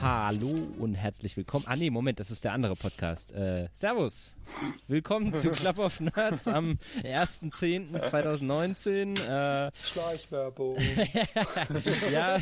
Hallo 0.00 0.52
und 0.78 0.94
herzlich 0.94 1.36
willkommen. 1.36 1.64
Ah 1.66 1.74
nee, 1.76 1.90
Moment, 1.90 2.20
das 2.20 2.30
ist 2.30 2.44
der 2.44 2.52
andere 2.52 2.76
Podcast. 2.76 3.32
Äh, 3.32 3.68
servus. 3.72 4.36
Willkommen 4.86 5.34
zu 5.34 5.50
Club 5.52 5.78
of 5.78 6.00
Nerds 6.00 6.46
am 6.48 6.78
1.10.2019. 7.02 9.18
Äh, 9.18 9.70
Schleichwerbung. 9.74 10.76
ja, 12.12 12.38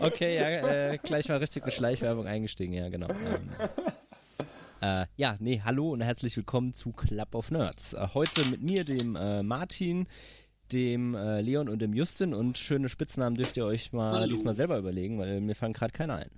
okay, 0.00 0.36
ja, 0.36 0.92
äh, 0.92 0.98
gleich 0.98 1.28
mal 1.28 1.38
richtig 1.38 1.64
mit 1.64 1.74
Schleichwerbung 1.74 2.26
eingestiegen, 2.26 2.74
ja, 2.74 2.88
genau. 2.88 3.08
Ähm, 3.08 3.48
äh, 4.82 5.06
ja, 5.16 5.36
nee, 5.38 5.62
hallo 5.64 5.92
und 5.92 6.00
herzlich 6.00 6.36
willkommen 6.36 6.74
zu 6.74 6.92
Club 6.92 7.34
of 7.34 7.50
Nerds. 7.50 7.94
Äh, 7.94 8.08
heute 8.14 8.44
mit 8.46 8.62
mir, 8.62 8.84
dem 8.84 9.16
äh, 9.16 9.42
Martin, 9.42 10.06
dem 10.72 11.14
äh, 11.14 11.40
Leon 11.40 11.68
und 11.68 11.78
dem 11.80 11.94
Justin 11.94 12.34
und 12.34 12.58
schöne 12.58 12.88
Spitznamen 12.88 13.36
dürft 13.36 13.56
ihr 13.56 13.64
euch 13.64 13.92
mal 13.92 14.12
Hallo. 14.14 14.26
diesmal 14.26 14.54
selber 14.54 14.78
überlegen, 14.78 15.18
weil 15.18 15.40
mir 15.40 15.54
fallen 15.54 15.72
gerade 15.72 15.92
keine 15.92 16.14
ein. 16.14 16.30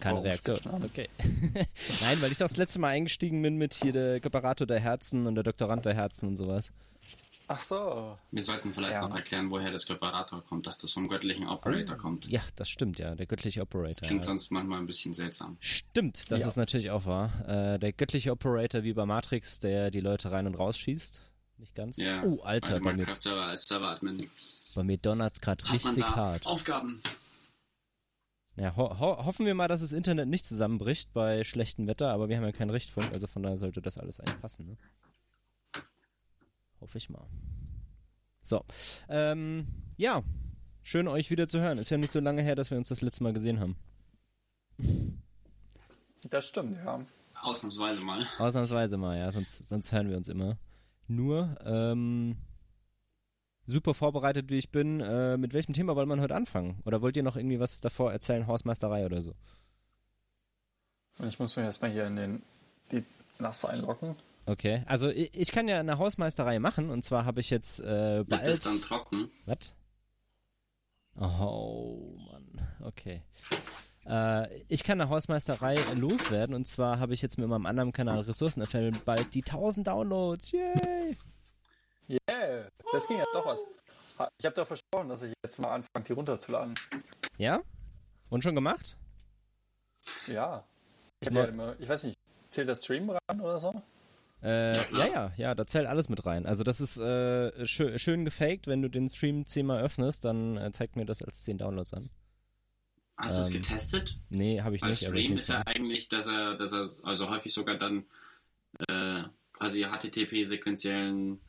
Keine 0.00 0.16
Warum 0.16 0.22
Reaktion. 0.24 0.56
Spitznamen? 0.56 0.84
Okay. 0.84 1.08
Nein, 2.00 2.20
weil 2.20 2.32
ich 2.32 2.38
doch 2.38 2.48
das 2.48 2.56
letzte 2.56 2.78
Mal 2.80 2.88
eingestiegen 2.88 3.42
bin 3.42 3.56
mit 3.56 3.74
hier 3.74 3.92
der 3.92 4.24
Reparator 4.24 4.66
der 4.66 4.80
Herzen 4.80 5.26
und 5.26 5.36
der 5.36 5.44
Doktorand 5.44 5.84
der 5.84 5.94
Herzen 5.94 6.26
und 6.26 6.36
sowas. 6.36 6.72
Ach 7.52 7.60
so. 7.60 8.16
Wir 8.30 8.42
sollten 8.44 8.72
vielleicht 8.72 8.92
Ja. 8.92 9.08
noch 9.08 9.16
erklären, 9.16 9.50
woher 9.50 9.72
das 9.72 9.90
Reparator 9.90 10.40
kommt, 10.44 10.68
dass 10.68 10.78
das 10.78 10.92
vom 10.92 11.08
göttlichen 11.08 11.48
Operator 11.48 11.96
kommt. 11.96 12.26
Ja, 12.26 12.40
das 12.54 12.68
stimmt, 12.68 13.00
ja, 13.00 13.16
der 13.16 13.26
göttliche 13.26 13.60
Operator. 13.62 13.88
Das 13.90 14.00
klingt 14.02 14.22
ja. 14.22 14.28
sonst 14.28 14.52
manchmal 14.52 14.78
ein 14.78 14.86
bisschen 14.86 15.14
seltsam. 15.14 15.56
Stimmt, 15.58 16.30
das 16.30 16.42
Ja. 16.42 16.46
ist 16.46 16.56
natürlich 16.56 16.92
auch 16.92 17.06
wahr. 17.06 17.32
Äh, 17.48 17.78
der 17.80 17.92
göttliche 17.92 18.30
Operator 18.30 18.84
wie 18.84 18.92
bei 18.92 19.04
Matrix, 19.04 19.58
der 19.58 19.90
die 19.90 19.98
Leute 19.98 20.30
rein 20.30 20.46
und 20.46 20.54
raus 20.54 20.78
schießt. 20.78 21.20
Nicht 21.58 21.74
ganz. 21.74 21.96
Ja, 21.96 22.22
oh, 22.22 22.40
Alter, 22.42 22.74
bei 22.74 22.78
bei 22.78 22.90
mir, 22.92 22.96
Minecraft-Server 22.98 23.42
als 23.46 23.62
Server-Admin 23.62 24.30
bei 24.76 24.84
mir 24.84 24.98
donnert's 24.98 25.40
gerade 25.40 25.64
richtig 25.72 26.04
da 26.04 26.14
hart. 26.14 26.46
Aufgaben. 26.46 27.02
Ja, 28.54 28.76
ho 28.76 28.96
ho 28.98 29.24
hoffen 29.24 29.44
wir 29.44 29.54
mal, 29.54 29.66
dass 29.66 29.80
das 29.80 29.92
Internet 29.92 30.28
nicht 30.28 30.44
zusammenbricht 30.44 31.12
bei 31.12 31.42
schlechtem 31.42 31.88
Wetter, 31.88 32.10
aber 32.12 32.28
wir 32.28 32.36
haben 32.36 32.44
ja 32.44 32.52
keinen 32.52 32.70
Richtfunk, 32.70 33.12
also 33.12 33.26
von 33.26 33.42
daher 33.42 33.56
sollte 33.56 33.82
das 33.82 33.98
alles 33.98 34.20
eigentlich 34.20 34.40
passen. 34.40 34.66
Ne? 34.68 34.76
Hoffe 36.80 36.98
ich 36.98 37.10
mal. 37.10 37.26
So, 38.42 38.64
ähm, 39.08 39.66
ja, 39.96 40.22
schön 40.82 41.08
euch 41.08 41.30
wieder 41.30 41.46
zu 41.46 41.60
hören. 41.60 41.78
Ist 41.78 41.90
ja 41.90 41.98
nicht 41.98 42.12
so 42.12 42.20
lange 42.20 42.42
her, 42.42 42.54
dass 42.54 42.70
wir 42.70 42.78
uns 42.78 42.88
das 42.88 43.02
letzte 43.02 43.22
Mal 43.22 43.32
gesehen 43.32 43.60
haben. 43.60 43.76
Das 46.28 46.48
stimmt, 46.48 46.78
ja. 46.84 47.00
Ausnahmsweise 47.42 48.00
mal. 48.00 48.26
Ausnahmsweise 48.38 48.96
mal, 48.96 49.18
ja, 49.18 49.32
sonst, 49.32 49.68
sonst 49.68 49.92
hören 49.92 50.10
wir 50.10 50.16
uns 50.16 50.28
immer. 50.28 50.58
Nur, 51.06 51.56
ähm, 51.64 52.36
super 53.66 53.94
vorbereitet 53.94 54.50
wie 54.50 54.58
ich 54.58 54.70
bin, 54.70 55.00
äh, 55.00 55.36
mit 55.36 55.52
welchem 55.52 55.72
Thema 55.72 55.96
wollen 55.96 56.08
wir 56.08 56.20
heute 56.20 56.34
anfangen? 56.34 56.80
Oder 56.84 57.00
wollt 57.02 57.16
ihr 57.16 57.22
noch 57.22 57.36
irgendwie 57.36 57.60
was 57.60 57.80
davor 57.80 58.12
erzählen, 58.12 58.46
Hausmeisterei 58.46 59.06
oder 59.06 59.22
so? 59.22 59.34
Und 61.18 61.28
ich 61.28 61.38
muss 61.38 61.56
mich 61.56 61.64
erstmal 61.64 61.90
hier 61.90 62.06
in 62.06 62.16
den 62.16 62.42
die 62.92 63.04
Nasse 63.38 63.68
einloggen. 63.68 64.16
Okay, 64.46 64.82
also 64.86 65.10
ich, 65.10 65.30
ich 65.34 65.52
kann 65.52 65.68
ja 65.68 65.80
eine 65.80 65.98
Hausmeisterei 65.98 66.58
machen 66.58 66.90
und 66.90 67.02
zwar 67.04 67.24
habe 67.24 67.40
ich 67.40 67.50
jetzt 67.50 67.80
äh, 67.80 68.18
Wird 68.18 68.28
bald... 68.28 68.46
das 68.46 68.60
dann 68.60 68.80
trocken? 68.80 69.30
Was? 69.46 69.74
Oh 71.16 72.16
Mann, 72.30 72.68
okay. 72.82 73.22
Äh, 74.06 74.62
ich 74.68 74.82
kann 74.82 75.00
eine 75.00 75.10
Hausmeisterei 75.10 75.74
loswerden 75.94 76.54
und 76.54 76.66
zwar 76.66 76.98
habe 76.98 77.14
ich 77.14 77.22
jetzt 77.22 77.38
mit 77.38 77.48
meinem 77.48 77.66
anderen 77.66 77.92
Kanal 77.92 78.20
Ressourcen 78.20 78.60
erfüllen 78.60 78.98
bald 79.04 79.34
die 79.34 79.44
1000 79.44 79.86
Downloads. 79.86 80.52
Yay! 80.52 81.16
Yeah, 82.08 82.68
das 82.92 83.06
ging 83.06 83.18
ja 83.18 83.24
doch 83.32 83.46
was. 83.46 83.60
Ich 84.38 84.44
habe 84.44 84.56
doch 84.56 84.66
versprochen, 84.66 85.08
dass 85.08 85.22
ich 85.22 85.32
jetzt 85.44 85.60
mal 85.60 85.74
anfange, 85.74 86.04
die 86.06 86.12
runterzuladen. 86.12 86.74
Ja? 87.38 87.60
Und 88.28 88.42
schon 88.42 88.54
gemacht? 88.54 88.96
Ja. 90.26 90.64
Ich, 91.20 91.28
hab 91.28 91.34
Ja. 91.34 91.42
ja 91.44 91.48
immer, 91.48 91.76
ich 91.78 91.88
weiß 91.88 92.04
nicht, 92.04 92.18
zählt 92.48 92.68
das 92.68 92.84
Stream 92.84 93.10
ran 93.10 93.40
oder 93.40 93.60
so? 93.60 93.82
Äh, 94.42 94.76
Ja, 94.76 94.86
ja, 94.90 95.06
ja, 95.06 95.32
ja, 95.36 95.54
da 95.54 95.66
zählt 95.66 95.86
alles 95.86 96.08
mit 96.08 96.24
rein. 96.26 96.46
Also 96.46 96.62
das 96.64 96.80
ist 96.80 96.98
äh, 96.98 97.66
schö 97.66 97.98
schön 97.98 98.24
gefaked, 98.24 98.66
wenn 98.66 98.82
du 98.82 98.88
den 98.88 99.08
Stream 99.10 99.46
zehnmal 99.46 99.82
öffnest, 99.82 100.24
dann 100.24 100.56
äh, 100.56 100.70
zeigt 100.72 100.96
mir 100.96 101.04
das 101.06 101.22
als 101.22 101.42
10 101.42 101.58
Downloads 101.58 101.92
an. 101.94 102.10
Hast 103.16 103.36
du 103.38 103.42
es 103.42 103.50
Ähm, 103.50 103.62
getestet? 103.62 104.18
Nee, 104.30 104.62
habe 104.62 104.76
ich 104.76 104.80
Bei 104.80 104.88
nicht. 104.88 105.04
Stream 105.04 105.36
ist 105.36 105.48
ja 105.48 105.62
eigentlich, 105.66 106.08
dass 106.08 106.26
er, 106.26 106.56
dass 106.56 106.72
er 106.72 106.88
also 107.02 107.28
häufig 107.28 107.52
sogar 107.52 107.76
dann 107.76 108.04
äh, 108.88 109.24
quasi 109.52 109.82
HTTP-sequenziellen 109.84 111.40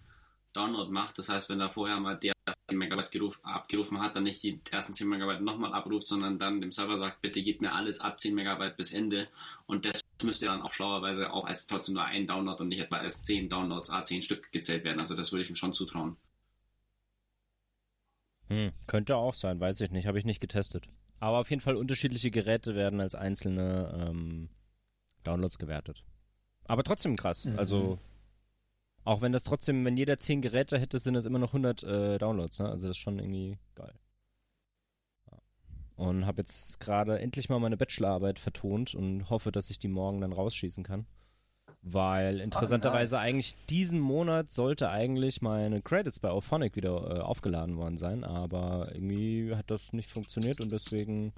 Download 0.53 0.91
macht. 0.91 1.17
Das 1.17 1.29
heißt, 1.29 1.49
wenn 1.49 1.61
er 1.61 1.71
vorher 1.71 1.99
mal 1.99 2.15
die 2.17 2.29
ersten 2.45 2.61
10 2.69 2.77
Megabyte 2.79 3.11
geruf, 3.11 3.39
abgerufen 3.43 4.01
hat, 4.01 4.15
dann 4.17 4.23
nicht 4.23 4.43
die 4.43 4.59
ersten 4.69 4.93
10 4.93 5.07
Megabyte 5.07 5.41
nochmal 5.41 5.73
abruft, 5.73 6.07
sondern 6.09 6.37
dann 6.39 6.59
dem 6.59 6.73
Server 6.73 6.97
sagt, 6.97 7.21
bitte 7.21 7.41
gib 7.41 7.61
mir 7.61 7.73
alles 7.73 8.01
ab 8.01 8.19
10 8.19 8.35
Megabyte 8.35 8.75
bis 8.75 8.91
Ende. 8.91 9.29
Und 9.65 9.85
das 9.85 10.00
müsste 10.23 10.45
dann 10.45 10.61
auch 10.61 10.71
schlauerweise 10.71 11.31
auch 11.31 11.45
als 11.45 11.67
trotzdem 11.67 11.95
nur 11.95 12.05
ein 12.05 12.27
Download 12.27 12.61
und 12.61 12.69
nicht 12.69 12.79
etwa 12.79 12.97
als 12.97 13.23
10 13.23 13.49
Downloads, 13.49 13.89
a 13.89 14.03
10 14.03 14.21
Stück 14.21 14.51
gezählt 14.51 14.83
werden. 14.83 14.99
Also 14.99 15.15
das 15.15 15.31
würde 15.31 15.43
ich 15.43 15.49
ihm 15.49 15.55
schon 15.55 15.73
zutrauen. 15.73 16.17
Hm, 18.47 18.71
könnte 18.87 19.15
auch 19.15 19.33
sein, 19.33 19.59
weiß 19.59 19.81
ich 19.81 19.91
nicht, 19.91 20.07
habe 20.07 20.19
ich 20.19 20.25
nicht 20.25 20.39
getestet. 20.39 20.87
Aber 21.19 21.39
auf 21.39 21.49
jeden 21.49 21.61
Fall 21.61 21.75
unterschiedliche 21.75 22.31
Geräte 22.31 22.75
werden 22.75 22.99
als 22.99 23.15
einzelne 23.15 24.07
ähm, 24.09 24.49
Downloads 25.23 25.57
gewertet. 25.57 26.03
Aber 26.65 26.83
trotzdem 26.83 27.15
krass. 27.15 27.47
Also 27.57 27.99
auch 29.03 29.21
wenn 29.21 29.31
das 29.31 29.43
trotzdem, 29.43 29.83
wenn 29.85 29.97
jeder 29.97 30.17
10 30.17 30.41
Geräte 30.41 30.79
hätte, 30.79 30.99
sind 30.99 31.15
das 31.15 31.25
immer 31.25 31.39
noch 31.39 31.49
100 31.49 31.83
äh, 31.83 32.17
Downloads. 32.17 32.59
Ne? 32.59 32.69
Also 32.69 32.87
das 32.87 32.97
ist 32.97 33.01
schon 33.01 33.19
irgendwie 33.19 33.57
geil. 33.75 33.93
Und 36.01 36.25
habe 36.25 36.41
jetzt 36.41 36.79
gerade 36.79 37.19
endlich 37.19 37.47
mal 37.47 37.59
meine 37.59 37.77
Bachelorarbeit 37.77 38.39
vertont 38.39 38.95
und 38.95 39.29
hoffe, 39.29 39.51
dass 39.51 39.69
ich 39.69 39.77
die 39.77 39.87
morgen 39.87 40.19
dann 40.19 40.33
rausschießen 40.33 40.83
kann. 40.83 41.05
Weil 41.83 42.39
interessanterweise 42.39 43.15
nice. 43.17 43.23
eigentlich 43.23 43.55
diesen 43.69 43.99
Monat 43.99 44.51
sollte 44.51 44.89
eigentlich 44.89 45.43
meine 45.43 45.79
Credits 45.83 46.19
bei 46.19 46.31
Auphonic 46.31 46.75
wieder 46.75 47.17
äh, 47.17 47.19
aufgeladen 47.19 47.77
worden 47.77 47.97
sein, 47.97 48.23
aber 48.23 48.89
irgendwie 48.95 49.53
hat 49.55 49.69
das 49.69 49.93
nicht 49.93 50.09
funktioniert 50.09 50.59
und 50.59 50.71
deswegen 50.71 51.33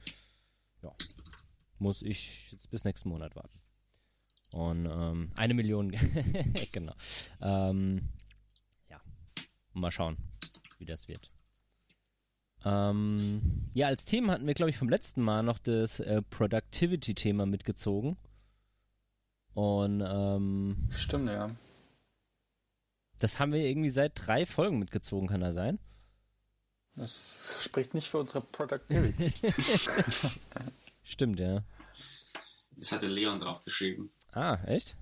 ja, 0.81 0.94
muss 1.78 2.01
ich 2.01 2.50
jetzt 2.53 2.72
bis 2.72 2.85
nächsten 2.85 3.09
Monat 3.09 3.35
warten. 3.35 3.59
Und 4.51 4.85
ähm, 4.85 5.31
eine 5.35 5.56
Million, 5.56 5.91
genau. 6.72 6.94
Ähm, 7.41 8.07
ja, 8.90 9.01
mal 9.74 9.91
schauen, 9.91 10.16
wie 10.78 10.85
das 10.85 11.09
wird. 11.09 11.28
Ähm, 12.66 13.69
ja, 13.74 13.88
als 13.88 14.06
Thema 14.06 14.34
hatten 14.34 14.47
wir, 14.47 14.53
glaube 14.53 14.69
ich, 14.69 14.78
vom 14.78 14.90
letzten 14.90 15.22
Mal 15.22 15.44
noch 15.44 15.59
das 15.59 16.00
äh, 16.00 16.22
Productivity-Thema 16.22 17.46
mitgezogen. 17.46 18.18
Und 19.53 20.01
ähm, 20.01 20.88
Stimmt, 20.90 21.29
ja. 21.29 21.51
das 23.19 23.40
haben 23.40 23.51
wir 23.51 23.59
irgendwie 23.59 23.90
seit 23.90 24.13
drei 24.16 24.46
Folgen 24.46 24.79
mitgezogen, 24.79 25.28
kann 25.28 25.41
das 25.41 25.56
sein? 25.56 25.78
Das 26.96 27.59
spricht 27.62 27.94
nicht 27.94 28.09
für 28.09 28.19
unsere 28.19 28.41
Productivity. 28.41 29.31
Stimmt, 31.03 31.40
ja. 31.40 31.63
Das 32.78 32.91
hatte 32.91 33.07
Leon 33.07 33.40
draufgeschrieben. 33.40 34.12
Ah, 34.31 34.57
echt? 34.66 34.95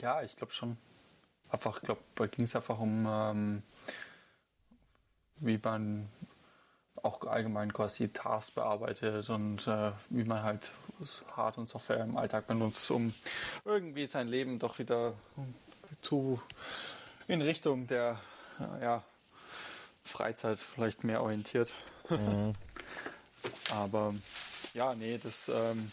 ja, 0.00 0.22
ich 0.22 0.36
glaube 0.36 0.52
schon. 0.52 0.76
Einfach, 1.48 1.76
ich 1.78 1.82
glaube, 1.82 2.00
da 2.14 2.26
ging 2.26 2.44
es 2.44 2.56
einfach 2.56 2.78
um, 2.78 3.06
ähm, 3.06 3.62
wie 5.36 5.58
man 5.62 6.08
auch 7.02 7.26
allgemein 7.26 7.72
quasi 7.72 8.08
Tasks 8.08 8.52
bearbeitet 8.52 9.28
und 9.30 9.66
äh, 9.66 9.92
wie 10.10 10.24
man 10.24 10.42
halt 10.42 10.72
Hard- 11.36 11.58
und 11.58 11.66
Software 11.66 12.04
im 12.04 12.16
Alltag 12.16 12.46
benutzt, 12.46 12.90
um 12.90 13.12
irgendwie 13.64 14.06
sein 14.06 14.28
Leben 14.28 14.58
doch 14.58 14.78
wieder 14.78 15.14
zu 16.00 16.40
in 17.26 17.42
Richtung 17.42 17.86
der 17.86 18.20
äh, 18.60 18.82
ja, 18.82 19.04
Freizeit 20.04 20.58
vielleicht 20.58 21.04
mehr 21.04 21.22
orientiert. 21.22 21.72
Aber 23.70 24.14
ja, 24.74 24.94
nee, 24.94 25.18
das 25.18 25.48
ähm, 25.48 25.90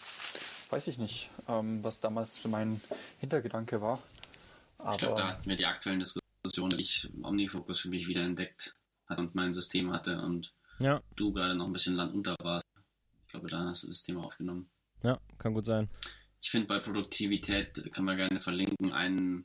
weiß 0.70 0.86
ich 0.88 0.98
nicht, 0.98 1.30
ähm, 1.48 1.82
was 1.82 2.00
damals 2.00 2.44
mein 2.44 2.80
Hintergedanke 3.18 3.80
war. 3.80 4.00
Ich 4.78 4.98
glaube, 4.98 4.98
da 5.00 5.10
Aber 5.10 5.28
hatten 5.28 5.48
wir 5.48 5.56
die 5.56 5.66
aktuellen 5.66 6.00
Diskussionen, 6.00 6.76
die 6.76 6.82
ich 6.82 7.08
Omnifocus 7.22 7.80
für 7.80 7.88
mich 7.88 8.06
wieder 8.06 8.22
entdeckt 8.22 8.76
hatte 9.06 9.22
und 9.22 9.34
mein 9.34 9.52
System 9.52 9.92
hatte 9.92 10.20
und 10.20 10.54
Ja, 10.80 11.02
du 11.16 11.32
gerade 11.32 11.54
noch 11.54 11.66
ein 11.66 11.72
bisschen 11.72 11.94
landunter 11.94 12.34
warst. 12.42 12.66
Ich 13.26 13.32
glaube, 13.32 13.48
da 13.48 13.66
hast 13.66 13.84
du 13.84 13.88
das 13.88 14.02
Thema 14.02 14.24
aufgenommen. 14.24 14.68
ja, 15.02 15.20
kann 15.38 15.54
gut 15.54 15.64
sein. 15.64 15.88
Ich 16.42 16.50
finde, 16.50 16.66
bei 16.66 16.78
Produktivität 16.78 17.92
kann 17.92 18.04
man 18.04 18.16
gerne 18.16 18.40
verlinken 18.40 18.92
einen, 18.92 19.44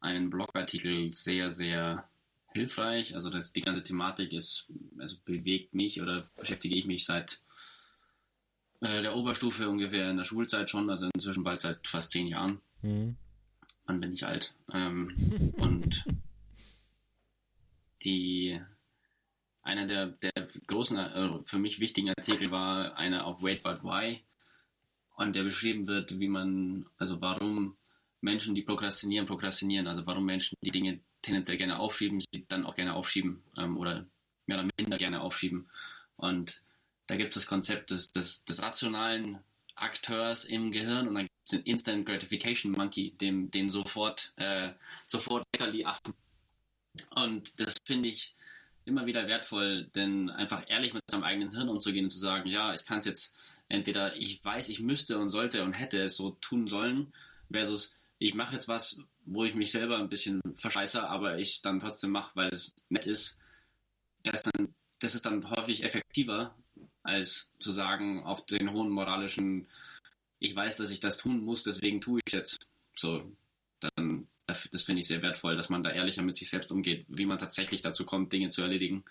einen 0.00 0.30
Blogartikel 0.30 1.12
sehr, 1.12 1.50
sehr 1.50 2.08
hilfreich. 2.52 3.14
Also 3.14 3.30
das, 3.30 3.52
die 3.52 3.62
ganze 3.62 3.82
Thematik 3.82 4.32
ist, 4.32 4.68
also 4.98 5.16
bewegt 5.24 5.74
mich 5.74 6.00
oder 6.02 6.28
beschäftige 6.38 6.76
ich 6.76 6.84
mich 6.84 7.06
seit 7.06 7.40
äh, 8.80 9.02
der 9.02 9.16
Oberstufe 9.16 9.68
ungefähr 9.68 10.10
in 10.10 10.18
der 10.18 10.24
Schulzeit 10.24 10.68
schon, 10.68 10.90
also 10.90 11.08
inzwischen 11.14 11.44
bald 11.44 11.62
seit 11.62 11.88
fast 11.88 12.10
zehn 12.10 12.26
Jahren. 12.26 12.60
Mhm. 12.82 13.16
Wann 13.86 14.00
bin 14.00 14.12
ich 14.12 14.26
alt? 14.26 14.54
Ähm, 14.72 15.54
und 15.56 16.04
die 18.02 18.60
einer 19.62 19.86
der, 19.86 20.08
der 20.08 20.32
großen, 20.66 20.98
äh, 20.98 21.38
für 21.44 21.58
mich 21.58 21.80
wichtigen 21.80 22.10
Artikel 22.10 22.50
war 22.50 22.96
einer 22.96 23.26
auf 23.26 23.42
Wait 23.42 23.62
But 23.62 23.82
Why 23.82 24.22
und 25.16 25.34
der 25.34 25.44
beschrieben 25.44 25.86
wird, 25.86 26.18
wie 26.18 26.28
man, 26.28 26.86
also 26.96 27.20
warum 27.20 27.76
Menschen, 28.20 28.54
die 28.54 28.62
prokrastinieren, 28.62 29.26
prokrastinieren, 29.26 29.86
also 29.86 30.06
warum 30.06 30.24
Menschen 30.24 30.56
die 30.62 30.70
Dinge 30.70 31.00
tendenziell 31.22 31.56
gerne 31.56 31.78
aufschieben, 31.78 32.20
sie 32.20 32.44
dann 32.48 32.66
auch 32.66 32.74
gerne 32.74 32.94
aufschieben 32.94 33.42
ähm, 33.56 33.76
oder 33.76 34.06
mehr 34.46 34.58
oder 34.58 34.68
minder 34.76 34.98
gerne 34.98 35.20
aufschieben. 35.20 35.70
Und 36.16 36.62
da 37.06 37.16
gibt 37.16 37.30
es 37.30 37.42
das 37.42 37.46
Konzept 37.46 37.90
des, 37.90 38.08
des, 38.08 38.44
des 38.44 38.62
rationalen 38.62 39.38
Akteurs 39.74 40.44
im 40.44 40.72
Gehirn 40.72 41.08
und 41.08 41.14
dann 41.14 41.24
gibt 41.24 41.38
es 41.44 41.50
den 41.50 41.62
Instant 41.62 42.06
Gratification 42.06 42.72
Monkey, 42.72 43.12
dem, 43.12 43.50
den 43.50 43.68
sofort, 43.68 44.32
äh, 44.36 44.70
sofort 45.06 45.44
Leckerli-Affen. 45.54 46.14
Und 47.10 47.58
das 47.60 47.74
finde 47.84 48.08
ich 48.08 48.36
immer 48.84 49.06
wieder 49.06 49.26
wertvoll, 49.28 49.84
denn 49.94 50.30
einfach 50.30 50.64
ehrlich 50.68 50.94
mit 50.94 51.02
seinem 51.10 51.24
eigenen 51.24 51.52
Hirn 51.52 51.68
umzugehen 51.68 52.04
und 52.04 52.10
zu 52.10 52.18
sagen, 52.18 52.48
ja, 52.48 52.74
ich 52.74 52.84
kann 52.84 52.98
es 52.98 53.04
jetzt 53.04 53.36
entweder, 53.68 54.16
ich 54.16 54.44
weiß, 54.44 54.68
ich 54.68 54.80
müsste 54.80 55.18
und 55.18 55.28
sollte 55.28 55.64
und 55.64 55.72
hätte 55.72 56.02
es 56.02 56.16
so 56.16 56.32
tun 56.40 56.68
sollen, 56.68 57.12
versus 57.50 57.96
ich 58.18 58.34
mache 58.34 58.54
jetzt 58.54 58.68
was, 58.68 59.00
wo 59.24 59.44
ich 59.44 59.54
mich 59.54 59.70
selber 59.70 59.98
ein 59.98 60.08
bisschen 60.08 60.40
verscheiße, 60.54 61.08
aber 61.08 61.38
ich 61.38 61.62
dann 61.62 61.80
trotzdem 61.80 62.10
mache, 62.10 62.32
weil 62.34 62.50
es 62.52 62.74
nett 62.88 63.06
ist. 63.06 63.38
Das, 64.22 64.42
dann, 64.42 64.74
das 65.00 65.14
ist 65.14 65.26
dann 65.26 65.48
häufig 65.50 65.82
effektiver, 65.82 66.56
als 67.02 67.52
zu 67.58 67.70
sagen, 67.70 68.22
auf 68.24 68.46
den 68.46 68.72
hohen 68.72 68.90
moralischen, 68.90 69.68
ich 70.38 70.54
weiß, 70.54 70.76
dass 70.76 70.90
ich 70.90 71.00
das 71.00 71.18
tun 71.18 71.44
muss, 71.44 71.62
deswegen 71.62 72.00
tue 72.00 72.20
ich 72.24 72.32
jetzt. 72.32 72.68
So, 72.96 73.32
dann, 73.80 74.28
das 74.46 74.82
finde 74.82 75.00
ich 75.00 75.08
sehr 75.08 75.22
wertvoll, 75.22 75.56
dass 75.56 75.68
man 75.68 75.82
da 75.82 75.90
ehrlicher 75.90 76.22
mit 76.22 76.34
sich 76.34 76.50
selbst 76.50 76.72
umgeht, 76.72 77.06
wie 77.08 77.26
man 77.26 77.38
tatsächlich 77.38 77.80
dazu 77.80 78.04
kommt, 78.04 78.32
Dinge 78.32 78.48
zu 78.48 78.62
erledigen 78.62 79.04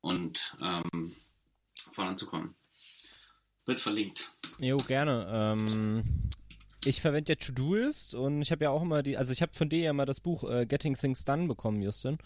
und 0.00 0.56
ähm, 0.60 1.14
voranzukommen. 1.92 2.54
Wird 3.64 3.80
verlinkt. 3.80 4.30
Jo, 4.58 4.76
gerne. 4.76 5.26
Ähm, 5.30 6.02
ich 6.84 7.00
verwende 7.00 7.32
ja 7.32 7.36
Todoist 7.36 8.14
und 8.14 8.42
ich 8.42 8.50
habe 8.50 8.64
ja 8.64 8.70
auch 8.70 8.82
immer 8.82 9.02
die, 9.02 9.16
also 9.16 9.32
ich 9.32 9.40
habe 9.40 9.54
von 9.54 9.68
dir 9.68 9.80
ja 9.80 9.92
mal 9.92 10.06
das 10.06 10.20
Buch 10.20 10.44
äh, 10.44 10.66
Getting 10.66 10.96
Things 10.96 11.24
Done 11.24 11.46
bekommen, 11.46 11.80
Justin. 11.80 12.18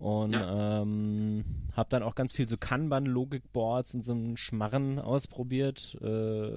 Und 0.00 0.32
ja. 0.32 0.80
ähm, 0.80 1.44
habe 1.76 1.90
dann 1.90 2.02
auch 2.02 2.14
ganz 2.14 2.32
viel 2.32 2.46
so 2.46 2.56
Kanban, 2.56 3.04
Logikboards 3.04 3.94
und 3.94 4.00
so 4.00 4.12
einen 4.12 4.38
Schmarren 4.38 4.98
ausprobiert. 4.98 5.94
Äh, 6.00 6.52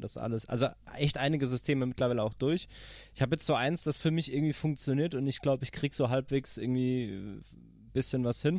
das 0.00 0.16
alles, 0.16 0.46
also 0.46 0.66
echt 0.96 1.16
einige 1.16 1.46
Systeme 1.46 1.86
mittlerweile 1.86 2.24
auch 2.24 2.34
durch. 2.34 2.66
Ich 3.14 3.22
habe 3.22 3.36
jetzt 3.36 3.46
so 3.46 3.54
eins, 3.54 3.84
das 3.84 3.98
für 3.98 4.10
mich 4.10 4.32
irgendwie 4.32 4.52
funktioniert 4.52 5.14
und 5.14 5.28
ich 5.28 5.40
glaube, 5.40 5.62
ich 5.62 5.70
krieg 5.70 5.94
so 5.94 6.08
halbwegs 6.08 6.58
irgendwie 6.58 7.04
ein 7.04 7.90
bisschen 7.92 8.24
was 8.24 8.42
hin. 8.42 8.58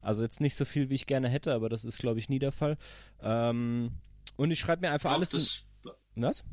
Also 0.00 0.22
jetzt 0.22 0.40
nicht 0.40 0.54
so 0.54 0.64
viel, 0.64 0.88
wie 0.88 0.94
ich 0.94 1.06
gerne 1.06 1.28
hätte, 1.28 1.52
aber 1.52 1.68
das 1.68 1.84
ist, 1.84 1.98
glaube 1.98 2.20
ich, 2.20 2.28
nie 2.28 2.38
der 2.38 2.52
Fall. 2.52 2.78
Ähm, 3.20 3.90
und 4.36 4.52
ich 4.52 4.60
schreibe 4.60 4.82
mir 4.82 4.92
einfach 4.92 5.10
Auch 5.10 5.14
alles. 5.16 5.30
Das, 5.30 5.64
in, 6.14 6.22
was? 6.22 6.44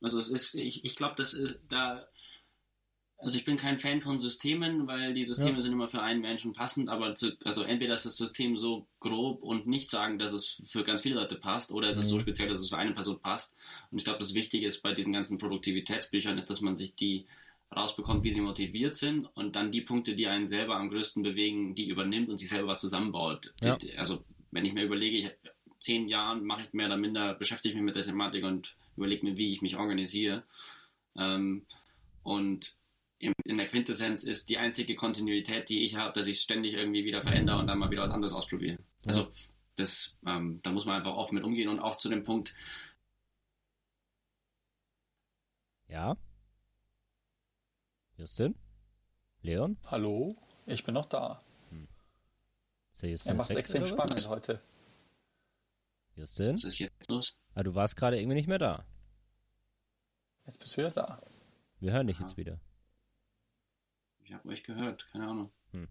Also 0.00 0.18
es 0.20 0.30
ist, 0.30 0.54
ich, 0.54 0.86
ich 0.86 0.96
glaube, 0.96 1.16
das 1.18 1.34
ist 1.34 1.60
da 1.68 2.06
also 3.24 3.38
ich 3.38 3.46
bin 3.46 3.56
kein 3.56 3.78
Fan 3.78 4.02
von 4.02 4.18
Systemen, 4.18 4.86
weil 4.86 5.14
die 5.14 5.24
Systeme 5.24 5.54
ja. 5.54 5.60
sind 5.62 5.72
immer 5.72 5.88
für 5.88 6.02
einen 6.02 6.20
Menschen 6.20 6.52
passend, 6.52 6.90
aber 6.90 7.14
zu, 7.14 7.32
also 7.42 7.62
entweder 7.62 7.94
ist 7.94 8.04
das 8.04 8.18
System 8.18 8.58
so 8.58 8.86
grob 9.00 9.42
und 9.42 9.66
nicht 9.66 9.88
sagen, 9.88 10.18
dass 10.18 10.34
es 10.34 10.62
für 10.66 10.84
ganz 10.84 11.00
viele 11.02 11.14
Leute 11.14 11.36
passt, 11.36 11.72
oder 11.72 11.88
es 11.88 11.96
mhm. 11.96 12.02
ist 12.02 12.08
so 12.10 12.16
mhm. 12.16 12.20
speziell, 12.20 12.48
dass 12.50 12.60
es 12.60 12.68
für 12.68 12.76
eine 12.76 12.92
Person 12.92 13.18
passt. 13.20 13.56
Und 13.90 13.96
ich 13.96 14.04
glaube, 14.04 14.18
das 14.18 14.34
Wichtige 14.34 14.66
ist 14.66 14.82
bei 14.82 14.92
diesen 14.92 15.14
ganzen 15.14 15.38
Produktivitätsbüchern, 15.38 16.36
ist, 16.36 16.50
dass 16.50 16.60
man 16.60 16.76
sich 16.76 16.94
die 16.94 17.26
rausbekommt, 17.74 18.24
wie 18.24 18.30
sie 18.30 18.42
motiviert 18.42 18.94
sind 18.94 19.26
und 19.34 19.56
dann 19.56 19.72
die 19.72 19.80
Punkte, 19.80 20.14
die 20.14 20.26
einen 20.26 20.46
selber 20.46 20.76
am 20.76 20.90
größten 20.90 21.22
bewegen, 21.22 21.74
die 21.74 21.88
übernimmt 21.88 22.28
und 22.28 22.36
sich 22.36 22.50
selber 22.50 22.68
was 22.68 22.80
zusammenbaut. 22.80 23.54
Ja. 23.62 23.78
Also 23.96 24.22
wenn 24.50 24.66
ich 24.66 24.74
mir 24.74 24.84
überlege, 24.84 25.16
ich, 25.16 25.30
zehn 25.78 26.08
Jahren 26.08 26.44
mache 26.44 26.62
ich 26.62 26.72
mehr 26.74 26.86
oder 26.86 26.98
minder, 26.98 27.34
beschäftige 27.34 27.72
ich 27.72 27.76
mich 27.76 27.84
mit 27.84 27.96
der 27.96 28.04
Thematik 28.04 28.44
und 28.44 28.76
überlege 28.96 29.24
mir, 29.24 29.36
wie 29.38 29.52
ich 29.52 29.62
mich 29.62 29.76
organisiere. 29.76 30.44
Ähm, 31.16 31.64
und 32.22 32.74
in 33.18 33.56
der 33.56 33.68
Quintessenz 33.68 34.24
ist 34.24 34.48
die 34.48 34.58
einzige 34.58 34.96
Kontinuität, 34.96 35.68
die 35.68 35.84
ich 35.84 35.96
habe, 35.96 36.18
dass 36.18 36.26
ich 36.26 36.40
ständig 36.40 36.74
irgendwie 36.74 37.04
wieder 37.04 37.22
verändere 37.22 37.58
und 37.58 37.66
dann 37.66 37.78
mal 37.78 37.90
wieder 37.90 38.02
was 38.02 38.10
anderes 38.10 38.34
ausprobiere. 38.34 38.78
Ja. 38.78 39.06
Also 39.06 39.30
das, 39.76 40.18
ähm, 40.26 40.60
da 40.62 40.70
muss 40.70 40.84
man 40.84 40.96
einfach 40.96 41.14
offen 41.14 41.36
mit 41.36 41.44
umgehen 41.44 41.68
und 41.68 41.80
auch 41.80 41.96
zu 41.96 42.08
dem 42.08 42.24
Punkt. 42.24 42.54
Ja. 45.88 46.16
Justin? 48.16 48.54
Leon? 49.42 49.76
Hallo, 49.86 50.34
ich 50.66 50.84
bin 50.84 50.94
noch 50.94 51.06
da. 51.06 51.38
Hm. 51.70 51.88
er 53.02 53.34
macht 53.34 53.50
es 53.50 53.56
extrem 53.56 53.86
spannend 53.86 54.28
heute. 54.28 54.62
Justin? 56.16 56.54
Was 56.54 56.64
ist 56.64 56.78
jetzt 56.78 57.10
los? 57.10 57.36
Ah, 57.54 57.62
du 57.62 57.74
warst 57.74 57.96
gerade 57.96 58.18
irgendwie 58.18 58.36
nicht 58.36 58.48
mehr 58.48 58.58
da. 58.58 58.86
Jetzt 60.46 60.58
bist 60.58 60.74
du 60.74 60.78
wieder 60.78 60.90
da. 60.90 61.22
Wir 61.80 61.92
hören 61.92 62.06
dich 62.06 62.16
Aha. 62.16 62.24
jetzt 62.24 62.36
wieder. 62.36 62.60
Ich 64.24 64.32
habe 64.32 64.48
euch 64.48 64.62
gehört, 64.64 65.06
keine 65.12 65.28
Ahnung. 65.28 65.50
Hm. 65.72 65.88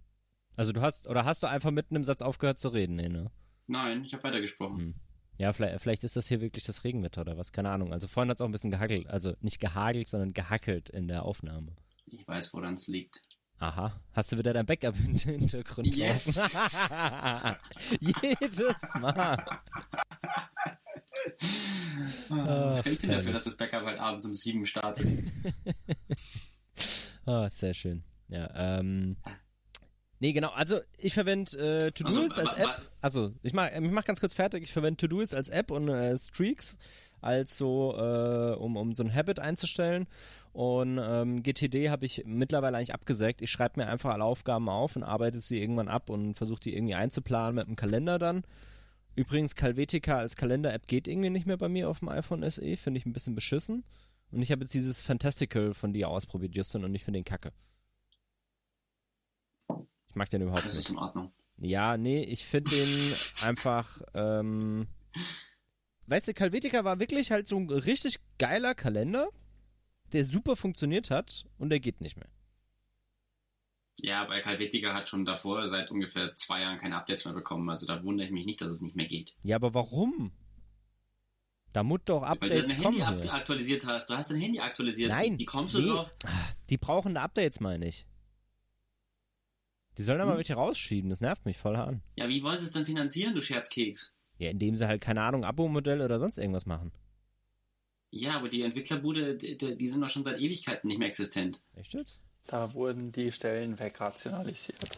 Also 0.56 0.72
du 0.72 0.82
hast, 0.82 1.08
oder 1.08 1.26
hast 1.26 1.44
du 1.44 1.48
einfach 1.48 1.72
mitten 1.72 1.96
im 1.96 2.04
Satz 2.04 2.22
aufgehört 2.22 2.60
zu 2.60 2.70
reden, 2.70 2.96
nee, 2.96 3.10
ne? 3.10 3.32
Nein, 3.68 4.04
ich 4.04 4.14
habe 4.14 4.24
weitergesprochen. 4.24 4.80
Hm. 4.80 4.96
Ja, 5.38 5.52
vielleicht, 5.54 5.82
vielleicht 5.82 6.04
ist 6.04 6.16
das 6.16 6.28
hier 6.28 6.42
wirklich 6.42 6.64
das 6.64 6.84
Regenwetter 6.84 7.22
oder 7.22 7.38
was, 7.38 7.52
keine 7.52 7.70
Ahnung. 7.72 7.92
Also 7.92 8.08
vorhin 8.08 8.30
hat 8.30 8.38
es 8.38 8.42
auch 8.42 8.46
ein 8.48 8.52
bisschen 8.52 8.72
gehackelt, 8.72 9.08
also 9.08 9.36
nicht 9.42 9.60
gehagelt, 9.60 10.08
sondern 10.08 10.34
gehackelt 10.34 10.90
in 10.90 11.08
der 11.08 11.24
Aufnahme. 11.24 11.76
Ich 12.06 12.28
weiß, 12.28 12.54
woran 12.54 12.76
es 12.76 12.88
liegt. 12.88 13.22
Aha. 13.60 14.00
Hast 14.12 14.32
du 14.32 14.38
wieder 14.38 14.54
dein 14.54 14.66
Backup 14.66 14.96
im 15.00 15.16
Hintergrund 15.18 15.96
Yes! 15.96 16.36
Jedes 18.00 18.94
Mal. 19.00 19.46
Was 22.30 22.82
fällt 22.82 23.04
denn 23.04 23.12
dafür, 23.12 23.34
dass 23.34 23.46
das 23.46 23.58
Backup 23.58 23.86
halt 23.86 24.00
abends 24.00 24.26
um 24.26 24.34
sieben 24.34 24.66
startet? 24.66 25.08
oh, 27.26 27.48
sehr 27.52 27.74
schön. 27.74 28.04
Ja, 28.34 28.50
ähm. 28.56 29.18
Nee, 30.20 30.34
genau. 30.34 30.50
Also 30.50 30.80
ich 30.98 31.14
verwende 31.14 31.58
äh, 31.58 31.92
Todoist 31.92 32.40
also, 32.40 32.42
als 32.42 32.54
App. 32.54 32.82
Also 33.02 33.34
ich 33.42 33.54
mache 33.54 33.72
ich 33.74 33.92
mach 33.92 34.06
ganz 34.06 34.20
kurz 34.20 34.34
fertig. 34.34 34.64
Ich 34.64 34.74
verwende 34.74 34.98
Todoist 34.98 35.36
als 35.36 35.50
App 35.50 35.70
und 35.70 35.90
äh, 35.90 36.18
Streaks 36.18 36.78
als 37.22 37.58
so, 37.58 37.96
äh, 37.96 38.56
um, 38.56 38.75
um 38.75 38.94
so 38.94 39.04
ein 39.04 39.13
Habit 39.13 39.40
einzustellen. 39.40 40.08
Und 40.52 41.00
ähm, 41.02 41.44
GTD 41.44 41.90
habe 41.90 42.06
ich 42.06 42.24
mittlerweile 42.25 42.78
eigentlich 42.78 42.94
abgesägt. 42.94 43.42
Ich 43.42 43.52
schreibe 43.52 43.80
mir 43.80 43.88
einfach 43.88 44.13
alle 44.13 44.24
Aufgaben 44.24 44.70
auf 44.70 44.96
und 44.96 45.04
arbeite 45.04 45.40
sie 45.40 45.60
irgendwann 45.60 45.88
ab 45.88 46.10
und 46.10 46.36
versuche 46.36 46.62
die 46.62 46.75
irgendwie 46.75 46.96
einzuplanen 46.96 47.56
mit 47.56 47.68
einem 47.68 47.75
Kalender 47.75 48.20
dann. 48.20 48.44
Übrigens, 49.16 49.56
Calvetica 49.56 50.18
als 50.18 50.36
Kalender-App 50.36 50.88
geht 50.88 51.08
irgendwie 51.08 51.30
nicht 51.30 51.46
mehr 51.46 51.58
bei 51.58 51.70
mir 51.70 51.90
auf 51.90 52.00
dem 52.00 52.10
iPhone 52.10 52.48
SE. 52.50 52.78
Finde 52.78 52.98
ich 52.98 53.06
ein 53.06 53.13
bisschen 53.13 53.36
beschissen. 53.36 53.84
Und 54.32 54.42
ich 54.42 54.52
habe 54.52 54.62
jetzt 54.62 54.74
dieses 54.74 55.02
Fantastical 55.02 55.74
von 55.74 55.94
dir 55.94 56.10
ausprobiert, 56.10 56.56
Justin, 56.56 56.84
und 56.84 56.96
ich 56.96 57.04
finde 57.04 57.20
den 57.20 57.25
kacke. 57.25 57.52
Ich 60.13 60.15
mag 60.15 60.29
den 60.29 60.43
überhaupt 60.43 60.63
das 60.63 60.75
nicht. 60.75 60.77
Das 60.77 60.86
ist 60.86 60.91
in 60.91 61.00
Ordnung. 61.00 61.34
Ja, 61.58 61.98
nee, 61.98 62.22
ich 62.22 62.46
finde 62.46 62.70
den 62.70 63.13
einfach, 63.41 64.00
ähm, 64.13 64.86
weißt 66.05 66.27
du, 66.27 66.34
Calvetica 66.36 66.84
war 66.84 67.00
wirklich 67.00 67.32
halt 67.32 67.48
so 67.48 67.58
ein 67.58 67.67
richtig 67.67 68.17
geiler 68.38 68.75
Kalender, 68.75 69.29
der 70.12 70.24
super 70.24 70.55
funktioniert 70.55 71.10
hat 71.10 71.46
und 71.58 71.72
der 71.72 71.79
geht 71.79 72.00
nicht 72.00 72.15
mehr. 72.15 72.29
Ja, 73.98 74.29
weil 74.29 74.43
Calvetica 74.43 74.93
hat 74.93 75.10
schon 75.10 75.25
davor 75.25 75.67
seit 75.67 75.89
ungefähr 75.89 76.36
zwei 76.36 76.62
Jahren 76.62 76.77
keine 76.77 76.96
Updates 76.98 77.25
mehr 77.25 77.34
bekommen, 77.34 77.67
also 77.72 77.88
da 77.88 78.03
wundere 78.03 78.27
ich 78.27 78.34
mich 78.34 78.46
nicht, 78.46 78.62
dass 78.62 78.70
es 78.70 78.82
nicht 78.82 78.96
mehr 78.96 79.08
geht. 79.08 79.34
Ja, 79.41 79.55
aber 79.55 79.74
warum? 79.74 80.32
Da 81.72 81.82
muss 81.82 82.01
doch 82.05 82.22
Updates 82.22 82.70
Weil 82.70 82.75
du 82.75 82.84
dein 82.84 83.03
Handy 83.08 83.29
aktualisiert 83.29 83.84
hast. 83.88 84.12
Du 84.12 84.13
hast 84.13 84.29
dein 84.29 84.41
Handy 84.41 84.60
aktualisiert. 84.60 85.10
Nein. 85.10 85.39
Wie 85.39 85.46
kommst 85.46 85.74
du 85.74 85.79
nee. 85.79 85.89
drauf? 85.89 86.13
Die 86.70 86.77
brauchen 86.77 87.17
Updates, 87.17 87.62
meine 87.62 87.88
ich. 87.88 88.05
Die 89.98 90.04
sollen 90.04 90.22
aber 90.22 90.32
hm. 90.32 90.38
welche 90.38 90.56
rausschieben, 90.56 91.10
das 91.10 91.22
nervt 91.22 91.46
mich 91.46 91.58
voll 91.58 91.76
an. 91.76 92.02
Ja, 92.16 92.28
wie 92.28 92.42
wollen 92.44 92.60
sie 92.60 92.66
es 92.66 92.72
denn 92.72 92.86
finanzieren, 92.86 93.36
du 93.36 93.42
Scherzkeks? 93.42 94.16
Ja, 94.38 94.50
indem 94.50 94.76
sie 94.76 94.88
halt, 94.88 95.02
keine 95.02 95.22
Ahnung, 95.22 95.46
Abo-Modell 95.46 96.02
oder 96.02 96.20
sonst 96.20 96.38
irgendwas 96.38 96.66
machen. 96.66 96.92
Ja, 98.10 98.34
aber 98.34 98.50
die 98.50 98.62
Entwicklerbude, 98.62 99.36
die, 99.36 99.58
die, 99.58 99.90
sind 99.90 100.02
doch 100.02 100.10
schon 100.10 100.24
seit 100.24 100.40
Ewigkeiten 100.40 100.88
nicht 100.88 101.00
mehr 101.00 101.08
existent. 101.08 101.62
Echt 101.76 101.94
jetzt? 101.94 102.20
Da 102.46 102.74
wurden 102.74 103.12
die 103.12 103.32
Stellen 103.32 103.80
wegrationalisiert. 103.80 104.98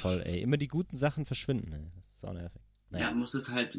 Toll, 0.00 0.22
ey. 0.24 0.40
Immer 0.40 0.56
die 0.56 0.68
guten 0.68 0.96
Sachen 0.96 1.26
verschwinden, 1.26 1.72
ey. 1.72 1.90
Das 1.96 2.16
ist 2.16 2.24
auch 2.24 2.32
nervig. 2.32 2.62
Naja. 2.90 3.08
Ja, 3.08 3.14
musst 3.14 3.34
es 3.34 3.50
halt 3.50 3.78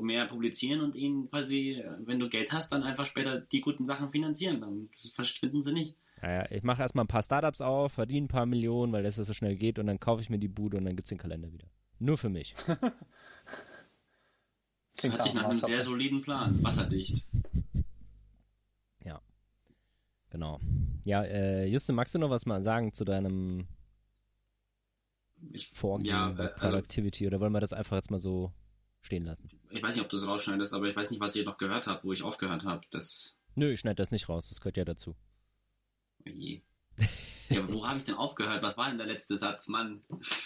mehr 0.00 0.26
publizieren 0.26 0.80
und 0.80 0.96
ihnen 0.96 1.30
quasi, 1.30 1.82
wenn 1.98 2.18
du 2.18 2.28
Geld 2.28 2.52
hast, 2.52 2.72
dann 2.72 2.82
einfach 2.82 3.06
später 3.06 3.40
die 3.40 3.60
guten 3.60 3.86
Sachen 3.86 4.10
finanzieren. 4.10 4.60
Dann 4.60 4.88
verschwinden 5.14 5.62
sie 5.62 5.72
nicht. 5.72 5.96
Naja, 6.22 6.46
ich 6.50 6.62
mache 6.62 6.80
erstmal 6.80 7.04
ein 7.04 7.08
paar 7.08 7.22
Startups 7.22 7.60
auf, 7.60 7.92
verdiene 7.92 8.26
ein 8.26 8.28
paar 8.28 8.46
Millionen, 8.46 8.92
weil 8.92 9.02
das 9.02 9.16
so 9.16 9.32
schnell 9.32 9.56
geht 9.56 9.80
und 9.80 9.88
dann 9.88 9.98
kaufe 9.98 10.22
ich 10.22 10.30
mir 10.30 10.38
die 10.38 10.48
Bude 10.48 10.76
und 10.76 10.84
dann 10.84 10.94
gibt 10.94 11.06
es 11.06 11.08
den 11.08 11.18
Kalender 11.18 11.52
wieder. 11.52 11.66
Nur 11.98 12.16
für 12.16 12.28
mich. 12.28 12.54
Das 14.94 15.10
hört 15.10 15.22
sich 15.22 15.34
nach 15.34 15.44
einem 15.44 15.58
sehr 15.58 15.82
soliden 15.82 16.20
Plan. 16.20 16.62
Wasserdicht. 16.62 17.26
Ja. 19.02 19.22
Genau. 20.28 20.60
Ja, 21.06 21.24
äh, 21.24 21.66
Justin, 21.66 21.96
magst 21.96 22.14
du 22.14 22.18
noch 22.18 22.28
was 22.28 22.44
mal 22.44 22.62
sagen 22.62 22.92
zu 22.92 23.04
deinem 23.04 23.66
ich, 25.50 25.68
Vorgehen 25.68 26.06
ja, 26.06 26.28
bei 26.28 26.44
äh, 26.44 26.52
also, 26.58 26.76
Productivity 26.76 27.26
oder 27.26 27.40
wollen 27.40 27.52
wir 27.52 27.60
das 27.60 27.72
einfach 27.72 27.96
jetzt 27.96 28.10
mal 28.10 28.18
so 28.18 28.52
stehen 29.00 29.24
lassen? 29.24 29.48
ich 29.70 29.82
weiß 29.82 29.96
nicht, 29.96 30.04
ob 30.04 30.10
du 30.10 30.18
es 30.18 30.26
rausschneidest, 30.26 30.74
aber 30.74 30.86
ich 30.86 30.94
weiß 30.94 31.10
nicht, 31.10 31.20
was 31.20 31.34
ihr 31.34 31.44
noch 31.44 31.56
gehört 31.56 31.86
habt, 31.86 32.04
wo 32.04 32.12
ich 32.12 32.22
aufgehört 32.22 32.64
habe. 32.64 32.82
Das. 32.90 33.34
Nö, 33.54 33.72
ich 33.72 33.80
schneide 33.80 33.96
das 33.96 34.10
nicht 34.10 34.28
raus, 34.28 34.50
das 34.50 34.60
gehört 34.60 34.76
ja 34.76 34.84
dazu. 34.84 35.16
Oh 36.26 36.30
je. 36.30 36.60
ja, 37.48 37.72
wo 37.72 37.86
habe 37.86 37.98
ich 37.98 38.04
denn 38.04 38.14
aufgehört? 38.14 38.62
Was 38.62 38.76
war 38.76 38.88
denn 38.88 38.98
der 38.98 39.06
letzte 39.06 39.36
Satz, 39.36 39.68
Mann? 39.68 40.02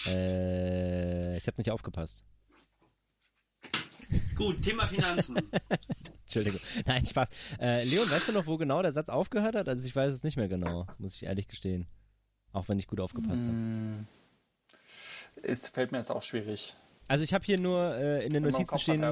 Äh, 0.06 1.37
ich 1.37 1.47
habe 1.47 1.56
nicht 1.59 1.71
aufgepasst. 1.71 2.25
Gut, 4.37 4.62
Thema 4.62 4.87
Finanzen. 4.87 5.37
Entschuldigung. 6.25 6.61
Nein, 6.87 7.04
Spaß. 7.06 7.28
Äh, 7.61 7.85
Leon, 7.85 8.09
weißt 8.11 8.28
du 8.28 8.33
noch, 8.33 8.47
wo 8.47 8.56
genau 8.56 8.83
der 8.83 8.92
Satz 8.92 9.09
aufgehört 9.09 9.54
hat? 9.54 9.68
Also 9.68 9.87
ich 9.87 9.95
weiß 9.97 10.12
es 10.14 10.23
nicht 10.23 10.37
mehr 10.37 10.49
genau, 10.49 10.87
muss 10.99 11.14
ich 11.16 11.25
ehrlich 11.25 11.49
gestehen. 11.49 11.87
Auch 12.52 12.68
wenn 12.68 12.78
ich 12.78 12.87
gut 12.87 13.00
aufgepasst 13.00 13.42
habe. 13.45 13.52
Mm, 13.52 14.06
Es 15.42 15.68
fällt 15.68 15.92
mir 15.92 15.99
jetzt 15.99 16.11
auch 16.11 16.23
schwierig. 16.23 16.75
Also 17.09 17.25
ich 17.25 17.35
habe 17.35 17.45
hier 17.45 17.59
nur 17.59 17.95
äh, 17.97 18.25
in 18.25 18.33
den 18.33 18.42
Notizen 18.42 18.78
stehen. 18.78 19.04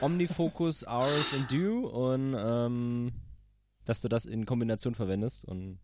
Omnifocus, 0.00 0.86
Hours 0.86 1.32
and 1.32 1.50
Do 1.50 1.86
und 1.88 2.34
ähm, 2.38 3.12
dass 3.86 4.02
du 4.02 4.08
das 4.08 4.26
in 4.26 4.44
Kombination 4.44 4.94
verwendest 4.94 5.46
und 5.46 5.78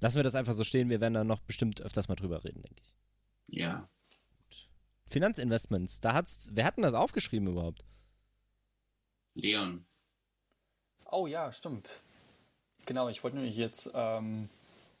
lassen 0.00 0.16
wir 0.16 0.24
das 0.24 0.34
einfach 0.34 0.54
so 0.54 0.64
stehen. 0.64 0.90
Wir 0.90 1.00
werden 1.00 1.14
da 1.14 1.22
noch 1.24 1.40
bestimmt 1.40 1.80
öfters 1.80 2.08
mal 2.08 2.16
drüber 2.16 2.42
reden, 2.42 2.62
denke 2.62 2.82
ich. 2.82 3.58
ja. 3.58 3.88
Finanzinvestments, 5.08 6.00
da 6.00 6.14
hat's, 6.14 6.48
wer 6.52 6.64
hat 6.64 6.78
denn 6.78 6.84
das 6.84 6.94
aufgeschrieben 6.94 7.48
überhaupt? 7.48 7.84
Leon. 9.34 9.84
Oh 11.10 11.26
ja, 11.26 11.52
stimmt. 11.52 12.00
Genau, 12.86 13.10
ich 13.10 13.22
wollte 13.22 13.36
nämlich 13.36 13.56
jetzt 13.56 13.90
ähm, 13.94 14.48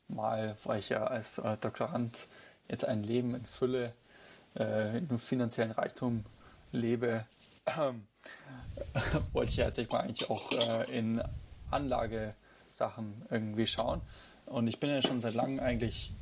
mal, 0.08 0.56
weil 0.64 0.80
ich 0.80 0.90
ja 0.90 1.04
als 1.04 1.38
äh, 1.38 1.56
Doktorand 1.56 2.28
jetzt 2.68 2.84
ein 2.84 3.02
Leben 3.02 3.34
in 3.34 3.46
Fülle, 3.46 3.94
äh, 4.54 4.98
in 4.98 5.18
finanziellen 5.18 5.72
Reichtum 5.72 6.26
lebe, 6.72 7.24
ähm, 7.78 8.06
wollte 9.32 9.50
ich 9.50 9.56
ja 9.56 9.66
jetzt 9.66 9.90
mal 9.90 10.00
eigentlich 10.00 10.28
auch 10.28 10.52
äh, 10.52 10.98
in 10.98 11.22
Anlagesachen 11.72 13.26
irgendwie 13.30 13.66
schauen. 13.66 14.00
Und 14.46 14.66
ich 14.66 14.80
bin 14.80 14.90
ja 14.90 15.02
schon 15.02 15.20
seit 15.20 15.34
langem 15.34 15.60
eigentlich 15.60 16.12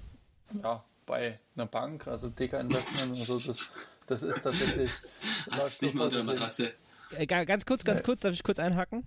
ja, 0.62 0.85
bei 1.07 1.38
einer 1.57 1.66
Bank, 1.66 2.07
also 2.07 2.28
Deka 2.28 2.59
Investment 2.61 3.12
und 3.12 3.25
so, 3.25 3.38
das, 3.38 3.59
das 4.07 4.23
ist 4.23 4.42
tatsächlich. 4.42 4.90
Hast 5.50 5.80
du 5.83 5.87
nicht 5.87 5.95
mal 5.95 6.04
unter 6.04 6.16
der 6.16 6.25
Matratze? 6.25 6.73
Äh, 7.16 7.26
ga- 7.26 7.45
ganz 7.45 7.66
kurz, 7.66 7.85
ganz 7.85 8.02
kurz, 8.02 8.21
darf 8.21 8.33
ich 8.33 8.42
kurz 8.42 8.59
einhaken? 8.59 9.04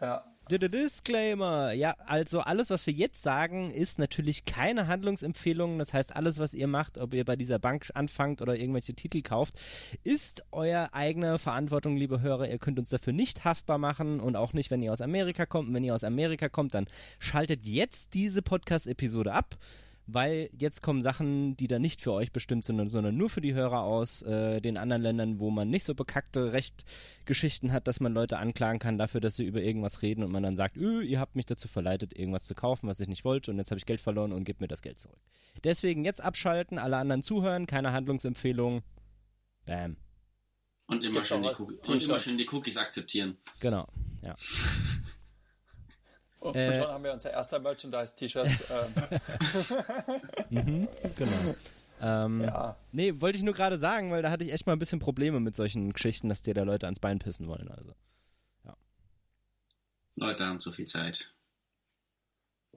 Ja, 0.00 0.24
Disclaimer. 0.58 1.72
Ja, 1.72 1.94
also 2.06 2.40
alles, 2.40 2.70
was 2.70 2.86
wir 2.86 2.92
jetzt 2.92 3.22
sagen, 3.22 3.70
ist 3.70 3.98
natürlich 3.98 4.44
keine 4.44 4.88
Handlungsempfehlung. 4.88 5.78
Das 5.78 5.92
heißt, 5.92 6.16
alles, 6.16 6.38
was 6.38 6.54
ihr 6.54 6.66
macht, 6.66 6.98
ob 6.98 7.14
ihr 7.14 7.24
bei 7.24 7.36
dieser 7.36 7.58
Bank 7.58 7.88
anfangt 7.94 8.42
oder 8.42 8.56
irgendwelche 8.56 8.94
Titel 8.94 9.22
kauft, 9.22 9.54
ist 10.02 10.44
euer 10.50 10.90
eigene 10.92 11.38
Verantwortung, 11.38 11.96
liebe 11.96 12.20
Hörer. 12.20 12.48
Ihr 12.48 12.58
könnt 12.58 12.78
uns 12.78 12.90
dafür 12.90 13.12
nicht 13.12 13.44
haftbar 13.44 13.78
machen 13.78 14.20
und 14.20 14.36
auch 14.36 14.52
nicht, 14.52 14.70
wenn 14.70 14.82
ihr 14.82 14.92
aus 14.92 15.00
Amerika 15.00 15.46
kommt. 15.46 15.68
Und 15.68 15.74
wenn 15.74 15.84
ihr 15.84 15.94
aus 15.94 16.04
Amerika 16.04 16.48
kommt, 16.48 16.74
dann 16.74 16.86
schaltet 17.18 17.66
jetzt 17.66 18.14
diese 18.14 18.42
Podcast-Episode 18.42 19.32
ab. 19.32 19.56
Weil 20.12 20.50
jetzt 20.58 20.82
kommen 20.82 21.02
Sachen, 21.02 21.56
die 21.56 21.68
da 21.68 21.78
nicht 21.78 22.00
für 22.00 22.12
euch 22.12 22.32
bestimmt 22.32 22.64
sind, 22.64 22.88
sondern 22.88 23.16
nur 23.16 23.30
für 23.30 23.40
die 23.40 23.54
Hörer 23.54 23.82
aus 23.82 24.22
äh, 24.22 24.60
den 24.60 24.76
anderen 24.76 25.02
Ländern, 25.02 25.38
wo 25.38 25.50
man 25.50 25.70
nicht 25.70 25.84
so 25.84 25.94
bekackte 25.94 26.52
Rechtgeschichten 26.52 27.72
hat, 27.72 27.86
dass 27.86 28.00
man 28.00 28.12
Leute 28.12 28.38
anklagen 28.38 28.78
kann 28.78 28.98
dafür, 28.98 29.20
dass 29.20 29.36
sie 29.36 29.44
über 29.44 29.60
irgendwas 29.60 30.02
reden 30.02 30.24
und 30.24 30.32
man 30.32 30.42
dann 30.42 30.56
sagt, 30.56 30.76
öh, 30.76 31.02
ihr 31.02 31.20
habt 31.20 31.36
mich 31.36 31.46
dazu 31.46 31.68
verleitet, 31.68 32.16
irgendwas 32.18 32.44
zu 32.44 32.54
kaufen, 32.54 32.88
was 32.88 32.98
ich 32.98 33.08
nicht 33.08 33.24
wollte 33.24 33.50
und 33.50 33.58
jetzt 33.58 33.70
habe 33.70 33.78
ich 33.78 33.86
Geld 33.86 34.00
verloren 34.00 34.32
und 34.32 34.44
gebt 34.44 34.60
mir 34.60 34.68
das 34.68 34.82
Geld 34.82 34.98
zurück. 34.98 35.20
Deswegen 35.62 36.04
jetzt 36.04 36.22
abschalten, 36.22 36.78
alle 36.78 36.96
anderen 36.96 37.22
zuhören, 37.22 37.66
keine 37.66 37.92
Handlungsempfehlung. 37.92 38.82
Bam. 39.66 39.96
Und 40.86 41.04
immer, 41.04 41.24
schön 41.24 41.42
die 41.42 41.88
und 41.90 42.02
immer 42.02 42.18
schön 42.18 42.36
die 42.36 42.48
Cookies 42.50 42.76
akzeptieren. 42.76 43.36
Genau. 43.60 43.86
Ja. 44.22 44.34
und 46.40 46.56
Äh, 46.56 46.74
schon 46.74 46.88
haben 46.90 47.04
wir 47.04 47.12
unser 47.12 47.30
erster 47.30 47.58
Merchandise-T-Shirts. 47.60 48.64
Ähm, 48.70 50.48
Genau. 51.16 51.54
Ähm, 52.02 52.40
ja, 52.44 52.76
Nee, 52.92 53.20
wollte 53.20 53.36
ich 53.36 53.44
nur 53.44 53.52
gerade 53.54 53.78
sagen, 53.78 54.10
weil 54.10 54.22
da 54.22 54.30
hatte 54.30 54.42
ich 54.44 54.52
echt 54.52 54.66
mal 54.66 54.72
ein 54.72 54.78
bisschen 54.78 54.98
Probleme 55.00 55.38
mit 55.38 55.54
solchen 55.54 55.92
Geschichten, 55.92 56.28
dass 56.30 56.42
dir 56.42 56.54
da 56.54 56.62
Leute 56.62 56.86
ans 56.86 56.98
Bein 56.98 57.18
pissen 57.18 57.46
wollen. 57.46 57.70
Also. 57.70 57.92
Leute 60.16 60.44
haben 60.44 60.60
zu 60.60 60.70
viel 60.72 60.86
Zeit. 60.86 61.32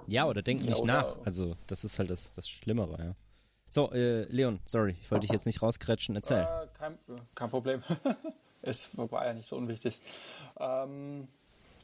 Ja, 0.08 0.26
oder 0.28 0.42
denken 0.42 0.64
Ja, 0.66 0.70
nicht 0.72 0.82
oder- 0.82 0.94
nach. 0.94 1.18
Also, 1.26 1.58
das 1.68 1.84
ist 1.84 2.00
halt 2.00 2.10
das, 2.10 2.32
das 2.34 2.48
Schlimmere, 2.50 2.98
ja. 3.04 3.16
So, 3.70 3.92
äh, 3.92 4.24
Leon, 4.26 4.60
sorry, 4.66 4.96
ich 5.02 5.10
wollte 5.12 5.22
dich 5.26 5.32
jetzt 5.32 5.46
nicht 5.46 5.62
rauskretschen. 5.62 6.16
Erzähl. 6.16 6.42
äh, 6.42 6.68
kein, 6.78 6.98
kein 7.36 7.50
Problem. 7.50 7.84
es 8.62 8.96
war 8.98 9.26
ja 9.26 9.34
nicht 9.34 9.48
so 9.48 9.58
unwichtig. 9.58 10.00
Ähm, 10.60 11.28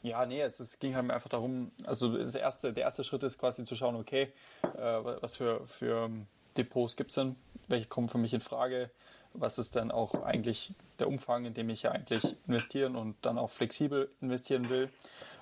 ja, 0.02 0.24
nee, 0.26 0.40
es, 0.40 0.60
es 0.60 0.78
ging 0.78 0.96
halt 0.96 1.10
einfach 1.10 1.30
darum, 1.30 1.70
also 1.86 2.16
das 2.16 2.34
erste, 2.34 2.72
der 2.72 2.84
erste 2.84 3.04
Schritt 3.04 3.22
ist 3.22 3.38
quasi 3.38 3.64
zu 3.64 3.76
schauen, 3.76 3.96
okay, 3.96 4.32
äh, 4.62 5.04
was 5.20 5.36
für, 5.36 5.66
für 5.66 6.10
Depots 6.56 6.96
gibt 6.96 7.10
es 7.10 7.16
denn, 7.16 7.36
welche 7.68 7.86
kommen 7.86 8.08
für 8.08 8.18
mich 8.18 8.34
in 8.34 8.40
Frage, 8.40 8.90
was 9.32 9.58
ist 9.58 9.76
dann 9.76 9.90
auch 9.90 10.22
eigentlich 10.22 10.74
der 10.98 11.08
Umfang, 11.08 11.44
in 11.44 11.54
dem 11.54 11.70
ich 11.70 11.82
ja 11.82 11.92
eigentlich 11.92 12.36
investieren 12.46 12.96
und 12.96 13.16
dann 13.22 13.38
auch 13.38 13.50
flexibel 13.50 14.10
investieren 14.20 14.68
will, 14.68 14.90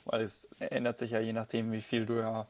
weil 0.05 0.23
es 0.23 0.49
ändert 0.61 0.99
sich 0.99 1.13
ja 1.13 1.21
je 1.21 1.33
nachdem, 1.33 1.73
wie 1.73 1.81
viel 1.81 2.05
du 2.05 2.15
ja 2.15 2.47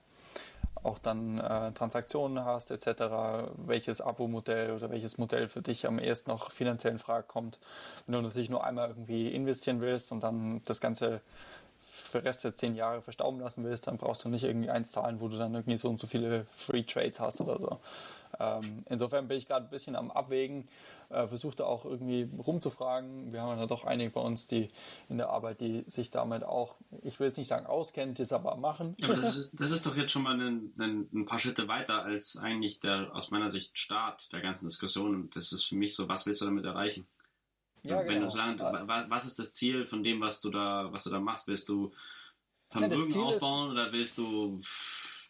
auch 0.83 0.99
dann 0.99 1.39
äh, 1.39 1.73
Transaktionen 1.73 2.45
hast 2.45 2.71
etc., 2.71 3.51
welches 3.57 4.01
Abo-Modell 4.01 4.73
oder 4.73 4.91
welches 4.91 5.19
Modell 5.19 5.49
für 5.49 5.63
dich 5.63 5.87
am 5.87 5.99
ehesten 5.99 6.31
noch 6.31 6.51
finanziell 6.51 6.93
in 6.93 6.99
Frage 6.99 7.27
kommt. 7.27 7.59
Wenn 8.07 8.15
du 8.15 8.23
natürlich 8.23 8.51
nur 8.51 8.65
einmal 8.65 8.91
irgendwie 8.91 9.29
investieren 9.29 9.81
willst 9.81 10.13
und 10.13 10.23
dann 10.23 10.63
das 10.65 10.81
Ganze 10.81 11.21
für 12.09 12.19
den 12.19 12.27
Rest 12.27 12.45
der 12.45 12.57
zehn 12.57 12.75
Jahre 12.75 13.03
verstauben 13.03 13.41
lassen 13.41 13.65
willst, 13.65 13.87
dann 13.87 13.99
brauchst 13.99 14.25
du 14.25 14.29
nicht 14.29 14.45
irgendwie 14.45 14.71
eins 14.71 14.91
zahlen, 14.91 15.21
wo 15.21 15.29
du 15.29 15.39
dann 15.39 15.55
irgendwie 15.55 15.77
so 15.77 15.89
und 15.89 15.99
so 15.99 16.07
viele 16.07 16.47
Free 16.55 16.83
Trades 16.83 17.21
hast 17.21 17.41
oder 17.41 17.59
so. 17.59 17.79
Ähm, 18.39 18.85
insofern 18.89 19.27
bin 19.29 19.39
ich 19.39 19.47
gerade 19.47 19.67
ein 19.67 19.71
bisschen 19.71 19.97
am 19.97 20.11
Abwägen, 20.11 20.69
äh, 21.09 21.27
versuchte 21.27 21.67
auch 21.67 21.85
irgendwie 21.85 22.29
rumzufragen. 22.39 23.33
Wir 23.33 23.43
haben 23.43 23.59
ja 23.59 23.67
doch 23.67 23.85
einige 23.85 24.11
bei 24.11 24.21
uns, 24.21 24.47
die 24.47 24.69
in 25.09 25.19
der 25.19 25.31
Arbeit, 25.31 25.61
die 25.61 25.85
sich 25.87 26.11
damit 26.11 26.45
auch, 26.45 26.77
ich 27.03 27.19
will 27.19 27.29
jetzt 27.29 27.39
nicht 27.39 27.49
sagen 27.49 27.67
auskennen, 27.67 28.15
es 28.19 28.33
aber 28.33 28.57
machen. 28.57 28.97
Aber 29.03 29.15
das 29.15 29.37
ist, 29.37 29.51
das 29.55 29.71
ist 29.71 29.87
doch 29.87 29.97
jetzt 29.97 30.13
schon 30.13 30.23
mal 30.23 30.39
ein, 30.39 30.73
ein, 30.79 31.09
ein 31.13 31.25
paar 31.25 31.39
Schritte 31.39 31.69
weiter 31.69 32.03
als 32.03 32.37
eigentlich 32.37 32.81
der 32.81 33.11
aus 33.15 33.31
meiner 33.31 33.51
Sicht 33.51 33.79
Start 33.79 34.33
der 34.33 34.41
ganzen 34.41 34.67
Diskussion. 34.67 35.15
Und 35.15 35.37
das 35.37 35.53
ist 35.53 35.65
für 35.65 35.77
mich 35.77 35.95
so, 35.95 36.09
was 36.09 36.27
willst 36.27 36.41
du 36.41 36.47
damit 36.47 36.65
erreichen? 36.65 37.07
Ja, 37.89 37.99
Wenn 38.01 38.07
genau. 38.21 38.27
du 38.27 38.33
sagst, 38.33 38.61
Ja. 38.61 38.87
wa- 38.87 39.07
was 39.09 39.27
ist 39.27 39.39
das 39.39 39.55
Ziel 39.55 39.87
von 39.87 40.03
dem, 40.03 40.21
was 40.21 40.41
du 40.41 40.51
da, 40.51 40.89
was 40.93 41.05
du 41.05 41.11
da 41.11 41.21
machst? 41.21 41.47
Willst 41.47 41.69
du 41.69 41.91
Ja, 42.75 42.81
Vermögen 42.81 43.07
ist- 43.07 43.17
aufbauen 43.17 43.71
oder 43.71 43.91
willst 43.93 44.19
du 44.19 44.59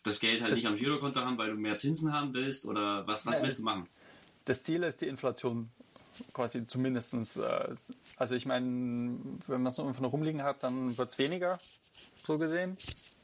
das 0.02 0.18
Geld 0.18 0.42
halt 0.42 0.50
Das- 0.52 0.58
nicht 0.58 0.66
am 0.66 0.74
Girokonto 0.76 1.20
haben, 1.20 1.38
weil 1.38 1.50
du 1.50 1.56
mehr 1.56 1.76
Zinsen 1.76 2.12
haben 2.12 2.32
willst? 2.34 2.66
Oder 2.66 3.06
was, 3.06 3.24
was 3.26 3.38
Ja, 3.38 3.44
willst 3.44 3.60
du 3.60 3.64
machen? 3.64 3.88
Das 4.44 4.62
Ziel 4.64 4.82
ist 4.82 5.00
die 5.00 5.06
Inflation 5.06 5.70
quasi 6.32 6.66
zumindestens. 6.66 7.36
Äh, 7.36 7.74
also 8.16 8.34
ich 8.34 8.44
meine, 8.46 9.18
wenn 9.46 9.62
man 9.62 9.66
es 9.66 9.78
nur 9.78 9.86
einfach 9.86 10.00
nur 10.00 10.10
rumliegen 10.10 10.42
hat, 10.42 10.62
dann 10.64 10.96
wird 10.98 11.10
es 11.10 11.18
weniger, 11.18 11.60
so 12.26 12.38
gesehen, 12.38 12.76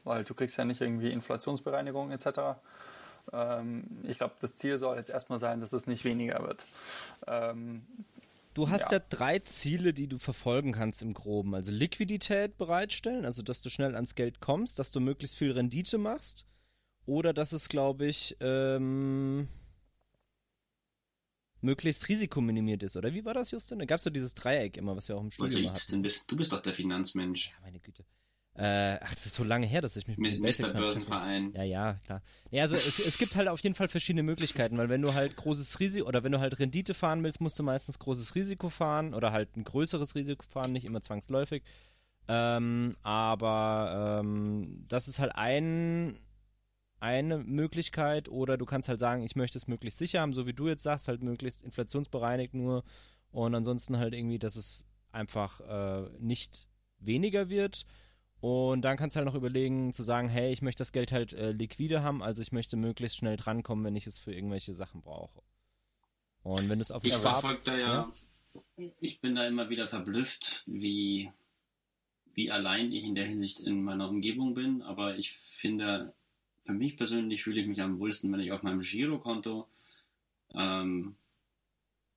weil 0.05 0.23
du 0.23 0.35
kriegst 0.35 0.57
ja 0.59 0.65
nicht 0.65 0.81
irgendwie 0.81 1.11
Inflationsbereinigung 1.11 2.13
etc. 2.13 2.57
Ähm, 3.33 3.85
ich 4.05 4.19
glaube, 4.19 4.35
das 4.41 4.55
Ziel 4.55 4.79
soll 4.79 4.97
jetzt 4.97 5.11
erstmal 5.11 5.39
sein, 5.41 5.61
dass 5.61 5.73
es 5.73 5.87
nicht 5.89 6.05
weniger 6.05 6.41
wird. 6.47 6.63
Ähm, 7.27 7.85
Du 8.55 8.71
hast 8.71 8.93
ja. 8.93 8.99
Ja. 8.99 9.05
drei 9.09 9.41
Ziele, 9.41 9.93
die 9.93 10.07
du 10.07 10.19
verfolgen 10.19 10.73
kannst 10.73 11.03
im 11.03 11.13
Groben. 11.13 11.55
Also 11.55 11.73
Liquidität 11.73 12.57
bereitstellen, 12.57 13.25
also 13.25 13.43
dass 13.43 13.63
du 13.63 13.69
schnell 13.69 13.95
ans 13.95 14.15
Geld 14.15 14.41
kommst, 14.41 14.79
dass 14.79 14.93
du 14.93 15.01
möglichst 15.01 15.37
viel 15.37 15.51
Rendite 15.51 15.99
machst. 15.99 16.47
Oder 17.07 17.35
dass 17.35 17.53
es, 17.53 17.69
glaube 17.69 18.07
ich, 18.07 18.37
ähm, 18.41 19.49
möglichst 21.61 22.09
risikominimiert 22.09 22.83
ist. 22.83 22.97
Oder 22.97 23.13
wie 23.13 23.25
war 23.25 23.35
das, 23.35 23.51
Justin? 23.51 23.81
Da 23.81 23.85
gab 23.85 23.99
es 23.99 24.05
so 24.05 24.11
dieses 24.11 24.35
Dreieck 24.35 24.77
immer, 24.77 24.97
was 24.97 25.09
wir 25.09 25.17
auch 25.17 25.23
im 25.23 25.31
Studium 25.31 25.71
hatten. 25.71 26.03
Du 26.03 26.37
bist 26.37 26.53
doch 26.53 26.61
der 26.61 26.75
Finanzmensch. 26.75 27.49
Ja, 27.49 27.55
meine 27.63 27.81
Güte. 27.81 28.05
Äh, 28.57 28.99
ach, 29.01 29.13
das 29.13 29.27
ist 29.27 29.35
so 29.35 29.43
lange 29.43 29.67
her, 29.67 29.81
dass 29.81 29.97
ich 29.97 30.07
mich 30.07 30.17
Mit 30.17 30.41
Basics 30.41 30.69
Mr. 30.69 30.75
Börsenverein. 30.75 31.53
Ja, 31.55 31.65
ja, 31.65 31.95
klar. 32.05 32.23
Ja, 32.53 32.63
also 32.63 32.77
es, 32.77 33.01
es 33.01 33.19
gibt 33.19 33.35
halt 33.35 33.49
auf 33.49 33.61
jeden 33.61 33.75
Fall 33.75 33.89
verschiedene 33.89 34.23
Möglichkeiten, 34.23 34.79
weil 34.79 34.89
wenn 34.89 35.03
du 35.03 35.13
halt 35.15 35.35
großes 35.35 35.81
Risiko 35.81 36.07
oder 36.07 36.23
wenn 36.23 36.31
du 36.31 36.39
halt 36.39 36.59
Rendite 36.61 36.95
fahren 36.95 37.25
willst, 37.25 37.41
musst 37.41 37.59
du 37.59 37.65
meistens 37.65 37.99
großes 37.99 38.37
Risiko 38.37 38.69
fahren 38.69 39.13
oder 39.13 39.33
halt 39.33 39.57
ein 39.57 39.65
größeres 39.65 40.15
Risiko 40.15 40.45
fahren, 40.49 40.73
nicht 40.73 40.85
immer 40.85 41.03
zwangsläufig. 41.03 41.65
Ähm, 42.29 42.95
aber 43.03 44.23
ähm, 44.23 44.85
das 44.89 45.09
ist 45.09 45.19
halt 45.19 45.35
ein, 45.35 46.21
eine 47.01 47.39
Möglichkeit 47.39 48.29
oder 48.29 48.57
du 48.57 48.67
kannst 48.67 48.89
halt 48.89 49.01
sagen, 49.01 49.23
ich 49.25 49.35
möchte 49.35 49.59
es 49.59 49.67
möglichst 49.67 49.99
sicher 49.99 50.21
haben, 50.21 50.33
so 50.33 50.47
wie 50.47 50.55
du 50.55 50.69
jetzt 50.69 50.85
sagst, 50.85 51.09
halt 51.09 51.25
möglichst 51.25 51.61
inflationsbereinigt 51.63 52.55
nur 52.55 52.85
und 53.33 53.53
ansonsten 53.55 53.99
halt 53.99 54.15
irgendwie, 54.15 54.39
dass 54.39 54.55
es 54.55 54.87
einfach 55.11 55.61
äh, 55.61 56.09
nicht 56.21 56.69
weniger 57.01 57.49
wird. 57.49 57.85
Und 58.45 58.83
dann 58.83 58.99
kannst 58.99 59.17
du 59.17 59.21
halt 59.21 59.27
noch 59.27 59.37
überlegen, 59.37 59.95
zu 59.95 60.03
sagen, 60.03 60.29
hey, 60.29 60.53
ich 60.53 60.61
möchte 60.61 60.83
das 60.83 60.93
Geld 60.93 61.13
halt 61.13 61.33
äh, 61.33 61.53
liquide 61.53 62.03
haben, 62.03 62.23
also 62.23 62.43
ich 62.43 62.53
möchte 62.53 62.77
möglichst 62.77 63.17
schnell 63.17 63.39
drankommen, 63.39 63.87
wenn 63.87 63.97
ich 63.97 64.07
es 64.07 64.19
für 64.19 64.35
irgendwelche 64.35 64.75
Sachen 64.75 65.01
brauche. 65.01 65.41
Und 66.43 66.69
wenn 66.69 66.79
du 66.79 66.83
es 66.83 66.91
auf 66.91 67.03
Ich 67.07 67.15
verfolge 67.15 67.63
da 67.65 67.79
ja, 67.79 68.13
ja, 68.77 68.85
ich 69.01 69.23
bin 69.23 69.35
da 69.35 69.47
immer 69.47 69.71
wieder 69.71 69.89
verblüfft, 69.89 70.63
wie, 70.67 71.33
wie 72.35 72.51
allein 72.51 72.93
ich 72.93 73.05
in 73.05 73.15
der 73.15 73.25
Hinsicht 73.25 73.61
in 73.61 73.83
meiner 73.83 74.11
Umgebung 74.11 74.53
bin, 74.53 74.83
aber 74.83 75.17
ich 75.17 75.33
finde, 75.33 76.13
für 76.65 76.75
mich 76.75 76.99
persönlich 76.99 77.43
fühle 77.43 77.63
ich 77.63 77.67
mich 77.67 77.81
am 77.81 77.99
wohlsten, 77.99 78.31
wenn 78.31 78.41
ich 78.41 78.53
auf 78.53 78.63
meinem 78.63 78.81
Girokonto 78.81 79.71
ähm, 80.53 81.17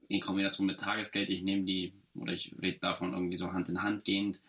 in 0.09 0.19
Kombination 0.19 0.67
mit 0.67 0.81
Tagesgeld, 0.81 1.29
ich 1.29 1.41
nehme 1.41 1.63
die, 1.63 1.93
oder 2.15 2.33
ich 2.33 2.53
rede 2.61 2.79
davon 2.79 3.13
irgendwie 3.13 3.37
so 3.37 3.53
Hand 3.53 3.69
in 3.69 3.81
Hand 3.81 4.03
gehend, 4.03 4.41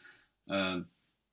äh, 0.48 0.80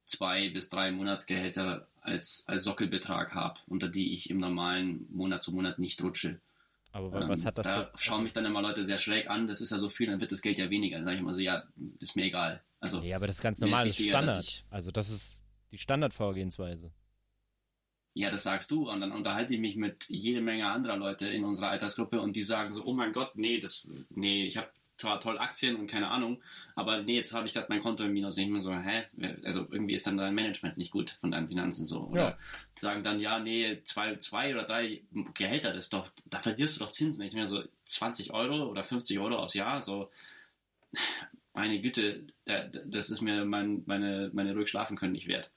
zwei 0.06 0.50
bis 0.50 0.70
drei 0.70 0.92
Monatsgehälter 0.92 1.88
als, 2.02 2.44
als 2.48 2.64
Sockelbetrag 2.64 3.34
habe, 3.34 3.60
unter 3.68 3.88
die 3.88 4.14
ich 4.14 4.30
im 4.30 4.38
normalen 4.38 5.08
Monat 5.12 5.44
zu 5.44 5.54
Monat 5.54 5.80
nicht 5.80 6.02
rutsche. 6.04 6.40
Aber 6.92 7.22
ähm, 7.22 7.28
was 7.30 7.46
hat 7.46 7.58
das? 7.58 7.66
Da 7.66 7.92
schauen 7.98 8.24
mich 8.24 8.34
dann 8.34 8.46
immer 8.46 8.62
Leute 8.62 8.86
sehr 8.86 8.98
schräg 8.98 9.30
an, 9.30 9.48
das 9.48 9.60
ist 9.60 9.72
ja 9.72 9.78
so 9.78 9.90
viel, 9.90 10.08
dann 10.08 10.22
wird 10.22 10.32
das 10.32 10.42
Geld 10.42 10.58
ja 10.58 10.70
weniger. 10.70 10.98
Dann 10.98 11.06
sage 11.06 11.16
ich 11.16 11.22
immer 11.22 11.34
so, 11.34 11.42
ja, 11.42 11.64
ist 12.00 12.16
mir 12.16 12.24
egal. 12.24 12.62
Also, 12.80 13.02
nee, 13.02 13.14
aber 13.14 13.28
das 13.28 13.38
ist 13.38 13.42
ganz 13.42 13.60
normal, 13.60 13.88
das 13.88 14.00
ist 14.00 14.08
Standard. 14.08 14.64
Also 14.70 14.92
das 14.92 15.10
ist 15.10 15.40
die 15.72 15.78
Standardvorgehensweise. 15.78 16.92
Ja, 18.14 18.32
das 18.32 18.44
sagst 18.44 18.72
du. 18.72 18.90
Und 18.90 19.02
dann 19.02 19.12
unterhalte 19.12 19.54
ich 19.54 19.60
mich 19.60 19.76
mit 19.76 20.06
jede 20.08 20.40
Menge 20.40 20.68
anderer 20.68 20.96
Leute 20.96 21.28
in 21.28 21.44
unserer 21.44 21.70
Altersgruppe 21.70 22.22
und 22.22 22.36
die 22.36 22.44
sagen 22.44 22.74
so, 22.74 22.86
oh 22.86 22.94
mein 22.94 23.12
Gott, 23.12 23.36
nee, 23.36 23.60
das, 23.60 23.90
nee, 24.10 24.46
ich 24.46 24.56
habe 24.56 24.70
zwar 24.98 25.20
toll 25.20 25.38
Aktien 25.38 25.75
und 25.75 25.88
keine 25.88 26.10
Ahnung, 26.10 26.42
aber 26.75 27.02
nee, 27.04 27.16
jetzt 27.16 27.34
habe 27.34 27.48
ich 27.48 27.54
gerade 27.54 27.68
mein 27.70 27.82
Konto 27.82 28.04
im 28.04 28.14
Minus. 28.14 28.38
Ich 28.38 28.48
mir 28.48 28.64
so, 28.64 28.74
hä? 28.74 29.04
Also 29.44 29.68
irgendwie 29.70 29.94
ist 29.94 30.08
dann 30.08 30.18
dein 30.18 30.36
Management 30.36 30.78
nicht 30.78 30.92
gut 30.92 31.18
von 31.22 31.32
deinen 31.32 31.48
Finanzen 31.48 31.86
so. 31.86 32.08
Oder 32.08 32.22
ja. 32.22 32.38
sagen 32.75 33.04
dann, 33.04 33.20
ja, 33.20 33.40
nee, 33.40 33.82
zwei, 33.84 34.16
zwei 34.18 34.54
oder 34.54 34.64
drei 34.64 35.02
Gehälter, 35.34 35.74
das 35.74 35.86
ist 35.86 35.94
doch, 35.94 36.10
da 36.25 36.40
verlierst 36.40 36.78
du 36.78 36.80
doch 36.84 36.92
Zinsen. 36.92 37.25
Ich 37.25 37.34
mir 37.34 37.46
so 37.46 37.64
20 37.86 38.32
Euro 38.34 38.70
oder 38.70 38.84
50 38.84 39.20
Euro 39.20 39.36
aufs 39.36 39.54
Jahr, 39.54 39.82
so 39.82 40.10
meine 41.54 41.82
Güte, 41.82 42.25
das 42.46 43.10
ist 43.10 43.22
mir 43.22 43.46
mein, 43.46 43.84
meine, 43.86 44.30
meine 44.34 44.54
ruhig 44.54 44.70
schlafen 44.70 44.98
können 44.98 45.14
nicht 45.14 45.28
wert. 45.28 45.50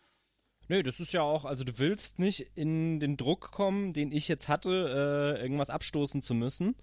Nö, 0.69 0.83
das 0.83 1.01
ist 1.01 1.13
ja 1.13 1.23
auch, 1.23 1.45
also 1.47 1.65
du 1.65 1.79
willst 1.79 2.19
nicht 2.19 2.51
in 2.55 3.01
den 3.01 3.17
Druck 3.17 3.53
kommen, 3.53 3.95
den 3.95 4.13
ich 4.13 4.29
jetzt 4.29 4.49
hatte, 4.49 5.37
äh, 5.39 5.43
irgendwas 5.43 5.71
abstoßen 5.71 6.21
zu 6.21 6.35
müssen. 6.35 6.77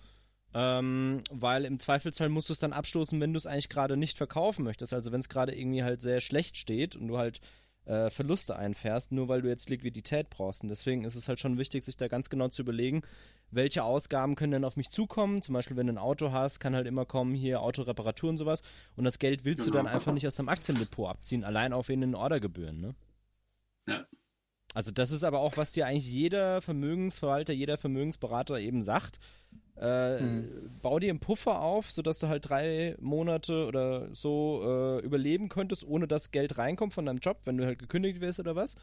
Ähm, 0.57 1.21
weil 1.29 1.65
im 1.65 1.79
Zweifelsfall 1.79 2.29
musst 2.29 2.47
du 2.47 2.53
es 2.53 2.59
dann 2.59 2.71
abstoßen, 2.71 3.19
wenn 3.19 3.33
du 3.33 3.37
es 3.37 3.45
eigentlich 3.45 3.67
gerade 3.67 3.97
nicht 3.97 4.17
verkaufen 4.17 4.63
möchtest. 4.63 4.93
Also 4.93 5.11
wenn 5.11 5.19
es 5.19 5.27
gerade 5.27 5.53
irgendwie 5.53 5.83
halt 5.83 6.01
sehr 6.01 6.21
schlecht 6.21 6.55
steht 6.55 6.95
und 6.95 7.09
du 7.09 7.17
halt 7.17 7.41
äh, 7.83 8.09
Verluste 8.09 8.55
einfährst, 8.55 9.11
nur 9.11 9.27
weil 9.27 9.41
du 9.41 9.49
jetzt 9.49 9.69
Liquidität 9.69 10.29
brauchst. 10.29 10.63
Und 10.63 10.69
deswegen 10.69 11.03
ist 11.03 11.15
es 11.15 11.27
halt 11.27 11.41
schon 11.41 11.57
wichtig, 11.57 11.83
sich 11.83 11.97
da 11.97 12.07
ganz 12.07 12.29
genau 12.29 12.47
zu 12.47 12.61
überlegen, 12.61 13.01
welche 13.51 13.83
Ausgaben 13.83 14.35
können 14.35 14.53
denn 14.53 14.63
auf 14.63 14.77
mich 14.77 14.89
zukommen. 14.89 15.41
Zum 15.41 15.51
Beispiel, 15.51 15.75
wenn 15.75 15.87
du 15.87 15.93
ein 15.93 15.97
Auto 15.97 16.31
hast, 16.31 16.59
kann 16.61 16.73
halt 16.73 16.87
immer 16.87 17.05
kommen, 17.05 17.35
hier 17.35 17.61
Autoreparatur 17.61 18.29
und 18.29 18.37
sowas. 18.37 18.63
Und 18.95 19.03
das 19.03 19.19
Geld 19.19 19.43
willst 19.43 19.67
du 19.67 19.71
dann 19.71 19.87
einfach 19.87 20.13
nicht 20.13 20.25
aus 20.25 20.37
dem 20.37 20.47
Aktiendepot 20.47 21.09
abziehen, 21.09 21.43
allein 21.43 21.73
auf 21.73 21.89
wegen 21.89 21.99
den 21.99 22.15
Ordergebühren, 22.15 22.79
ne? 22.79 22.95
Ja. 23.87 24.05
Also 24.73 24.91
das 24.91 25.11
ist 25.11 25.23
aber 25.25 25.39
auch, 25.39 25.57
was 25.57 25.73
dir 25.73 25.85
eigentlich 25.85 26.09
jeder 26.09 26.61
Vermögensverwalter, 26.61 27.53
jeder 27.53 27.77
Vermögensberater 27.77 28.59
eben 28.59 28.83
sagt. 28.83 29.19
Äh, 29.75 30.19
hm. 30.19 30.71
Bau 30.81 30.99
dir 30.99 31.09
einen 31.09 31.19
Puffer 31.19 31.61
auf, 31.61 31.91
sodass 31.91 32.19
du 32.19 32.27
halt 32.27 32.49
drei 32.49 32.95
Monate 32.99 33.65
oder 33.65 34.13
so 34.15 34.63
äh, 34.63 34.99
überleben 34.99 35.49
könntest, 35.49 35.85
ohne 35.85 36.07
dass 36.07 36.31
Geld 36.31 36.57
reinkommt 36.57 36.93
von 36.93 37.05
deinem 37.05 37.19
Job, 37.19 37.39
wenn 37.43 37.57
du 37.57 37.65
halt 37.65 37.79
gekündigt 37.79 38.21
wirst 38.21 38.39
oder 38.39 38.55
was. 38.55 38.75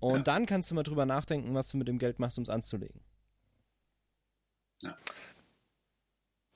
Und 0.00 0.18
ja. 0.18 0.22
dann 0.22 0.46
kannst 0.46 0.70
du 0.70 0.74
mal 0.74 0.82
drüber 0.82 1.06
nachdenken, 1.06 1.54
was 1.54 1.70
du 1.70 1.76
mit 1.76 1.88
dem 1.88 1.98
Geld 1.98 2.18
machst, 2.18 2.38
um 2.38 2.44
es 2.44 2.50
anzulegen. 2.50 3.00
Ja. 4.82 4.96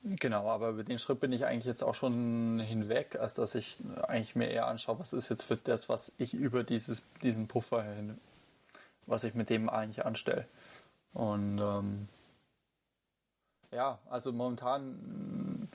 Genau, 0.03 0.49
aber 0.49 0.69
über 0.69 0.83
den 0.83 0.99
Schritt 0.99 1.21
bin 1.21 1.31
ich 1.31 1.45
eigentlich 1.45 1.65
jetzt 1.65 1.81
auch 1.81 1.95
schon 1.95 2.59
hinweg, 2.59 3.17
als 3.19 3.35
dass 3.35 3.55
ich 3.55 3.77
eigentlich 4.01 4.35
mir 4.35 4.49
eher 4.49 4.67
anschaue, 4.67 4.99
was 4.99 5.13
ist 5.13 5.29
jetzt 5.29 5.43
für 5.43 5.55
das, 5.55 5.87
was 5.87 6.13
ich 6.17 6.33
über 6.33 6.63
dieses, 6.63 7.03
diesen 7.21 7.47
Puffer 7.47 7.83
hin 7.83 8.19
was 9.05 9.23
ich 9.23 9.33
mit 9.33 9.49
dem 9.49 9.69
eigentlich 9.69 10.05
anstelle. 10.05 10.47
Und 11.13 11.59
ähm, 11.59 12.07
ja, 13.75 13.99
also 14.09 14.31
momentan, 14.31 15.69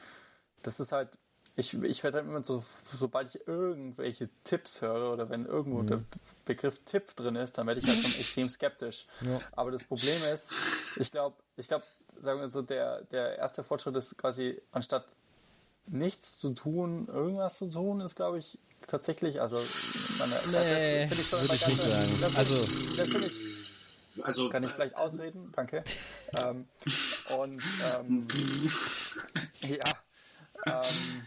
das 0.63 0.81
ist 0.81 0.93
halt, 0.93 1.11
ich, 1.57 1.75
ich 1.75 2.05
werde 2.05 2.19
dann 2.19 2.29
immer 2.29 2.45
so, 2.45 2.63
sobald 2.95 3.35
ich 3.35 3.47
irgendwelche 3.49 4.29
Tipps 4.45 4.81
höre 4.81 5.13
oder 5.13 5.29
wenn 5.29 5.45
irgendwo 5.45 5.83
mhm. 5.83 5.87
der 5.89 6.01
Begriff 6.45 6.81
Tipp 6.85 7.17
drin 7.17 7.35
ist, 7.35 7.59
dann 7.59 7.67
werde 7.67 7.81
ich 7.81 7.87
halt 7.87 7.99
schon 7.99 8.13
extrem 8.21 8.49
skeptisch. 8.49 9.07
Ja. 9.23 9.41
Aber 9.53 9.73
das 9.73 9.85
Problem 9.85 10.17
ist, 10.33 10.53
ich 10.97 11.11
glaube, 11.11 11.37
ich 11.57 11.67
glaube, 11.67 11.85
sagen 12.21 12.41
wir 12.41 12.51
so, 12.51 12.63
der, 12.63 13.03
der 13.03 13.39
erste 13.39 13.65
Fortschritt 13.65 13.97
ist 13.97 14.17
quasi, 14.19 14.61
anstatt 14.71 15.05
nichts 15.87 16.39
zu 16.39 16.51
tun, 16.51 17.09
irgendwas 17.09 17.59
zu 17.59 17.69
tun, 17.69 18.01
ist, 18.03 18.15
glaube 18.15 18.39
ich, 18.39 18.59
tatsächlich, 18.87 19.41
also 19.41 19.57
meine, 20.19 20.35
nee, 20.47 21.09
das 21.09 21.19
finde 21.19 21.55
ich 21.55 21.61
schon 21.61 21.71
nicht 21.73 21.83
sagen. 21.83 22.19
Das, 22.21 22.37
also, 22.37 22.57
das 22.97 23.09
finde 23.09 23.27
ich. 23.27 23.35
Also, 24.23 24.49
kann 24.49 24.65
ich 24.65 24.71
vielleicht 24.71 24.97
ausreden? 24.97 25.53
Danke. 25.55 25.85
ähm, 26.43 26.67
und 27.37 27.63
ähm, 28.01 28.27
ja, 29.61 29.95
ähm, 30.67 31.23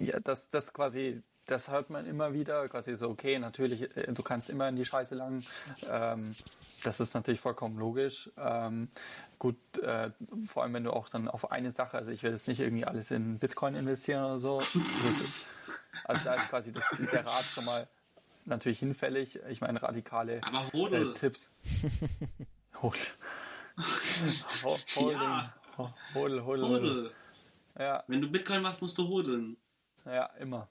ja, 0.00 0.20
das, 0.20 0.50
das 0.50 0.72
quasi, 0.72 1.22
das 1.46 1.70
hört 1.70 1.90
man 1.90 2.06
immer 2.06 2.32
wieder, 2.32 2.66
quasi 2.68 2.96
so, 2.96 3.10
okay, 3.10 3.38
natürlich, 3.38 3.82
äh, 3.96 4.12
du 4.12 4.22
kannst 4.22 4.50
immer 4.50 4.68
in 4.68 4.76
die 4.76 4.84
Scheiße 4.84 5.14
lang. 5.14 5.44
Ähm, 5.90 6.34
das 6.82 7.00
ist 7.00 7.14
natürlich 7.14 7.40
vollkommen 7.40 7.78
logisch. 7.78 8.30
Ähm, 8.36 8.88
gut, 9.38 9.56
äh, 9.78 10.10
vor 10.46 10.62
allem 10.62 10.74
wenn 10.74 10.84
du 10.84 10.92
auch 10.92 11.08
dann 11.08 11.28
auf 11.28 11.50
eine 11.50 11.70
Sache, 11.72 11.96
also 11.96 12.10
ich 12.10 12.22
will 12.22 12.32
jetzt 12.32 12.48
nicht 12.48 12.60
irgendwie 12.60 12.84
alles 12.84 13.10
in 13.10 13.38
Bitcoin 13.38 13.74
investieren 13.74 14.24
oder 14.24 14.38
so. 14.38 14.60
Ist, 14.60 15.46
also 16.04 16.24
da 16.24 16.34
ist 16.34 16.48
quasi 16.48 16.72
das, 16.72 16.84
der 17.12 17.26
Rat 17.26 17.44
schon 17.44 17.64
mal 17.64 17.88
natürlich 18.44 18.80
hinfällig. 18.80 19.40
Ich 19.48 19.60
meine, 19.60 19.82
radikale 19.82 20.40
äh, 20.40 21.14
Tipps. 21.14 21.50
Hodl. 22.82 22.98
Holding. 24.94 25.20
Ja. 25.20 25.54
Hodl, 26.14 26.40
hodl. 26.44 26.62
hodl. 26.62 27.10
Ja. 27.78 28.04
Wenn 28.06 28.20
du 28.20 28.28
Bitcoin 28.28 28.62
machst, 28.62 28.80
musst 28.82 28.96
du 28.98 29.08
hodeln. 29.08 29.56
Ja, 30.04 30.26
immer. 30.38 30.68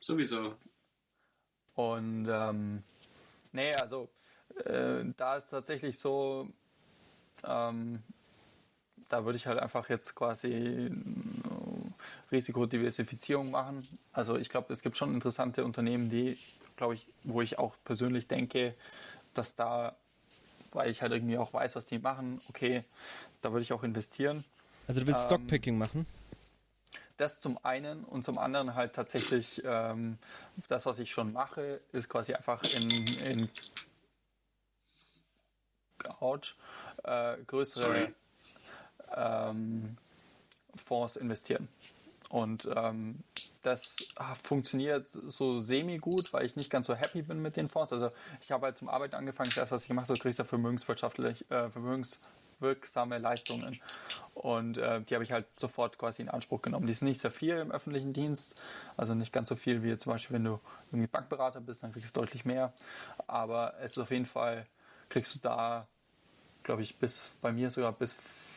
Sowieso. 0.00 0.54
Und 1.74 2.26
ähm, 2.30 2.82
nee, 3.52 3.74
also 3.74 4.08
äh, 4.64 5.04
da 5.16 5.36
ist 5.36 5.50
tatsächlich 5.50 5.98
so, 5.98 6.48
ähm, 7.42 8.02
da 9.08 9.24
würde 9.24 9.36
ich 9.36 9.46
halt 9.46 9.58
einfach 9.58 9.88
jetzt 9.88 10.14
quasi 10.14 10.52
äh, 10.52 10.90
Risikodiversifizierung 12.30 13.50
machen. 13.50 13.86
Also 14.12 14.36
ich 14.36 14.48
glaube, 14.48 14.72
es 14.72 14.82
gibt 14.82 14.96
schon 14.96 15.14
interessante 15.14 15.64
Unternehmen, 15.64 16.10
die, 16.10 16.38
glaube 16.76 16.94
ich, 16.94 17.06
wo 17.24 17.42
ich 17.42 17.58
auch 17.58 17.74
persönlich 17.84 18.28
denke, 18.28 18.74
dass 19.34 19.56
da, 19.56 19.96
weil 20.74 20.90
ich 20.90 21.00
halt 21.00 21.12
irgendwie 21.12 21.38
auch 21.38 21.54
weiß, 21.54 21.76
was 21.76 21.86
die 21.86 21.98
machen, 21.98 22.40
okay, 22.48 22.82
da 23.40 23.52
würde 23.52 23.62
ich 23.62 23.72
auch 23.72 23.82
investieren. 23.82 24.44
Also 24.86 25.00
du 25.00 25.06
willst 25.06 25.22
ähm, 25.22 25.26
Stockpicking 25.26 25.78
machen? 25.78 26.06
Das 27.16 27.40
zum 27.40 27.64
einen 27.64 28.04
und 28.04 28.24
zum 28.24 28.38
anderen 28.38 28.74
halt 28.74 28.92
tatsächlich 28.92 29.62
ähm, 29.64 30.18
das, 30.68 30.84
was 30.84 30.98
ich 30.98 31.12
schon 31.12 31.32
mache, 31.32 31.80
ist 31.92 32.08
quasi 32.08 32.34
einfach 32.34 32.62
in, 32.74 32.90
in 33.18 33.48
ouch, 36.20 36.56
äh, 37.04 37.36
größere 37.46 38.12
ähm, 39.14 39.96
Fonds 40.74 41.16
investieren. 41.16 41.68
Und 42.30 42.68
ähm, 42.74 43.22
das 43.66 43.96
ah, 44.16 44.34
funktioniert 44.34 45.08
so 45.08 45.58
semi-gut, 45.58 46.32
weil 46.32 46.44
ich 46.44 46.56
nicht 46.56 46.70
ganz 46.70 46.86
so 46.86 46.94
happy 46.94 47.22
bin 47.22 47.40
mit 47.40 47.56
den 47.56 47.68
Fonds. 47.68 47.92
Also 47.92 48.10
ich 48.40 48.52
habe 48.52 48.66
halt 48.66 48.78
zum 48.78 48.88
Arbeiten 48.88 49.14
angefangen, 49.14 49.50
das, 49.54 49.70
was 49.70 49.82
ich 49.82 49.88
gemacht 49.88 50.08
habe, 50.08 50.18
kriegst 50.18 50.38
du 50.38 50.44
vermögenswirtschaftlich, 50.44 51.50
äh, 51.50 51.70
vermögenswirksame 51.70 53.18
Leistungen. 53.18 53.80
Und 54.34 54.78
äh, 54.78 55.00
die 55.02 55.14
habe 55.14 55.24
ich 55.24 55.32
halt 55.32 55.46
sofort 55.56 55.98
quasi 55.98 56.22
in 56.22 56.28
Anspruch 56.28 56.62
genommen. 56.62 56.86
Die 56.86 56.94
sind 56.94 57.08
nicht 57.08 57.20
sehr 57.20 57.30
viel 57.30 57.56
im 57.56 57.70
öffentlichen 57.70 58.12
Dienst, 58.12 58.60
also 58.96 59.14
nicht 59.14 59.32
ganz 59.32 59.48
so 59.48 59.54
viel 59.54 59.82
wie 59.82 59.96
zum 59.96 60.12
Beispiel, 60.12 60.36
wenn 60.36 60.44
du 60.44 60.60
irgendwie 60.90 61.06
Bankberater 61.06 61.60
bist, 61.60 61.82
dann 61.82 61.92
kriegst 61.92 62.16
du 62.16 62.20
deutlich 62.20 62.44
mehr. 62.44 62.72
Aber 63.26 63.74
es 63.80 63.96
ist 63.96 64.02
auf 64.02 64.10
jeden 64.10 64.26
Fall, 64.26 64.66
kriegst 65.08 65.34
du 65.36 65.38
da 65.40 65.86
glaube 66.64 66.82
ich, 66.82 66.96
bis 66.96 67.36
bei 67.40 67.52
mir 67.52 67.70
sogar 67.70 67.92
bis 67.92 68.16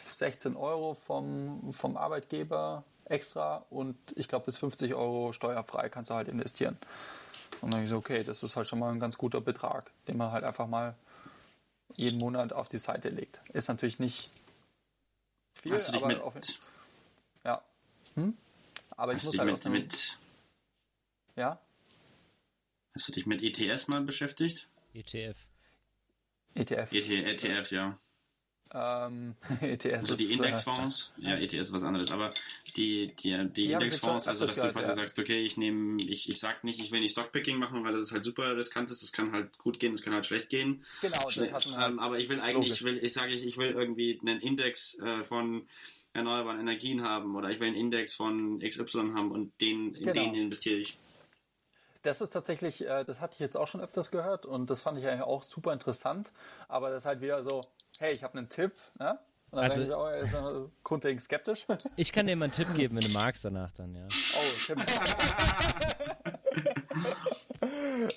16 0.09 0.55
Euro 0.55 0.95
vom, 0.95 1.71
vom 1.71 1.97
Arbeitgeber 1.97 2.83
extra 3.09 3.65
und 3.69 3.97
ich 4.15 4.27
glaube 4.27 4.45
bis 4.45 4.57
50 4.57 4.93
Euro 4.93 5.33
steuerfrei 5.33 5.89
kannst 5.89 6.09
du 6.09 6.15
halt 6.15 6.27
investieren. 6.27 6.77
Und 7.61 7.71
dann 7.71 7.75
habe 7.75 7.83
ich 7.83 7.89
so, 7.89 7.97
okay, 7.97 8.23
das 8.23 8.43
ist 8.43 8.55
halt 8.55 8.67
schon 8.67 8.79
mal 8.79 8.91
ein 8.91 8.99
ganz 8.99 9.17
guter 9.17 9.41
Betrag, 9.41 9.91
den 10.07 10.17
man 10.17 10.31
halt 10.31 10.43
einfach 10.43 10.67
mal 10.67 10.95
jeden 11.95 12.19
Monat 12.19 12.53
auf 12.53 12.69
die 12.69 12.77
Seite 12.77 13.09
legt. 13.09 13.41
Ist 13.53 13.67
natürlich 13.67 13.99
nicht 13.99 14.29
viel, 15.53 15.73
Hast 15.73 15.87
du 15.87 15.93
dich 15.93 16.03
aber 16.03 16.13
mit, 16.13 16.21
auf, 16.21 16.35
ja. 17.43 17.61
Hm? 18.15 18.37
Aber 18.95 19.13
ich 19.13 19.23
muss 19.23 19.37
halt 19.37 19.49
mit, 19.49 19.65
mit 19.65 20.17
Ja? 21.35 21.59
Hast 22.93 23.07
du 23.07 23.11
dich 23.13 23.25
mit 23.25 23.41
ETS 23.41 23.87
mal 23.87 24.01
beschäftigt? 24.01 24.67
ETF. 24.93 25.37
ETF. 26.55 26.91
ET, 26.91 27.09
ETF, 27.09 27.71
ja. 27.71 27.99
Ähm, 28.73 29.35
ETS 29.61 29.85
Also 29.93 30.15
die 30.15 30.25
äh, 30.31 30.33
Indexfonds, 30.33 31.13
ja, 31.17 31.35
ETF 31.35 31.53
ist 31.53 31.73
was 31.73 31.83
anderes, 31.83 32.11
aber 32.11 32.33
die, 32.75 33.13
die, 33.15 33.37
die 33.47 33.63
Die 33.63 33.71
Indexfonds, 33.71 34.27
also 34.27 34.45
dass 34.45 34.55
du 34.55 34.71
quasi 34.71 34.89
ja. 34.89 34.95
sagst, 34.95 35.17
okay, 35.19 35.39
ich 35.39 35.57
nehme, 35.57 36.01
ich, 36.01 36.29
ich 36.29 36.39
sag 36.39 36.63
nicht, 36.63 36.81
ich 36.81 36.91
will 36.91 36.99
nicht 36.99 37.11
Stockpicking 37.11 37.57
machen, 37.57 37.83
weil 37.83 37.93
das 37.93 38.01
ist 38.01 38.11
halt 38.11 38.23
super 38.23 38.55
riskant 38.57 38.91
ist, 38.91 39.01
das 39.01 39.11
kann 39.11 39.31
halt 39.31 39.57
gut 39.57 39.79
gehen, 39.79 39.93
das 39.93 40.01
kann 40.01 40.13
halt 40.13 40.25
schlecht 40.25 40.49
gehen. 40.49 40.83
Genau, 41.01 41.29
das 41.29 41.51
hatten 41.51 41.71
wir 41.71 41.77
halt. 41.77 41.91
ähm, 41.91 41.99
aber 41.99 42.19
ich 42.19 42.29
will 42.29 42.39
eigentlich, 42.41 42.71
ich 42.71 42.83
will, 42.83 42.97
ich 43.01 43.13
sage, 43.13 43.33
ich, 43.33 43.45
ich 43.45 43.57
will 43.57 43.71
irgendwie 43.71 44.19
einen 44.21 44.41
Index 44.41 44.99
äh, 44.99 45.23
von 45.23 45.65
erneuerbaren 46.13 46.59
Energien 46.59 47.03
haben 47.03 47.35
oder 47.35 47.49
ich 47.51 47.59
will 47.59 47.67
einen 47.67 47.77
Index 47.77 48.13
von 48.15 48.59
XY 48.59 49.11
haben 49.13 49.31
und 49.31 49.59
den, 49.61 49.93
in 49.95 50.05
Genau. 50.05 50.13
den 50.13 50.35
investiere 50.35 50.79
ich. 50.79 50.97
Das 52.03 52.21
ist 52.21 52.29
tatsächlich, 52.29 52.87
äh, 52.87 53.03
das 53.03 53.19
hatte 53.21 53.33
ich 53.33 53.39
jetzt 53.39 53.57
auch 53.57 53.67
schon 53.67 53.81
öfters 53.81 54.11
gehört 54.11 54.45
und 54.45 54.69
das 54.69 54.81
fand 54.81 54.97
ich 54.97 55.05
eigentlich 55.07 55.23
auch 55.23 55.43
super 55.43 55.73
interessant. 55.73 56.31
Aber 56.69 56.89
das 56.89 57.03
ist 57.03 57.05
halt 57.05 57.21
wieder 57.21 57.43
so, 57.43 57.61
hey, 58.01 58.13
ich 58.13 58.23
habe 58.23 58.37
einen 58.37 58.49
Tipp, 58.49 58.73
ne? 58.99 59.19
Und 59.49 59.57
dann 59.61 59.71
Also- 59.71 59.81
denke 59.81 59.93
ich, 59.93 59.99
oh, 59.99 60.05
er 60.07 60.19
ist 60.19 60.37
grundlegend 60.83 61.23
skeptisch. 61.23 61.65
oh, 61.67 61.75
Ich 61.95 62.11
kann 62.11 62.27
dir 62.27 62.35
mal 62.35 62.45
einen 62.45 62.53
Tipp 62.53 62.73
geben, 62.75 62.95
wenn 62.97 63.03
du 63.03 63.09
magst 63.11 63.43
danach 63.45 63.71
dann, 63.71 63.95
ja. 63.95 64.05
Tipp. 64.07 64.77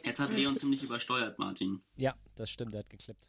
Jetzt 0.04 0.20
hat 0.20 0.30
Leon 0.32 0.56
ziemlich 0.56 0.82
übersteuert, 0.82 1.38
Martin. 1.38 1.82
Ja, 1.96 2.14
das 2.36 2.50
stimmt, 2.50 2.74
der 2.74 2.80
hat 2.80 2.90
geklippt. 2.90 3.28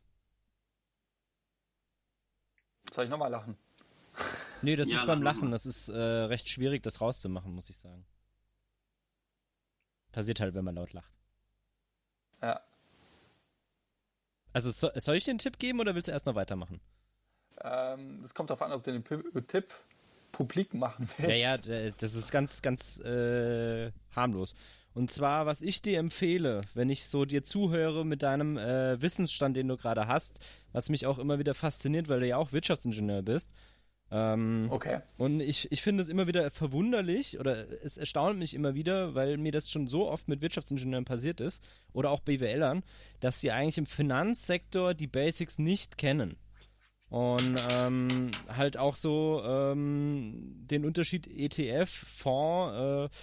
Soll 2.92 3.06
ich 3.06 3.10
nochmal 3.10 3.32
lachen? 3.32 3.58
Nee, 4.62 4.76
das 4.76 4.90
Ja, 4.92 4.98
ist 4.98 5.06
beim 5.06 5.22
lach 5.22 5.36
Lachen, 5.36 5.52
das 5.52 5.66
ist 5.66 5.90
äh, 5.90 5.98
recht 5.98 6.50
schwierig, 6.50 6.84
das 6.84 7.02
rauszumachen, 7.02 7.54
muss 7.54 7.70
ich 7.70 7.78
sagen. 7.78 8.06
Passiert 10.12 10.40
halt, 10.42 10.54
wenn 10.54 10.66
man 10.66 10.76
laut 10.76 10.92
lacht. 10.94 11.12
Ja. 12.42 12.62
Also 14.54 14.72
so, 14.72 14.90
soll 14.96 15.16
ich 15.16 15.26
dir 15.26 15.32
einen 15.32 15.40
Tipp 15.40 15.60
geben 15.60 15.80
oder 15.80 15.96
willst 15.96 16.08
du 16.08 16.12
erst 16.12 16.26
noch 16.26 16.36
weitermachen? 16.36 16.80
Ähm, 17.62 18.18
Es 18.24 18.34
kommt 18.34 18.50
darauf 18.50 18.62
an, 18.62 18.72
ob 18.72 18.84
du 18.84 18.92
den 18.92 19.04
Pi- 19.04 19.42
Tipp 19.48 19.74
publik 20.32 20.74
machen 20.74 21.10
willst. 21.18 21.44
Ja, 21.44 21.56
ja, 21.56 21.92
das 21.98 22.14
ist 22.14 22.32
ganz, 22.32 22.62
ganz 22.62 23.00
äh, 23.00 23.92
harmlos. 24.16 24.54
Und 24.94 25.10
zwar, 25.10 25.46
was 25.46 25.62
ich 25.62 25.82
dir 25.82 26.00
empfehle, 26.00 26.62
wenn 26.74 26.90
ich 26.90 27.06
so 27.06 27.24
dir 27.24 27.44
zuhöre 27.44 28.06
mit 28.06 28.24
deinem 28.24 28.58
äh, 28.58 29.02
Wissensstand, 29.02 29.56
den 29.56 29.70
du 29.70 29.78
gerade 29.78 30.08
hast, 30.08 30.40
was 30.74 30.90
mich 30.90 31.06
auch 31.06 31.18
immer 31.18 31.40
wieder 31.40 31.54
fasziniert, 31.54 32.10
weil 32.10 32.20
du 32.20 32.28
ja 32.28 32.38
auch 32.38 32.52
Wirtschaftsingenieur 32.52 33.22
bist. 33.22 33.52
Ähm, 34.12 34.68
Okay. 34.70 35.00
Und 35.18 35.40
ich, 35.40 35.72
ich 35.72 35.82
finde 35.82 36.04
es 36.04 36.10
immer 36.10 36.28
wieder 36.28 36.52
verwunderlich 36.52 37.40
oder 37.40 37.66
es 37.84 37.98
erstaunt 37.98 38.38
mich 38.38 38.54
immer 38.54 38.76
wieder, 38.76 39.16
weil 39.16 39.38
mir 39.38 39.52
das 39.52 39.70
schon 39.70 39.88
so 39.88 40.10
oft 40.10 40.28
mit 40.28 40.42
Wirtschaftsingenieuren 40.42 41.06
passiert 41.06 41.40
ist 41.40 41.64
oder 41.94 42.10
auch 42.12 42.20
BWLern, 42.20 42.84
dass 43.22 43.40
sie 43.40 43.52
eigentlich 43.52 43.78
im 43.78 43.86
Finanzsektor 43.86 44.94
die 44.94 45.08
Basics 45.08 45.60
nicht 45.60 45.98
kennen. 45.98 46.36
Und 47.10 47.56
ähm, 47.74 48.32
halt 48.48 48.78
auch 48.78 48.96
so 48.96 49.42
ähm, 49.46 50.66
den 50.70 50.86
Unterschied 50.86 51.28
ETF, 51.28 51.90
Fonds, 51.90 52.74
äh, 52.74 53.18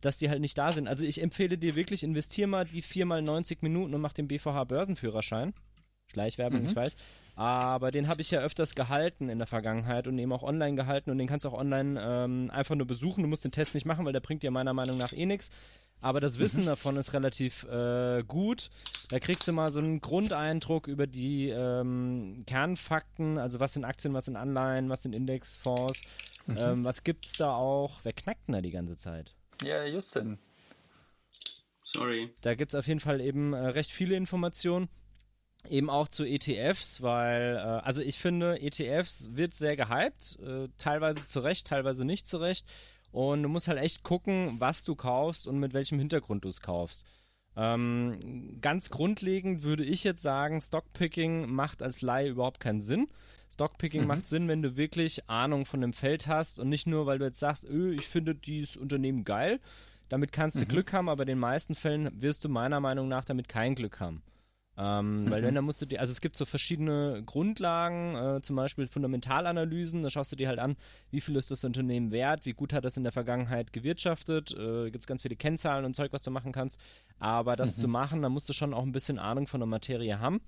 dass 0.00 0.16
die 0.16 0.30
halt 0.30 0.40
nicht 0.40 0.56
da 0.56 0.72
sind. 0.72 0.88
Also 0.88 1.04
ich 1.04 1.20
empfehle 1.22 1.58
dir 1.58 1.74
wirklich, 1.76 2.02
investier 2.04 2.46
mal 2.46 2.64
die 2.64 2.80
4 2.80 3.04
mal 3.04 3.20
90 3.20 3.62
Minuten 3.62 3.94
und 3.94 4.00
mach 4.00 4.14
den 4.14 4.28
BVH 4.28 4.64
Börsenführerschein. 4.64 5.52
Schleichwerbung, 6.06 6.64
ich 6.64 6.76
weiß. 6.76 6.96
Aber 7.38 7.92
den 7.92 8.08
habe 8.08 8.20
ich 8.20 8.32
ja 8.32 8.40
öfters 8.40 8.74
gehalten 8.74 9.28
in 9.28 9.38
der 9.38 9.46
Vergangenheit 9.46 10.08
und 10.08 10.18
eben 10.18 10.32
auch 10.32 10.42
online 10.42 10.74
gehalten 10.74 11.12
und 11.12 11.18
den 11.18 11.28
kannst 11.28 11.44
du 11.44 11.50
auch 11.50 11.54
online 11.54 12.00
ähm, 12.02 12.50
einfach 12.50 12.74
nur 12.74 12.86
besuchen. 12.88 13.22
Du 13.22 13.28
musst 13.28 13.44
den 13.44 13.52
Test 13.52 13.74
nicht 13.74 13.86
machen, 13.86 14.04
weil 14.04 14.12
der 14.12 14.18
bringt 14.18 14.42
dir 14.42 14.50
meiner 14.50 14.74
Meinung 14.74 14.98
nach 14.98 15.12
eh 15.12 15.24
nichts. 15.24 15.50
Aber 16.00 16.18
das 16.18 16.40
Wissen 16.40 16.66
davon 16.66 16.96
ist 16.96 17.12
relativ 17.12 17.62
äh, 17.62 18.24
gut. 18.26 18.70
Da 19.10 19.20
kriegst 19.20 19.46
du 19.46 19.52
mal 19.52 19.70
so 19.70 19.78
einen 19.78 20.00
Grundeindruck 20.00 20.88
über 20.88 21.06
die 21.06 21.50
ähm, 21.50 22.42
Kernfakten, 22.44 23.38
also 23.38 23.60
was 23.60 23.74
sind 23.74 23.84
Aktien, 23.84 24.14
was 24.14 24.24
sind 24.24 24.34
Anleihen, 24.34 24.88
was 24.88 25.02
sind 25.02 25.14
Indexfonds, 25.14 26.02
ähm, 26.60 26.84
was 26.84 27.04
gibt's 27.04 27.36
da 27.36 27.54
auch. 27.54 28.00
Wer 28.02 28.14
knackt 28.14 28.48
denn 28.48 28.54
da 28.54 28.60
die 28.60 28.72
ganze 28.72 28.96
Zeit? 28.96 29.36
Ja, 29.62 29.84
Justin. 29.84 30.38
Sorry. 31.84 32.32
Da 32.42 32.56
gibt's 32.56 32.74
auf 32.74 32.88
jeden 32.88 33.00
Fall 33.00 33.20
eben 33.20 33.52
äh, 33.52 33.58
recht 33.58 33.92
viele 33.92 34.16
Informationen. 34.16 34.88
Eben 35.68 35.90
auch 35.90 36.08
zu 36.08 36.24
ETFs, 36.24 37.02
weil, 37.02 37.56
äh, 37.56 37.60
also 37.60 38.02
ich 38.02 38.18
finde, 38.18 38.60
ETFs 38.60 39.30
wird 39.32 39.54
sehr 39.54 39.76
gehypt, 39.76 40.38
äh, 40.40 40.68
teilweise 40.78 41.24
zu 41.24 41.40
Recht, 41.40 41.66
teilweise 41.66 42.04
nicht 42.04 42.26
zu 42.26 42.38
Recht. 42.38 42.66
Und 43.10 43.42
du 43.42 43.48
musst 43.48 43.68
halt 43.68 43.78
echt 43.78 44.02
gucken, 44.02 44.56
was 44.60 44.84
du 44.84 44.94
kaufst 44.94 45.46
und 45.46 45.58
mit 45.58 45.72
welchem 45.72 45.98
Hintergrund 45.98 46.44
du 46.44 46.48
es 46.48 46.60
kaufst. 46.60 47.04
Ähm, 47.56 48.58
ganz 48.60 48.88
grundlegend 48.90 49.64
würde 49.64 49.84
ich 49.84 50.04
jetzt 50.04 50.22
sagen, 50.22 50.60
Stockpicking 50.60 51.50
macht 51.50 51.82
als 51.82 52.02
Laie 52.02 52.28
überhaupt 52.28 52.60
keinen 52.60 52.80
Sinn. 52.80 53.08
Stockpicking 53.50 54.06
macht 54.06 54.28
Sinn, 54.28 54.46
wenn 54.46 54.62
du 54.62 54.76
wirklich 54.76 55.28
Ahnung 55.28 55.66
von 55.66 55.80
dem 55.80 55.92
Feld 55.92 56.28
hast 56.28 56.60
und 56.60 56.68
nicht 56.68 56.86
nur, 56.86 57.06
weil 57.06 57.18
du 57.18 57.24
jetzt 57.24 57.40
sagst, 57.40 57.64
öh, 57.64 57.94
ich 57.94 58.06
finde 58.06 58.34
dieses 58.34 58.76
Unternehmen 58.76 59.24
geil. 59.24 59.58
Damit 60.08 60.32
kannst 60.32 60.60
du 60.60 60.66
Glück 60.66 60.92
haben, 60.92 61.08
aber 61.08 61.24
in 61.24 61.28
den 61.28 61.38
meisten 61.38 61.74
Fällen 61.74 62.10
wirst 62.22 62.44
du 62.44 62.48
meiner 62.48 62.80
Meinung 62.80 63.08
nach 63.08 63.24
damit 63.24 63.48
kein 63.48 63.74
Glück 63.74 64.00
haben. 64.00 64.22
Ähm, 64.80 65.28
Weil 65.28 65.42
wenn, 65.42 65.56
dann 65.56 65.64
musst 65.64 65.82
du 65.82 65.86
dir, 65.86 65.98
also 65.98 66.12
es 66.12 66.20
gibt 66.20 66.36
so 66.36 66.44
verschiedene 66.44 67.24
Grundlagen, 67.26 68.14
äh, 68.14 68.42
zum 68.42 68.54
Beispiel 68.54 68.86
Fundamentalanalysen, 68.86 70.02
da 70.02 70.08
schaust 70.08 70.30
du 70.30 70.36
dir 70.36 70.46
halt 70.46 70.60
an, 70.60 70.76
wie 71.10 71.20
viel 71.20 71.34
ist 71.34 71.50
das 71.50 71.64
Unternehmen 71.64 72.12
wert, 72.12 72.46
wie 72.46 72.52
gut 72.52 72.72
hat 72.72 72.84
das 72.84 72.96
in 72.96 73.02
der 73.02 73.10
Vergangenheit 73.10 73.72
gewirtschaftet, 73.72 74.52
äh, 74.52 74.84
gibt 74.84 75.02
es 75.02 75.08
ganz 75.08 75.22
viele 75.22 75.34
Kennzahlen 75.34 75.84
und 75.84 75.96
Zeug, 75.96 76.12
was 76.12 76.22
du 76.22 76.30
machen 76.30 76.52
kannst. 76.52 76.80
Aber 77.18 77.56
das 77.56 77.76
zu 77.76 77.88
machen, 77.88 78.22
da 78.22 78.28
musst 78.28 78.48
du 78.48 78.52
schon 78.52 78.72
auch 78.72 78.84
ein 78.84 78.92
bisschen 78.92 79.18
Ahnung 79.18 79.48
von 79.48 79.58
der 79.58 79.66
Materie 79.66 80.20
haben. 80.20 80.40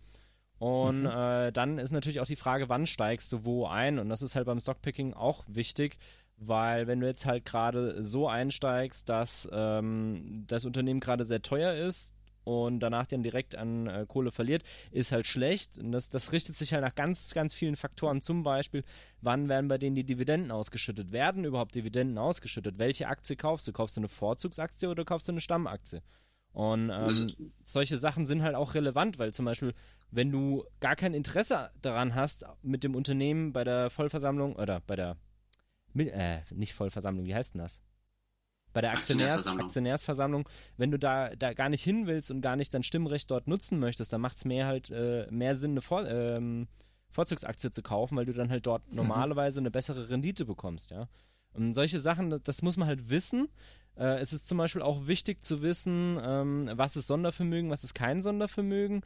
Und 0.61 1.07
äh, 1.07 1.51
dann 1.51 1.79
ist 1.79 1.91
natürlich 1.91 2.21
auch 2.21 2.27
die 2.27 2.37
Frage, 2.37 2.69
wann 2.69 2.87
steigst 2.87 3.33
du 3.33 3.45
wo 3.45 3.67
ein? 3.67 3.99
Und 3.99 4.11
das 4.11 4.23
ist 4.23 4.37
halt 4.37 4.47
beim 4.47 4.61
Stockpicking 4.61 5.15
auch 5.15 5.43
wichtig, 5.49 5.97
weil 6.37 6.87
wenn 6.87 7.01
du 7.01 7.07
jetzt 7.07 7.27
halt 7.27 7.45
gerade 7.45 8.01
so 8.03 8.29
einsteigst, 8.29 9.09
dass 9.09 9.49
ähm, 9.51 10.45
das 10.47 10.65
Unternehmen 10.67 11.01
gerade 11.01 11.25
sehr 11.25 11.43
teuer 11.43 11.75
ist 11.75 12.15
und 12.51 12.81
danach 12.81 13.07
dann 13.07 13.23
direkt 13.23 13.55
an 13.55 13.87
äh, 13.87 14.07
Kohle 14.09 14.33
verliert, 14.33 14.65
ist 14.91 15.13
halt 15.13 15.27
schlecht. 15.27 15.79
Und 15.79 15.93
das, 15.93 16.11
das 16.11 16.33
richtet 16.33 16.57
sich 16.57 16.73
halt 16.73 16.83
nach 16.83 16.95
ganz, 16.97 17.33
ganz 17.33 17.55
vielen 17.55 17.77
Faktoren. 17.77 18.21
Zum 18.23 18.43
Beispiel, 18.43 18.83
wann 19.21 19.49
werden 19.49 19.69
bei 19.69 19.79
denen 19.79 19.95
die 19.95 20.05
Dividenden 20.05 20.51
ausgeschüttet? 20.51 21.13
Werden 21.13 21.45
überhaupt 21.45 21.77
Dividenden 21.77 22.19
ausgeschüttet? 22.19 22.79
Welche 22.79 23.07
Aktie 23.07 23.37
kaufst 23.37 23.69
du? 23.69 23.73
Kaufst 23.73 23.97
du 23.97 24.01
eine 24.01 24.09
Vorzugsaktie 24.09 24.89
oder 24.89 25.05
kaufst 25.05 25.29
du 25.29 25.33
eine 25.33 25.41
Stammaktie? 25.41 26.03
Und 26.53 26.91
ähm, 26.91 27.53
solche 27.65 27.97
Sachen 27.97 28.27
sind 28.27 28.43
halt 28.43 28.57
auch 28.57 28.75
relevant, 28.75 29.21
weil 29.21 29.33
zum 29.33 29.45
Beispiel, 29.45 29.73
wenn 30.11 30.33
du 30.33 30.65
gar 30.81 30.97
kein 30.97 31.15
Interesse 31.15 31.71
daran 31.81 32.17
hast, 32.17 32.45
mit 32.63 32.83
dem 32.83 32.97
Unternehmen 32.97 33.53
bei 33.53 33.63
der 33.63 33.91
Vollversammlung 33.91 34.57
oder 34.57 34.81
bei 34.81 34.97
der, 34.97 35.17
äh, 35.95 36.41
nicht 36.53 36.75
Vollversammlung, 36.75 37.27
wie 37.27 37.35
heißt 37.35 37.55
denn 37.55 37.61
das? 37.61 37.81
Bei 38.73 38.81
der 38.81 38.93
Aktionärs, 38.93 39.47
Aktionärsversammlung. 39.49 39.65
Aktionärsversammlung, 39.67 40.49
wenn 40.77 40.91
du 40.91 40.99
da, 40.99 41.31
da 41.37 41.53
gar 41.55 41.69
nicht 41.69 41.83
hin 41.83 42.07
willst 42.07 42.31
und 42.31 42.41
gar 42.41 42.57
nicht 42.57 42.73
dein 42.73 42.83
Stimmrecht 42.83 43.31
dort 43.31 43.49
nutzen 43.49 43.79
möchtest, 43.81 44.13
dann 44.13 44.21
macht 44.21 44.37
es 44.37 44.45
mehr 44.45 44.67
halt 44.67 44.91
äh, 44.91 45.27
mehr 45.31 45.57
Sinn, 45.57 45.73
eine 45.73 45.81
Vor 45.83 46.07
ähm, 46.07 46.69
Vorzugsaktie 47.09 47.71
zu 47.73 47.83
kaufen, 47.83 48.17
weil 48.17 48.27
du 48.27 48.33
dann 48.33 48.51
halt 48.51 48.67
dort 48.67 48.83
normalerweise 48.95 49.59
eine 49.61 49.71
bessere 49.73 50.11
Rendite 50.11 50.45
bekommst, 50.45 50.91
ja. 50.93 51.09
Und 51.53 51.73
solche 51.73 51.99
Sachen, 51.99 52.31
das- 52.31 52.43
das 52.45 52.63
muss 52.63 52.77
man 52.77 52.87
halt 52.87 53.11
wissen. 53.11 53.49
Äh, 53.97 54.21
es 54.21 54.33
ist 54.33 54.47
zum 54.47 54.59
Beispiel 54.59 54.83
auch 54.83 55.09
wichtig 55.09 55.43
zu 55.43 55.63
wissen, 55.63 56.17
ähm, 56.23 56.71
was 56.75 56.95
ist 56.95 57.09
Sondervermögen, 57.09 57.69
was 57.71 57.83
ist 57.83 57.95
kein 57.95 58.23
Sondervermögen. 58.23 59.01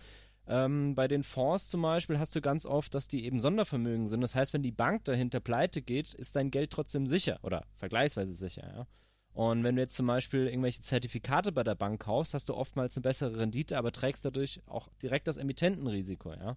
Ähm, 0.47 0.95
bei 0.95 1.09
den 1.09 1.23
Fonds 1.23 1.71
zum 1.71 1.81
Beispiel 1.81 2.19
hast 2.19 2.37
du 2.37 2.43
ganz 2.43 2.67
oft, 2.67 2.95
dass 2.95 3.09
die 3.09 3.25
eben 3.25 3.41
Sondervermögen 3.41 4.07
sind. 4.07 4.21
Das 4.21 4.35
heißt, 4.35 4.53
wenn 4.53 4.63
die 4.63 4.73
Bank 4.73 5.05
dahinter 5.05 5.41
pleite 5.41 5.81
geht, 5.81 6.13
ist 6.13 6.37
dein 6.37 6.51
Geld 6.51 6.71
trotzdem 6.71 7.07
sicher 7.07 7.39
oder 7.43 7.65
vergleichsweise 7.77 8.33
sicher, 8.33 8.71
ja. 8.77 8.87
Und 9.35 9.65
wenn 9.65 9.75
du 9.77 9.83
jetzt 9.83 9.97
zum 9.97 10.07
Beispiel 10.07 10.47
irgendwelche 10.47 10.81
Zertifikate 10.81 11.51
bei 11.53 11.65
der 11.65 11.75
Bank 11.75 12.01
kaufst, 12.03 12.35
hast 12.35 12.49
du 12.49 12.55
oftmals 12.55 12.97
eine 12.97 13.03
bessere 13.03 13.37
Rendite, 13.39 13.77
aber 13.77 13.91
trägst 13.93 14.25
dadurch 14.25 14.63
auch 14.67 14.89
direkt 15.03 15.27
das 15.27 15.37
Emittentenrisiko, 15.37 16.33
ja. 16.33 16.57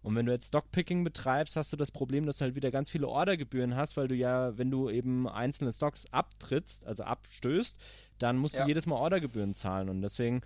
Und 0.00 0.14
wenn 0.14 0.26
du 0.26 0.32
jetzt 0.32 0.48
Stockpicking 0.48 1.02
betreibst, 1.02 1.56
hast 1.56 1.72
du 1.72 1.76
das 1.76 1.90
Problem, 1.90 2.24
dass 2.26 2.38
du 2.38 2.44
halt 2.44 2.54
wieder 2.54 2.70
ganz 2.70 2.88
viele 2.88 3.08
Ordergebühren 3.08 3.74
hast, 3.74 3.96
weil 3.96 4.06
du 4.08 4.14
ja, 4.14 4.56
wenn 4.56 4.70
du 4.70 4.88
eben 4.90 5.28
einzelne 5.28 5.72
Stocks 5.72 6.06
abtrittst, 6.12 6.86
also 6.86 7.02
abstößt, 7.02 7.76
dann 8.18 8.36
musst 8.36 8.54
Ja. 8.54 8.62
du 8.62 8.68
jedes 8.68 8.86
Mal 8.86 8.94
Ordergebühren 8.96 9.54
zahlen. 9.54 9.88
Und 9.88 10.02
deswegen, 10.02 10.42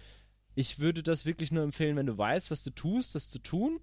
ich 0.54 0.78
würde 0.78 1.02
das 1.02 1.26
wirklich 1.26 1.52
nur 1.52 1.64
empfehlen, 1.64 1.96
wenn 1.96 2.06
du 2.06 2.16
weißt, 2.16 2.50
was 2.50 2.62
du 2.62 2.70
tust, 2.70 3.14
das 3.14 3.28
zu 3.28 3.40
tun. 3.40 3.80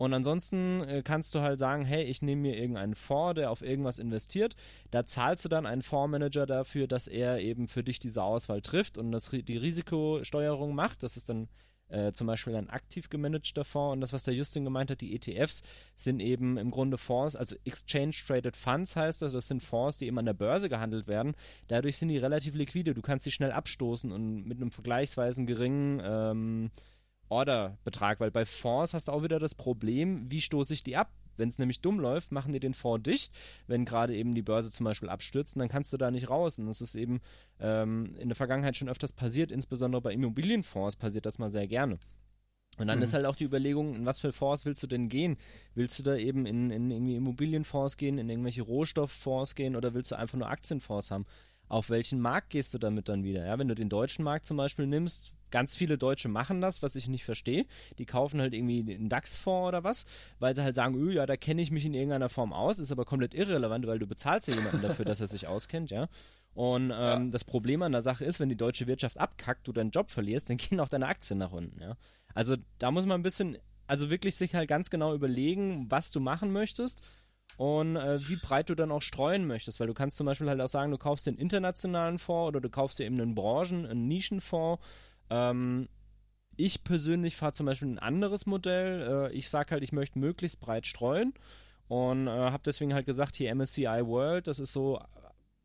Und 0.00 0.14
ansonsten 0.14 0.80
äh, 0.84 1.02
kannst 1.04 1.34
du 1.34 1.40
halt 1.40 1.58
sagen, 1.58 1.84
hey, 1.84 2.04
ich 2.04 2.22
nehme 2.22 2.40
mir 2.40 2.56
irgendeinen 2.56 2.94
Fonds, 2.94 3.34
der 3.34 3.50
auf 3.50 3.60
irgendwas 3.60 3.98
investiert. 3.98 4.56
Da 4.90 5.04
zahlst 5.04 5.44
du 5.44 5.50
dann 5.50 5.66
einen 5.66 5.82
Fondsmanager 5.82 6.46
dafür, 6.46 6.86
dass 6.86 7.06
er 7.06 7.40
eben 7.40 7.68
für 7.68 7.84
dich 7.84 7.98
diese 7.98 8.22
Auswahl 8.22 8.62
trifft 8.62 8.96
und 8.96 9.12
das, 9.12 9.28
die 9.28 9.58
Risikosteuerung 9.58 10.74
macht. 10.74 11.02
Das 11.02 11.18
ist 11.18 11.28
dann 11.28 11.48
äh, 11.88 12.12
zum 12.12 12.26
Beispiel 12.28 12.56
ein 12.56 12.70
aktiv 12.70 13.10
gemanagter 13.10 13.62
Fonds. 13.62 13.92
Und 13.92 14.00
das, 14.00 14.14
was 14.14 14.24
der 14.24 14.32
Justin 14.32 14.64
gemeint 14.64 14.90
hat, 14.90 15.02
die 15.02 15.14
ETFs 15.14 15.62
sind 15.96 16.20
eben 16.20 16.56
im 16.56 16.70
Grunde 16.70 16.96
Fonds, 16.96 17.36
also 17.36 17.56
Exchange 17.66 18.14
Traded 18.26 18.56
Funds 18.56 18.96
heißt 18.96 19.20
das. 19.20 19.32
Das 19.32 19.48
sind 19.48 19.62
Fonds, 19.62 19.98
die 19.98 20.06
eben 20.06 20.18
an 20.18 20.24
der 20.24 20.32
Börse 20.32 20.70
gehandelt 20.70 21.08
werden. 21.08 21.34
Dadurch 21.68 21.98
sind 21.98 22.08
die 22.08 22.16
relativ 22.16 22.54
liquide. 22.54 22.94
Du 22.94 23.02
kannst 23.02 23.24
sie 23.24 23.32
schnell 23.32 23.52
abstoßen 23.52 24.12
und 24.12 24.46
mit 24.46 24.62
einem 24.62 24.70
vergleichsweise 24.70 25.44
geringen 25.44 26.00
ähm, 26.02 26.70
Orderbetrag, 27.30 28.20
weil 28.20 28.30
bei 28.30 28.44
Fonds 28.44 28.94
hast 28.94 29.08
du 29.08 29.12
auch 29.12 29.22
wieder 29.22 29.38
das 29.38 29.54
Problem, 29.54 30.30
wie 30.30 30.40
stoße 30.40 30.74
ich 30.74 30.82
die 30.82 30.96
ab? 30.96 31.10
Wenn 31.36 31.48
es 31.48 31.58
nämlich 31.58 31.80
dumm 31.80 31.98
läuft, 31.98 32.32
machen 32.32 32.52
die 32.52 32.60
den 32.60 32.74
Fonds 32.74 33.08
dicht, 33.08 33.32
wenn 33.66 33.86
gerade 33.86 34.14
eben 34.14 34.34
die 34.34 34.42
Börse 34.42 34.70
zum 34.70 34.84
Beispiel 34.84 35.08
abstürzt, 35.08 35.58
dann 35.58 35.68
kannst 35.68 35.92
du 35.92 35.96
da 35.96 36.10
nicht 36.10 36.28
raus. 36.28 36.58
Und 36.58 36.66
das 36.66 36.82
ist 36.82 36.94
eben 36.94 37.20
ähm, 37.58 38.14
in 38.16 38.28
der 38.28 38.36
Vergangenheit 38.36 38.76
schon 38.76 38.90
öfters 38.90 39.12
passiert, 39.12 39.50
insbesondere 39.50 40.02
bei 40.02 40.12
Immobilienfonds 40.12 40.96
passiert 40.96 41.24
das 41.24 41.38
mal 41.38 41.48
sehr 41.48 41.66
gerne. 41.66 41.98
Und 42.76 42.86
dann 42.86 42.98
mhm. 42.98 43.04
ist 43.04 43.14
halt 43.14 43.26
auch 43.26 43.36
die 43.36 43.44
Überlegung, 43.44 43.94
in 43.94 44.06
was 44.06 44.20
für 44.20 44.32
Fonds 44.32 44.64
willst 44.64 44.82
du 44.82 44.86
denn 44.86 45.08
gehen? 45.08 45.36
Willst 45.74 45.98
du 45.98 46.02
da 46.02 46.16
eben 46.16 46.46
in, 46.46 46.70
in 46.70 46.90
irgendwie 46.90 47.16
Immobilienfonds 47.16 47.96
gehen, 47.96 48.18
in 48.18 48.28
irgendwelche 48.28 48.62
Rohstofffonds 48.62 49.54
gehen 49.54 49.76
oder 49.76 49.92
willst 49.92 50.12
du 50.12 50.16
einfach 50.16 50.38
nur 50.38 50.48
Aktienfonds 50.48 51.10
haben? 51.10 51.26
Auf 51.70 51.88
welchen 51.88 52.20
Markt 52.20 52.50
gehst 52.50 52.74
du 52.74 52.78
damit 52.78 53.08
dann 53.08 53.24
wieder? 53.24 53.46
Ja, 53.46 53.58
wenn 53.58 53.68
du 53.68 53.74
den 53.74 53.88
deutschen 53.88 54.24
Markt 54.24 54.44
zum 54.44 54.58
Beispiel 54.58 54.86
nimmst, 54.86 55.32
Ganz 55.50 55.74
viele 55.74 55.98
Deutsche 55.98 56.28
machen 56.28 56.60
das, 56.60 56.82
was 56.82 56.96
ich 56.96 57.08
nicht 57.08 57.24
verstehe. 57.24 57.66
Die 57.98 58.06
kaufen 58.06 58.40
halt 58.40 58.54
irgendwie 58.54 58.94
einen 58.94 59.08
DAX-Fonds 59.08 59.68
oder 59.68 59.84
was, 59.84 60.06
weil 60.38 60.54
sie 60.54 60.62
halt 60.62 60.74
sagen, 60.74 60.94
öh, 60.96 61.12
ja, 61.12 61.26
da 61.26 61.36
kenne 61.36 61.62
ich 61.62 61.70
mich 61.70 61.84
in 61.84 61.94
irgendeiner 61.94 62.28
Form 62.28 62.52
aus, 62.52 62.78
ist 62.78 62.92
aber 62.92 63.04
komplett 63.04 63.34
irrelevant, 63.34 63.86
weil 63.86 63.98
du 63.98 64.06
bezahlst 64.06 64.48
ja 64.48 64.54
jemanden 64.54 64.82
dafür, 64.82 65.04
dass 65.04 65.20
er 65.20 65.26
sich 65.26 65.46
auskennt, 65.46 65.90
ja. 65.90 66.08
Und 66.54 66.84
ähm, 66.84 66.90
ja. 66.90 67.24
das 67.30 67.44
Problem 67.44 67.82
an 67.82 67.92
der 67.92 68.02
Sache 68.02 68.24
ist, 68.24 68.40
wenn 68.40 68.48
die 68.48 68.56
deutsche 68.56 68.86
Wirtschaft 68.86 69.18
abkackt, 69.18 69.66
du 69.68 69.72
deinen 69.72 69.90
Job 69.90 70.10
verlierst, 70.10 70.50
dann 70.50 70.56
gehen 70.56 70.80
auch 70.80 70.88
deine 70.88 71.06
Aktien 71.06 71.38
nach 71.38 71.52
unten, 71.52 71.80
ja. 71.80 71.96
Also 72.34 72.56
da 72.78 72.90
muss 72.90 73.06
man 73.06 73.20
ein 73.20 73.24
bisschen, 73.24 73.58
also 73.86 74.10
wirklich 74.10 74.36
sich 74.36 74.54
halt 74.54 74.68
ganz 74.68 74.90
genau 74.90 75.14
überlegen, 75.14 75.86
was 75.90 76.12
du 76.12 76.20
machen 76.20 76.52
möchtest 76.52 77.02
und 77.60 77.96
äh, 77.96 78.18
wie 78.28 78.36
breit 78.36 78.70
du 78.70 78.74
dann 78.74 78.90
auch 78.90 79.02
streuen 79.02 79.46
möchtest, 79.46 79.80
weil 79.80 79.86
du 79.86 79.92
kannst 79.92 80.16
zum 80.16 80.24
Beispiel 80.24 80.48
halt 80.48 80.60
auch 80.60 80.68
sagen, 80.68 80.90
du 80.90 80.98
kaufst 80.98 81.26
den 81.26 81.36
internationalen 81.36 82.18
Fonds 82.18 82.48
oder 82.48 82.60
du 82.60 82.70
kaufst 82.70 82.98
dir 82.98 83.04
eben 83.04 83.20
einen 83.20 83.34
Branchen-, 83.34 83.84
einen 83.84 84.08
Nischenfonds 84.08 84.82
ähm, 85.28 85.88
ich 86.56 86.84
persönlich 86.84 87.36
fahre 87.36 87.52
zum 87.52 87.66
Beispiel 87.66 87.88
ein 87.88 87.98
anderes 87.98 88.46
Modell. 88.46 89.30
Äh, 89.30 89.32
ich 89.32 89.48
sage 89.48 89.72
halt, 89.72 89.82
ich 89.82 89.92
möchte 89.92 90.18
möglichst 90.18 90.60
breit 90.60 90.86
streuen 90.86 91.32
und 91.88 92.26
äh, 92.26 92.30
habe 92.30 92.62
deswegen 92.64 92.94
halt 92.94 93.06
gesagt, 93.06 93.36
hier 93.36 93.54
MSCI 93.54 94.04
World, 94.04 94.46
das 94.46 94.58
ist 94.58 94.72
so 94.72 95.00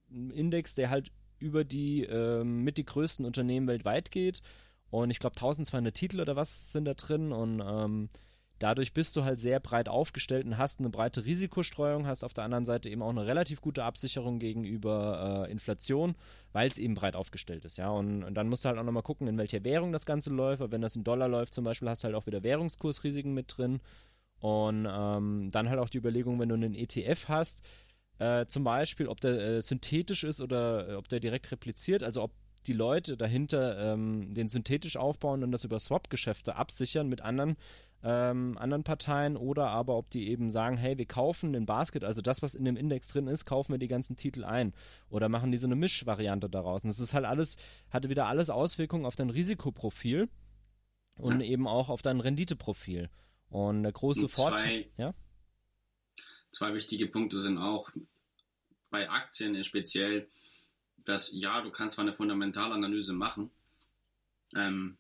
ein 0.10 0.32
Index, 0.32 0.76
der 0.76 0.90
halt 0.90 1.12
über 1.40 1.64
die 1.64 2.04
äh, 2.04 2.44
mit 2.44 2.78
die 2.78 2.86
größten 2.86 3.26
Unternehmen 3.26 3.68
weltweit 3.68 4.12
geht. 4.12 4.42
Und 4.90 5.12
ich 5.12 5.20
glaube 5.20 5.36
1200 5.36 5.94
Titel 5.94 6.22
oder 6.22 6.36
was 6.36 6.72
sind 6.72 6.86
da 6.86 6.94
drin 6.94 7.32
und 7.32 7.62
ähm, 7.66 8.10
Dadurch 8.60 8.94
bist 8.94 9.16
du 9.16 9.24
halt 9.26 9.40
sehr 9.40 9.60
breit 9.60 9.90
aufgestellt 9.90 10.46
und 10.46 10.58
hast 10.58 10.80
eine 10.80 10.90
breite 10.90 11.26
Risikostreuung, 11.26 12.08
hast 12.08 12.24
auf 12.24 12.34
der 12.34 12.46
anderen 12.46 12.64
Seite 12.64 12.90
eben 12.90 13.02
auch 13.02 13.10
eine 13.10 13.26
relativ 13.26 13.60
gute 13.60 13.84
Absicherung 13.84 14.40
gegenüber 14.40 15.46
äh, 15.48 15.52
Inflation, 15.52 16.16
weil 16.54 16.68
es 16.68 16.78
eben 16.78 16.96
breit 16.96 17.16
aufgestellt 17.16 17.66
ist, 17.66 17.78
ja. 17.78 17.90
Und, 17.90 18.24
und 18.24 18.34
dann 18.36 18.48
musst 18.48 18.64
du 18.64 18.70
halt 18.70 18.80
auch 18.80 18.84
nochmal 18.84 19.04
gucken, 19.04 19.28
in 19.28 19.38
welcher 19.38 19.64
Währung 19.66 19.92
das 19.92 20.06
Ganze 20.06 20.30
läuft. 20.30 20.62
Aber 20.62 20.72
wenn 20.72 20.82
das 20.82 20.96
in 20.96 21.04
Dollar 21.04 21.28
läuft 21.28 21.54
zum 21.54 21.66
Beispiel, 21.66 21.90
hast 21.90 22.04
du 22.04 22.06
halt 22.06 22.16
auch 22.16 22.28
wieder 22.28 22.44
Währungskursrisiken 22.44 23.34
mit 23.34 23.58
drin. 23.58 23.82
Und 24.40 24.88
ähm, 24.90 25.50
dann 25.52 25.70
halt 25.70 25.80
auch 25.80 25.90
die 25.90 25.98
Überlegung, 25.98 26.40
wenn 26.40 26.50
du 26.50 26.56
einen 26.56 26.76
ETF 26.76 27.28
hast, 27.28 27.62
äh, 28.20 28.46
zum 28.46 28.64
Beispiel, 28.64 29.08
ob 29.08 29.20
der 29.20 29.40
äh, 29.40 29.62
synthetisch 29.62 30.24
ist 30.24 30.40
oder 30.40 30.90
äh, 30.90 30.94
ob 30.96 31.10
der 31.10 31.20
direkt 31.20 31.52
repliziert, 31.52 32.04
also 32.04 32.24
ob 32.24 32.32
die 32.68 32.74
Leute 32.74 33.18
dahinter 33.18 33.94
ähm, 33.94 34.34
den 34.34 34.48
synthetisch 34.48 34.98
aufbauen 34.98 35.44
und 35.44 35.52
das 35.52 35.64
über 35.64 35.80
Swap-Geschäfte 35.80 36.56
absichern 36.56 37.08
mit 37.08 37.22
anderen 37.22 37.58
ähm, 38.08 38.56
anderen 38.60 38.84
Parteien 38.84 39.36
oder 39.36 39.70
aber 39.70 39.98
ob 39.98 40.12
die 40.12 40.30
eben 40.30 40.52
sagen, 40.52 40.78
hey, 40.78 40.96
wir 40.96 41.08
kaufen 41.08 41.54
den 41.54 41.66
Basket, 41.66 42.04
also 42.04 42.22
das, 42.22 42.44
was 42.44 42.54
in 42.54 42.64
dem 42.64 42.78
Index 42.78 43.08
drin 43.08 43.28
ist, 43.28 43.46
kaufen 43.46 43.74
wir 43.74 43.80
die 43.80 43.88
ganzen 43.88 44.16
Titel 44.16 44.44
ein 44.44 44.74
oder 45.10 45.28
machen 45.28 45.52
die 45.52 45.58
so 45.58 45.66
eine 45.66 45.76
Mischvariante 45.76 46.48
daraus. 46.48 46.84
Und 46.84 46.90
das 46.90 47.00
ist 47.00 47.16
halt 47.16 47.26
alles, 47.26 47.58
hatte 47.90 48.10
wieder 48.10 48.28
alles 48.28 48.52
Auswirkungen 48.52 49.08
auf 49.08 49.16
dein 49.16 49.32
Risikoprofil 49.32 50.30
und 51.16 51.42
ja. 51.42 51.48
eben 51.48 51.68
auch 51.68 51.90
auf 51.90 52.04
dein 52.04 52.20
Renditeprofil. 52.20 53.10
Und 53.50 53.82
der 53.82 53.92
große 53.92 54.30
Vorteil, 54.30 54.86
ja? 54.98 55.16
Zwei 56.52 56.76
wichtige 56.76 57.08
Punkte 57.08 57.38
sind 57.40 57.58
auch 57.58 57.90
bei 58.92 59.10
Aktien 59.10 59.62
speziell, 59.64 60.30
dass 61.06 61.32
ja, 61.34 61.62
du 61.62 61.72
kannst 61.72 61.96
zwar 61.96 62.06
eine 62.06 62.14
Fundamentalanalyse 62.14 63.14
machen, 63.14 63.50
ähm, 64.56 64.98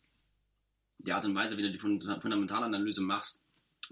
die 1.05 1.13
Art 1.13 1.25
und 1.25 1.35
Weise, 1.35 1.57
wie 1.57 1.61
du 1.61 1.71
die 1.71 1.77
Fundamentalanalyse 1.77 3.01
machst, 3.01 3.41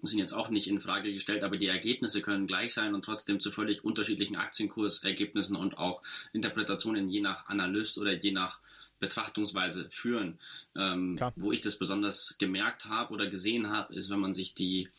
sind 0.01 0.19
jetzt 0.19 0.33
auch 0.33 0.49
nicht 0.49 0.67
in 0.67 0.79
Frage 0.79 1.13
gestellt, 1.13 1.43
aber 1.43 1.57
die 1.57 1.67
Ergebnisse 1.67 2.21
können 2.21 2.47
gleich 2.47 2.73
sein 2.73 2.95
und 2.95 3.05
trotzdem 3.05 3.39
zu 3.39 3.51
völlig 3.51 3.83
unterschiedlichen 3.83 4.35
Aktienkursergebnissen 4.35 5.55
und 5.55 5.77
auch 5.77 6.01
Interpretationen 6.33 7.07
je 7.07 7.21
nach 7.21 7.47
Analyst 7.47 7.97
oder 7.97 8.13
je 8.13 8.31
nach 8.31 8.59
Betrachtungsweise 8.99 9.87
führen. 9.91 10.39
Ähm, 10.75 11.19
wo 11.35 11.51
ich 11.51 11.61
das 11.61 11.77
besonders 11.77 12.37
gemerkt 12.39 12.85
habe 12.85 13.13
oder 13.13 13.27
gesehen 13.27 13.69
habe, 13.69 13.93
ist, 13.93 14.09
wenn 14.09 14.19
man 14.19 14.33
sich 14.33 14.55
die 14.55 14.89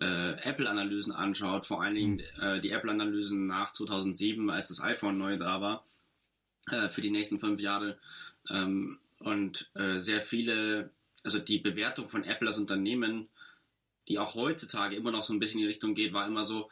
äh, 0.00 0.32
Apple-Analysen 0.42 1.12
anschaut, 1.12 1.66
vor 1.66 1.82
allen 1.82 1.94
Dingen 1.94 2.14
mhm. 2.14 2.42
äh, 2.42 2.60
die 2.60 2.70
Apple-Analysen 2.70 3.46
nach 3.46 3.72
2007, 3.72 4.50
als 4.50 4.68
das 4.68 4.80
iPhone 4.82 5.18
neu 5.18 5.36
da 5.36 5.60
war, 5.60 5.84
äh, 6.70 6.88
für 6.88 7.02
die 7.02 7.10
nächsten 7.10 7.38
fünf 7.38 7.60
Jahre. 7.60 7.98
Ähm, 8.50 8.98
und 9.18 9.70
äh, 9.74 9.98
sehr 9.98 10.20
viele 10.20 10.90
also 11.24 11.38
die 11.38 11.58
Bewertung 11.58 12.08
von 12.08 12.24
Apple 12.24 12.48
als 12.48 12.58
Unternehmen, 12.58 13.28
die 14.08 14.18
auch 14.18 14.34
heutzutage 14.34 14.96
immer 14.96 15.10
noch 15.10 15.22
so 15.22 15.32
ein 15.32 15.38
bisschen 15.38 15.60
in 15.60 15.66
die 15.66 15.68
Richtung 15.68 15.94
geht, 15.94 16.12
war 16.12 16.26
immer 16.26 16.44
so, 16.44 16.68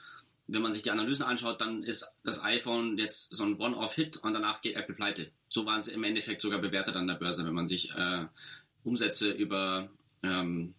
wenn 0.46 0.62
man 0.62 0.72
sich 0.72 0.82
die 0.82 0.90
Analysen 0.90 1.24
anschaut, 1.24 1.60
dann 1.60 1.82
ist 1.82 2.12
das 2.24 2.42
iPhone 2.42 2.98
jetzt 2.98 3.34
so 3.34 3.44
ein 3.44 3.56
One-Off-Hit 3.56 4.16
und 4.18 4.34
danach 4.34 4.60
geht 4.60 4.74
Apple 4.74 4.94
pleite. 4.94 5.30
So 5.48 5.64
waren 5.64 5.82
sie 5.82 5.92
im 5.92 6.02
Endeffekt 6.02 6.40
sogar 6.40 6.60
bewertet 6.60 6.96
an 6.96 7.06
der 7.06 7.14
Börse, 7.14 7.44
wenn 7.46 7.54
man 7.54 7.68
sich 7.68 7.94
äh, 7.94 8.26
Umsätze 8.82 9.30
über, 9.30 9.88
ähm, 10.24 10.74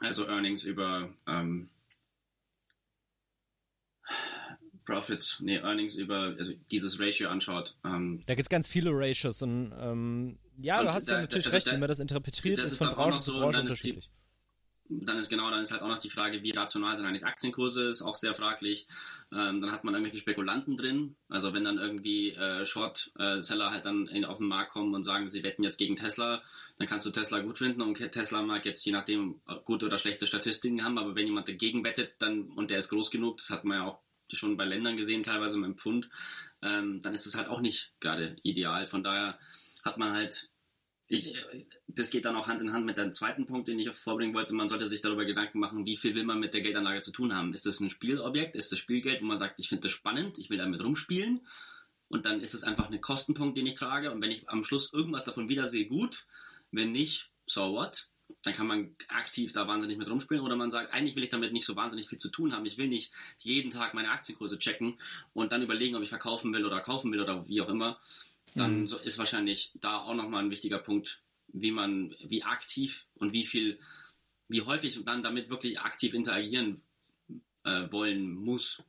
also 0.00 0.26
Earnings 0.26 0.64
über 0.64 1.10
ähm, 1.28 1.68
Profit, 4.84 5.38
nee, 5.42 5.58
Earnings 5.58 5.94
über 5.94 6.34
also 6.36 6.52
dieses 6.70 6.98
Ratio 6.98 7.28
anschaut. 7.28 7.76
Ähm, 7.84 8.22
da 8.26 8.34
gibt 8.34 8.46
es 8.46 8.50
ganz 8.50 8.66
viele 8.66 8.90
Ratios 8.92 9.42
und 9.42 9.72
ähm, 9.78 10.38
ja, 10.58 10.80
und 10.80 10.86
du 10.86 10.92
hast 10.92 11.08
da, 11.08 11.14
ja 11.14 11.20
natürlich 11.22 11.46
also 11.46 11.56
recht, 11.56 11.66
da, 11.66 11.72
wie 11.72 11.78
man 11.78 11.88
das 11.88 11.98
interpretiert, 11.98 12.58
das 12.58 12.72
ist, 12.72 12.78
von 12.78 12.90
Branche 12.90 13.20
zu 13.20 13.32
Branche 13.32 13.60
unterschiedlich. 13.60 14.04
Die, 14.04 14.22
dann 15.00 15.18
ist 15.18 15.28
genau, 15.28 15.50
dann 15.50 15.60
ist 15.60 15.72
halt 15.72 15.82
auch 15.82 15.88
noch 15.88 15.98
die 15.98 16.10
Frage, 16.10 16.42
wie 16.42 16.50
rational 16.50 16.96
sind 16.96 17.06
eigentlich 17.06 17.24
Aktienkurse, 17.24 17.88
ist 17.88 18.02
auch 18.02 18.14
sehr 18.14 18.34
fraglich. 18.34 18.86
Ähm, 19.32 19.60
dann 19.60 19.72
hat 19.72 19.84
man 19.84 19.94
irgendwelche 19.94 20.18
Spekulanten 20.18 20.76
drin. 20.76 21.16
Also 21.28 21.54
wenn 21.54 21.64
dann 21.64 21.78
irgendwie 21.78 22.30
äh, 22.30 22.66
Short-Seller 22.66 23.70
halt 23.70 23.86
dann 23.86 24.06
in, 24.08 24.24
auf 24.24 24.38
den 24.38 24.48
Markt 24.48 24.72
kommen 24.72 24.94
und 24.94 25.02
sagen, 25.02 25.28
sie 25.28 25.42
wetten 25.42 25.62
jetzt 25.62 25.78
gegen 25.78 25.96
Tesla, 25.96 26.42
dann 26.78 26.86
kannst 26.86 27.06
du 27.06 27.10
Tesla 27.10 27.38
gut 27.40 27.58
finden 27.58 27.82
und 27.82 27.94
Tesla 27.94 28.42
mag 28.42 28.64
jetzt 28.66 28.84
je 28.84 28.92
nachdem 28.92 29.40
gute 29.64 29.86
oder 29.86 29.98
schlechte 29.98 30.26
Statistiken 30.26 30.84
haben, 30.84 30.98
aber 30.98 31.14
wenn 31.14 31.26
jemand 31.26 31.48
dagegen 31.48 31.84
wettet 31.84 32.14
dann 32.18 32.50
und 32.50 32.70
der 32.70 32.78
ist 32.78 32.88
groß 32.90 33.10
genug, 33.10 33.38
das 33.38 33.50
hat 33.50 33.64
man 33.64 33.78
ja 33.78 33.86
auch 33.86 34.00
schon 34.34 34.56
bei 34.56 34.64
Ländern 34.64 34.96
gesehen, 34.96 35.22
teilweise 35.22 35.60
dem 35.60 35.76
Pfund, 35.76 36.08
ähm, 36.62 37.02
dann 37.02 37.12
ist 37.14 37.26
es 37.26 37.36
halt 37.36 37.48
auch 37.48 37.60
nicht 37.60 37.92
gerade 38.00 38.36
ideal. 38.42 38.86
Von 38.86 39.02
daher 39.02 39.38
hat 39.82 39.98
man 39.98 40.12
halt, 40.12 40.50
ich, 41.08 41.34
das 41.88 42.10
geht 42.10 42.24
dann 42.24 42.36
auch 42.36 42.46
Hand 42.46 42.62
in 42.62 42.72
Hand 42.72 42.86
mit 42.86 42.96
dem 42.96 43.12
zweiten 43.12 43.46
Punkt, 43.46 43.68
den 43.68 43.78
ich 43.78 43.92
vorbringen 43.94 44.34
wollte. 44.34 44.54
Man 44.54 44.68
sollte 44.68 44.88
sich 44.88 45.02
darüber 45.02 45.24
Gedanken 45.24 45.58
machen, 45.58 45.84
wie 45.84 45.96
viel 45.96 46.14
will 46.14 46.24
man 46.24 46.40
mit 46.40 46.54
der 46.54 46.62
Geldanlage 46.62 47.02
zu 47.02 47.12
tun 47.12 47.34
haben. 47.34 47.52
Ist 47.52 47.66
das 47.66 47.80
ein 47.80 47.90
Spielobjekt? 47.90 48.56
Ist 48.56 48.72
das 48.72 48.78
Spielgeld, 48.78 49.20
wo 49.20 49.26
man 49.26 49.36
sagt, 49.36 49.56
ich 49.58 49.68
finde 49.68 49.82
das 49.82 49.92
spannend, 49.92 50.38
ich 50.38 50.48
will 50.48 50.58
damit 50.58 50.82
rumspielen? 50.82 51.46
Und 52.08 52.26
dann 52.26 52.40
ist 52.40 52.54
es 52.54 52.62
einfach 52.62 52.90
ein 52.90 53.00
Kostenpunkt, 53.00 53.56
den 53.56 53.66
ich 53.66 53.74
trage. 53.74 54.10
Und 54.10 54.22
wenn 54.22 54.30
ich 54.30 54.48
am 54.48 54.64
Schluss 54.64 54.92
irgendwas 54.92 55.24
davon 55.24 55.48
wiedersehe, 55.48 55.86
gut. 55.86 56.26
Wenn 56.70 56.92
nicht, 56.92 57.30
so 57.46 57.72
what? 57.72 58.12
dann 58.42 58.54
kann 58.54 58.66
man 58.66 58.96
aktiv 59.08 59.52
da 59.52 59.68
wahnsinnig 59.68 59.98
mit 59.98 60.08
rumspielen 60.08 60.42
oder 60.42 60.56
man 60.56 60.70
sagt, 60.70 60.92
eigentlich 60.92 61.14
will 61.16 61.22
ich 61.22 61.28
damit 61.28 61.52
nicht 61.52 61.66
so 61.66 61.76
wahnsinnig 61.76 62.08
viel 62.08 62.18
zu 62.18 62.30
tun 62.30 62.52
haben. 62.52 62.66
Ich 62.66 62.78
will 62.78 62.88
nicht 62.88 63.12
jeden 63.38 63.70
Tag 63.70 63.94
meine 63.94 64.10
Aktienkurse 64.10 64.58
checken 64.58 64.98
und 65.32 65.52
dann 65.52 65.62
überlegen, 65.62 65.94
ob 65.96 66.02
ich 66.02 66.08
verkaufen 66.08 66.52
will 66.52 66.64
oder 66.64 66.80
kaufen 66.80 67.12
will 67.12 67.20
oder 67.20 67.46
wie 67.46 67.60
auch 67.60 67.68
immer. 67.68 68.00
Dann 68.54 68.80
mhm. 68.80 68.96
ist 69.04 69.18
wahrscheinlich 69.18 69.72
da 69.80 69.98
auch 69.98 70.14
nochmal 70.14 70.44
ein 70.44 70.50
wichtiger 70.50 70.78
Punkt, 70.78 71.22
wie 71.48 71.70
man, 71.70 72.14
wie 72.24 72.42
aktiv 72.42 73.06
und 73.14 73.32
wie 73.32 73.46
viel, 73.46 73.78
wie 74.48 74.62
häufig 74.62 75.04
man 75.04 75.22
damit 75.22 75.50
wirklich 75.50 75.80
aktiv 75.80 76.14
interagieren 76.14 76.82
äh, 77.64 77.90
wollen 77.90 78.32
muss. 78.32 78.82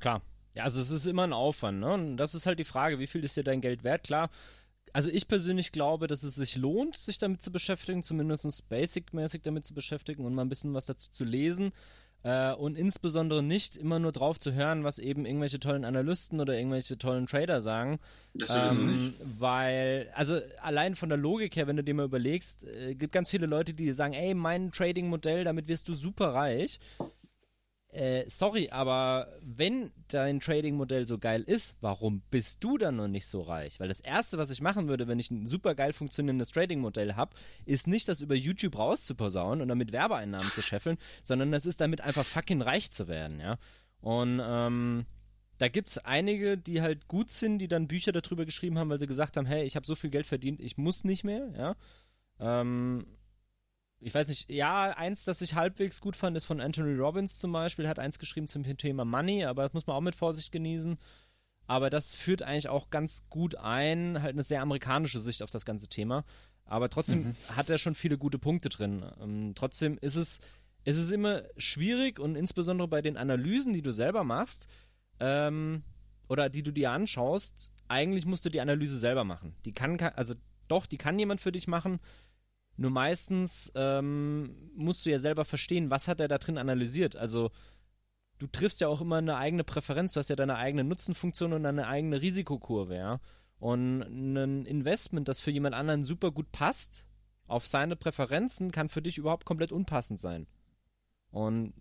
Klar. 0.00 0.22
Ja, 0.54 0.64
also 0.64 0.80
es 0.80 0.90
ist 0.90 1.06
immer 1.06 1.24
ein 1.24 1.32
Aufwand, 1.32 1.80
ne? 1.80 1.92
Und 1.92 2.16
das 2.16 2.34
ist 2.34 2.46
halt 2.46 2.60
die 2.60 2.64
Frage, 2.64 3.00
wie 3.00 3.08
viel 3.08 3.24
ist 3.24 3.36
dir 3.36 3.42
dein 3.42 3.60
Geld 3.60 3.82
wert? 3.82 4.04
Klar, 4.04 4.30
also 4.92 5.10
ich 5.10 5.26
persönlich 5.26 5.72
glaube, 5.72 6.06
dass 6.06 6.22
es 6.22 6.36
sich 6.36 6.54
lohnt, 6.54 6.96
sich 6.96 7.18
damit 7.18 7.42
zu 7.42 7.50
beschäftigen, 7.50 8.04
zumindest 8.04 8.68
basic-mäßig 8.68 9.42
damit 9.42 9.66
zu 9.66 9.74
beschäftigen 9.74 10.24
und 10.24 10.34
mal 10.34 10.42
ein 10.42 10.48
bisschen 10.48 10.72
was 10.72 10.86
dazu 10.86 11.10
zu 11.10 11.24
lesen. 11.24 11.72
Äh, 12.24 12.54
und 12.54 12.78
insbesondere 12.78 13.42
nicht 13.42 13.76
immer 13.76 13.98
nur 13.98 14.10
drauf 14.10 14.38
zu 14.38 14.54
hören, 14.54 14.82
was 14.82 14.98
eben 14.98 15.26
irgendwelche 15.26 15.60
tollen 15.60 15.84
Analysten 15.84 16.40
oder 16.40 16.56
irgendwelche 16.56 16.96
tollen 16.96 17.26
Trader 17.26 17.60
sagen. 17.60 17.98
Das 18.32 18.56
Ähm. 18.56 19.12
Weil, 19.38 20.08
also 20.14 20.40
allein 20.62 20.96
von 20.96 21.10
der 21.10 21.18
Logik 21.18 21.54
her, 21.54 21.66
wenn 21.66 21.76
du 21.76 21.84
dir 21.84 21.92
mal 21.92 22.06
überlegst, 22.06 22.64
äh, 22.64 22.94
gibt 22.94 23.12
ganz 23.12 23.28
viele 23.28 23.46
Leute, 23.46 23.74
die 23.74 23.92
sagen, 23.92 24.14
ey, 24.14 24.32
mein 24.32 24.72
Trading-Modell, 24.72 25.44
damit 25.44 25.68
wirst 25.68 25.86
du 25.88 25.94
super 25.94 26.28
reich. 26.28 26.80
Äh, 27.94 28.28
sorry, 28.28 28.70
aber 28.70 29.28
wenn 29.40 29.92
dein 30.08 30.40
Trading-Modell 30.40 31.06
so 31.06 31.16
geil 31.16 31.42
ist, 31.42 31.76
warum 31.80 32.22
bist 32.28 32.64
du 32.64 32.76
dann 32.76 32.96
noch 32.96 33.06
nicht 33.06 33.28
so 33.28 33.40
reich? 33.40 33.78
Weil 33.78 33.86
das 33.86 34.00
Erste, 34.00 34.36
was 34.36 34.50
ich 34.50 34.60
machen 34.60 34.88
würde, 34.88 35.06
wenn 35.06 35.20
ich 35.20 35.30
ein 35.30 35.46
super 35.46 35.76
geil 35.76 35.92
funktionierendes 35.92 36.50
Trading-Modell 36.50 37.14
habe, 37.14 37.36
ist 37.66 37.86
nicht, 37.86 38.08
das 38.08 38.20
über 38.20 38.34
YouTube 38.34 38.76
rauszuposaunen 38.76 39.62
und 39.62 39.68
damit 39.68 39.92
Werbeeinnahmen 39.92 40.48
zu 40.48 40.60
scheffeln, 40.60 40.98
sondern 41.22 41.52
das 41.52 41.66
ist 41.66 41.80
damit 41.80 42.00
einfach 42.00 42.24
fucking 42.24 42.62
reich 42.62 42.90
zu 42.90 43.06
werden, 43.06 43.38
ja. 43.38 43.58
Und 44.00 44.42
ähm, 44.44 45.06
da 45.58 45.68
gibt's 45.68 45.98
einige, 45.98 46.58
die 46.58 46.82
halt 46.82 47.06
gut 47.06 47.30
sind, 47.30 47.60
die 47.60 47.68
dann 47.68 47.86
Bücher 47.86 48.10
darüber 48.10 48.44
geschrieben 48.44 48.76
haben, 48.76 48.90
weil 48.90 48.98
sie 48.98 49.06
gesagt 49.06 49.36
haben, 49.36 49.46
hey, 49.46 49.64
ich 49.64 49.76
habe 49.76 49.86
so 49.86 49.94
viel 49.94 50.10
Geld 50.10 50.26
verdient, 50.26 50.58
ich 50.58 50.76
muss 50.76 51.04
nicht 51.04 51.22
mehr, 51.22 51.48
ja. 51.56 51.76
Ähm, 52.40 53.06
ich 54.04 54.14
weiß 54.14 54.28
nicht, 54.28 54.50
ja, 54.50 54.90
eins, 54.96 55.24
das 55.24 55.40
ich 55.40 55.54
halbwegs 55.54 56.00
gut 56.00 56.14
fand, 56.14 56.36
ist 56.36 56.44
von 56.44 56.60
Anthony 56.60 56.94
Robbins 56.98 57.38
zum 57.38 57.52
Beispiel, 57.52 57.88
hat 57.88 57.98
eins 57.98 58.18
geschrieben 58.18 58.48
zum 58.48 58.62
Thema 58.76 59.04
Money, 59.04 59.44
aber 59.44 59.62
das 59.62 59.72
muss 59.72 59.86
man 59.86 59.96
auch 59.96 60.00
mit 60.02 60.14
Vorsicht 60.14 60.52
genießen. 60.52 60.98
Aber 61.66 61.88
das 61.88 62.14
führt 62.14 62.42
eigentlich 62.42 62.68
auch 62.68 62.90
ganz 62.90 63.24
gut 63.30 63.54
ein, 63.54 64.20
halt 64.20 64.34
eine 64.34 64.42
sehr 64.42 64.60
amerikanische 64.60 65.18
Sicht 65.18 65.42
auf 65.42 65.48
das 65.50 65.64
ganze 65.64 65.88
Thema. 65.88 66.24
Aber 66.66 66.90
trotzdem 66.90 67.34
hat 67.56 67.70
er 67.70 67.78
schon 67.78 67.94
viele 67.94 68.18
gute 68.18 68.38
Punkte 68.38 68.68
drin. 68.68 69.02
Ähm, 69.20 69.52
trotzdem 69.54 69.96
ist 70.02 70.16
es, 70.16 70.40
ist 70.84 70.98
es 70.98 71.10
immer 71.10 71.42
schwierig 71.56 72.18
und 72.18 72.36
insbesondere 72.36 72.88
bei 72.88 73.00
den 73.00 73.16
Analysen, 73.16 73.72
die 73.72 73.82
du 73.82 73.92
selber 73.92 74.24
machst, 74.24 74.68
ähm, 75.20 75.82
oder 76.28 76.50
die 76.50 76.62
du 76.62 76.72
dir 76.72 76.90
anschaust, 76.90 77.70
eigentlich 77.88 78.26
musst 78.26 78.44
du 78.44 78.50
die 78.50 78.60
Analyse 78.60 78.98
selber 78.98 79.24
machen. 79.24 79.54
Die 79.64 79.72
kann, 79.72 79.96
ka- 79.96 80.12
also 80.16 80.34
doch, 80.68 80.84
die 80.84 80.98
kann 80.98 81.18
jemand 81.18 81.40
für 81.40 81.52
dich 81.52 81.68
machen. 81.68 82.00
Nur 82.76 82.90
meistens 82.90 83.72
ähm, 83.76 84.56
musst 84.74 85.06
du 85.06 85.10
ja 85.10 85.18
selber 85.18 85.44
verstehen, 85.44 85.90
was 85.90 86.08
hat 86.08 86.20
er 86.20 86.28
da 86.28 86.38
drin 86.38 86.58
analysiert. 86.58 87.14
Also 87.16 87.50
du 88.38 88.46
triffst 88.46 88.80
ja 88.80 88.88
auch 88.88 89.00
immer 89.00 89.18
eine 89.18 89.36
eigene 89.36 89.64
Präferenz, 89.64 90.12
du 90.12 90.20
hast 90.20 90.30
ja 90.30 90.36
deine 90.36 90.56
eigene 90.56 90.84
Nutzenfunktion 90.84 91.52
und 91.52 91.62
deine 91.62 91.86
eigene 91.86 92.20
Risikokurve, 92.20 92.96
ja. 92.96 93.20
Und 93.58 94.02
ein 94.02 94.66
Investment, 94.66 95.28
das 95.28 95.40
für 95.40 95.50
jemand 95.50 95.74
anderen 95.74 96.02
super 96.02 96.32
gut 96.32 96.50
passt, 96.52 97.06
auf 97.46 97.66
seine 97.66 97.96
Präferenzen, 97.96 98.72
kann 98.72 98.88
für 98.88 99.02
dich 99.02 99.18
überhaupt 99.18 99.44
komplett 99.44 99.72
unpassend 99.72 100.18
sein. 100.20 100.46
Und 101.30 101.74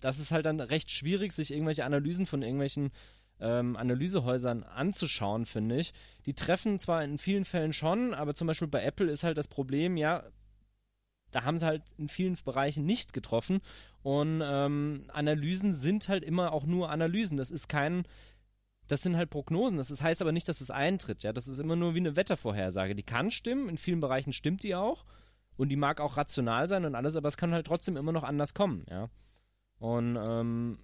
das 0.00 0.18
ist 0.18 0.32
halt 0.32 0.46
dann 0.46 0.60
recht 0.60 0.90
schwierig, 0.90 1.32
sich 1.32 1.52
irgendwelche 1.52 1.84
Analysen 1.84 2.26
von 2.26 2.42
irgendwelchen 2.42 2.90
ähm, 3.38 3.76
Analysehäusern 3.76 4.64
anzuschauen, 4.64 5.46
finde 5.46 5.78
ich. 5.78 5.92
Die 6.26 6.34
treffen 6.34 6.78
zwar 6.78 7.04
in 7.04 7.18
vielen 7.18 7.44
Fällen 7.44 7.72
schon, 7.72 8.14
aber 8.14 8.34
zum 8.34 8.46
Beispiel 8.46 8.68
bei 8.68 8.82
Apple 8.82 9.10
ist 9.10 9.24
halt 9.24 9.38
das 9.38 9.48
Problem, 9.48 9.96
ja, 9.96 10.24
da 11.30 11.44
haben 11.44 11.58
sie 11.58 11.66
halt 11.66 11.82
in 11.96 12.08
vielen 12.08 12.36
Bereichen 12.44 12.84
nicht 12.84 13.12
getroffen. 13.12 13.60
Und 14.02 14.42
ähm, 14.44 15.04
Analysen 15.08 15.74
sind 15.74 16.08
halt 16.08 16.24
immer 16.24 16.52
auch 16.52 16.64
nur 16.64 16.90
Analysen. 16.90 17.36
Das 17.36 17.50
ist 17.50 17.68
kein, 17.68 18.04
das 18.88 19.02
sind 19.02 19.16
halt 19.16 19.30
Prognosen. 19.30 19.78
Das 19.78 19.90
ist, 19.90 20.02
heißt 20.02 20.22
aber 20.22 20.32
nicht, 20.32 20.48
dass 20.48 20.60
es 20.60 20.70
eintritt. 20.70 21.22
Ja, 21.22 21.32
das 21.32 21.48
ist 21.48 21.58
immer 21.58 21.76
nur 21.76 21.94
wie 21.94 21.98
eine 21.98 22.16
Wettervorhersage. 22.16 22.94
Die 22.94 23.02
kann 23.02 23.30
stimmen, 23.30 23.68
in 23.68 23.78
vielen 23.78 24.00
Bereichen 24.00 24.32
stimmt 24.32 24.62
die 24.62 24.74
auch. 24.74 25.04
Und 25.56 25.68
die 25.68 25.76
mag 25.76 26.00
auch 26.00 26.16
rational 26.16 26.68
sein 26.68 26.86
und 26.86 26.94
alles, 26.94 27.16
aber 27.16 27.28
es 27.28 27.36
kann 27.36 27.52
halt 27.52 27.66
trotzdem 27.66 27.98
immer 27.98 28.12
noch 28.12 28.22
anders 28.24 28.54
kommen, 28.54 28.86
ja. 28.88 29.10
Und 29.78 30.16
ähm, 30.16 30.78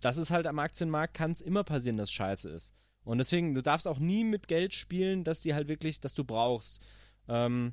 das 0.00 0.16
ist 0.16 0.30
halt 0.30 0.46
am 0.46 0.60
Aktienmarkt, 0.60 1.14
kann 1.14 1.32
es 1.32 1.40
immer 1.40 1.64
passieren, 1.64 1.96
dass 1.96 2.12
Scheiße 2.12 2.48
ist. 2.50 2.72
Und 3.04 3.18
deswegen, 3.18 3.54
du 3.54 3.62
darfst 3.62 3.88
auch 3.88 3.98
nie 3.98 4.22
mit 4.22 4.46
Geld 4.46 4.74
spielen, 4.74 5.24
dass 5.24 5.40
die 5.40 5.54
halt 5.54 5.66
wirklich, 5.66 6.00
dass 6.00 6.14
du 6.14 6.24
brauchst. 6.24 6.80
Ähm, 7.28 7.72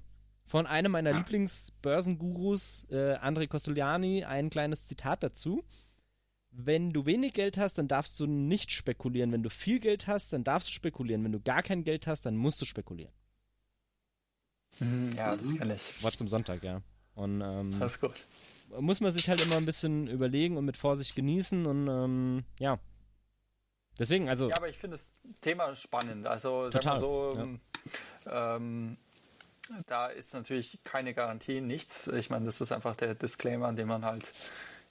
von 0.54 0.68
einem 0.68 0.92
meiner 0.92 1.10
Ja. 1.10 1.18
Lieblingsbörsengurus, 1.18 2.86
äh, 2.92 3.16
André 3.16 3.48
Costoliani, 3.48 4.24
ein 4.24 4.52
kleines 4.52 4.88
Zitat 4.88 5.24
dazu. 5.24 5.64
Wenn 6.52 6.94
du 6.94 7.08
wenig 7.08 7.34
Geld 7.34 7.58
hast, 7.58 7.80
dann 7.80 7.88
darfst 7.88 8.20
du 8.20 8.28
nicht 8.28 8.70
spekulieren. 8.70 9.32
Wenn 9.32 9.42
du 9.42 9.50
viel 9.50 9.80
Geld 9.80 10.06
hast, 10.06 10.32
dann 10.32 10.44
darfst 10.44 10.68
du 10.70 10.72
spekulieren. 10.72 11.24
Wenn 11.24 11.32
du 11.32 11.40
gar 11.42 11.64
kein 11.64 11.84
Geld 11.84 12.06
hast, 12.06 12.28
dann 12.28 12.36
musst 12.38 12.62
du 12.62 12.66
spekulieren. 12.66 13.12
Mhm, 14.80 15.14
Ja, 15.18 15.36
das 15.36 15.58
kenne 15.58 15.74
ich. 15.74 16.04
Wort 16.04 16.16
zum 16.16 16.28
Sonntag, 16.28 16.64
ja. 16.64 16.84
Und 17.16 17.42
ähm, 17.42 17.72
Das 17.80 17.94
ist 17.96 18.02
gut. 18.02 18.14
muss 18.80 19.02
man 19.02 19.10
sich 19.10 19.28
halt 19.30 19.42
immer 19.42 19.58
ein 19.58 19.66
bisschen 19.66 20.06
überlegen 20.08 20.56
und 20.58 20.66
mit 20.66 20.78
Vorsicht 20.78 21.16
genießen 21.16 21.66
und 21.66 21.88
ähm, 21.88 22.44
ja. 22.60 22.78
Deswegen, 23.98 24.30
also 24.30 24.50
Ja, 24.52 24.58
aber 24.58 24.70
ich 24.70 24.78
finde 24.78 24.98
das 24.98 25.18
Thema 25.42 25.74
spannend. 25.74 26.28
Also, 26.28 26.70
Total, 26.70 26.82
sag 26.84 26.94
mal 26.94 27.00
so, 27.00 27.34
ja. 27.38 27.42
ähm, 27.44 27.60
ähm, 28.28 28.98
da 29.88 30.08
ist 30.08 30.34
natürlich 30.34 30.80
keine 30.84 31.14
Garantie, 31.14 31.62
nichts. 31.62 32.08
Ich 32.08 32.30
meine, 32.30 32.46
das 32.46 32.62
ist 32.62 32.72
einfach 32.72 32.96
der 32.96 33.16
Disclaimer, 33.16 33.72
den 33.74 33.88
man 33.88 34.06
halt 34.06 34.32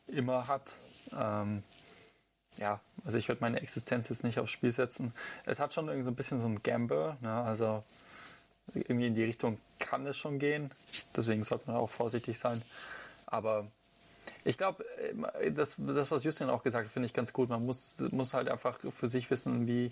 immer 0.06 0.48
hat. 0.48 0.78
Ähm, 1.16 1.62
ja, 2.58 2.80
also 3.04 3.18
ich 3.18 3.28
würde 3.28 3.40
meine 3.40 3.60
Existenz 3.60 4.08
jetzt 4.08 4.24
nicht 4.24 4.38
aufs 4.38 4.50
Spiel 4.50 4.72
setzen. 4.72 5.12
Es 5.44 5.60
hat 5.60 5.72
schon 5.74 5.86
irgendwie 5.86 6.04
so 6.04 6.10
ein 6.10 6.16
bisschen 6.16 6.40
so 6.40 6.46
ein 6.46 6.62
Gamble, 6.62 7.16
ne? 7.20 7.42
also 7.42 7.82
irgendwie 8.74 9.06
in 9.06 9.14
die 9.14 9.24
Richtung 9.24 9.58
kann 9.78 10.06
es 10.06 10.16
schon 10.16 10.38
gehen. 10.38 10.70
Deswegen 11.16 11.42
sollte 11.44 11.66
man 11.66 11.76
auch 11.76 11.90
vorsichtig 11.90 12.38
sein. 12.38 12.62
Aber 13.26 13.66
ich 14.44 14.58
glaube, 14.58 14.84
das, 15.52 15.76
das, 15.78 16.10
was 16.10 16.24
Justin 16.24 16.50
auch 16.50 16.62
gesagt 16.62 16.86
hat, 16.86 16.92
finde 16.92 17.06
ich 17.06 17.14
ganz 17.14 17.32
gut. 17.32 17.48
Man 17.48 17.64
muss, 17.64 17.98
muss 18.10 18.34
halt 18.34 18.48
einfach 18.48 18.78
für 18.90 19.08
sich 19.08 19.30
wissen, 19.30 19.66
wie, 19.66 19.90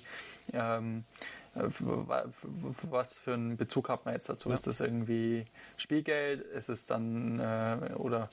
ähm, 0.52 1.04
äh, 1.38 1.39
was 1.54 3.18
für 3.18 3.34
einen 3.34 3.56
Bezug 3.56 3.88
hat 3.88 4.04
man 4.04 4.14
jetzt 4.14 4.28
dazu. 4.28 4.50
Ist 4.52 4.66
das 4.66 4.80
irgendwie 4.80 5.44
Spielgeld? 5.76 6.42
Ist 6.42 6.68
es 6.68 6.86
dann, 6.86 7.40
äh, 7.40 7.92
oder 7.96 8.30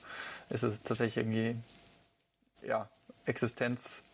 ist 0.50 0.62
es 0.62 0.82
tatsächlich 0.82 1.24
irgendwie, 1.24 1.60
ja, 2.62 2.88
Existenz? 3.24 4.04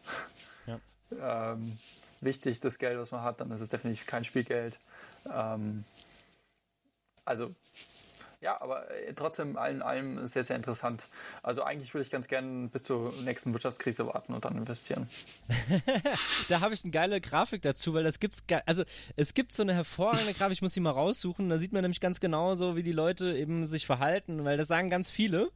Ja. 0.67 0.81
ähm, 1.53 1.79
wichtig, 2.21 2.61
das 2.61 2.79
Geld, 2.79 2.99
was 2.99 3.13
man 3.13 3.23
hat, 3.23 3.41
dann 3.41 3.51
ist 3.51 3.61
es 3.61 3.69
definitiv 3.69 4.07
kein 4.07 4.25
Spielgeld. 4.25 4.79
Ähm, 5.31 5.85
also 7.25 7.55
ja, 8.45 8.61
aber 8.61 8.91
äh, 8.91 9.15
trotzdem 9.15 9.57
allen 9.57 9.81
allem 9.81 10.27
sehr, 10.27 10.45
sehr 10.45 10.57
interessant. 10.57 11.09
Also 11.43 11.63
eigentlich 11.63 11.95
würde 11.95 12.03
ich 12.03 12.11
ganz 12.11 12.29
gerne 12.29 12.69
bis 12.69 12.83
zur 12.83 13.15
nächsten 13.25 13.55
Wirtschaftskrise 13.55 14.07
warten 14.07 14.35
und 14.35 14.45
dann 14.45 14.59
investieren. 14.59 15.09
da 16.51 16.61
habe 16.61 16.75
ich 16.75 16.85
eine 16.85 16.91
geile 16.91 17.23
Grafik 17.23 17.63
dazu, 17.63 17.95
weil 17.95 18.05
das 18.05 18.21
gibt's 18.21 18.45
also 18.67 18.85
es 19.17 19.33
gibt 19.33 19.55
so 19.55 19.63
eine 19.63 19.73
hervorragende 19.73 20.35
Grafik, 20.39 20.53
ich 20.53 20.63
muss 20.63 20.75
die 20.75 20.81
mal 20.81 20.91
raussuchen, 20.91 21.49
da 21.49 21.59
sieht 21.59 21.73
man 21.73 21.81
nämlich 21.81 22.01
ganz 22.01 22.21
genau 22.21 22.55
so, 22.55 22.77
wie 22.77 22.83
die 22.83 22.93
Leute 22.93 23.35
eben 23.35 23.67
sich 23.67 23.87
verhalten, 23.87 24.45
weil 24.45 24.59
das 24.59 24.69
sagen 24.69 24.91
ganz 24.91 25.11
viele. 25.11 25.51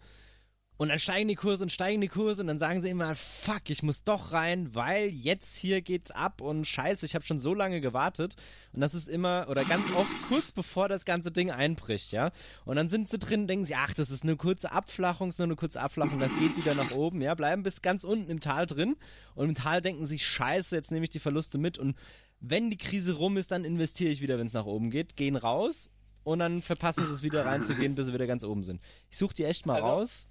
Und 0.78 0.90
dann 0.90 1.00
steigen 1.00 1.26
die 1.26 1.34
Kurse 1.34 1.64
und 1.64 1.72
steigen 1.72 2.00
die 2.00 2.06
Kurse 2.06 2.40
und 2.40 2.46
dann 2.46 2.60
sagen 2.60 2.80
sie 2.80 2.88
immer, 2.88 3.16
fuck, 3.16 3.68
ich 3.68 3.82
muss 3.82 4.04
doch 4.04 4.32
rein, 4.32 4.76
weil 4.76 5.08
jetzt 5.08 5.56
hier 5.56 5.82
geht's 5.82 6.12
ab 6.12 6.40
und 6.40 6.68
scheiße, 6.68 7.04
ich 7.04 7.16
habe 7.16 7.26
schon 7.26 7.40
so 7.40 7.52
lange 7.52 7.80
gewartet. 7.80 8.36
Und 8.72 8.80
das 8.80 8.94
ist 8.94 9.08
immer, 9.08 9.48
oder 9.50 9.64
ganz 9.64 9.90
oft 9.90 10.12
kurz 10.28 10.52
bevor 10.52 10.88
das 10.88 11.04
ganze 11.04 11.32
Ding 11.32 11.50
einbricht, 11.50 12.12
ja. 12.12 12.30
Und 12.64 12.76
dann 12.76 12.88
sind 12.88 13.08
sie 13.08 13.18
drin, 13.18 13.48
denken 13.48 13.66
sie, 13.66 13.74
ach, 13.74 13.92
das 13.92 14.12
ist 14.12 14.22
eine 14.22 14.36
kurze 14.36 14.70
Abflachung, 14.70 15.30
ist 15.30 15.40
nur 15.40 15.48
eine 15.48 15.56
kurze 15.56 15.80
Abflachung, 15.80 16.20
das 16.20 16.30
geht 16.38 16.56
wieder 16.56 16.76
nach 16.76 16.92
oben, 16.92 17.22
ja. 17.22 17.34
Bleiben 17.34 17.64
bis 17.64 17.82
ganz 17.82 18.04
unten 18.04 18.30
im 18.30 18.38
Tal 18.38 18.66
drin. 18.66 18.94
Und 19.34 19.48
im 19.48 19.54
Tal 19.56 19.82
denken 19.82 20.06
sie, 20.06 20.20
scheiße, 20.20 20.76
jetzt 20.76 20.92
nehme 20.92 21.02
ich 21.02 21.10
die 21.10 21.18
Verluste 21.18 21.58
mit. 21.58 21.78
Und 21.78 21.96
wenn 22.38 22.70
die 22.70 22.78
Krise 22.78 23.14
rum 23.14 23.36
ist, 23.36 23.50
dann 23.50 23.64
investiere 23.64 24.12
ich 24.12 24.20
wieder, 24.22 24.38
wenn 24.38 24.46
es 24.46 24.52
nach 24.52 24.66
oben 24.66 24.90
geht, 24.90 25.16
gehen 25.16 25.34
raus 25.34 25.90
und 26.22 26.38
dann 26.38 26.62
verpassen 26.62 27.04
sie 27.04 27.12
es 27.12 27.24
wieder 27.24 27.44
reinzugehen, 27.44 27.96
bis 27.96 28.06
sie 28.06 28.12
wieder 28.12 28.28
ganz 28.28 28.44
oben 28.44 28.62
sind. 28.62 28.80
Ich 29.10 29.18
suche 29.18 29.34
die 29.34 29.44
echt 29.44 29.66
mal 29.66 29.76
Also, 29.76 29.88
raus. 29.88 30.28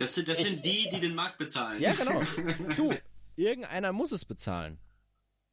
Das 0.00 0.14
sind, 0.14 0.28
das 0.28 0.38
sind 0.42 0.64
die, 0.64 0.88
die 0.92 1.00
den 1.00 1.14
Markt 1.14 1.38
bezahlen. 1.38 1.80
Ja, 1.80 1.92
genau. 1.92 2.22
Du, 2.76 2.92
irgendeiner 3.36 3.92
muss 3.92 4.12
es 4.12 4.24
bezahlen. 4.24 4.78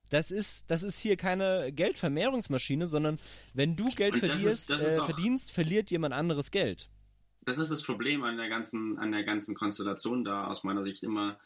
Das 0.10 0.32
ist, 0.32 0.72
das 0.72 0.84
ist 0.84 1.00
hier 1.00 1.18
keine 1.18 1.72
Geldvermehrungsmaschine, 1.74 2.88
sondern 2.88 3.20
wenn 3.54 3.76
du 3.76 3.86
Geld 3.90 4.14
das 4.14 4.20
verlierst, 4.22 4.46
ist- 4.46 4.70
das 4.70 4.84
ist 4.84 4.98
äh, 5.00 5.04
verdienst, 5.06 5.52
verliert 5.52 5.92
jemand 5.92 6.14
anderes 6.14 6.50
Geld. 6.52 6.90
Das 7.42 7.58
ist 7.58 7.72
das 7.72 7.84
Problem 7.84 8.24
an 8.24 8.38
der 8.38 8.50
ganzen, 8.50 8.98
an 9.00 9.12
der 9.12 9.24
ganzen 9.24 9.54
Konstellation 9.56 10.24
da 10.24 10.48
aus 10.48 10.64
meiner 10.64 10.84
Sicht 10.84 11.04
immer, 11.04 11.40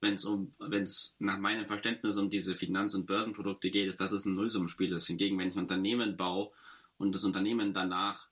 wenn 0.00 0.14
es 0.14 0.24
um, 0.24 0.54
wenn 0.58 0.82
es 0.82 1.16
nach 1.18 1.38
meinem 1.38 1.66
Verständnis 1.66 2.16
um 2.16 2.30
diese 2.30 2.54
Finanz- 2.56 2.94
und 2.94 3.06
Börsenprodukte 3.06 3.70
geht, 3.70 3.86
ist, 3.88 4.00
dass 4.00 4.12
es 4.12 4.24
ein 4.26 4.34
Nullsummenspiel 4.34 4.92
ist. 4.94 5.06
Hingegen, 5.08 5.38
wenn 5.38 5.48
ich 5.48 5.54
ein 5.56 5.60
Unternehmen 5.60 6.16
baue 6.16 6.50
und 6.96 7.14
das 7.14 7.24
Unternehmen 7.24 7.74
danach 7.74 8.28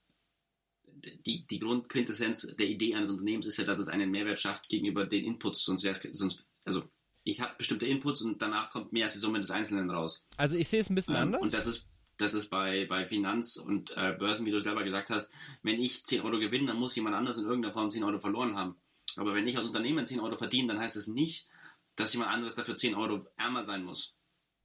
die, 1.27 1.47
die 1.47 1.59
Grundquintessenz 1.59 2.55
der 2.59 2.67
Idee 2.67 2.95
eines 2.95 3.11
Unternehmens 3.11 3.47
ist 3.47 3.59
ja, 3.59 3.65
dass 3.65 3.79
es 3.79 3.89
einen 3.89 4.11
Mehrwert 4.11 4.41
schafft 4.41 4.69
gegenüber 4.69 5.07
den 5.07 5.25
Inputs, 5.25 5.65
sonst 5.65 5.85
wäre 5.85 5.95
es, 5.95 6.19
sonst, 6.19 6.47
also 6.65 6.83
ich 7.25 7.41
habe 7.41 7.55
bestimmte 7.59 7.87
Inputs 7.87 8.23
und 8.23 8.41
danach 8.41 8.71
kommt 8.71 8.93
mehr 8.93 9.05
als 9.05 9.13
die 9.13 9.19
Summe 9.19 9.41
des 9.41 9.51
Einzelnen 9.51 9.91
raus. 9.91 10.27
Also 10.37 10.57
ich 10.57 10.69
sehe 10.69 10.81
es 10.81 10.89
ein 10.89 10.95
bisschen 10.95 11.15
Ähm, 11.15 11.23
anders. 11.23 11.43
Und 11.43 11.53
das 11.53 11.67
ist, 11.67 11.87
das 12.17 12.35
ist 12.35 12.49
bei, 12.49 12.87
bei 12.87 13.07
Finanz- 13.07 13.57
und 13.57 13.93
äh, 13.97 14.13
Börsen, 14.19 14.47
wie 14.47 14.51
du 14.51 14.61
selber 14.61 14.83
gesagt 14.83 15.11
hast, 15.11 15.33
wenn 15.63 15.81
ich 15.81 16.05
10 16.05 16.23
Euro 16.23 16.39
gewinne, 16.39 16.67
dann 16.67 16.79
muss 16.79 16.97
jemand 16.97 17.17
anders 17.17 17.39
in 17.39 17.45
irgendeiner 17.45 17.73
Form 17.73 17.91
10 17.91 18.03
Euro 18.03 18.19
verloren 18.19 18.57
haben. 18.57 18.77
Aber 19.17 19.35
wenn 19.35 19.47
ich 19.47 19.57
als 19.57 19.67
Unternehmen 19.67 20.07
10 20.07 20.21
Euro 20.21 20.37
verdiene, 20.37 20.69
dann 20.69 20.81
heißt 20.83 20.97
es 20.97 21.07
nicht, 21.07 21.49
dass 21.97 22.13
jemand 22.13 22.33
anderes 22.33 22.55
dafür 22.55 22.77
10 22.77 22.95
Euro 22.95 23.27
ärmer 23.37 23.65
sein 23.65 23.85
muss. 23.85 24.15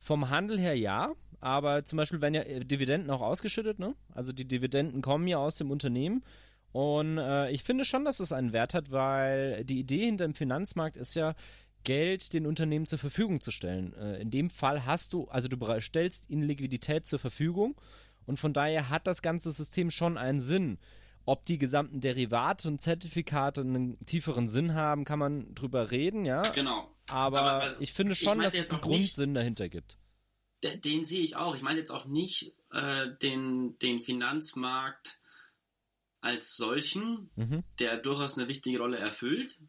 Vom 0.04 0.30
Handel 0.30 0.60
her 0.60 0.78
ja, 0.78 1.14
aber 1.40 1.86
zum 1.86 1.96
Beispiel 1.96 2.20
werden 2.20 2.34
ja 2.34 2.42
äh, 2.42 2.66
Dividenden 2.66 3.10
auch 3.10 3.22
ausgeschüttet, 3.22 3.80
ne? 3.80 3.96
Also 4.14 4.34
die 4.34 4.46
Dividenden 4.46 5.02
kommen 5.02 5.30
ja 5.30 5.38
aus 5.38 5.56
dem 5.56 5.72
Unternehmen. 5.72 6.26
Und 6.74 7.20
äh, 7.20 7.50
ich 7.52 7.64
finde 7.64 7.86
schon, 7.86 8.04
dass 8.04 8.20
es 8.20 8.34
einen 8.34 8.52
Wert 8.52 8.74
hat, 8.74 8.92
weil 8.92 9.64
die 9.64 9.80
Idee 9.80 10.06
hinter 10.06 10.26
dem 10.26 10.34
Finanzmarkt 10.34 10.98
ist 10.98 11.16
ja, 11.16 11.36
Geld 11.86 12.34
den 12.34 12.46
Unternehmen 12.46 12.86
zur 12.86 13.00
Verfügung 13.00 13.40
zu 13.40 13.52
stellen. 13.52 13.94
Äh, 13.94 14.22
in 14.22 14.30
dem 14.30 14.50
Fall 14.50 14.86
hast 14.86 15.14
du, 15.14 15.30
also 15.30 15.48
du 15.48 15.80
stellst 15.80 16.30
ihnen 16.30 16.44
Liquidität 16.44 17.08
zur 17.08 17.20
Verfügung 17.20 17.80
und 18.26 18.40
von 18.40 18.52
daher 18.52 18.90
hat 18.90 19.08
das 19.08 19.22
ganze 19.22 19.54
System 19.54 19.90
schon 19.90 20.18
einen 20.18 20.42
Sinn. 20.42 20.80
Ob 21.26 21.46
die 21.46 21.58
gesamten 21.58 22.02
Derivate 22.02 22.68
und 22.68 22.82
Zertifikate 22.82 23.62
einen 23.62 23.98
tieferen 24.06 24.50
Sinn 24.50 24.74
haben, 24.74 25.06
kann 25.06 25.20
man 25.20 25.56
drüber 25.56 25.92
reden, 25.92 26.26
ja. 26.26 26.42
Genau. 26.54 26.90
Aber, 27.08 27.40
Aber 27.40 27.64
also, 27.64 27.78
ich 27.80 27.94
finde 27.94 28.16
schon, 28.16 28.40
ich 28.40 28.46
dass 28.46 28.54
es 28.56 28.72
einen 28.72 28.82
Grundsinn 28.82 29.32
nicht, 29.32 29.40
dahinter 29.40 29.70
gibt. 29.70 29.98
Den, 30.64 30.82
den 30.82 31.06
sehe 31.06 31.22
ich 31.22 31.36
auch. 31.36 31.56
Ich 31.56 31.62
meine 31.62 31.80
jetzt 31.80 31.92
auch 31.92 32.06
nicht 32.06 32.54
äh, 32.72 33.08
den, 33.22 33.78
den 33.80 34.02
Finanzmarkt 34.02 35.20
als 36.22 36.56
solchen, 36.56 37.30
mhm. 37.36 37.64
der 37.80 37.98
durchaus 37.98 38.38
eine 38.38 38.48
wichtige 38.48 38.80
Rolle 38.80 38.98
erfüllt, 38.98 39.60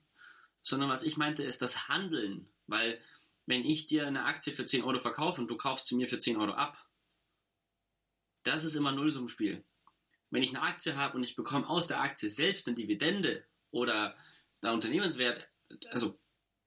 sondern 0.63 0.89
was 0.89 1.03
ich 1.03 1.17
meinte, 1.17 1.43
ist 1.43 1.63
das 1.63 1.89
Handeln. 1.89 2.49
Weil 2.67 3.01
wenn 3.47 3.65
ich 3.65 3.87
dir 3.87 4.07
eine 4.07 4.25
Aktie 4.25 4.53
für 4.53 4.65
10 4.65 4.85
Euro 4.85 5.01
verkaufe 5.01 5.41
und 5.41 5.51
du 5.51 5.57
kaufst 5.57 5.87
sie 5.87 5.97
mir 5.97 6.09
für 6.09 6.19
10 6.19 6.37
Euro 6.37 6.53
ab, 6.53 6.89
das 8.45 8.65
ist 8.65 8.77
immer 8.77 8.93
Nullsummenspiel. 8.93 9.65
Wenn 10.31 10.43
ich 10.43 10.51
eine 10.51 10.63
Aktie 10.63 10.97
habe 10.97 11.17
und 11.17 11.25
ich 11.25 11.37
bekomme 11.37 11.69
aus 11.69 11.87
der 11.87 12.01
Aktie 12.01 12.29
selbst 12.31 12.67
eine 12.67 12.77
Dividende 12.77 13.45
oder 13.71 14.17
der 14.63 14.73
Unternehmenswert, 14.73 15.49
also 15.91 16.19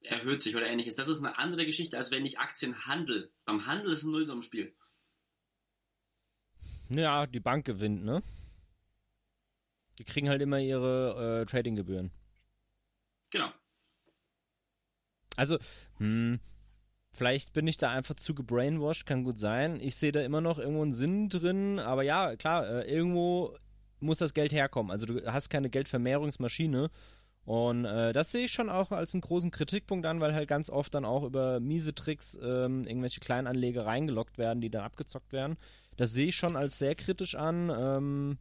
erhöht 0.01 0.41
sich 0.41 0.55
oder 0.55 0.67
ähnliches, 0.67 0.95
das 0.95 1.07
ist 1.07 1.23
eine 1.23 1.37
andere 1.37 1.65
Geschichte, 1.65 1.97
als 1.97 2.11
wenn 2.11 2.25
ich 2.25 2.39
Aktien 2.39 2.85
handle. 2.85 3.31
Beim 3.45 3.65
Handel 3.65 3.93
ist 3.93 4.03
ein 4.03 4.11
Nullsummenspiel. 4.11 4.75
Ja, 6.89 7.27
die 7.27 7.39
Bank 7.39 7.65
gewinnt, 7.65 8.03
ne? 8.03 8.23
Die 9.99 10.03
kriegen 10.03 10.29
halt 10.29 10.41
immer 10.41 10.59
ihre 10.59 11.41
äh, 11.41 11.45
Tradinggebühren. 11.45 12.11
Genau. 13.31 13.51
Also, 15.35 15.57
hm, 15.97 16.39
vielleicht 17.11 17.53
bin 17.53 17.67
ich 17.67 17.77
da 17.77 17.91
einfach 17.91 18.15
zu 18.15 18.33
gebrainwashed, 18.33 19.05
kann 19.05 19.23
gut 19.23 19.37
sein. 19.37 19.81
Ich 19.81 19.95
sehe 19.95 20.11
da 20.11 20.21
immer 20.21 20.41
noch 20.41 20.59
irgendwo 20.59 20.83
einen 20.83 20.93
Sinn 20.93 21.29
drin, 21.29 21.79
aber 21.79 22.03
ja, 22.03 22.35
klar, 22.35 22.67
äh, 22.67 22.91
irgendwo 22.91 23.57
muss 23.99 24.19
das 24.19 24.33
Geld 24.33 24.53
herkommen. 24.53 24.91
Also 24.91 25.05
du 25.05 25.25
hast 25.31 25.49
keine 25.49 25.69
Geldvermehrungsmaschine. 25.69 26.89
Und 27.47 27.85
äh, 27.85 28.11
das 28.11 28.33
sehe 28.33 28.43
ich 28.43 28.51
schon 28.51 28.69
auch 28.69 28.91
als 28.91 29.13
einen 29.13 29.21
großen 29.21 29.51
Kritikpunkt 29.51 30.05
an, 30.05 30.19
weil 30.19 30.33
halt 30.33 30.49
ganz 30.49 30.69
oft 30.69 30.93
dann 30.93 31.05
auch 31.05 31.23
über 31.23 31.61
miese 31.61 31.95
Tricks 31.95 32.37
ähm, 32.43 32.81
irgendwelche 32.85 33.21
Kleinanleger 33.21 33.85
reingelockt 33.85 34.37
werden, 34.37 34.59
die 34.59 34.69
dann 34.69 34.83
abgezockt 34.83 35.31
werden. 35.31 35.55
Das 35.95 36.11
sehe 36.11 36.27
ich 36.27 36.35
schon 36.35 36.57
als 36.57 36.77
sehr 36.77 36.93
kritisch 36.93 37.35
an. 37.35 37.69
Ähm, 37.69 38.37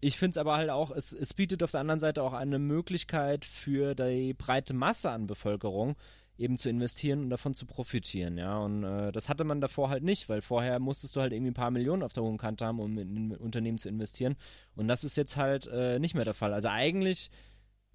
ich 0.00 0.16
finde 0.16 0.30
es 0.30 0.38
aber 0.38 0.56
halt 0.56 0.70
auch, 0.70 0.90
es, 0.90 1.12
es 1.12 1.34
bietet 1.34 1.62
auf 1.62 1.72
der 1.72 1.80
anderen 1.80 2.00
Seite 2.00 2.22
auch 2.22 2.32
eine 2.32 2.58
Möglichkeit 2.58 3.44
für 3.44 3.94
die 3.94 4.32
breite 4.32 4.72
Masse 4.72 5.10
an 5.10 5.26
Bevölkerung 5.26 5.96
eben 6.40 6.56
zu 6.56 6.70
investieren 6.70 7.24
und 7.24 7.30
davon 7.30 7.54
zu 7.54 7.66
profitieren, 7.66 8.38
ja. 8.38 8.58
Und 8.58 8.82
äh, 8.82 9.12
das 9.12 9.28
hatte 9.28 9.44
man 9.44 9.60
davor 9.60 9.90
halt 9.90 10.02
nicht, 10.02 10.30
weil 10.30 10.40
vorher 10.40 10.78
musstest 10.80 11.14
du 11.14 11.20
halt 11.20 11.34
irgendwie 11.34 11.50
ein 11.50 11.54
paar 11.54 11.70
Millionen 11.70 12.02
auf 12.02 12.14
der 12.14 12.22
hohen 12.22 12.38
Kante 12.38 12.64
haben, 12.64 12.80
um 12.80 12.96
in, 12.96 13.14
in 13.14 13.36
Unternehmen 13.36 13.78
zu 13.78 13.90
investieren. 13.90 14.36
Und 14.74 14.88
das 14.88 15.04
ist 15.04 15.16
jetzt 15.16 15.36
halt 15.36 15.66
äh, 15.66 15.98
nicht 15.98 16.14
mehr 16.14 16.24
der 16.24 16.34
Fall. 16.34 16.54
Also 16.54 16.68
eigentlich 16.68 17.30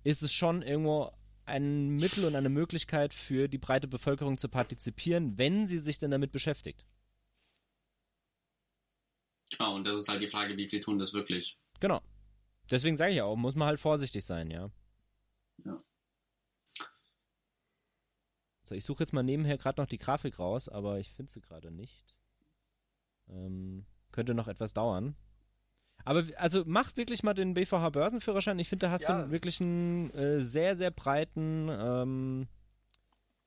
ist 0.04 0.22
es 0.22 0.32
schon 0.32 0.62
irgendwo 0.62 1.10
ein 1.46 1.90
Mittel 1.96 2.24
und 2.26 2.36
eine 2.36 2.50
Möglichkeit 2.50 3.16
für 3.16 3.48
die 3.48 3.58
breite 3.58 3.88
Bevölkerung 3.88 4.38
zu 4.38 4.48
partizipieren, 4.48 5.40
wenn 5.40 5.66
sie 5.66 5.80
sich 5.80 5.98
denn 5.98 6.12
damit 6.12 6.32
beschäftigt. 6.32 6.86
Genau, 9.50 9.76
und 9.76 9.86
das 9.86 9.98
ist 9.98 10.08
halt 10.08 10.22
die 10.22 10.28
Frage, 10.28 10.56
wie 10.56 10.68
viel 10.68 10.82
tun 10.82 11.00
das 11.00 11.14
wirklich? 11.14 11.58
Genau. 11.80 12.00
Deswegen 12.70 12.96
sage 12.96 13.14
ich 13.14 13.22
auch, 13.22 13.36
muss 13.36 13.56
man 13.56 13.68
halt 13.68 13.80
vorsichtig 13.80 14.24
sein, 14.24 14.52
ja. 14.52 14.70
Ja. 15.64 15.78
So, 18.68 18.76
ich 18.76 18.86
suche 18.86 19.04
jetzt 19.04 19.14
mal 19.14 19.24
nebenher 19.24 19.58
gerade 19.58 19.82
noch 19.82 19.88
die 19.88 19.98
Grafik 19.98 20.40
raus, 20.40 20.70
aber 20.70 21.00
ich 21.00 21.14
finde 21.14 21.32
sie 21.32 21.42
gerade 21.42 21.72
nicht. 21.72 22.16
Ähm, 23.30 23.86
könnte 24.12 24.34
noch 24.34 24.48
etwas 24.48 24.74
dauern. 24.74 25.16
Aber 26.04 26.24
also 26.38 26.64
mach 26.66 26.96
wirklich 26.98 27.24
mal 27.24 27.34
den 27.34 27.54
BVH 27.54 27.90
Börsenführerschein. 27.90 28.60
Ich 28.60 28.70
finde, 28.70 28.88
da 28.88 28.92
hast 28.92 29.08
ja. 29.08 29.24
du 29.24 29.32
wirklich 29.32 29.62
einen 29.62 30.12
äh, 30.12 30.42
sehr, 30.42 30.76
sehr 30.76 30.92
breiten 30.92 31.70
ähm, 31.70 32.48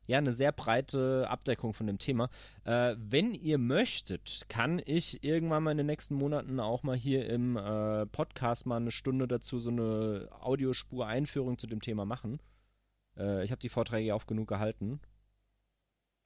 ja 0.08 0.18
eine 0.18 0.32
sehr 0.32 0.52
breite 0.52 1.28
Abdeckung 1.28 1.74
von 1.74 1.86
dem 1.86 1.98
Thema. 1.98 2.30
Äh, 2.64 2.96
wenn 2.98 3.34
ihr 3.34 3.58
möchtet, 3.58 4.46
kann 4.48 4.80
ich 4.84 5.22
irgendwann 5.22 5.62
mal 5.62 5.70
in 5.70 5.76
den 5.76 5.86
nächsten 5.86 6.14
Monaten 6.14 6.58
auch 6.58 6.82
mal 6.82 6.96
hier 6.96 7.28
im 7.28 7.56
äh, 7.56 8.06
Podcast 8.06 8.66
mal 8.66 8.78
eine 8.78 8.90
Stunde 8.90 9.28
dazu 9.28 9.60
so 9.60 9.70
eine 9.70 10.28
Audiospur 10.40 11.06
Einführung 11.06 11.58
zu 11.58 11.66
dem 11.66 11.80
Thema 11.80 12.06
machen. 12.06 12.40
Äh, 13.16 13.44
ich 13.44 13.52
habe 13.52 13.60
die 13.60 13.68
Vorträge 13.68 14.14
auch 14.14 14.26
genug 14.26 14.48
gehalten. 14.48 15.00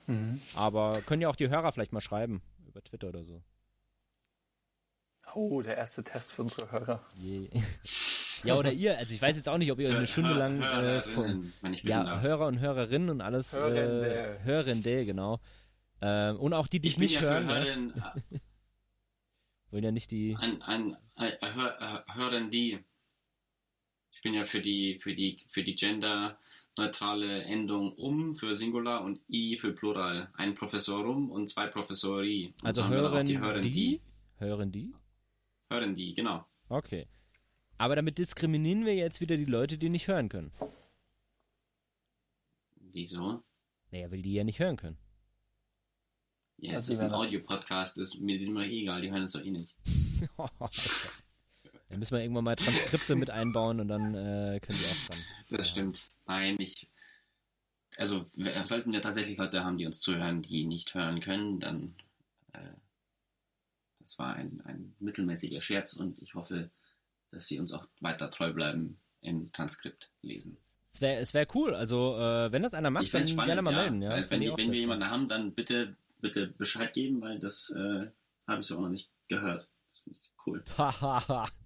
Mhm. 0.06 0.40
Aber 0.54 1.00
können 1.06 1.22
ja 1.22 1.28
auch 1.28 1.36
die 1.36 1.48
Hörer 1.48 1.72
vielleicht 1.72 1.92
mal 1.92 2.00
schreiben 2.00 2.42
über 2.66 2.82
Twitter 2.82 3.08
oder 3.08 3.24
so. 3.24 3.42
Oh, 5.34 5.62
der 5.62 5.76
erste 5.76 6.04
Test 6.04 6.32
für 6.32 6.42
unsere 6.42 6.70
Hörer. 6.70 7.04
Yeah. 7.22 7.42
Ja, 8.44 8.56
oder 8.56 8.72
ihr, 8.72 8.98
also 8.98 9.14
ich 9.14 9.22
weiß 9.22 9.36
jetzt 9.36 9.48
auch 9.48 9.58
nicht, 9.58 9.70
ob 9.70 9.78
ihr 9.78 9.94
eine 9.94 10.06
Stunde 10.06 10.32
lang 10.32 10.60
äh, 10.62 11.00
von, 11.00 11.52
ja, 11.82 12.20
Hörer 12.20 12.46
und 12.48 12.58
Hörerinnen 12.58 13.10
und 13.10 13.20
alles 13.20 13.56
Hörende, 13.56 14.14
äh, 14.14 14.44
Hörende 14.44 15.04
genau. 15.04 15.38
Äh, 16.00 16.32
und 16.32 16.52
auch 16.52 16.66
die, 16.66 16.80
die 16.80 16.88
ich 16.88 16.98
nicht 16.98 17.14
ja 17.14 17.20
hören. 17.20 17.46
Ne? 17.46 17.64
Hören, 17.64 17.92
Wollen 19.70 19.84
ja 19.84 19.92
nicht 19.92 20.10
die. 20.10 20.36
Ein, 20.38 20.60
ein, 20.62 20.96
ein, 21.14 21.32
ein 21.40 21.54
Hör, 21.54 22.04
Hören 22.14 22.50
die. 22.50 22.80
Ich 24.10 24.20
bin 24.22 24.34
ja 24.34 24.44
für 24.44 24.60
die, 24.60 24.98
für 24.98 25.14
die, 25.14 25.44
für 25.46 25.62
die 25.62 25.76
genderneutrale 26.74 27.44
Endung 27.44 27.92
um 27.92 28.34
für 28.34 28.54
Singular 28.54 29.02
und 29.04 29.20
i 29.28 29.56
für 29.58 29.72
Plural. 29.72 30.30
Ein 30.34 30.54
Professorum 30.54 31.30
und 31.30 31.48
zwei 31.48 31.66
Professori. 31.66 32.54
Und 32.60 32.66
also 32.66 32.88
hören 32.88 33.26
die, 33.26 33.38
hören 33.38 33.62
die? 33.62 34.00
Hören 34.38 34.72
die? 34.72 34.94
Hören 35.70 35.94
die, 35.94 36.14
genau. 36.14 36.46
Okay. 36.68 37.06
Aber 37.78 37.96
damit 37.96 38.18
diskriminieren 38.18 38.86
wir 38.86 38.94
jetzt 38.94 39.20
wieder 39.20 39.36
die 39.36 39.44
Leute, 39.44 39.76
die 39.76 39.88
nicht 39.88 40.08
hören 40.08 40.28
können. 40.28 40.52
Wieso? 42.76 43.42
Naja, 43.90 44.10
weil 44.10 44.22
die 44.22 44.34
ja 44.34 44.44
nicht 44.44 44.58
hören 44.58 44.76
können. 44.76 44.98
Ja, 46.58 46.74
es 46.74 46.88
ist 46.88 47.00
ein 47.00 47.12
Audio-Podcast, 47.12 47.98
ist 47.98 48.20
mir 48.20 48.40
immer 48.40 48.64
egal, 48.64 49.02
die 49.02 49.10
hören 49.10 49.24
es 49.24 49.32
doch 49.32 49.44
eh 49.44 49.50
nicht. 49.50 49.74
dann 51.92 51.98
müssen 51.98 52.16
wir 52.16 52.22
irgendwann 52.22 52.44
mal 52.44 52.56
Transkripte 52.56 53.16
mit 53.16 53.28
einbauen 53.28 53.78
und 53.78 53.88
dann 53.88 54.14
äh, 54.14 54.60
können 54.60 54.78
die 54.78 54.86
auch 54.86 55.08
dran. 55.10 55.24
Das 55.50 55.58
ja. 55.58 55.64
stimmt. 55.64 56.10
Nein, 56.26 56.56
ich. 56.58 56.88
Also, 57.98 58.24
wir 58.32 58.64
sollten 58.64 58.94
ja 58.94 59.00
tatsächlich 59.00 59.36
Leute 59.36 59.62
haben, 59.62 59.76
die 59.76 59.84
uns 59.84 60.00
zuhören, 60.00 60.40
die 60.40 60.64
nicht 60.64 60.94
hören 60.94 61.20
können, 61.20 61.60
dann. 61.60 61.94
Äh, 62.54 62.60
das 64.00 64.18
war 64.18 64.34
ein, 64.34 64.62
ein 64.64 64.96
mittelmäßiger 65.00 65.60
Scherz 65.60 65.92
und 65.96 66.20
ich 66.22 66.34
hoffe, 66.34 66.70
dass 67.30 67.46
sie 67.46 67.60
uns 67.60 67.74
auch 67.74 67.84
weiter 68.00 68.30
treu 68.30 68.54
bleiben 68.54 68.98
im 69.20 69.52
Transkript 69.52 70.10
lesen. 70.22 70.56
Es 70.90 71.02
wäre 71.02 71.20
es 71.20 71.34
wär 71.34 71.46
cool. 71.54 71.74
Also, 71.74 72.16
äh, 72.16 72.50
wenn 72.50 72.62
das 72.62 72.72
einer 72.72 72.88
macht, 72.88 73.12
dann 73.12 73.26
spannend, 73.26 73.48
gerne 73.48 73.60
mal 73.60 73.74
ja. 73.74 73.82
melden. 73.82 74.00
Ja, 74.00 74.10
also, 74.12 74.30
wenn, 74.30 74.40
die, 74.40 74.48
wenn 74.48 74.72
wir 74.72 74.80
jemanden 74.80 75.10
haben, 75.10 75.28
dann 75.28 75.52
bitte, 75.52 75.94
bitte 76.22 76.46
Bescheid 76.46 76.94
geben, 76.94 77.20
weil 77.20 77.38
das 77.38 77.68
äh, 77.76 78.06
habe 78.46 78.62
ich 78.62 78.66
so 78.66 78.78
auch 78.78 78.80
noch 78.80 78.88
nicht 78.88 79.10
gehört. 79.28 79.68
Das 79.90 80.00
finde 80.00 80.18
ich 80.22 80.30
cool. 80.46 80.64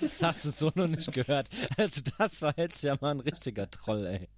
das 0.00 0.22
hast 0.22 0.44
du 0.44 0.50
so 0.50 0.72
noch 0.74 0.88
nicht 0.88 1.12
gehört. 1.12 1.48
Also, 1.76 2.00
das 2.18 2.42
war 2.42 2.56
jetzt 2.58 2.82
ja 2.82 2.96
mal 3.00 3.12
ein 3.12 3.20
richtiger 3.20 3.70
Troll, 3.70 4.06
ey. 4.06 4.28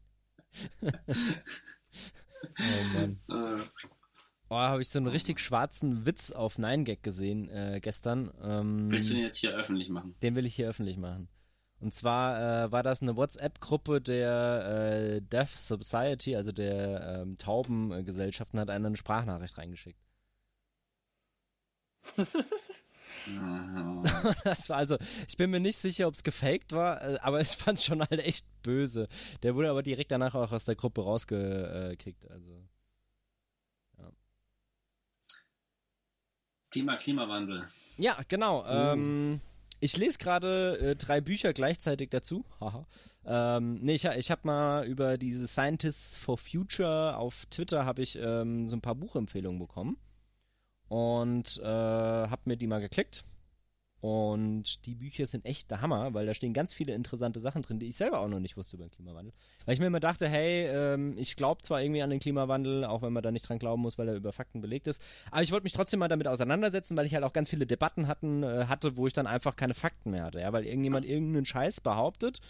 oh 0.83 2.95
Mann. 2.95 3.21
Äh, 3.29 3.63
Oh, 4.53 4.57
habe 4.57 4.83
ich 4.83 4.91
so 4.91 4.99
einen 4.99 5.07
richtig 5.07 5.41
schwarzen 5.41 6.05
Witz 6.05 6.31
auf 6.31 6.59
9gag 6.59 7.01
gesehen 7.01 7.49
äh, 7.49 7.81
gestern. 7.81 8.31
Ähm, 8.43 8.91
Willst 8.91 9.09
du 9.09 9.15
den 9.15 9.23
jetzt 9.23 9.39
hier 9.39 9.57
öffentlich 9.57 9.89
machen? 9.89 10.15
Den 10.21 10.35
will 10.35 10.45
ich 10.45 10.55
hier 10.55 10.69
öffentlich 10.69 10.99
machen. 10.99 11.31
Und 11.81 11.95
zwar 11.95 12.67
äh, 12.67 12.71
war 12.71 12.83
das 12.83 13.01
eine 13.01 13.17
WhatsApp-Gruppe 13.17 14.03
der 14.03 15.15
äh, 15.17 15.23
Deaf 15.23 15.57
Society, 15.57 16.37
also 16.37 16.53
der 16.53 17.23
ähm, 17.23 17.39
Taubengesellschaften, 17.39 18.61
hat 18.61 18.69
eine 18.69 18.95
Sprachnachricht 18.95 19.57
reingeschickt. 19.57 19.99
das 24.45 24.69
war 24.69 24.79
also, 24.79 24.97
ich 25.29 25.37
bin 25.37 25.51
mir 25.51 25.61
nicht 25.61 25.79
sicher, 25.79 26.09
ob 26.09 26.15
es 26.15 26.23
gefaked 26.23 26.73
war, 26.73 27.03
äh, 27.03 27.19
aber 27.23 27.41
ich 27.41 27.49
fand 27.49 27.79
es 27.79 27.85
schon 27.85 28.01
halt 28.01 28.21
echt 28.21 28.47
böse. 28.63 29.09
Der 29.43 29.55
wurde 29.55 29.71
aber 29.71 29.83
direkt 29.83 30.11
danach 30.11 30.35
auch 30.35 30.53
aus 30.53 30.65
der 30.65 30.77
Gruppe 30.77 31.03
rausgekickt. 31.03 32.31
Also. 32.31 32.65
Thema 36.73 36.97
Klimawandel. 36.97 37.69
Ja, 37.99 38.19
genau. 38.29 38.63
Uh. 38.63 38.95
Ähm, 38.95 39.41
Ich 39.81 39.97
lese 39.97 40.19
gerade 40.19 40.79
äh, 40.79 40.95
drei 40.97 41.21
Bücher 41.21 41.53
gleichzeitig 41.53 42.09
dazu. 42.11 42.45
Haha. 42.61 42.87
ähm, 43.27 43.81
nee, 43.83 43.95
ich, 43.95 44.05
ich 44.05 44.31
habe 44.31 44.41
mal 44.45 44.87
über 44.87 45.19
diese 45.19 45.47
Scientists 45.47 46.17
for 46.17 46.39
Future 46.39 47.17
auf 47.17 47.47
Twitter 47.47 47.85
habe 47.85 48.01
ich 48.01 48.17
ähm, 48.17 48.69
so 48.69 48.77
ein 48.77 48.81
paar 48.81 48.95
Buchempfehlungen 48.95 49.59
bekommen 49.59 49.97
und 50.93 51.59
äh, 51.59 51.65
habe 51.65 52.43
mir 52.45 52.59
die 52.59 52.67
mal 52.67 52.83
geklickt 52.83 53.25
und 54.03 54.85
die 54.85 54.95
Bücher 54.95 55.25
sind 55.25 55.47
echt 55.47 55.71
der 55.71 55.81
Hammer, 55.81 56.13
weil 56.13 56.27
da 56.27 56.35
stehen 56.35 56.53
ganz 56.53 56.75
viele 56.75 56.93
interessante 56.93 57.41
Sachen 57.41 57.63
drin, 57.63 57.79
die 57.79 57.89
ich 57.89 57.97
selber 57.97 58.21
auch 58.21 58.29
noch 58.29 58.41
nicht 58.41 58.59
wusste 58.59 58.77
über 58.77 58.85
den 58.85 58.91
Klimawandel. 58.91 59.33
Weil 59.65 59.73
ich 59.73 59.81
mir 59.81 59.87
immer 59.87 60.01
dachte, 60.01 60.29
hey, 60.29 60.67
ähm, 60.67 61.17
ich 61.17 61.37
glaube 61.37 61.63
zwar 61.63 61.81
irgendwie 61.81 62.03
an 62.03 62.11
den 62.11 62.21
Klimawandel, 62.21 62.85
auch 62.85 63.01
wenn 63.01 63.15
man 63.15 63.23
da 63.23 63.31
nicht 63.31 63.49
dran 63.49 63.59
glauben 63.59 63.81
muss, 63.81 63.97
weil 63.97 64.09
er 64.09 64.17
über 64.17 64.35
Fakten 64.35 64.61
belegt 64.61 64.87
ist, 64.87 65.01
aber 65.31 65.43
ich 65.43 65.51
wollte 65.51 65.65
mich 65.65 65.73
trotzdem 65.73 65.99
mal 65.99 66.09
damit 66.09 66.29
auseinandersetzen, 66.29 66.95
weil 66.95 67.07
ich 67.07 67.15
halt 67.15 67.25
auch 67.25 67.33
ganz 67.33 67.49
viele 67.49 67.67
Debatten 67.67 68.07
hatten, 68.07 68.43
äh, 68.43 68.67
hatte, 68.67 68.99
wo 68.99 69.07
ich 69.07 69.15
dann 69.15 69.27
einfach 69.27 69.57
keine 69.57 69.73
Fakten 69.73 70.11
mehr 70.11 70.25
hatte, 70.25 70.41
ja, 70.41 70.53
weil 70.53 70.67
irgendjemand 70.67 71.07
irgendeinen 71.07 71.47
Scheiß 71.47 71.81
behauptet 71.81 72.43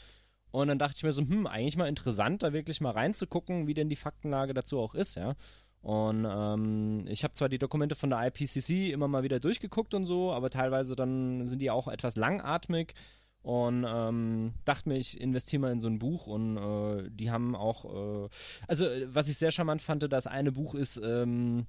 und 0.53 0.69
dann 0.69 0.79
dachte 0.79 0.97
ich 0.97 1.03
mir 1.03 1.13
so, 1.13 1.23
hm, 1.23 1.47
eigentlich 1.47 1.77
mal 1.77 1.89
interessant, 1.89 2.43
da 2.43 2.53
wirklich 2.53 2.81
mal 2.81 2.91
reinzugucken, 2.91 3.67
wie 3.67 3.75
denn 3.75 3.89
die 3.89 3.97
Faktenlage 3.97 4.53
dazu 4.53 4.81
auch 4.81 4.95
ist, 4.95 5.15
ja. 5.15 5.35
Und 5.83 6.25
ähm, 6.29 7.07
ich 7.09 7.25
habe 7.25 7.35
zwar 7.35 7.49
die 7.49 7.59
Dokumente 7.59 7.97
von 7.97 8.09
der 8.09 8.25
IPCC 8.27 8.93
immer 8.93 9.09
mal 9.09 9.25
wieder 9.25 9.41
durchgeguckt 9.41 9.95
und 9.95 10.05
so, 10.05 10.33
aber 10.33 10.49
teilweise 10.49 10.95
dann 10.95 11.47
sind 11.47 11.61
die 11.61 11.71
auch 11.71 11.89
etwas 11.89 12.15
langatmig 12.15 12.95
und 13.43 13.85
ähm, 13.89 14.53
dachte 14.65 14.89
mir, 14.89 14.99
ich 14.99 15.21
investiere 15.21 15.63
mal 15.63 15.73
in 15.73 15.81
so 15.81 15.89
ein 15.89 15.99
Buch 15.99 16.29
und 16.29 16.57
äh, 16.57 17.11
die 17.11 17.33
haben 17.33 17.57
auch, 17.57 18.27
äh, 18.27 18.29
also 18.69 18.87
was 19.07 19.29
ich 19.29 19.37
sehr 19.37 19.51
charmant 19.51 19.83
fand, 19.83 20.11
das 20.13 20.29
eine 20.29 20.53
Buch 20.53 20.77
ist 20.77 21.01
ähm, 21.03 21.67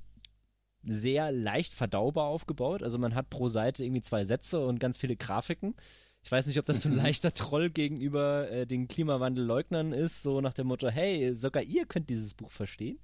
sehr 0.84 1.32
leicht 1.32 1.74
verdaubar 1.74 2.28
aufgebaut, 2.28 2.84
also 2.84 3.00
man 3.00 3.16
hat 3.16 3.32
pro 3.32 3.48
Seite 3.48 3.84
irgendwie 3.84 4.04
zwei 4.04 4.24
Sätze 4.24 4.64
und 4.64 4.80
ganz 4.80 4.98
viele 4.98 5.16
Grafiken. 5.16 5.74
Ich 6.22 6.32
weiß 6.32 6.46
nicht, 6.46 6.60
ob 6.60 6.66
das 6.66 6.84
so 6.84 6.90
ein 6.90 6.96
leichter 6.96 7.34
Troll 7.34 7.72
gegenüber 7.72 8.50
äh, 8.52 8.68
den 8.68 8.88
Klimawandelleugnern 8.88 9.92
ist, 9.92 10.22
so 10.22 10.40
nach 10.40 10.54
dem 10.54 10.68
Motto, 10.68 10.88
hey, 10.88 11.36
sogar 11.36 11.64
ihr 11.64 11.88
könnt 11.88 12.12
dieses 12.12 12.36
Buch 12.36 12.52
verstehen. 12.52 13.00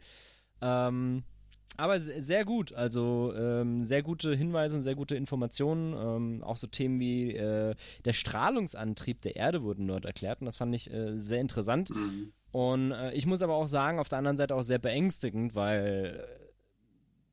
Ähm, 0.62 1.24
aber 1.78 2.00
sehr 2.00 2.44
gut, 2.44 2.74
also 2.74 3.34
ähm, 3.36 3.84
sehr 3.84 4.04
gute 4.04 4.36
Hinweise 4.36 4.76
und 4.76 4.82
sehr 4.82 4.96
gute 4.96 5.16
Informationen. 5.16 5.94
Ähm, 5.94 6.44
auch 6.44 6.58
so 6.58 6.68
Themen 6.68 7.00
wie 7.00 7.34
äh, 7.36 7.74
der 8.04 8.14
Strahlungsantrieb 8.14 9.22
der 9.22 9.38
Erde 9.38 9.64
wurden 9.64 9.88
dort 9.88 10.06
erklärt 10.06 10.42
und 10.42 10.46
das 10.46 10.58
fand 10.58 10.76
ich 10.76 10.92
äh, 10.92 11.18
sehr 11.18 11.40
interessant. 11.40 11.92
Mhm. 11.92 12.34
Und 12.52 12.92
äh, 12.92 13.14
ich 13.14 13.26
muss 13.26 13.42
aber 13.42 13.54
auch 13.54 13.68
sagen, 13.68 14.00
auf 14.00 14.10
der 14.10 14.18
anderen 14.18 14.36
Seite 14.36 14.56
auch 14.56 14.62
sehr 14.62 14.80
beängstigend, 14.80 15.56
weil 15.56 16.28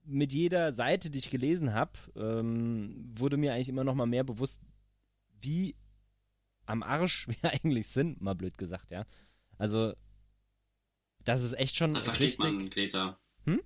mit 0.05 0.33
jeder 0.33 0.73
Seite, 0.73 1.11
die 1.11 1.19
ich 1.19 1.31
gelesen 1.31 1.75
habe, 1.75 1.93
ähm, 2.15 3.13
wurde 3.17 3.37
mir 3.37 3.53
eigentlich 3.53 3.69
immer 3.69 3.85
noch 3.85 3.95
mal 3.95 4.07
mehr 4.07 4.25
bewusst, 4.25 4.63
wie 5.41 5.75
am 6.67 6.83
Arsch 6.83 7.27
wir 7.43 7.51
eigentlich 7.51 7.89
sind, 7.89 8.21
mal 8.21 8.35
blöd 8.35 8.59
gesagt, 8.59 8.91
ja. 8.91 9.05
Also 9.59 9.95
das 11.27 11.43
ist 11.43 11.53
echt 11.55 11.77
schon 11.77 11.93
da 11.93 12.01
versteht 12.01 12.29
richtig. 12.29 12.45
Man 12.45 12.71
Greta. 12.71 13.21
Hm? 13.45 13.61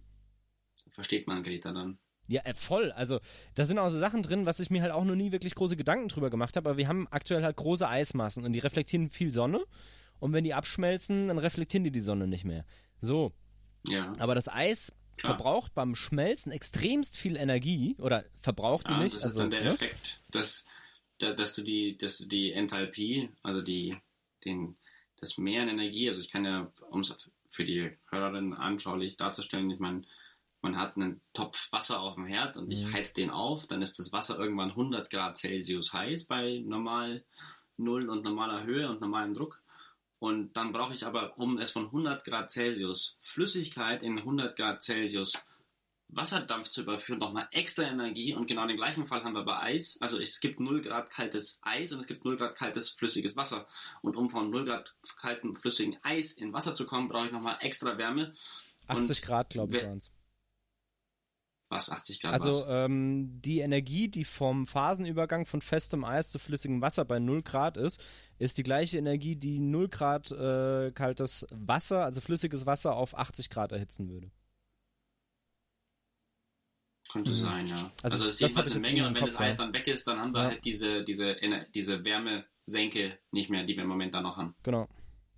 Versteht 0.91 1.27
man 1.27 1.43
Greta 1.43 1.73
dann. 1.73 1.99
Ja, 2.27 2.43
äh, 2.43 2.55
voll. 2.55 2.93
Also, 2.93 3.21
da 3.55 3.65
sind 3.65 3.79
auch 3.79 3.89
so 3.89 3.99
Sachen 3.99 4.23
drin, 4.23 4.47
was 4.47 4.61
ich 4.61 4.71
mir 4.71 4.83
halt 4.83 4.93
auch 4.93 5.05
noch 5.05 5.17
nie 5.17 5.33
wirklich 5.33 5.55
große 5.55 5.77
Gedanken 5.77 6.09
drüber 6.09 6.31
gemacht 6.31 6.57
habe. 6.57 6.71
Aber 6.71 6.79
wir 6.79 6.89
haben 6.89 7.07
aktuell 7.11 7.43
halt 7.43 7.57
große 7.57 7.87
Eismassen 7.87 8.45
und 8.45 8.53
die 8.53 8.61
reflektieren 8.61 9.11
viel 9.11 9.33
Sonne. 9.33 9.65
Und 10.21 10.33
wenn 10.33 10.45
die 10.45 10.55
abschmelzen, 10.55 11.29
dann 11.29 11.39
reflektieren 11.39 11.85
die 11.85 11.91
die 11.91 12.01
Sonne 12.01 12.29
nicht 12.29 12.45
mehr. 12.45 12.65
So. 13.01 13.33
Ja. 13.87 14.13
Aber 14.19 14.35
das 14.35 14.49
Eis 14.49 14.97
Klar. 15.17 15.35
verbraucht 15.35 15.75
beim 15.75 15.95
Schmelzen 15.95 16.53
extremst 16.53 17.17
viel 17.17 17.37
Energie 17.37 17.97
oder 17.99 18.25
verbraucht 18.41 18.89
die 18.89 18.95
nicht. 18.95 19.17
Das 19.17 19.23
ist 19.23 19.25
also, 19.25 19.41
dann 19.41 19.51
der 19.51 19.65
ne? 19.65 19.71
Effekt, 19.71 20.19
dass, 20.31 20.65
dass 21.19 21.55
du 21.55 21.63
die, 21.63 21.97
dass 21.99 22.19
du 22.19 22.27
die 22.27 22.53
Enthalpie, 22.53 23.31
also 23.43 23.61
die, 23.61 23.97
den, 24.45 24.77
das 25.17 25.37
Mehr 25.37 25.63
an 25.63 25.69
Energie, 25.69 26.09
also 26.09 26.21
ich 26.21 26.31
kann 26.31 26.45
ja, 26.45 26.73
um 26.91 27.01
es 27.01 27.31
für 27.51 27.65
die 27.65 27.91
Hörerinnen 28.09 28.55
anschaulich 28.55 29.17
darzustellen. 29.17 29.71
Ich 29.71 29.81
meine, 29.81 30.03
man 30.63 30.79
hat 30.79 30.97
einen 30.97 31.21
Topf 31.33 31.73
Wasser 31.73 32.01
auf 32.01 32.15
dem 32.15 32.27
Herd 32.27 32.57
und 32.57 32.71
ich 32.71 32.85
mhm. 32.85 32.93
heiz 32.93 33.13
den 33.13 33.31
auf, 33.31 33.67
dann 33.67 33.83
ist 33.83 33.99
das 33.99 34.13
Wasser 34.13 34.39
irgendwann 34.39 34.71
100 34.71 35.11
Grad 35.11 35.37
Celsius 35.37 35.93
heiß 35.93 36.25
bei 36.25 36.63
normal 36.65 37.25
Null 37.77 38.09
und 38.09 38.25
normaler 38.25 38.65
Höhe 38.65 38.89
und 38.89 39.01
normalem 39.01 39.35
Druck. 39.35 39.61
Und 40.19 40.55
dann 40.55 40.73
brauche 40.73 40.93
ich 40.93 41.07
aber, 41.07 41.39
um 41.39 41.59
es 41.59 41.71
von 41.71 41.87
100 41.87 42.25
Grad 42.25 42.51
Celsius 42.51 43.17
Flüssigkeit 43.21 44.03
in 44.03 44.19
100 44.19 44.55
Grad 44.55 44.83
Celsius 44.83 45.33
Wasserdampf 46.13 46.69
zu 46.69 46.83
überführen, 46.83 47.19
nochmal 47.19 47.49
extra 47.53 47.85
Energie 47.85 48.35
und 48.35 48.47
genau 48.47 48.67
den 48.67 48.77
gleichen 48.77 49.07
Fall 49.07 49.23
haben 49.23 49.35
wir 49.35 49.45
bei 49.45 49.59
Eis. 49.61 49.99
Also 50.01 50.19
es 50.19 50.41
gibt 50.41 50.61
0 50.61 50.81
Grad 50.81 51.11
kaltes 51.11 51.61
Eis 51.63 51.93
und 51.93 52.01
es 52.01 52.07
gibt 52.07 52.25
0 52.25 52.37
Grad 52.37 52.57
kaltes 52.57 52.91
flüssiges 52.91 53.37
Wasser. 53.37 53.67
Und 54.03 54.17
um 54.17 54.31
von 54.31 54.51
0 54.51 54.65
Grad 54.65 54.97
kaltem 55.19 55.55
flüssigen 55.55 55.97
Eis 56.03 56.33
in 56.33 56.53
Wasser 56.53 56.75
zu 56.75 56.87
kommen, 56.87 57.09
brauche 57.09 57.27
ich 57.27 57.33
nochmal 57.33 57.59
extra 57.61 57.97
Wärme. 57.99 58.35
80 58.89 59.21
und 59.21 59.27
Grad, 59.27 59.51
glaube 59.51 59.77
ich, 59.77 59.85
waren 59.85 59.99
es. 59.99 60.11
Was, 61.69 61.89
80 61.89 62.21
Grad? 62.21 62.35
Also 62.35 62.67
ähm, 62.67 63.41
die 63.41 63.61
Energie, 63.61 64.09
die 64.09 64.25
vom 64.25 64.67
Phasenübergang 64.67 65.47
von 65.47 65.63
festem 65.63 66.05
Eis 66.05 66.33
zu 66.33 66.41
flüssigem 66.41 66.81
Wasser 66.81 67.05
bei 67.05 67.21
0 67.21 67.43
Grad 67.43 67.77
ist, 67.77 68.05
ist 68.39 68.59
die 68.59 68.65
gleiche 68.65 68.99
Energie, 68.99 69.37
die 69.37 69.61
0 69.61 69.89
Grad 69.89 70.33
äh, 70.33 70.91
kaltes 70.91 71.47
Wasser, 71.51 72.05
also 72.05 72.21
flüssiges 72.21 72.67
Wasser, 72.67 72.97
auf 72.97 73.17
80 73.17 73.51
Grad 73.51 73.71
erhitzen 73.71 74.09
würde. 74.09 74.33
Könnte 77.11 77.33
mhm. 77.33 77.37
sein, 77.37 77.67
ja. 77.67 77.75
Also, 78.03 78.17
also 78.17 78.25
es 78.25 78.35
ist 78.35 78.41
jedenfalls 78.41 78.71
eine 78.71 78.81
Menge 78.81 79.07
und 79.07 79.15
wenn 79.17 79.25
das 79.25 79.37
Eis 79.37 79.57
dann 79.57 79.73
weg 79.73 79.87
ist, 79.89 80.07
dann 80.07 80.21
haben 80.21 80.33
wir 80.33 80.43
ja. 80.43 80.49
halt 80.51 80.65
diese, 80.65 81.03
diese, 81.03 81.37
diese 81.75 82.05
Wärmesenke 82.05 83.19
nicht 83.33 83.51
mehr, 83.51 83.65
die 83.65 83.75
wir 83.75 83.83
im 83.83 83.89
Moment 83.89 84.15
da 84.15 84.21
noch 84.21 84.37
haben. 84.37 84.55
Genau. 84.63 84.89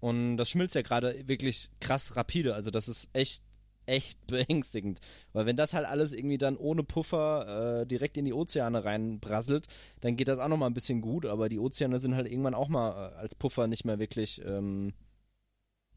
Und 0.01 0.37
das 0.37 0.51
schmilzt 0.51 0.75
ja 0.75 0.83
gerade 0.83 1.27
wirklich 1.29 1.71
krass 1.81 2.17
rapide. 2.17 2.55
Also 2.55 2.71
das 2.71 2.89
ist 2.89 3.09
echt, 3.15 3.43
echt 3.87 4.27
beängstigend. 4.27 5.01
Weil 5.33 5.47
wenn 5.47 5.57
das 5.57 5.73
halt 5.73 5.87
alles 5.87 6.13
irgendwie 6.13 6.39
dann 6.39 6.59
ohne 6.59 6.83
Puffer 6.83 7.83
äh, 7.83 7.87
direkt 7.87 8.19
in 8.19 8.27
die 8.27 8.35
Ozeane 8.35 8.85
reinbrasselt, 8.85 9.67
dann 10.01 10.17
geht 10.17 10.29
das 10.29 10.39
auch 10.39 10.49
nochmal 10.49 10.69
ein 10.69 10.75
bisschen 10.75 11.01
gut. 11.01 11.25
Aber 11.25 11.49
die 11.49 11.59
Ozeane 11.59 11.99
sind 12.01 12.17
halt 12.17 12.27
irgendwann 12.27 12.55
auch 12.55 12.69
mal 12.69 12.91
äh, 12.91 13.15
als 13.15 13.35
Puffer 13.35 13.67
nicht 13.67 13.87
mehr 13.87 13.99
wirklich, 13.99 14.43
ähm, 14.45 14.93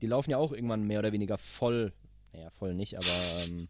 die 0.02 0.08
laufen 0.08 0.32
ja 0.32 0.38
auch 0.38 0.54
irgendwann 0.54 0.84
mehr 0.84 1.00
oder 1.00 1.12
weniger 1.12 1.38
voll. 1.38 1.92
Naja, 2.32 2.50
voll 2.52 2.76
nicht, 2.76 2.98
aber 2.98 3.46
ähm, 3.46 3.68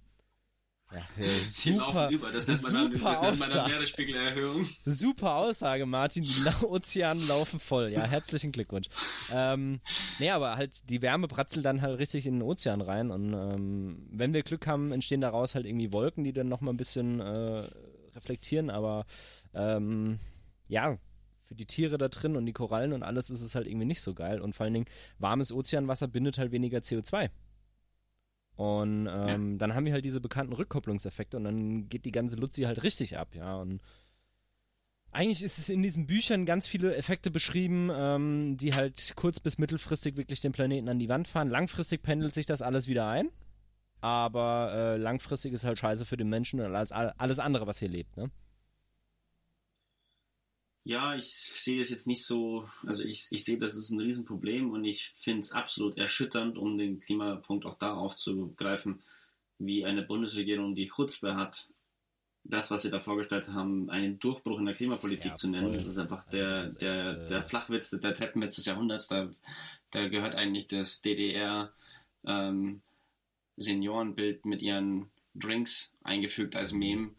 ja, 0.93 1.01
super, 1.51 2.09
über. 2.11 2.31
Das 2.31 2.47
nennt 2.47 2.63
man 2.63 2.73
dann, 2.73 3.39
das 3.39 3.53
nennt 3.53 3.67
Meeresspiegelerhöhung. 3.67 4.67
Super 4.85 5.35
Aussage, 5.35 5.85
Martin. 5.85 6.23
Die 6.23 6.65
Ozeane 6.65 7.21
laufen 7.25 7.59
voll. 7.59 7.91
Ja, 7.91 8.03
herzlichen 8.03 8.51
Glückwunsch. 8.51 8.87
Ähm, 9.33 9.81
nee, 10.19 10.29
aber 10.29 10.57
halt 10.57 10.89
die 10.89 11.01
Wärme 11.01 11.27
bratzelt 11.27 11.65
dann 11.65 11.81
halt 11.81 11.99
richtig 11.99 12.27
in 12.27 12.35
den 12.35 12.41
Ozean 12.43 12.81
rein 12.81 13.11
und 13.11 13.33
ähm, 13.33 14.07
wenn 14.11 14.33
wir 14.33 14.43
Glück 14.43 14.67
haben, 14.67 14.91
entstehen 14.91 15.21
daraus 15.21 15.55
halt 15.55 15.65
irgendwie 15.65 15.91
Wolken, 15.91 16.23
die 16.23 16.33
dann 16.33 16.49
nochmal 16.49 16.73
ein 16.73 16.77
bisschen 16.77 17.19
äh, 17.19 17.63
reflektieren, 18.15 18.69
aber 18.69 19.05
ähm, 19.53 20.19
ja, 20.69 20.97
für 21.45 21.55
die 21.55 21.65
Tiere 21.65 21.97
da 21.97 22.07
drin 22.07 22.35
und 22.35 22.45
die 22.45 22.53
Korallen 22.53 22.93
und 22.93 23.03
alles 23.03 23.29
ist 23.29 23.41
es 23.41 23.55
halt 23.55 23.67
irgendwie 23.67 23.85
nicht 23.85 24.01
so 24.01 24.13
geil 24.13 24.41
und 24.41 24.55
vor 24.55 24.65
allen 24.65 24.73
Dingen 24.73 24.87
warmes 25.19 25.51
Ozeanwasser 25.51 26.07
bindet 26.07 26.37
halt 26.37 26.51
weniger 26.51 26.79
CO2. 26.79 27.29
Und 28.55 29.07
ähm, 29.07 29.51
ja. 29.51 29.57
dann 29.57 29.75
haben 29.75 29.85
wir 29.85 29.93
halt 29.93 30.05
diese 30.05 30.21
bekannten 30.21 30.53
Rückkopplungseffekte 30.53 31.37
und 31.37 31.43
dann 31.43 31.89
geht 31.89 32.05
die 32.05 32.11
ganze 32.11 32.37
Luzi 32.37 32.63
halt 32.63 32.83
richtig 32.83 33.17
ab, 33.17 33.35
ja. 33.35 33.57
Und 33.57 33.81
eigentlich 35.11 35.43
ist 35.43 35.57
es 35.57 35.69
in 35.69 35.81
diesen 35.81 36.07
Büchern 36.07 36.45
ganz 36.45 36.67
viele 36.67 36.95
Effekte 36.95 37.31
beschrieben, 37.31 37.89
ähm, 37.93 38.57
die 38.57 38.73
halt 38.73 39.13
kurz- 39.15 39.39
bis 39.39 39.57
mittelfristig 39.57 40.17
wirklich 40.17 40.41
den 40.41 40.51
Planeten 40.51 40.89
an 40.89 40.99
die 40.99 41.09
Wand 41.09 41.27
fahren. 41.27 41.49
Langfristig 41.49 42.01
pendelt 42.01 42.33
sich 42.33 42.45
das 42.45 42.61
alles 42.61 42.87
wieder 42.87 43.07
ein. 43.07 43.29
Aber 44.01 44.71
äh, 44.73 44.97
langfristig 44.97 45.53
ist 45.53 45.63
halt 45.63 45.79
scheiße 45.79 46.05
für 46.05 46.17
den 46.17 46.29
Menschen 46.29 46.59
und 46.59 46.75
alles, 46.75 46.91
alles 46.91 47.39
andere, 47.39 47.65
was 47.65 47.79
hier 47.79 47.89
lebt, 47.89 48.15
ne? 48.17 48.29
Ja, 50.87 51.15
ich 51.15 51.27
sehe 51.27 51.79
das 51.79 51.89
jetzt 51.89 52.05
nicht 52.05 52.23
so, 52.23 52.69
also 52.85 53.03
ich, 53.03 53.25
ich 53.31 53.43
sehe, 53.43 53.57
das 53.57 53.75
ist 53.75 53.89
ein 53.89 53.99
Riesenproblem 53.99 54.69
und 54.69 54.85
ich 54.85 55.13
finde 55.17 55.39
es 55.39 55.51
absolut 55.51 55.97
erschütternd, 55.97 56.59
um 56.59 56.77
den 56.77 56.99
Klimapunkt 56.99 57.65
auch 57.65 57.73
da 57.73 57.95
aufzugreifen, 57.95 59.01
wie 59.57 59.83
eine 59.83 60.03
Bundesregierung 60.03 60.75
die 60.75 60.87
Chutzpe 60.87 61.35
hat, 61.35 61.69
das, 62.43 62.69
was 62.69 62.83
sie 62.83 62.91
da 62.91 62.99
vorgestellt 62.99 63.49
haben, 63.49 63.89
einen 63.89 64.19
Durchbruch 64.19 64.59
in 64.59 64.65
der 64.65 64.75
Klimapolitik 64.75 65.31
ja, 65.31 65.35
zu 65.35 65.49
nennen. 65.49 65.71
Das 65.71 65.87
ist 65.87 65.97
einfach 65.97 66.23
der, 66.29 66.49
also 66.49 66.77
ist 66.77 66.83
echt, 66.83 66.95
der, 66.95 67.13
der 67.29 67.43
Flachwitz, 67.43 67.89
der 67.89 68.13
Treppenwitz 68.13 68.55
des 68.57 68.65
Jahrhunderts. 68.65 69.07
Da, 69.07 69.31
da 69.89 70.07
gehört 70.07 70.35
eigentlich 70.35 70.67
das 70.67 71.01
DDR 71.01 71.73
ähm, 72.27 72.81
Seniorenbild 73.57 74.45
mit 74.45 74.61
ihren 74.61 75.09
Drinks 75.33 75.97
eingefügt 76.03 76.55
als 76.55 76.73
Meme 76.73 77.09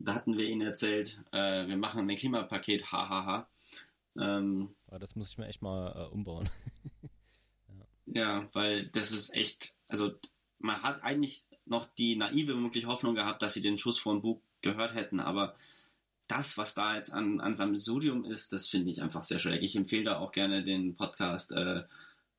da 0.00 0.14
hatten 0.14 0.36
wir 0.36 0.46
ihnen 0.46 0.66
erzählt, 0.66 1.22
äh, 1.32 1.66
wir 1.66 1.76
machen 1.76 2.08
ein 2.08 2.16
Klimapaket, 2.16 2.90
hahaha. 2.90 3.48
Ähm, 4.18 4.74
das 4.88 5.14
muss 5.14 5.30
ich 5.30 5.38
mir 5.38 5.46
echt 5.46 5.62
mal 5.62 5.92
äh, 5.94 6.12
umbauen. 6.12 6.48
ja. 7.68 7.84
ja, 8.40 8.48
weil 8.52 8.88
das 8.88 9.12
ist 9.12 9.34
echt, 9.34 9.74
also 9.88 10.12
man 10.58 10.82
hat 10.82 11.02
eigentlich 11.04 11.44
noch 11.66 11.84
die 11.84 12.16
naive 12.16 12.54
mögliche 12.54 12.88
Hoffnung 12.88 13.14
gehabt, 13.14 13.42
dass 13.42 13.54
sie 13.54 13.62
den 13.62 13.78
Schuss 13.78 13.98
von 13.98 14.22
Bug 14.22 14.42
gehört 14.62 14.94
hätten, 14.94 15.20
aber 15.20 15.54
das, 16.26 16.58
was 16.58 16.74
da 16.74 16.96
jetzt 16.96 17.12
an, 17.12 17.40
an 17.40 17.54
Sammelsurium 17.54 18.24
ist, 18.24 18.52
das 18.52 18.68
finde 18.68 18.90
ich 18.90 19.02
einfach 19.02 19.24
sehr 19.24 19.38
schräg. 19.38 19.62
Ich 19.62 19.76
empfehle 19.76 20.04
da 20.04 20.18
auch 20.18 20.32
gerne 20.32 20.64
den 20.64 20.94
Podcast 20.94 21.52
äh, 21.52 21.82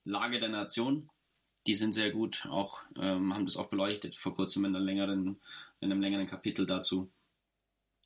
Lage 0.06 0.40
der 0.40 0.50
Nation. 0.50 1.10
Die 1.68 1.76
sind 1.76 1.92
sehr 1.92 2.12
gut, 2.12 2.48
auch 2.50 2.84
ähm, 2.96 3.36
haben 3.36 3.46
das 3.46 3.58
auch 3.58 3.68
beleuchtet 3.68 4.16
vor 4.16 4.34
kurzem 4.34 4.66
in, 4.66 4.76
einer 4.76 4.84
längeren, 4.84 5.40
in 5.80 5.92
einem 5.92 6.02
längeren 6.02 6.28
Kapitel 6.28 6.66
dazu. 6.66 7.12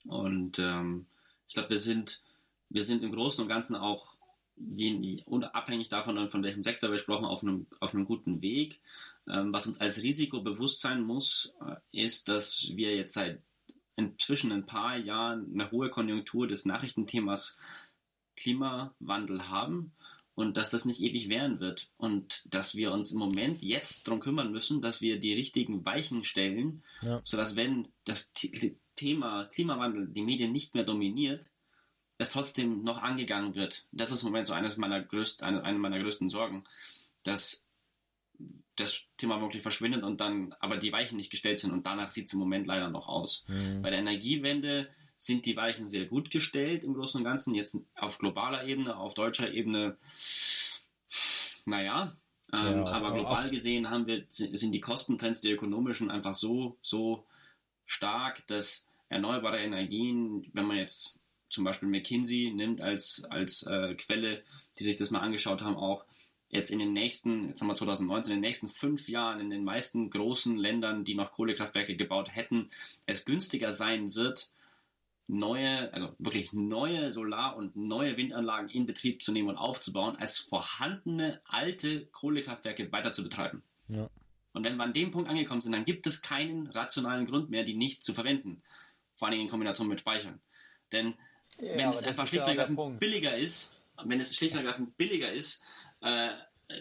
Und 0.07 0.59
ähm, 0.59 1.07
ich 1.47 1.53
glaube, 1.53 1.71
wir 1.71 1.79
sind, 1.79 2.21
wir 2.69 2.83
sind 2.83 3.03
im 3.03 3.11
Großen 3.11 3.41
und 3.41 3.47
Ganzen 3.47 3.75
auch 3.75 4.15
je, 4.57 5.21
unabhängig 5.25 5.89
davon, 5.89 6.29
von 6.29 6.43
welchem 6.43 6.63
Sektor 6.63 6.91
wir 6.91 6.97
sprechen, 6.97 7.25
auf 7.25 7.43
einem, 7.43 7.67
auf 7.79 7.93
einem 7.93 8.05
guten 8.05 8.41
Weg. 8.41 8.79
Ähm, 9.27 9.51
was 9.51 9.67
uns 9.67 9.81
als 9.81 10.03
Risiko 10.03 10.41
bewusst 10.41 10.81
sein 10.81 11.01
muss, 11.01 11.53
äh, 11.65 12.03
ist, 12.03 12.29
dass 12.29 12.69
wir 12.75 12.95
jetzt 12.95 13.13
seit 13.13 13.41
inzwischen 13.95 14.51
ein 14.51 14.65
paar 14.65 14.97
Jahren 14.97 15.51
eine 15.53 15.71
hohe 15.71 15.89
Konjunktur 15.89 16.47
des 16.47 16.65
Nachrichtenthemas 16.65 17.57
Klimawandel 18.35 19.49
haben 19.49 19.93
und 20.35 20.57
dass 20.57 20.71
das 20.71 20.85
nicht 20.85 20.99
ewig 20.99 21.29
währen 21.29 21.59
wird 21.59 21.89
und 21.97 22.43
dass 22.53 22.75
wir 22.75 22.91
uns 22.91 23.13
im 23.13 23.19
Moment 23.19 23.63
jetzt 23.63 24.05
darum 24.05 24.19
kümmern 24.19 24.51
müssen, 24.51 24.81
dass 24.81 25.01
wir 25.01 25.17
die 25.19 25.33
richtigen 25.33 25.85
Weichen 25.85 26.23
stellen, 26.25 26.83
ja. 27.01 27.21
sodass 27.23 27.55
wenn 27.55 27.87
das 28.03 28.33
Thema 28.95 29.45
Klimawandel 29.45 30.07
die 30.07 30.23
Medien 30.23 30.51
nicht 30.51 30.75
mehr 30.75 30.83
dominiert, 30.83 31.45
es 32.17 32.29
trotzdem 32.29 32.83
noch 32.83 33.01
angegangen 33.01 33.55
wird. 33.55 33.85
Das 33.91 34.11
ist 34.11 34.23
im 34.23 34.29
Moment 34.29 34.47
so 34.47 34.53
eines 34.53 34.77
meiner 34.77 35.01
größten, 35.01 35.45
eine, 35.45 35.63
eine 35.63 35.79
meiner 35.79 35.99
größten 35.99 36.29
Sorgen, 36.29 36.63
dass 37.23 37.65
das 38.75 39.05
Thema 39.17 39.39
wirklich 39.41 39.63
verschwindet 39.63 40.03
und 40.03 40.19
dann 40.19 40.53
aber 40.59 40.77
die 40.77 40.91
Weichen 40.91 41.17
nicht 41.17 41.29
gestellt 41.29 41.59
sind 41.59 41.71
und 41.71 41.85
danach 41.85 42.11
sieht 42.11 42.27
es 42.27 42.33
im 42.33 42.39
Moment 42.39 42.67
leider 42.67 42.89
noch 42.89 43.07
aus. 43.07 43.45
Mhm. 43.47 43.81
Bei 43.81 43.89
der 43.89 43.99
Energiewende 43.99 44.89
sind 45.17 45.45
die 45.45 45.55
Weichen 45.55 45.87
sehr 45.87 46.05
gut 46.05 46.29
gestellt 46.29 46.83
im 46.83 46.93
Großen 46.93 47.19
und 47.19 47.25
Ganzen, 47.25 47.55
jetzt 47.55 47.77
auf 47.95 48.17
globaler 48.17 48.65
Ebene, 48.65 48.97
auf 48.97 49.13
deutscher 49.13 49.53
Ebene, 49.53 49.97
naja, 51.65 52.13
ähm, 52.53 52.77
ja, 52.77 52.85
aber 52.85 53.13
global 53.13 53.49
gesehen 53.49 53.89
haben 53.89 54.07
wir, 54.07 54.25
sind 54.29 54.71
die 54.71 54.81
Kostentrends, 54.81 55.41
die 55.41 55.51
ökonomischen, 55.51 56.11
einfach 56.11 56.33
so, 56.33 56.77
so 56.81 57.25
stark, 57.85 58.45
dass 58.47 58.87
erneuerbare 59.09 59.59
Energien, 59.59 60.49
wenn 60.53 60.65
man 60.65 60.77
jetzt 60.77 61.19
zum 61.49 61.63
Beispiel 61.63 61.89
McKinsey 61.89 62.51
nimmt 62.53 62.81
als, 62.81 63.23
als 63.29 63.63
äh, 63.63 63.95
Quelle, 63.95 64.43
die 64.77 64.83
sich 64.83 64.97
das 64.97 65.11
mal 65.11 65.19
angeschaut 65.19 65.61
haben, 65.61 65.77
auch 65.77 66.03
jetzt 66.49 66.71
in 66.71 66.79
den 66.79 66.93
nächsten, 66.93 67.49
jetzt 67.49 67.61
haben 67.61 67.67
wir 67.67 67.75
2019, 67.75 68.33
in 68.33 68.37
den 68.37 68.47
nächsten 68.47 68.69
fünf 68.69 69.07
Jahren 69.09 69.39
in 69.39 69.49
den 69.49 69.63
meisten 69.63 70.09
großen 70.09 70.57
Ländern, 70.57 71.03
die 71.03 71.15
noch 71.15 71.31
Kohlekraftwerke 71.31 71.95
gebaut 71.95 72.29
hätten, 72.33 72.69
es 73.05 73.25
günstiger 73.25 73.71
sein 73.71 74.15
wird, 74.15 74.51
neue, 75.27 75.91
also 75.93 76.13
wirklich 76.19 76.53
neue 76.53 77.11
Solar- 77.11 77.55
und 77.55 77.75
neue 77.75 78.17
Windanlagen 78.17 78.69
in 78.69 78.85
Betrieb 78.85 79.23
zu 79.23 79.31
nehmen 79.31 79.49
und 79.49 79.57
aufzubauen, 79.57 80.15
als 80.17 80.37
vorhandene 80.37 81.41
alte 81.45 82.05
Kohlekraftwerke 82.07 82.91
weiter 82.91 83.13
zu 83.13 83.23
betreiben. 83.23 83.63
Ja. 83.87 84.09
Und 84.55 84.63
wenn 84.63 84.77
wir 84.77 84.83
an 84.83 84.93
dem 84.93 85.11
Punkt 85.11 85.29
angekommen 85.29 85.59
sind, 85.59 85.73
dann 85.73 85.83
gibt 85.83 86.07
es 86.07 86.21
keinen 86.21 86.67
rationalen 86.67 87.25
Grund 87.25 87.49
mehr, 87.49 87.63
die 87.63 87.75
nicht 87.75 88.03
zu 88.03 88.13
verwenden. 88.13 88.63
Vor 89.13 89.27
allem 89.27 89.41
in 89.41 89.49
Kombination 89.49 89.87
mit 89.87 89.99
Speichern. 89.99 90.39
Denn 90.93 91.13
ja, 91.59 91.77
wenn 91.77 91.89
es 91.89 92.03
einfach 92.03 92.27
schlicht 92.27 92.45
und 92.45 92.57
ergreifend 92.57 92.99
billiger 92.99 93.35
ist, 93.35 93.75
wenn 94.03 94.19
es 94.19 94.35
schlicht 94.35 94.53
und 94.53 94.61
ergreifend 94.61 94.95
billiger 94.97 95.31
ist, 95.31 95.61
äh, 96.01 96.29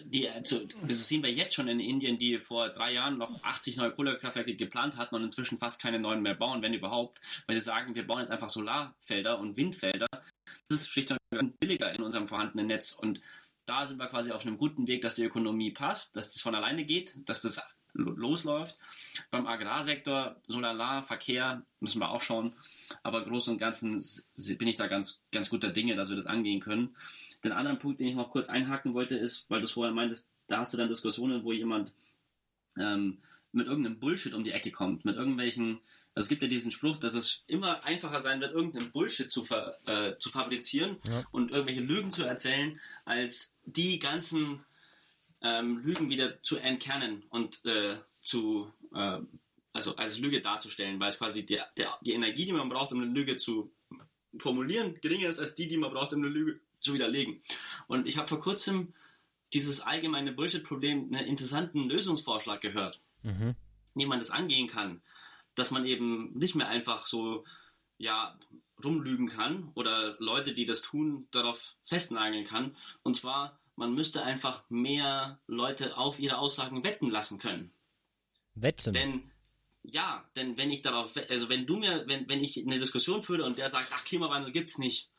die, 0.05 0.27
also, 0.27 0.61
das 0.87 1.07
sehen 1.07 1.21
wir 1.21 1.31
jetzt 1.31 1.53
schon 1.53 1.67
in 1.67 1.79
Indien, 1.79 2.17
die 2.17 2.39
vor 2.39 2.69
drei 2.69 2.93
Jahren 2.93 3.17
noch 3.17 3.43
80 3.43 3.77
neue 3.77 3.91
Kohlekraftwerke 3.91 4.55
geplant 4.55 4.95
hatten 4.95 5.13
und 5.13 5.23
inzwischen 5.23 5.59
fast 5.59 5.81
keine 5.81 5.99
neuen 5.99 6.21
mehr 6.21 6.33
bauen, 6.33 6.61
wenn 6.61 6.73
überhaupt, 6.73 7.21
weil 7.45 7.55
sie 7.55 7.61
sagen, 7.61 7.93
wir 7.93 8.07
bauen 8.07 8.21
jetzt 8.21 8.31
einfach 8.31 8.49
Solarfelder 8.49 9.37
und 9.37 9.57
Windfelder. 9.57 10.07
Das 10.69 10.81
ist 10.81 10.89
schlicht 10.89 11.11
und 11.11 11.17
ergreifend 11.29 11.59
billiger 11.59 11.93
in 11.93 12.01
unserem 12.01 12.27
vorhandenen 12.27 12.67
Netz 12.67 12.93
und 12.93 13.21
da 13.65 13.85
sind 13.85 13.97
wir 13.97 14.07
quasi 14.07 14.31
auf 14.31 14.45
einem 14.45 14.57
guten 14.57 14.87
Weg, 14.87 15.01
dass 15.01 15.15
die 15.15 15.23
Ökonomie 15.23 15.71
passt, 15.71 16.15
dass 16.15 16.31
das 16.31 16.41
von 16.41 16.55
alleine 16.55 16.85
geht, 16.85 17.17
dass 17.27 17.41
das 17.41 17.61
losläuft. 17.93 18.77
Beim 19.31 19.47
Agrarsektor, 19.47 20.35
Solar, 20.47 21.03
Verkehr 21.03 21.63
müssen 21.79 21.99
wir 21.99 22.11
auch 22.11 22.21
schauen. 22.21 22.53
Aber 23.03 23.23
im 23.23 23.29
Großen 23.29 23.53
und 23.53 23.59
Ganzen 23.59 24.03
bin 24.57 24.67
ich 24.67 24.75
da 24.75 24.87
ganz, 24.87 25.23
ganz 25.31 25.49
guter 25.49 25.69
Dinge, 25.69 25.95
dass 25.95 26.09
wir 26.09 26.15
das 26.15 26.25
angehen 26.25 26.59
können. 26.59 26.95
Den 27.43 27.51
anderen 27.51 27.79
Punkt, 27.79 27.99
den 27.99 28.07
ich 28.07 28.15
noch 28.15 28.31
kurz 28.31 28.49
einhaken 28.49 28.93
wollte, 28.93 29.17
ist, 29.17 29.49
weil 29.49 29.59
du 29.59 29.65
es 29.65 29.71
vorher 29.71 29.93
meintest, 29.93 30.29
da 30.47 30.59
hast 30.59 30.73
du 30.73 30.77
dann 30.77 30.89
Diskussionen, 30.89 31.43
wo 31.43 31.51
jemand 31.51 31.91
ähm, 32.77 33.19
mit 33.51 33.67
irgendeinem 33.67 33.99
Bullshit 33.99 34.33
um 34.33 34.43
die 34.43 34.51
Ecke 34.51 34.71
kommt, 34.71 35.05
mit 35.05 35.15
irgendwelchen, 35.15 35.79
also 36.15 36.25
es 36.25 36.29
gibt 36.29 36.41
ja 36.41 36.47
diesen 36.47 36.71
Spruch, 36.71 36.95
dass 36.95 37.13
es 37.13 37.43
immer 37.47 37.83
einfacher 37.83 38.21
sein 38.21 38.39
wird, 38.39 38.53
irgendeinen 38.53 38.91
Bullshit 38.91 39.29
zu, 39.29 39.43
ver, 39.43 39.77
äh, 39.85 40.17
zu 40.17 40.29
fabrizieren 40.29 40.95
ja. 41.03 41.25
und 41.31 41.51
irgendwelche 41.51 41.81
Lügen 41.81 42.09
zu 42.09 42.23
erzählen, 42.23 42.79
als 43.03 43.57
die 43.65 43.99
ganzen 43.99 44.63
ähm, 45.41 45.79
Lügen 45.79 46.09
wieder 46.09 46.41
zu 46.41 46.57
entkernen 46.57 47.23
und 47.29 47.65
äh, 47.65 47.97
zu, 48.21 48.71
äh, 48.93 49.19
also 49.73 49.97
als 49.97 50.17
Lüge 50.19 50.39
darzustellen, 50.39 51.01
weil 51.01 51.09
es 51.09 51.17
quasi 51.17 51.45
der, 51.45 51.67
der, 51.75 51.99
die 52.01 52.13
Energie, 52.13 52.45
die 52.45 52.53
man 52.53 52.69
braucht, 52.69 52.93
um 52.93 53.01
eine 53.01 53.11
Lüge 53.11 53.35
zu 53.35 53.69
formulieren, 54.39 54.95
geringer 55.01 55.27
ist 55.27 55.39
als 55.39 55.53
die, 55.53 55.67
die 55.67 55.77
man 55.77 55.91
braucht, 55.91 56.13
um 56.13 56.19
eine 56.19 56.29
Lüge 56.29 56.61
zu 56.79 56.93
widerlegen. 56.93 57.41
Und 57.87 58.07
ich 58.07 58.17
habe 58.17 58.29
vor 58.29 58.39
kurzem 58.39 58.93
dieses 59.53 59.81
allgemeine 59.81 60.31
Bullshit-Problem 60.31 61.13
einen 61.13 61.27
interessanten 61.27 61.89
Lösungsvorschlag 61.89 62.61
gehört, 62.61 63.01
mhm. 63.21 63.55
wie 63.95 64.05
man 64.05 64.19
das 64.19 64.31
angehen 64.31 64.67
kann, 64.67 65.01
dass 65.55 65.71
man 65.71 65.85
eben 65.85 66.33
nicht 66.33 66.55
mehr 66.55 66.67
einfach 66.67 67.07
so 67.07 67.45
ja 67.97 68.37
rumlügen 68.83 69.29
kann 69.29 69.71
oder 69.73 70.15
Leute, 70.19 70.53
die 70.53 70.65
das 70.65 70.81
tun, 70.81 71.27
darauf 71.31 71.75
festnageln 71.85 72.45
kann. 72.45 72.75
Und 73.03 73.15
zwar 73.15 73.57
man 73.75 73.93
müsste 73.93 74.23
einfach 74.23 74.63
mehr 74.69 75.39
Leute 75.47 75.97
auf 75.97 76.19
ihre 76.19 76.37
Aussagen 76.37 76.83
wetten 76.83 77.09
lassen 77.09 77.39
können. 77.39 77.71
Wetten? 78.55 78.93
Denn 78.93 79.31
ja, 79.83 80.27
denn 80.35 80.57
wenn 80.57 80.71
ich 80.71 80.81
darauf, 80.81 81.15
also 81.29 81.49
wenn 81.49 81.67
du 81.67 81.77
mir, 81.77 82.07
wenn, 82.07 82.27
wenn 82.27 82.43
ich 82.43 82.57
eine 82.57 82.79
Diskussion 82.79 83.21
führe 83.21 83.43
und 83.43 83.57
der 83.57 83.69
sagt, 83.69 83.89
ach, 83.93 84.03
Klimawandel 84.03 84.51
gibt's 84.51 84.77
nicht, 84.77 85.11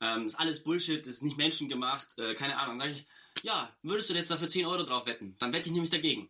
ähm, 0.00 0.26
ist 0.26 0.36
alles 0.36 0.62
Bullshit, 0.62 1.04
ist 1.06 1.22
nicht 1.22 1.36
menschengemacht, 1.36 2.18
äh, 2.18 2.34
keine 2.34 2.58
Ahnung, 2.58 2.78
dann 2.78 2.90
sage 2.90 3.00
ich, 3.00 3.44
ja, 3.44 3.74
würdest 3.82 4.10
du 4.10 4.14
jetzt 4.14 4.30
dafür 4.30 4.48
10 4.48 4.66
Euro 4.66 4.84
drauf 4.84 5.06
wetten? 5.06 5.34
Dann 5.38 5.52
wette 5.52 5.68
ich 5.68 5.72
nämlich 5.72 5.90
dagegen. 5.90 6.28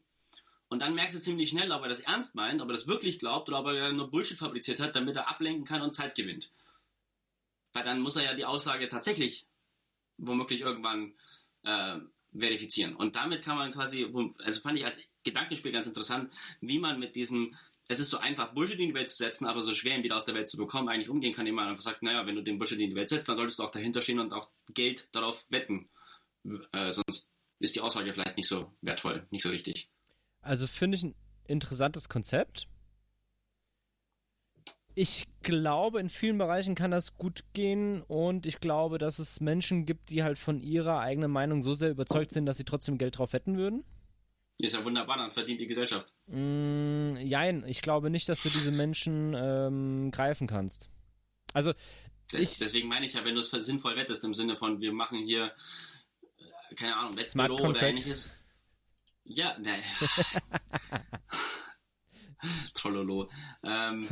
Und 0.71 0.83
dann 0.83 0.95
merkst 0.95 1.19
du 1.19 1.21
ziemlich 1.21 1.51
schnell, 1.51 1.73
ob 1.73 1.83
er 1.83 1.89
das 1.89 2.01
ernst 2.01 2.37
meint, 2.37 2.63
ob 2.63 2.69
er 2.69 2.75
das 2.75 2.87
wirklich 2.87 3.19
glaubt 3.19 3.49
oder 3.49 3.59
ob 3.59 3.67
er 3.67 3.93
nur 3.93 4.09
Bullshit 4.09 4.39
fabriziert 4.39 4.79
hat, 4.79 4.95
damit 4.95 5.17
er 5.17 5.29
ablenken 5.29 5.65
kann 5.65 5.83
und 5.83 5.97
Zeit 5.97 6.15
gewinnt. 6.15 6.53
Weil 7.73 7.83
dann 7.83 8.01
muss 8.01 8.15
er 8.15 8.23
ja 8.23 8.35
die 8.35 8.45
Aussage 8.45 8.89
tatsächlich 8.89 9.49
womöglich 10.17 10.61
irgendwann 10.61 11.15
äh, 11.65 11.99
verifizieren. 12.33 12.95
Und 12.95 13.17
damit 13.17 13.43
kann 13.43 13.57
man 13.57 13.73
quasi, 13.73 14.07
also 14.39 14.61
fand 14.61 14.79
ich 14.79 14.85
als 14.85 15.03
Gedankenspiel 15.25 15.73
ganz 15.73 15.89
interessant, 15.89 16.31
wie 16.61 16.79
man 16.79 17.01
mit 17.01 17.17
diesem, 17.17 17.53
es 17.89 17.99
ist 17.99 18.11
so 18.11 18.19
einfach, 18.19 18.55
Bullshit 18.55 18.79
in 18.79 18.91
die 18.91 18.95
Welt 18.95 19.09
zu 19.09 19.17
setzen, 19.17 19.47
aber 19.47 19.63
so 19.63 19.75
schwer, 19.75 19.97
ihn 19.97 20.05
wieder 20.05 20.17
aus 20.17 20.25
der 20.25 20.37
Welt 20.37 20.49
zu 20.49 20.57
bekommen, 20.57 20.89
eigentlich 20.89 21.09
umgehen 21.09 21.35
kann, 21.35 21.47
indem 21.47 21.57
man 21.57 21.67
einfach 21.67 21.83
sagt, 21.83 22.05
naja, 22.05 22.27
wenn 22.27 22.37
du 22.37 22.43
den 22.43 22.59
Bullshit 22.59 22.79
in 22.79 22.91
die 22.91 22.97
Welt 22.97 23.09
setzt, 23.09 23.29
dann 23.29 23.37
solltest 23.37 23.59
du 23.59 23.65
auch 23.65 23.71
dahinter 23.71 24.03
stehen 24.03 24.21
und 24.21 24.33
auch 24.33 24.49
Geld 24.73 25.09
darauf 25.11 25.45
wetten. 25.49 25.91
Äh, 26.45 26.93
sonst 26.93 27.33
ist 27.59 27.75
die 27.75 27.81
Aussage 27.81 28.13
vielleicht 28.13 28.37
nicht 28.37 28.49
so 28.49 28.73
wertvoll, 28.83 29.27
nicht 29.31 29.43
so 29.43 29.49
richtig. 29.51 29.90
Also 30.43 30.67
finde 30.67 30.97
ich 30.97 31.03
ein 31.03 31.15
interessantes 31.47 32.09
Konzept. 32.09 32.67
Ich 34.95 35.27
glaube, 35.43 36.01
in 36.01 36.09
vielen 36.09 36.39
Bereichen 36.39 36.75
kann 36.75 36.91
das 36.91 37.17
gut 37.17 37.45
gehen 37.53 38.03
und 38.03 38.45
ich 38.45 38.61
glaube, 38.61 38.99
dass 38.99 39.19
es 39.19 39.41
Menschen 39.41 39.87
gibt, 39.87 40.11
die 40.11 40.23
halt 40.23 40.39
von 40.39 40.61
ihrer 40.61 40.99
eigenen 40.99 41.31
Meinung 41.31 41.63
so 41.63 41.75
sehr 41.75 41.91
überzeugt 41.91 42.33
sind, 42.33 42.47
dass 42.47 42.57
sie 42.57 42.65
trotzdem 42.65 42.99
Geld 42.99 43.19
drauf 43.19 43.33
wetten 43.33 43.57
würden. 43.57 43.85
Ist 44.59 44.75
ja 44.75 44.85
wunderbar, 44.85 45.17
dann 45.17 45.31
verdient 45.31 45.61
die 45.61 45.67
Gesellschaft. 45.67 46.13
Mm, 46.27 47.17
jein, 47.17 47.65
ich 47.67 47.81
glaube 47.81 48.11
nicht, 48.11 48.29
dass 48.29 48.43
du 48.43 48.51
diese 48.51 48.73
Menschen 48.73 49.35
ähm, 49.35 50.11
greifen 50.11 50.47
kannst. 50.47 50.91
Also, 51.55 51.73
ich, 52.33 52.59
Deswegen 52.59 52.89
meine 52.89 53.07
ich 53.07 53.15
ja, 53.15 53.25
wenn 53.25 53.35
du 53.35 53.41
es 53.41 53.51
sinnvoll 53.51 53.97
wettest, 53.97 54.23
im 54.25 54.35
Sinne 54.35 54.57
von, 54.57 54.81
wir 54.81 54.93
machen 54.93 55.19
hier, 55.25 55.53
äh, 56.71 56.75
keine 56.75 56.97
Ahnung, 56.97 57.17
Wettbüro 57.17 57.69
oder 57.69 57.83
ähnliches. 57.83 58.40
Ja, 59.33 59.57
ne. 59.59 59.77
Trollolo. 62.75 63.31
Ähm, 63.63 64.09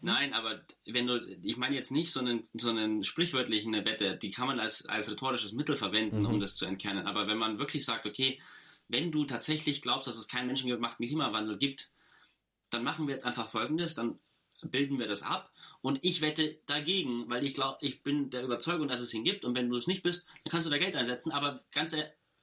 nein, 0.00 0.34
aber 0.34 0.64
wenn 0.84 1.06
du, 1.06 1.24
ich 1.42 1.56
meine 1.56 1.76
jetzt 1.76 1.92
nicht 1.92 2.10
so 2.10 2.20
einen, 2.20 2.48
so 2.54 2.70
einen 2.70 3.04
sprichwörtlichen 3.04 3.72
Wette, 3.84 4.16
die 4.16 4.30
kann 4.30 4.48
man 4.48 4.58
als, 4.58 4.86
als 4.86 5.10
rhetorisches 5.10 5.52
Mittel 5.52 5.76
verwenden, 5.76 6.20
mhm. 6.20 6.26
um 6.26 6.40
das 6.40 6.56
zu 6.56 6.66
entkernen. 6.66 7.06
Aber 7.06 7.28
wenn 7.28 7.38
man 7.38 7.58
wirklich 7.58 7.84
sagt, 7.84 8.06
okay, 8.06 8.40
wenn 8.88 9.12
du 9.12 9.24
tatsächlich 9.24 9.80
glaubst, 9.80 10.08
dass 10.08 10.16
es 10.16 10.26
keinen 10.26 10.48
menschengemachten 10.48 11.06
Klimawandel 11.06 11.56
gibt, 11.56 11.90
dann 12.70 12.82
machen 12.82 13.06
wir 13.06 13.12
jetzt 13.12 13.26
einfach 13.26 13.48
Folgendes, 13.48 13.94
dann 13.94 14.18
bilden 14.62 14.98
wir 14.98 15.06
das 15.06 15.22
ab 15.22 15.52
und 15.82 16.04
ich 16.04 16.20
wette 16.20 16.58
dagegen, 16.66 17.30
weil 17.30 17.44
ich 17.44 17.54
glaube, 17.54 17.78
ich 17.80 18.02
bin 18.02 18.30
der 18.30 18.42
Überzeugung, 18.42 18.88
dass 18.88 19.00
es 19.00 19.14
ihn 19.14 19.22
gibt 19.22 19.44
und 19.44 19.54
wenn 19.54 19.70
du 19.70 19.76
es 19.76 19.86
nicht 19.86 20.02
bist, 20.02 20.26
dann 20.42 20.50
kannst 20.50 20.66
du 20.66 20.70
da 20.70 20.78
Geld 20.78 20.96
einsetzen, 20.96 21.30
aber 21.30 21.60
ganz, 21.70 21.94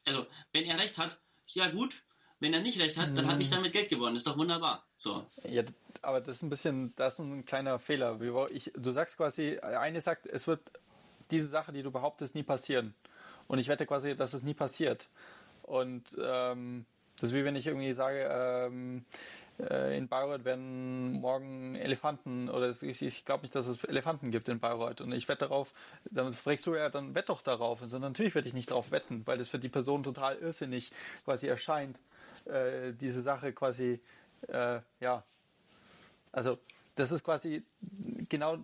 also 0.06 0.26
wenn 0.54 0.66
er 0.66 0.80
recht 0.80 0.98
hat, 0.98 1.20
ja 1.48 1.70
gut, 1.70 2.04
Wenn 2.40 2.54
er 2.54 2.60
nicht 2.60 2.80
recht 2.80 2.98
hat, 2.98 3.18
dann 3.18 3.28
habe 3.30 3.42
ich 3.42 3.50
damit 3.50 3.72
Geld 3.72 3.90
gewonnen. 3.90 4.16
Ist 4.16 4.28
doch 4.28 4.38
wunderbar. 4.38 4.86
So. 4.98 5.26
Ja, 5.50 5.64
aber 6.02 6.20
das 6.20 6.38
ist 6.38 6.44
ein 6.44 6.50
bisschen, 6.50 6.94
das 6.96 7.14
ist 7.14 7.20
ein 7.20 7.46
kleiner 7.46 7.80
Fehler. 7.80 8.20
Ich, 8.52 8.72
du 8.76 8.92
sagst 8.92 9.18
quasi, 9.18 9.58
eine 9.60 10.02
sagt, 10.02 10.26
es 10.28 10.46
wird 10.46 10.60
diese 11.32 11.48
Sache, 11.48 11.72
die 11.72 11.82
du 11.82 11.92
behauptest, 11.92 12.36
nie 12.36 12.44
passieren. 12.44 12.94
Und 13.48 13.60
ich 13.60 13.70
wette 13.70 13.86
quasi, 13.86 14.16
dass 14.16 14.34
es 14.34 14.44
nie 14.44 14.54
passiert. 14.54 15.08
Und 15.64 16.04
ähm, 16.22 16.86
das 17.20 17.30
ist 17.30 17.36
wie 17.36 17.46
wenn 17.46 17.56
ich 17.56 17.68
irgendwie 17.68 17.94
sage, 17.94 18.28
ähm, 18.30 19.06
äh, 19.08 19.45
in 19.58 20.10
Bayreuth 20.10 20.44
werden 20.44 21.14
morgen 21.14 21.76
Elefanten 21.76 22.50
oder 22.50 22.70
ich, 22.70 23.02
ich 23.02 23.24
glaube 23.24 23.44
nicht, 23.44 23.56
dass 23.56 23.68
es 23.68 23.82
Elefanten 23.86 24.32
gibt 24.32 24.50
in 24.50 24.60
Bayreuth 24.60 25.00
und 25.00 25.14
ich 25.14 25.30
wette 25.30 25.48
darauf, 25.48 25.74
dann 26.12 26.34
fragst 26.34 26.66
du 26.68 26.76
ja, 26.76 26.90
dann 26.90 27.16
wett 27.16 27.30
doch 27.30 27.42
darauf. 27.42 27.82
Also 27.82 27.98
natürlich 27.98 28.36
werde 28.36 28.50
ich 28.50 28.54
nicht 28.54 28.72
darauf 28.72 28.92
wetten, 28.92 29.22
weil 29.26 29.38
das 29.38 29.48
für 29.48 29.60
die 29.60 29.70
Person 29.70 30.04
total 30.04 30.36
irrsinnig 30.38 30.92
quasi 31.24 31.48
erscheint, 31.48 32.02
äh, 32.46 32.92
diese 33.00 33.22
Sache 33.22 33.54
quasi, 33.54 34.02
äh, 34.50 34.80
ja, 35.00 35.24
also 36.34 36.58
das 36.96 37.12
ist 37.12 37.24
quasi 37.24 37.64
genau 38.28 38.58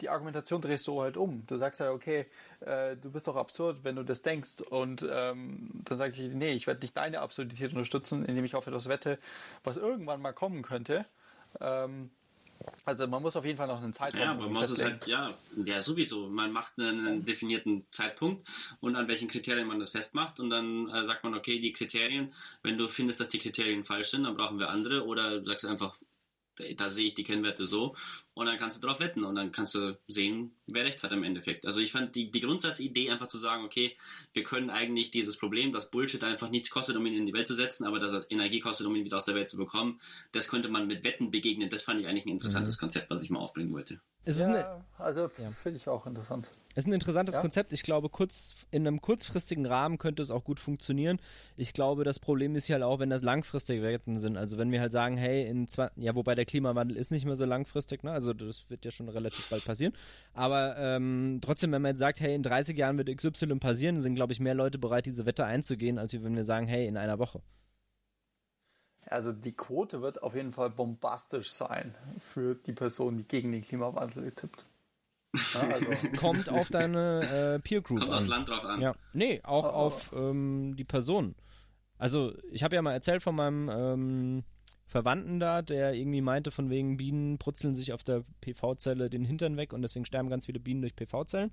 die 0.00 0.08
Argumentation 0.08 0.60
drehst 0.60 0.86
du 0.86 1.00
halt 1.00 1.16
um. 1.16 1.44
Du 1.46 1.56
sagst 1.56 1.80
ja, 1.80 1.90
okay, 1.90 2.26
äh, 2.66 2.96
du 2.96 3.10
bist 3.10 3.28
doch 3.28 3.36
absurd, 3.36 3.78
wenn 3.82 3.96
du 3.96 4.04
das 4.04 4.22
denkst. 4.22 4.62
Und 4.70 5.06
ähm, 5.08 5.70
dann 5.84 5.98
sage 5.98 6.12
ich, 6.12 6.20
nee, 6.34 6.52
ich 6.52 6.66
werde 6.66 6.80
nicht 6.80 6.96
deine 6.96 7.20
Absurdität 7.20 7.72
unterstützen, 7.72 8.24
indem 8.24 8.44
ich 8.44 8.54
auf 8.54 8.66
etwas 8.66 8.88
wette, 8.88 9.18
was 9.62 9.76
irgendwann 9.76 10.20
mal 10.20 10.32
kommen 10.32 10.62
könnte. 10.62 11.04
Ähm, 11.60 12.10
also 12.84 13.06
man 13.06 13.22
muss 13.22 13.36
auf 13.36 13.44
jeden 13.44 13.58
Fall 13.58 13.66
noch 13.66 13.82
einen 13.82 13.92
Zeitraum. 13.92 14.20
Ja, 14.20 14.34
man 14.34 14.52
muss 14.52 14.70
es 14.70 14.82
halt, 14.82 15.06
ja, 15.06 15.34
ja, 15.64 15.82
sowieso. 15.82 16.28
Man 16.28 16.52
macht 16.52 16.78
einen 16.78 17.24
definierten 17.24 17.84
Zeitpunkt 17.90 18.46
und 18.80 18.96
an 18.96 19.08
welchen 19.08 19.28
Kriterien 19.28 19.66
man 19.66 19.80
das 19.80 19.90
festmacht 19.90 20.40
und 20.40 20.50
dann 20.50 20.88
äh, 20.88 21.04
sagt 21.04 21.24
man, 21.24 21.34
okay, 21.34 21.58
die 21.58 21.72
Kriterien, 21.72 22.32
wenn 22.62 22.78
du 22.78 22.88
findest, 22.88 23.20
dass 23.20 23.28
die 23.28 23.38
Kriterien 23.38 23.84
falsch 23.84 24.10
sind, 24.10 24.24
dann 24.24 24.36
brauchen 24.36 24.58
wir 24.58 24.70
andere 24.70 25.04
oder 25.04 25.40
du 25.40 25.46
sagst 25.46 25.66
einfach, 25.66 25.96
da 26.76 26.90
sehe 26.90 27.08
ich 27.08 27.14
die 27.14 27.24
Kennwerte 27.24 27.64
so 27.64 27.94
und 28.34 28.46
dann 28.46 28.58
kannst 28.58 28.76
du 28.76 28.86
drauf 28.86 29.00
wetten 29.00 29.24
und 29.24 29.34
dann 29.34 29.52
kannst 29.52 29.74
du 29.74 29.98
sehen, 30.08 30.52
wer 30.66 30.84
recht 30.84 31.02
hat 31.02 31.12
im 31.12 31.24
Endeffekt. 31.24 31.66
Also 31.66 31.80
ich 31.80 31.92
fand 31.92 32.14
die, 32.14 32.30
die 32.30 32.40
Grundsatzidee 32.40 33.10
einfach 33.10 33.26
zu 33.26 33.38
sagen, 33.38 33.64
okay, 33.64 33.96
wir 34.32 34.44
können 34.44 34.70
eigentlich 34.70 35.10
dieses 35.10 35.36
Problem, 35.36 35.72
dass 35.72 35.90
Bullshit 35.90 36.22
einfach 36.24 36.50
nichts 36.50 36.70
kostet, 36.70 36.96
um 36.96 37.06
ihn 37.06 37.14
in 37.14 37.26
die 37.26 37.32
Welt 37.32 37.46
zu 37.46 37.54
setzen, 37.54 37.86
aber 37.86 37.98
dass 37.98 38.12
er 38.12 38.30
Energie 38.30 38.60
kostet, 38.60 38.86
um 38.86 38.94
ihn 38.96 39.04
wieder 39.04 39.16
aus 39.16 39.24
der 39.24 39.34
Welt 39.34 39.48
zu 39.48 39.56
bekommen, 39.56 40.00
das 40.32 40.48
könnte 40.48 40.68
man 40.68 40.86
mit 40.86 41.04
Wetten 41.04 41.30
begegnen. 41.30 41.70
Das 41.70 41.82
fand 41.82 42.00
ich 42.00 42.06
eigentlich 42.06 42.26
ein 42.26 42.30
interessantes 42.30 42.76
mhm. 42.76 42.80
Konzept, 42.80 43.10
was 43.10 43.22
ich 43.22 43.30
mal 43.30 43.40
aufbringen 43.40 43.72
wollte. 43.72 44.00
Es 44.26 44.38
ja, 44.38 44.46
eine, 44.46 44.84
also 44.98 45.22
ja. 45.22 45.28
finde 45.28 45.76
ich 45.76 45.88
auch 45.88 46.06
interessant. 46.06 46.50
Es 46.74 46.84
ist 46.84 46.88
ein 46.88 46.94
interessantes 46.94 47.36
ja? 47.36 47.40
Konzept. 47.40 47.72
Ich 47.72 47.82
glaube, 47.82 48.08
kurz, 48.08 48.66
in 48.70 48.86
einem 48.86 49.00
kurzfristigen 49.00 49.66
Rahmen 49.66 49.98
könnte 49.98 50.22
es 50.22 50.30
auch 50.30 50.44
gut 50.44 50.58
funktionieren. 50.58 51.20
Ich 51.56 51.72
glaube, 51.72 52.04
das 52.04 52.18
Problem 52.18 52.56
ist 52.56 52.66
ja 52.68 52.74
halt 52.74 52.84
auch, 52.84 52.98
wenn 52.98 53.10
das 53.10 53.22
langfristige 53.22 53.82
Wetten 53.82 54.16
sind. 54.18 54.36
Also 54.36 54.56
wenn 54.58 54.72
wir 54.72 54.80
halt 54.80 54.92
sagen, 54.92 55.16
hey, 55.16 55.46
in 55.46 55.68
zwei, 55.68 55.90
ja, 55.96 56.14
wobei 56.14 56.34
der 56.34 56.46
Klimawandel 56.46 56.96
ist 56.96 57.10
nicht 57.10 57.26
mehr 57.26 57.36
so 57.36 57.44
langfristig, 57.44 58.02
ne? 58.02 58.12
Also 58.12 58.32
das 58.32 58.64
wird 58.70 58.84
ja 58.84 58.90
schon 58.90 59.08
relativ 59.08 59.48
bald 59.50 59.64
passieren. 59.64 59.92
Aber 60.32 60.76
ähm, 60.78 61.38
trotzdem, 61.42 61.70
wenn 61.72 61.82
man 61.82 61.90
jetzt 61.90 62.00
sagt, 62.00 62.20
hey, 62.20 62.34
in 62.34 62.42
30 62.42 62.76
Jahren 62.76 62.96
wird 62.96 63.14
XY 63.14 63.56
passieren, 63.56 64.00
sind, 64.00 64.14
glaube 64.14 64.32
ich, 64.32 64.40
mehr 64.40 64.54
Leute 64.54 64.78
bereit, 64.78 65.06
diese 65.06 65.26
Wette 65.26 65.44
einzugehen, 65.44 65.98
als 65.98 66.14
wenn 66.14 66.34
wir 66.34 66.44
sagen, 66.44 66.66
hey, 66.66 66.86
in 66.86 66.96
einer 66.96 67.18
Woche. 67.18 67.40
Also 69.06 69.32
die 69.32 69.52
Quote 69.52 70.02
wird 70.02 70.22
auf 70.22 70.34
jeden 70.34 70.52
Fall 70.52 70.70
bombastisch 70.70 71.50
sein 71.50 71.94
für 72.18 72.54
die 72.54 72.72
Person, 72.72 73.16
die 73.16 73.24
gegen 73.24 73.52
den 73.52 73.62
Klimawandel 73.62 74.30
tippt. 74.32 74.64
Ja, 75.54 75.60
also 75.68 75.90
Kommt 76.16 76.48
auf 76.48 76.68
deine 76.70 77.56
äh, 77.56 77.58
Peer 77.58 77.82
Group 77.82 77.98
Kommt 77.98 78.12
an. 78.12 78.18
aufs 78.18 78.28
Land 78.28 78.48
drauf 78.48 78.64
an. 78.64 78.80
Ja. 78.80 78.94
Nee, 79.12 79.40
auch 79.44 79.64
oh, 79.64 79.76
auf 79.76 80.12
ähm, 80.14 80.74
die 80.76 80.84
Person. 80.84 81.34
Also 81.98 82.34
ich 82.50 82.62
habe 82.62 82.74
ja 82.74 82.82
mal 82.82 82.92
erzählt 82.92 83.22
von 83.22 83.34
meinem 83.34 83.68
ähm, 83.68 84.44
Verwandten 84.86 85.40
da, 85.40 85.62
der 85.62 85.94
irgendwie 85.94 86.20
meinte, 86.20 86.50
von 86.50 86.70
wegen 86.70 86.96
Bienen 86.96 87.38
brutzeln 87.38 87.74
sich 87.74 87.92
auf 87.92 88.04
der 88.04 88.24
PV-Zelle 88.42 89.10
den 89.10 89.24
Hintern 89.24 89.56
weg 89.56 89.72
und 89.72 89.82
deswegen 89.82 90.04
sterben 90.04 90.28
ganz 90.28 90.46
viele 90.46 90.60
Bienen 90.60 90.82
durch 90.82 90.94
PV-Zellen. 90.94 91.50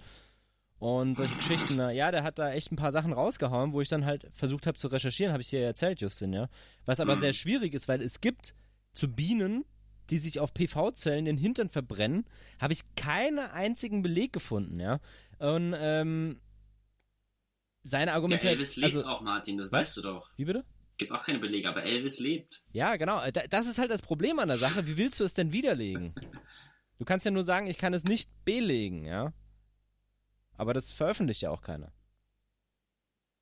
Und 0.82 1.16
solche 1.16 1.36
Geschichten, 1.36 1.76
na, 1.78 1.92
ja, 1.92 2.10
der 2.10 2.24
hat 2.24 2.40
da 2.40 2.54
echt 2.54 2.72
ein 2.72 2.76
paar 2.76 2.92
Sachen 2.92 3.14
rausgehauen, 3.14 3.72
wo 3.72 3.82
ich 3.82 3.88
dann 3.88 4.04
halt 4.04 4.26
versucht 4.34 4.66
habe 4.66 4.80
zu 4.80 4.88
recherchieren, 4.88 5.32
habe 5.32 5.44
ich 5.44 5.50
dir 5.52 5.60
ja 5.60 5.68
erzählt, 5.68 6.02
Justin, 6.02 6.34
ja. 6.34 6.50
Was 6.86 7.00
aber 7.00 7.16
mhm. 7.16 7.20
sehr 7.20 7.34
schwierig 7.34 7.76
ist, 7.76 7.88
weil 7.88 8.02
es 8.02 8.20
gibt 8.20 8.56
zu 8.92 9.08
Bienen, 9.08 9.64
die 10.10 10.18
sich 10.18 10.40
auf 10.40 10.56
PV-Zellen 10.56 11.26
den 11.26 11.38
Hintern 11.38 11.70
verbrennen, 11.70 12.26
habe 12.60 12.74
ich 12.74 12.82
keinen 12.96 13.38
einzigen 13.38 14.02
Beleg 14.02 14.34
gefunden, 14.34 14.80
ja. 14.80 15.00
Und 15.38 15.76
ähm, 15.78 16.42
seine 17.84 18.14
Argumente. 18.14 18.48
Ja, 18.48 18.54
Elvis 18.54 18.76
lebt 18.76 18.96
also, 18.96 19.06
auch, 19.08 19.22
Martin, 19.22 19.60
das 19.60 19.68
was? 19.72 19.82
weißt 19.82 19.98
du 19.98 20.02
doch. 20.02 20.32
Wie 20.36 20.46
bitte? 20.46 20.66
Gibt 20.98 21.12
auch 21.12 21.22
keine 21.22 21.38
Belege, 21.38 21.70
aber 21.70 21.84
Elvis 21.84 22.18
lebt. 22.18 22.64
Ja, 22.72 22.96
genau. 22.96 23.22
Das 23.52 23.68
ist 23.68 23.78
halt 23.78 23.92
das 23.92 24.02
Problem 24.02 24.40
an 24.40 24.48
der 24.48 24.58
Sache. 24.58 24.88
Wie 24.88 24.98
willst 24.98 25.20
du 25.20 25.26
es 25.26 25.36
denn 25.36 25.54
widerlegen? 25.54 26.16
Du 26.98 27.06
kannst 27.06 27.26
ja 27.26 27.32
nur 27.32 27.42
sagen, 27.42 27.66
ich 27.66 27.80
kann 27.80 27.96
es 27.96 28.04
nicht 28.04 28.30
belegen, 28.46 29.06
ja. 29.06 29.34
Aber 30.62 30.76
das 30.76 30.92
veröffentlicht 30.92 31.42
ja 31.42 31.50
auch 31.50 31.64
keiner. 31.64 31.92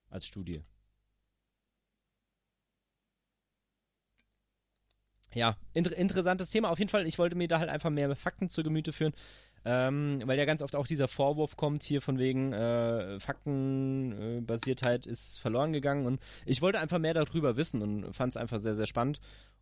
Als 0.10 0.26
Studie. 0.26 0.64
Ja, 5.34 5.56
inter 5.74 5.96
interessantes 5.96 6.50
Thema. 6.50 6.70
Auf 6.70 6.80
jeden 6.80 6.90
Fall, 6.90 7.08
ich 7.08 7.20
wollte 7.20 7.36
mir 7.36 7.48
da 7.48 7.60
halt 7.60 7.70
einfach 7.70 7.90
mehr 7.90 8.16
Fakten 8.16 8.50
zu 8.50 8.64
Gemüte 8.64 8.92
führen, 8.92 9.14
ähm, 9.66 10.22
weil 10.26 10.38
ja 10.38 10.46
ganz 10.46 10.62
oft 10.62 10.76
auch 10.76 10.88
dieser 10.88 11.08
Vorwurf 11.08 11.56
kommt 11.56 11.84
hier 11.84 12.02
von 12.02 12.18
wegen 12.18 12.54
äh, 12.54 13.20
Faktenbasiertheit 13.20 15.06
ist 15.06 15.40
verloren 15.40 15.74
gegangen 15.74 16.06
und 16.06 16.20
ich 16.46 16.62
wollte 16.62 16.80
einfach 16.80 16.98
mehr 16.98 17.14
darüber 17.14 17.58
wissen 17.58 17.82
und 17.82 18.14
fand 18.14 18.34
es 18.34 18.38
einfach 18.38 18.60
sehr, 18.60 18.76
sehr 18.76 18.88
spannend 18.88 19.20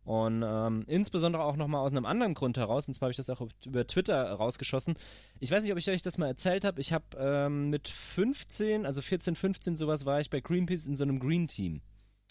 und 0.08 0.42
ähm, 0.42 0.84
insbesondere 0.86 1.42
auch 1.42 1.56
nochmal 1.56 1.82
aus 1.82 1.92
einem 1.92 2.06
anderen 2.06 2.32
Grund 2.32 2.56
heraus, 2.56 2.88
und 2.88 2.94
zwar 2.94 3.08
habe 3.08 3.10
ich 3.10 3.18
das 3.18 3.28
auch 3.28 3.46
über 3.66 3.86
Twitter 3.86 4.32
rausgeschossen. 4.32 4.96
Ich 5.38 5.50
weiß 5.50 5.62
nicht, 5.62 5.72
ob 5.72 5.76
ich 5.76 5.90
euch 5.90 6.00
das 6.00 6.16
mal 6.16 6.28
erzählt 6.28 6.64
habe. 6.64 6.80
Ich 6.80 6.94
habe 6.94 7.04
ähm, 7.18 7.68
mit 7.68 7.88
15, 7.88 8.86
also 8.86 9.02
14, 9.02 9.36
15 9.36 9.76
sowas, 9.76 10.06
war 10.06 10.18
ich 10.18 10.30
bei 10.30 10.40
Greenpeace 10.40 10.86
in 10.86 10.96
so 10.96 11.04
einem 11.04 11.18
Green 11.18 11.46
Team. 11.46 11.82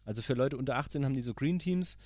Also 0.06 0.24
für 0.24 0.34
Leute 0.34 0.58
unter 0.58 0.78
18 0.78 1.06
haben 1.06 1.14
die 1.14 1.22
so 1.22 1.36
Green 1.36 1.60
Teams, 1.60 2.00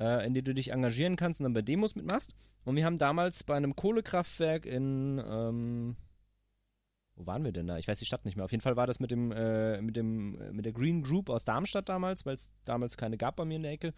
äh, 0.00 0.26
in 0.26 0.34
denen 0.34 0.44
du 0.44 0.54
dich 0.54 0.72
engagieren 0.72 1.16
kannst 1.16 1.40
und 1.40 1.44
dann 1.44 1.52
bei 1.52 1.62
Demos 1.62 1.94
mitmachst. 1.94 2.34
Und 2.64 2.76
wir 2.76 2.84
haben 2.84 2.98
damals 2.98 3.44
bei 3.44 3.56
einem 3.56 3.76
Kohlekraftwerk 3.76 4.66
in, 4.66 5.22
ähm, 5.26 5.96
wo 7.14 7.26
waren 7.26 7.44
wir 7.44 7.52
denn 7.52 7.66
da? 7.66 7.78
Ich 7.78 7.88
weiß 7.88 7.98
die 7.98 8.06
Stadt 8.06 8.24
nicht 8.24 8.36
mehr. 8.36 8.44
Auf 8.44 8.52
jeden 8.52 8.62
Fall 8.62 8.76
war 8.76 8.86
das 8.86 9.00
mit 9.00 9.10
dem, 9.10 9.32
äh, 9.32 9.80
mit 9.80 9.96
dem, 9.96 10.40
äh, 10.40 10.52
mit 10.52 10.66
der 10.66 10.72
Green 10.72 11.02
Group 11.02 11.30
aus 11.30 11.44
Darmstadt 11.44 11.88
damals, 11.88 12.26
weil 12.26 12.34
es 12.34 12.52
damals 12.64 12.96
keine 12.96 13.16
gab 13.16 13.36
bei 13.36 13.44
mir 13.44 13.56
in 13.56 13.62
der 13.62 13.72
Ecke. 13.72 13.94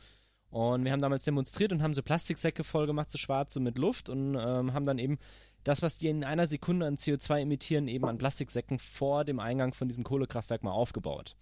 Und 0.51 0.85
wir 0.85 0.93
haben 0.93 1.03
damals 1.03 1.25
demonstriert 1.25 1.73
und 1.73 1.83
haben 1.83 1.95
so 1.95 2.03
Plastiksäcke 2.03 2.65
voll 2.65 2.87
gemacht, 2.87 3.11
so 3.11 3.19
schwarze 3.19 3.61
mit 3.61 3.77
Luft 3.77 4.09
und 4.09 4.35
ähm, 4.35 4.73
haben 4.73 4.85
dann 4.85 4.99
eben 4.99 5.19
das, 5.65 5.83
was 5.83 5.99
die 5.99 6.09
in 6.09 6.25
einer 6.25 6.47
Sekunde 6.47 6.87
an 6.87 6.97
CO2 6.97 7.43
emittieren, 7.43 7.89
eben 7.89 8.07
an 8.07 8.17
Plastiksäcken 8.17 8.79
vor 8.79 9.25
dem 9.25 9.41
Eingang 9.41 9.75
von 9.75 9.89
diesem 9.89 10.05
Kohlekraftwerk 10.05 10.63
mal 10.63 10.73
aufgebaut. 10.73 11.37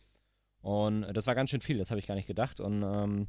Und 0.60 1.02
das 1.12 1.28
war 1.28 1.36
ganz 1.36 1.50
schön 1.50 1.60
viel, 1.60 1.78
das 1.78 1.90
habe 1.90 2.00
ich 2.00 2.06
gar 2.06 2.16
nicht 2.16 2.26
gedacht. 2.26 2.58
Und 2.58 2.82
ähm, 2.82 3.28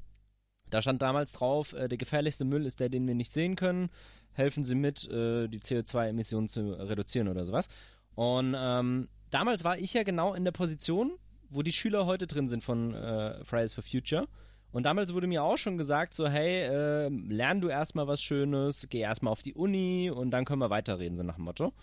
da 0.70 0.82
stand 0.82 1.01
damals 1.01 1.34
drauf, 1.34 1.74
äh, 1.74 1.88
der 1.88 1.97
gefährlichste 1.97 2.45
Müll 2.45 2.65
ist 2.65 2.80
der, 2.80 2.89
den 2.89 3.07
wir 3.07 3.15
nicht 3.15 3.32
sehen 3.32 3.55
können. 3.55 3.89
Helfen 4.34 4.63
Sie 4.63 4.76
mit, 4.76 5.09
äh, 5.09 5.47
die 5.47 5.59
CO2-Emissionen 5.59 6.47
zu 6.47 6.72
reduzieren 6.72 7.28
oder 7.28 7.45
sowas. 7.45 7.68
Und 8.15 8.55
ähm, 8.57 9.07
damals 9.30 9.63
war 9.63 9.78
ich 9.78 9.93
ja 9.93 10.03
genau 10.03 10.34
in 10.34 10.43
der 10.43 10.51
Position, 10.51 11.11
wo 11.49 11.61
die 11.61 11.72
Schüler 11.72 12.05
heute 12.05 12.28
drin 12.28 12.47
sind 12.47 12.63
von 12.63 12.93
äh, 12.93 13.43
Fridays 13.43 13.74
for 13.74 13.84
Future. 13.84 14.28
Und 14.72 14.84
damals 14.84 15.13
wurde 15.13 15.28
mir 15.28 15.43
auch 15.43 15.57
schon 15.57 15.78
gesagt, 15.78 16.13
so, 16.13 16.28
hey, 16.28 16.63
äh, 16.63 17.09
lern 17.09 17.61
du 17.61 17.70
erstmal 17.70 18.07
was 18.07 18.22
Schönes, 18.22 18.88
geh 18.89 18.99
erstmal 18.99 19.32
auf 19.32 19.41
die 19.41 19.53
Uni 19.53 20.11
und 20.13 20.32
dann 20.32 20.45
können 20.45 20.61
wir 20.61 20.70
weiterreden, 20.70 21.15
so 21.15 21.24
nach 21.24 21.36
dem 21.36 21.45
Motto. 21.45 21.74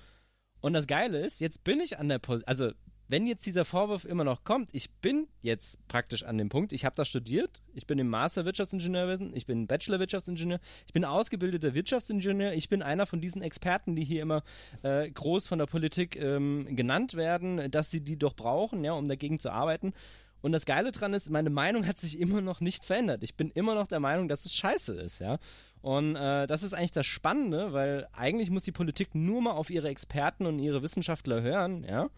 Und 0.61 0.75
das 0.75 0.87
Geile 0.87 1.19
ist, 1.19 1.41
jetzt 1.41 1.65
bin 1.65 1.81
ich 1.81 1.99
an 1.99 2.09
der 2.09 2.19
Position, 2.19 2.49
also 2.49 2.71
wenn 3.09 3.27
jetzt 3.27 3.45
dieser 3.47 3.65
Vorwurf 3.65 4.05
immer 4.05 4.25
noch 4.25 4.45
kommt, 4.45 4.71
ich 4.73 4.91
bin 4.91 5.29
jetzt 5.43 5.87
praktisch 5.89 6.23
an 6.23 6.39
dem 6.39 6.49
Punkt, 6.49 6.73
ich 6.73 6.85
habe 6.85 6.97
das 6.97 7.09
studiert, 7.09 7.63
ich 7.75 7.87
bin 7.87 7.99
im 7.99 8.09
Master 8.09 8.45
Wirtschaftsingenieurwesen, 8.45 9.35
ich 9.35 9.47
bin 9.47 9.67
Bachelor 9.67 10.01
Wirtschaftsingenieur, 10.01 10.61
ich 10.87 10.93
bin 10.93 11.05
ausgebildeter 11.05 11.75
Wirtschaftsingenieur, 11.75 12.53
ich 12.55 12.69
bin 12.69 12.83
einer 12.83 13.07
von 13.07 13.21
diesen 13.21 13.43
Experten, 13.43 13.95
die 13.95 14.05
hier 14.05 14.23
immer 14.23 14.43
äh, 14.83 15.11
groß 15.11 15.47
von 15.47 15.59
der 15.59 15.67
Politik 15.67 16.17
ähm, 16.17 16.67
genannt 16.77 17.15
werden, 17.15 17.71
dass 17.71 17.91
sie 17.91 18.01
die 18.01 18.19
doch 18.19 18.35
brauchen, 18.35 18.85
ja, 18.85 18.93
um 18.93 19.07
dagegen 19.07 19.39
zu 19.39 19.51
arbeiten. 19.51 19.93
Und 20.41 20.53
das 20.53 20.67
Geile 20.67 20.93
dran 20.93 21.15
ist, 21.15 21.31
meine 21.31 21.49
Meinung 21.49 21.87
hat 21.87 21.99
sich 21.99 22.21
immer 22.21 22.43
noch 22.43 22.61
nicht 22.61 22.85
verändert. 22.85 23.25
Ich 23.25 23.35
bin 23.35 23.51
immer 23.51 23.75
noch 23.75 23.87
der 23.87 24.01
Meinung, 24.01 24.29
dass 24.29 24.45
es 24.45 24.55
scheiße 24.55 24.95
ist, 25.01 25.21
ja. 25.21 25.39
Und 25.81 26.17
äh, 26.17 26.47
das 26.47 26.63
ist 26.63 26.75
eigentlich 26.75 26.93
das 26.93 27.07
Spannende, 27.07 27.73
weil 27.73 28.07
eigentlich 28.13 28.51
muss 28.51 28.63
die 28.63 28.73
Politik 28.73 29.15
nur 29.15 29.41
mal 29.41 29.53
auf 29.53 29.71
ihre 29.71 29.89
Experten 29.89 30.45
und 30.45 30.59
ihre 30.59 30.83
Wissenschaftler 30.83 31.41
hören, 31.41 31.85
ja. 31.85 32.11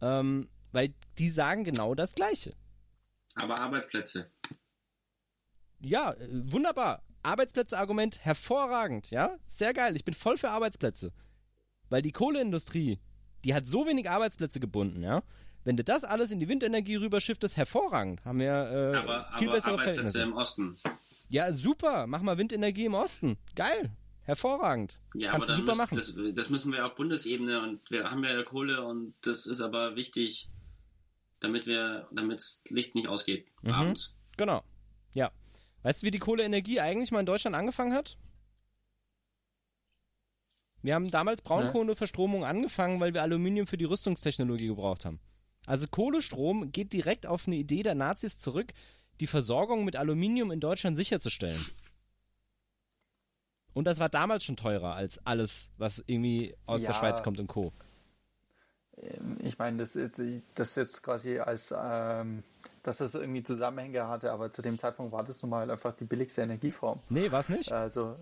Ähm, 0.00 0.48
weil 0.72 0.94
die 1.18 1.30
sagen 1.30 1.64
genau 1.64 1.94
das 1.94 2.14
Gleiche. 2.14 2.54
Aber 3.34 3.58
Arbeitsplätze. 3.60 4.30
Ja, 5.80 6.12
äh, 6.12 6.28
wunderbar. 6.52 7.02
Arbeitsplätze-Argument 7.22 8.24
hervorragend, 8.24 9.10
ja. 9.10 9.36
Sehr 9.46 9.74
geil. 9.74 9.96
Ich 9.96 10.04
bin 10.04 10.14
voll 10.14 10.36
für 10.36 10.50
Arbeitsplätze. 10.50 11.12
Weil 11.88 12.02
die 12.02 12.12
Kohleindustrie, 12.12 12.98
die 13.44 13.54
hat 13.54 13.66
so 13.66 13.86
wenig 13.86 14.08
Arbeitsplätze 14.08 14.60
gebunden, 14.60 15.02
ja 15.02 15.22
Wenn 15.64 15.76
du 15.76 15.84
das 15.84 16.04
alles 16.04 16.30
in 16.30 16.40
die 16.40 16.48
Windenergie 16.48 16.96
rüberschiftest, 16.96 17.56
hervorragend. 17.56 18.24
Haben 18.24 18.38
wir 18.40 18.46
äh, 18.52 18.96
Aber, 18.96 19.30
viel 19.38 19.48
aber 19.48 19.56
bessere 19.56 19.72
Arbeitsplätze 19.74 19.78
Verhältnisse. 19.78 20.22
im 20.22 20.32
Osten. 20.34 20.76
Ja, 21.28 21.52
super. 21.52 22.06
Mach 22.06 22.22
mal 22.22 22.38
Windenergie 22.38 22.84
im 22.86 22.94
Osten. 22.94 23.36
Geil. 23.56 23.90
Hervorragend. 24.26 24.98
Ja, 25.14 25.30
Kannst 25.30 25.48
aber 25.50 25.56
super 25.56 25.72
dann 25.72 25.78
machen. 25.78 25.94
das, 25.96 26.14
das 26.34 26.50
müssen 26.50 26.72
wir 26.72 26.84
auf 26.84 26.94
Bundesebene 26.94 27.62
und 27.62 27.90
wir 27.90 28.10
haben 28.10 28.22
ja 28.24 28.42
Kohle 28.42 28.84
und 28.84 29.14
das 29.22 29.46
ist 29.46 29.60
aber 29.60 29.96
wichtig, 29.96 30.50
damit 31.40 31.66
wir, 31.66 32.08
damit 32.12 32.38
das 32.40 32.62
Licht 32.70 32.94
nicht 32.94 33.08
ausgeht 33.08 33.46
Mhm. 33.62 33.70
abends. 33.72 34.14
Genau. 34.36 34.62
Ja. 35.14 35.30
Weißt 35.82 36.02
du, 36.02 36.06
wie 36.06 36.10
die 36.10 36.18
Kohleenergie 36.18 36.80
eigentlich 36.80 37.12
mal 37.12 37.20
in 37.20 37.26
Deutschland 37.26 37.54
angefangen 37.56 37.94
hat? 37.94 38.18
Wir 40.82 40.94
haben 40.94 41.10
damals 41.10 41.42
Braunkohleverstromung 41.42 42.44
angefangen, 42.44 43.00
weil 43.00 43.14
wir 43.14 43.22
Aluminium 43.22 43.66
für 43.66 43.76
die 43.78 43.84
Rüstungstechnologie 43.86 44.66
gebraucht 44.68 45.04
haben. 45.04 45.20
Also 45.66 45.86
Kohlestrom 45.88 46.70
geht 46.70 46.92
direkt 46.92 47.26
auf 47.26 47.46
eine 47.46 47.56
Idee 47.56 47.82
der 47.82 47.94
Nazis 47.96 48.38
zurück, 48.38 48.72
die 49.20 49.26
Versorgung 49.26 49.84
mit 49.84 49.96
Aluminium 49.96 50.50
in 50.52 50.60
Deutschland 50.60 50.96
sicherzustellen. 50.96 51.58
Und 53.76 53.84
das 53.84 53.98
war 53.98 54.08
damals 54.08 54.42
schon 54.42 54.56
teurer 54.56 54.94
als 54.94 55.20
alles, 55.26 55.70
was 55.76 56.02
irgendwie 56.06 56.54
aus 56.64 56.80
der 56.84 56.92
Ja. 56.92 56.98
Schweiz 56.98 57.22
kommt 57.22 57.38
und 57.38 57.46
Co. 57.46 57.74
Ich 59.40 59.58
meine, 59.58 59.76
das, 59.76 59.98
das 60.54 60.74
jetzt 60.76 61.02
quasi 61.02 61.38
als, 61.38 61.74
ähm, 61.78 62.42
dass 62.82 62.96
das 62.96 63.14
irgendwie 63.14 63.42
Zusammenhänge 63.42 64.08
hatte, 64.08 64.32
aber 64.32 64.50
zu 64.50 64.62
dem 64.62 64.78
Zeitpunkt 64.78 65.12
war 65.12 65.22
das 65.24 65.42
nun 65.42 65.50
mal 65.50 65.70
einfach 65.70 65.94
die 65.94 66.06
billigste 66.06 66.40
Energieform. 66.40 67.00
Nee, 67.10 67.30
war 67.30 67.40
es 67.40 67.50
nicht? 67.50 67.70
Also, 67.70 68.16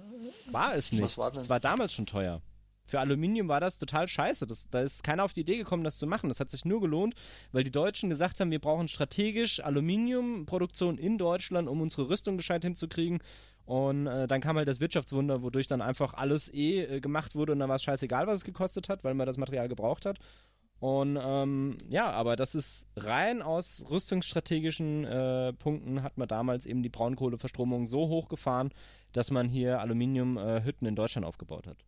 War 0.51 0.75
es 0.75 0.91
nicht. 0.91 1.17
war? 1.19 1.33
Es 1.37 1.49
war 1.49 1.61
damals 1.61 1.93
schon 1.93 2.07
teuer. 2.07 2.43
Für 2.87 2.99
Aluminium 2.99 3.47
war 3.47 3.61
das 3.61 3.79
total 3.79 4.09
scheiße. 4.09 4.49
Das, 4.49 4.69
da 4.71 4.81
ist 4.81 5.05
keiner 5.05 5.23
auf 5.23 5.33
die 5.33 5.41
Idee 5.43 5.57
gekommen, 5.57 5.85
das 5.85 5.97
zu 5.99 6.09
machen. 6.09 6.29
Das 6.29 6.41
hat 6.41 6.51
sich 6.51 6.65
nur 6.65 6.81
gelohnt, 6.81 7.15
weil 7.53 7.63
die 7.63 7.71
Deutschen 7.71 8.11
gesagt 8.11 8.41
haben, 8.41 8.51
wir 8.51 8.61
brauchen 8.61 8.89
strategisch 8.89 9.61
Aluminiumproduktion 9.61 10.99
in 10.99 11.17
Deutschland, 11.17 11.69
um 11.69 11.81
unsere 11.81 12.11
Rüstung 12.11 12.37
gescheit 12.37 12.63
hinzukriegen. 12.65 13.23
Und 13.65 14.07
äh, 14.07 14.27
dann 14.27 14.41
kam 14.41 14.57
halt 14.57 14.69
das 14.69 14.81
Wirtschaftswunder, 14.81 15.43
wodurch 15.43 15.67
dann 15.67 15.81
einfach 15.81 16.15
alles 16.15 16.53
eh 16.53 16.83
äh, 16.83 17.01
gemacht 17.01 17.35
wurde 17.35 17.53
und 17.53 17.61
dann 17.61 17.69
war 17.69 17.77
es 17.77 17.83
scheißegal, 17.83 18.27
was 18.27 18.41
es 18.41 18.45
gekostet 18.45 18.89
hat, 18.89 19.05
weil 19.05 19.15
man 19.15 19.27
das 19.27 19.39
Material 19.39 19.69
gebraucht 19.69 20.05
hat. 20.05 20.19
Und 20.81 21.19
ähm, 21.19 21.79
ja, 21.89 22.11
aber 22.11 22.37
das 22.37 22.55
ist 22.55 22.89
rein 22.97 23.41
aus 23.41 23.87
rüstungsstrategischen 23.89 25.05
äh, 25.05 25.53
Punkten 25.55 26.03
hat 26.03 26.19
man 26.19 26.29
damals 26.29 26.67
eben 26.67 26.83
die 26.83 26.91
Braunkohleverstromung 26.91 27.87
so 27.87 28.09
hochgefahren, 28.09 28.71
dass 29.13 29.31
man 29.31 29.49
hier 29.49 29.81
Aluminiumhütten 29.81 30.87
in 30.87 30.97
Deutschland 30.97 31.27
aufgebaut 31.27 31.67
hat. 31.67 31.79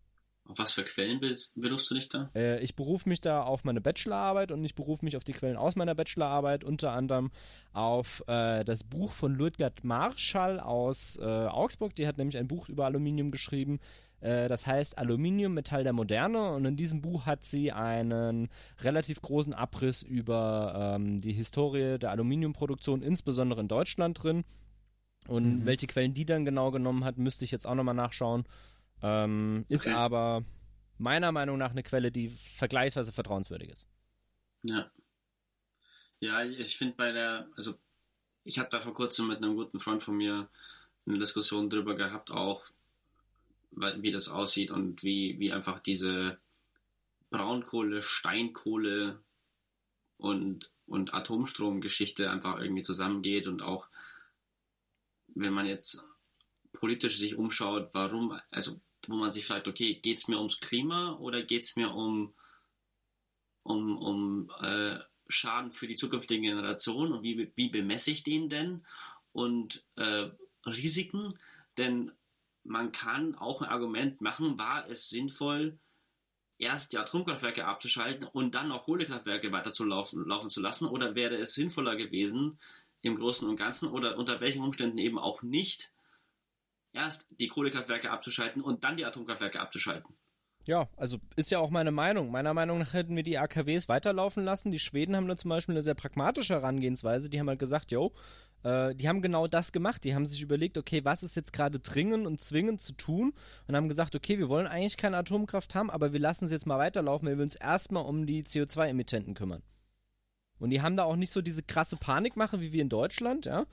Auf 0.49 0.59
was 0.59 0.73
für 0.73 0.85
Quellen 0.85 1.19
be- 1.19 1.35
benutzt 1.57 1.91
du 1.91 1.97
dich 1.97 2.09
da? 2.09 2.31
Äh, 2.35 2.61
ich 2.63 2.77
berufe 2.77 3.09
mich 3.09 3.21
da 3.21 3.43
auf 3.43 3.65
meine 3.65 3.81
Bachelorarbeit 3.81 4.53
und 4.53 4.65
ich 4.65 4.75
berufe 4.75 5.05
mich 5.05 5.17
auf 5.17 5.25
die 5.25 5.33
Quellen 5.33 5.57
aus 5.57 5.75
meiner 5.75 5.95
Bachelorarbeit, 5.95 6.63
unter 6.63 6.93
anderem 6.93 7.31
auf 7.73 8.23
äh, 8.29 8.65
das 8.65 8.85
Buch 8.85 9.13
von 9.13 9.35
Ludgard 9.35 9.83
Marschall 9.83 10.61
aus 10.61 11.19
äh, 11.21 11.25
Augsburg. 11.25 11.95
Die 11.97 12.07
hat 12.07 12.19
nämlich 12.19 12.39
ein 12.39 12.47
Buch 12.47 12.69
über 12.69 12.85
Aluminium 12.87 13.33
geschrieben. 13.33 13.81
Äh, 14.21 14.47
das 14.49 14.69
heißt 14.69 14.97
Aluminium, 14.99 15.53
Metall 15.55 15.83
der 15.83 15.93
Moderne. 15.93 16.53
Und 16.53 16.65
in 16.65 16.77
diesem 16.77 17.03
Buch 17.03 17.27
hat 17.27 17.45
sie 17.45 17.73
einen 17.73 18.49
relativ 18.83 19.21
großen 19.21 19.53
Abriss 19.53 20.03
über 20.03 20.95
ähm, 20.97 21.21
die 21.21 21.33
Historie 21.33 21.99
der 21.99 22.13
Aluminiumproduktion, 22.13 23.03
insbesondere 23.03 23.61
in 23.61 23.69
Deutschland 23.69 24.23
drin. 24.23 24.45
Und 25.27 25.67
welche 25.67 25.89
Quellen 25.89 26.15
die 26.15 26.25
dann 26.25 26.45
genau 26.45 26.71
genommen 26.71 27.05
hat, 27.05 27.19
müsste 27.19 27.45
ich 27.45 27.51
jetzt 27.51 27.67
auch 27.67 27.75
nochmal 27.75 27.97
nachschauen. 27.97 28.45
Ähm, 29.03 29.65
ist 29.69 29.87
Okay. 29.87 29.95
aber 29.95 30.43
meiner 30.99 31.33
Meinung 31.33 31.59
nach 31.59 31.71
eine 31.71 31.83
Quelle, 31.83 32.11
die 32.11 32.31
vergleichsweise 32.31 33.13
vertrauenswürdig 33.13 33.71
ist. 33.71 33.89
Ja. 34.63 34.91
Ja, 36.21 36.45
ich 36.45 36.77
finde 36.77 36.95
bei 36.97 37.13
der, 37.13 37.49
also 37.57 37.75
ich 38.45 38.59
habe 38.59 38.69
da 38.71 38.81
vor 38.81 38.95
kurzem 38.95 39.29
mit 39.29 39.39
einem 39.39 39.57
guten 39.57 39.79
Freund 39.79 40.03
von 40.03 40.17
mir 40.17 40.49
eine 41.07 41.19
Diskussion 41.19 41.69
drüber 41.69 41.95
gehabt, 41.95 42.31
auch 42.31 42.65
wie 43.71 44.11
das 44.11 44.29
aussieht 44.29 44.71
und 44.71 45.03
wie, 45.03 45.39
wie 45.39 45.53
einfach 45.53 45.81
diese 45.81 46.39
Braunkohle, 47.29 48.03
Steinkohle 48.03 49.21
und, 50.17 50.73
und 50.87 51.13
Atomstromgeschichte 51.13 52.31
einfach 52.31 52.59
irgendwie 52.61 52.83
zusammengeht 52.83 53.47
und 53.47 53.63
auch 53.63 53.89
wenn 55.29 55.53
man 55.53 55.67
jetzt 55.67 56.03
politisch 56.73 57.19
sich 57.19 57.37
umschaut, 57.37 57.91
warum, 57.93 58.41
also 58.51 58.81
wo 59.11 59.17
man 59.17 59.33
sich 59.33 59.47
fragt, 59.47 59.69
okay, 59.69 59.95
geht 59.95 60.19
es 60.19 60.29
mir 60.29 60.39
ums 60.39 60.61
Klima 60.61 61.15
oder 61.15 61.43
geht 61.43 61.65
es 61.65 61.77
mir 61.77 61.93
um, 61.93 62.35
um, 63.63 63.97
um 63.99 64.51
äh, 64.61 64.99
Schaden 65.29 65.73
für 65.73 65.87
die 65.87 65.97
zukünftigen 65.97 66.43
Generationen 66.43 67.13
und 67.13 67.23
wie, 67.23 67.53
wie 67.55 67.69
bemesse 67.69 68.11
ich 68.11 68.23
den 68.23 68.49
denn? 68.49 68.85
Und 69.33 69.85
äh, 69.97 70.31
Risiken, 70.65 71.29
denn 71.79 72.13
man 72.65 72.93
kann 72.93 73.35
auch 73.35 73.63
ein 73.63 73.69
Argument 73.69 74.21
machen, 74.21 74.59
war 74.59 74.89
es 74.89 75.09
sinnvoll, 75.09 75.79
erst 76.59 76.93
die 76.93 76.99
Atomkraftwerke 76.99 77.67
abzuschalten 77.67 78.27
und 78.27 78.55
dann 78.55 78.69
noch 78.69 78.85
Kohlekraftwerke 78.85 79.53
weiter 79.53 79.73
zu 79.73 79.85
laufen, 79.85 80.27
laufen 80.27 80.51
zu 80.51 80.61
lassen? 80.61 80.87
Oder 80.87 81.15
wäre 81.15 81.37
es 81.37 81.55
sinnvoller 81.55 81.97
gewesen, 81.97 82.59
im 83.03 83.17
Großen 83.17 83.49
und 83.49 83.57
Ganzen 83.57 83.89
oder 83.89 84.17
unter 84.17 84.41
welchen 84.41 84.63
Umständen 84.63 84.99
eben 84.99 85.19
auch 85.19 85.43
nicht, 85.43 85.93
erst 86.93 87.29
die 87.39 87.49
Kohlekraftwerke 87.49 88.11
abzuschalten 88.11 88.63
und 88.63 88.85
dann 88.85 88.97
die 88.97 89.05
Atomkraftwerke 89.05 89.61
abzuschalten. 89.61 90.15
Ja, 90.67 90.89
also 90.97 91.19
ist 91.37 91.51
ja 91.51 91.61
auch 91.61 91.71
meine 91.71 91.93
Meinung. 91.93 92.31
Meiner 92.31 92.53
Meinung 92.53 92.79
nach 92.79 92.93
hätten 92.93 93.15
wir 93.15 93.23
die 93.23 93.39
AKWs 93.39 93.89
weiterlaufen 93.89 94.45
lassen. 94.45 94.73
Die 94.73 94.81
Schweden 94.81 95.15
haben 95.15 95.29
da 95.29 95.37
zum 95.37 95.49
Beispiel 95.51 95.75
eine 95.75 95.83
sehr 95.83 95.95
pragmatische 95.95 96.55
Herangehensweise. 96.55 97.31
Die 97.31 97.39
haben 97.39 97.49
halt 97.49 97.61
gesagt, 97.61 97.93
yo, 97.93 98.13
äh, 98.65 98.93
die 98.97 99.09
haben 99.09 99.23
genau 99.23 99.47
das 99.47 99.71
gemacht. 99.71 100.03
Die 100.03 100.17
haben 100.17 100.27
sich 100.27 100.43
überlegt, 100.43 100.77
okay, 100.77 101.05
was 101.05 101.23
ist 101.23 101.37
jetzt 101.37 101.53
gerade 101.53 101.79
dringend 101.79 102.27
und 102.27 102.41
zwingend 102.41 102.83
zu 102.83 102.95
tun? 102.95 103.33
Und 103.69 103.77
haben 103.77 103.89
gesagt, 103.89 104.17
okay, 104.17 104.39
wir 104.39 104.49
wollen 104.49 104.67
eigentlich 104.67 104.97
keine 104.97 105.19
Atomkraft 105.19 105.77
haben, 105.77 105.89
aber 105.89 106.13
wir 106.13 106.21
lassen 106.21 106.47
es 106.47 106.51
jetzt 106.51 106.67
mal 106.67 106.79
weiterlaufen, 106.79 107.29
weil 107.29 107.39
wir 107.39 107.45
uns 107.45 107.55
erstmal 107.55 108.05
um 108.05 108.27
die 108.27 108.43
CO2-Emittenten 108.43 109.35
kümmern. 109.35 109.63
Und 110.59 110.71
die 110.71 110.83
haben 110.83 110.97
da 110.97 111.05
auch 111.05 111.17
nicht 111.17 111.33
so 111.33 111.43
diese 111.43 111.63
krasse 111.63 111.97
Panikmache 111.97 112.61
wie 112.61 112.73
wir 112.73 112.83
in 112.83 112.89
Deutschland, 112.89 113.47
ja. 113.47 113.67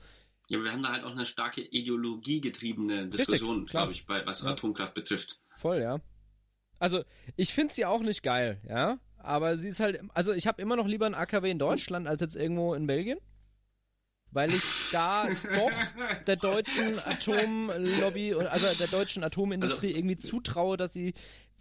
Ja, 0.48 0.62
wir 0.62 0.72
haben 0.72 0.82
da 0.82 0.92
halt 0.92 1.04
auch 1.04 1.12
eine 1.12 1.24
starke 1.24 1.62
ideologiegetriebene 1.62 3.08
Diskussion, 3.08 3.66
glaube 3.66 3.92
ich, 3.92 4.06
bei, 4.06 4.26
was 4.26 4.42
Ja. 4.42 4.50
Atomkraft 4.50 4.94
betrifft. 4.94 5.40
Voll, 5.56 5.80
ja. 5.80 6.00
Also, 6.78 7.02
ich 7.36 7.54
finde 7.54 7.72
sie 7.72 7.84
auch 7.86 8.02
nicht 8.02 8.22
geil, 8.22 8.60
ja. 8.68 8.98
Aber 9.16 9.56
sie 9.56 9.68
ist 9.68 9.80
halt, 9.80 10.00
also 10.12 10.32
ich 10.32 10.46
habe 10.46 10.60
immer 10.60 10.76
noch 10.76 10.86
lieber 10.86 11.06
ein 11.06 11.14
AKW 11.14 11.50
in 11.50 11.58
Deutschland 11.58 12.06
als 12.06 12.20
jetzt 12.20 12.36
irgendwo 12.36 12.74
in 12.74 12.86
Belgien. 12.86 13.18
Weil 14.32 14.52
ich 14.52 14.90
da 14.92 15.28
doch 15.56 16.24
der 16.26 16.36
deutschen 16.36 16.98
Atomlobby, 16.98 18.34
also 18.34 18.78
der 18.78 18.88
deutschen 18.88 19.22
Atomindustrie 19.22 19.86
Also, 19.86 19.98
irgendwie 19.98 20.16
zutraue, 20.16 20.76
dass 20.76 20.92
sie 20.92 21.14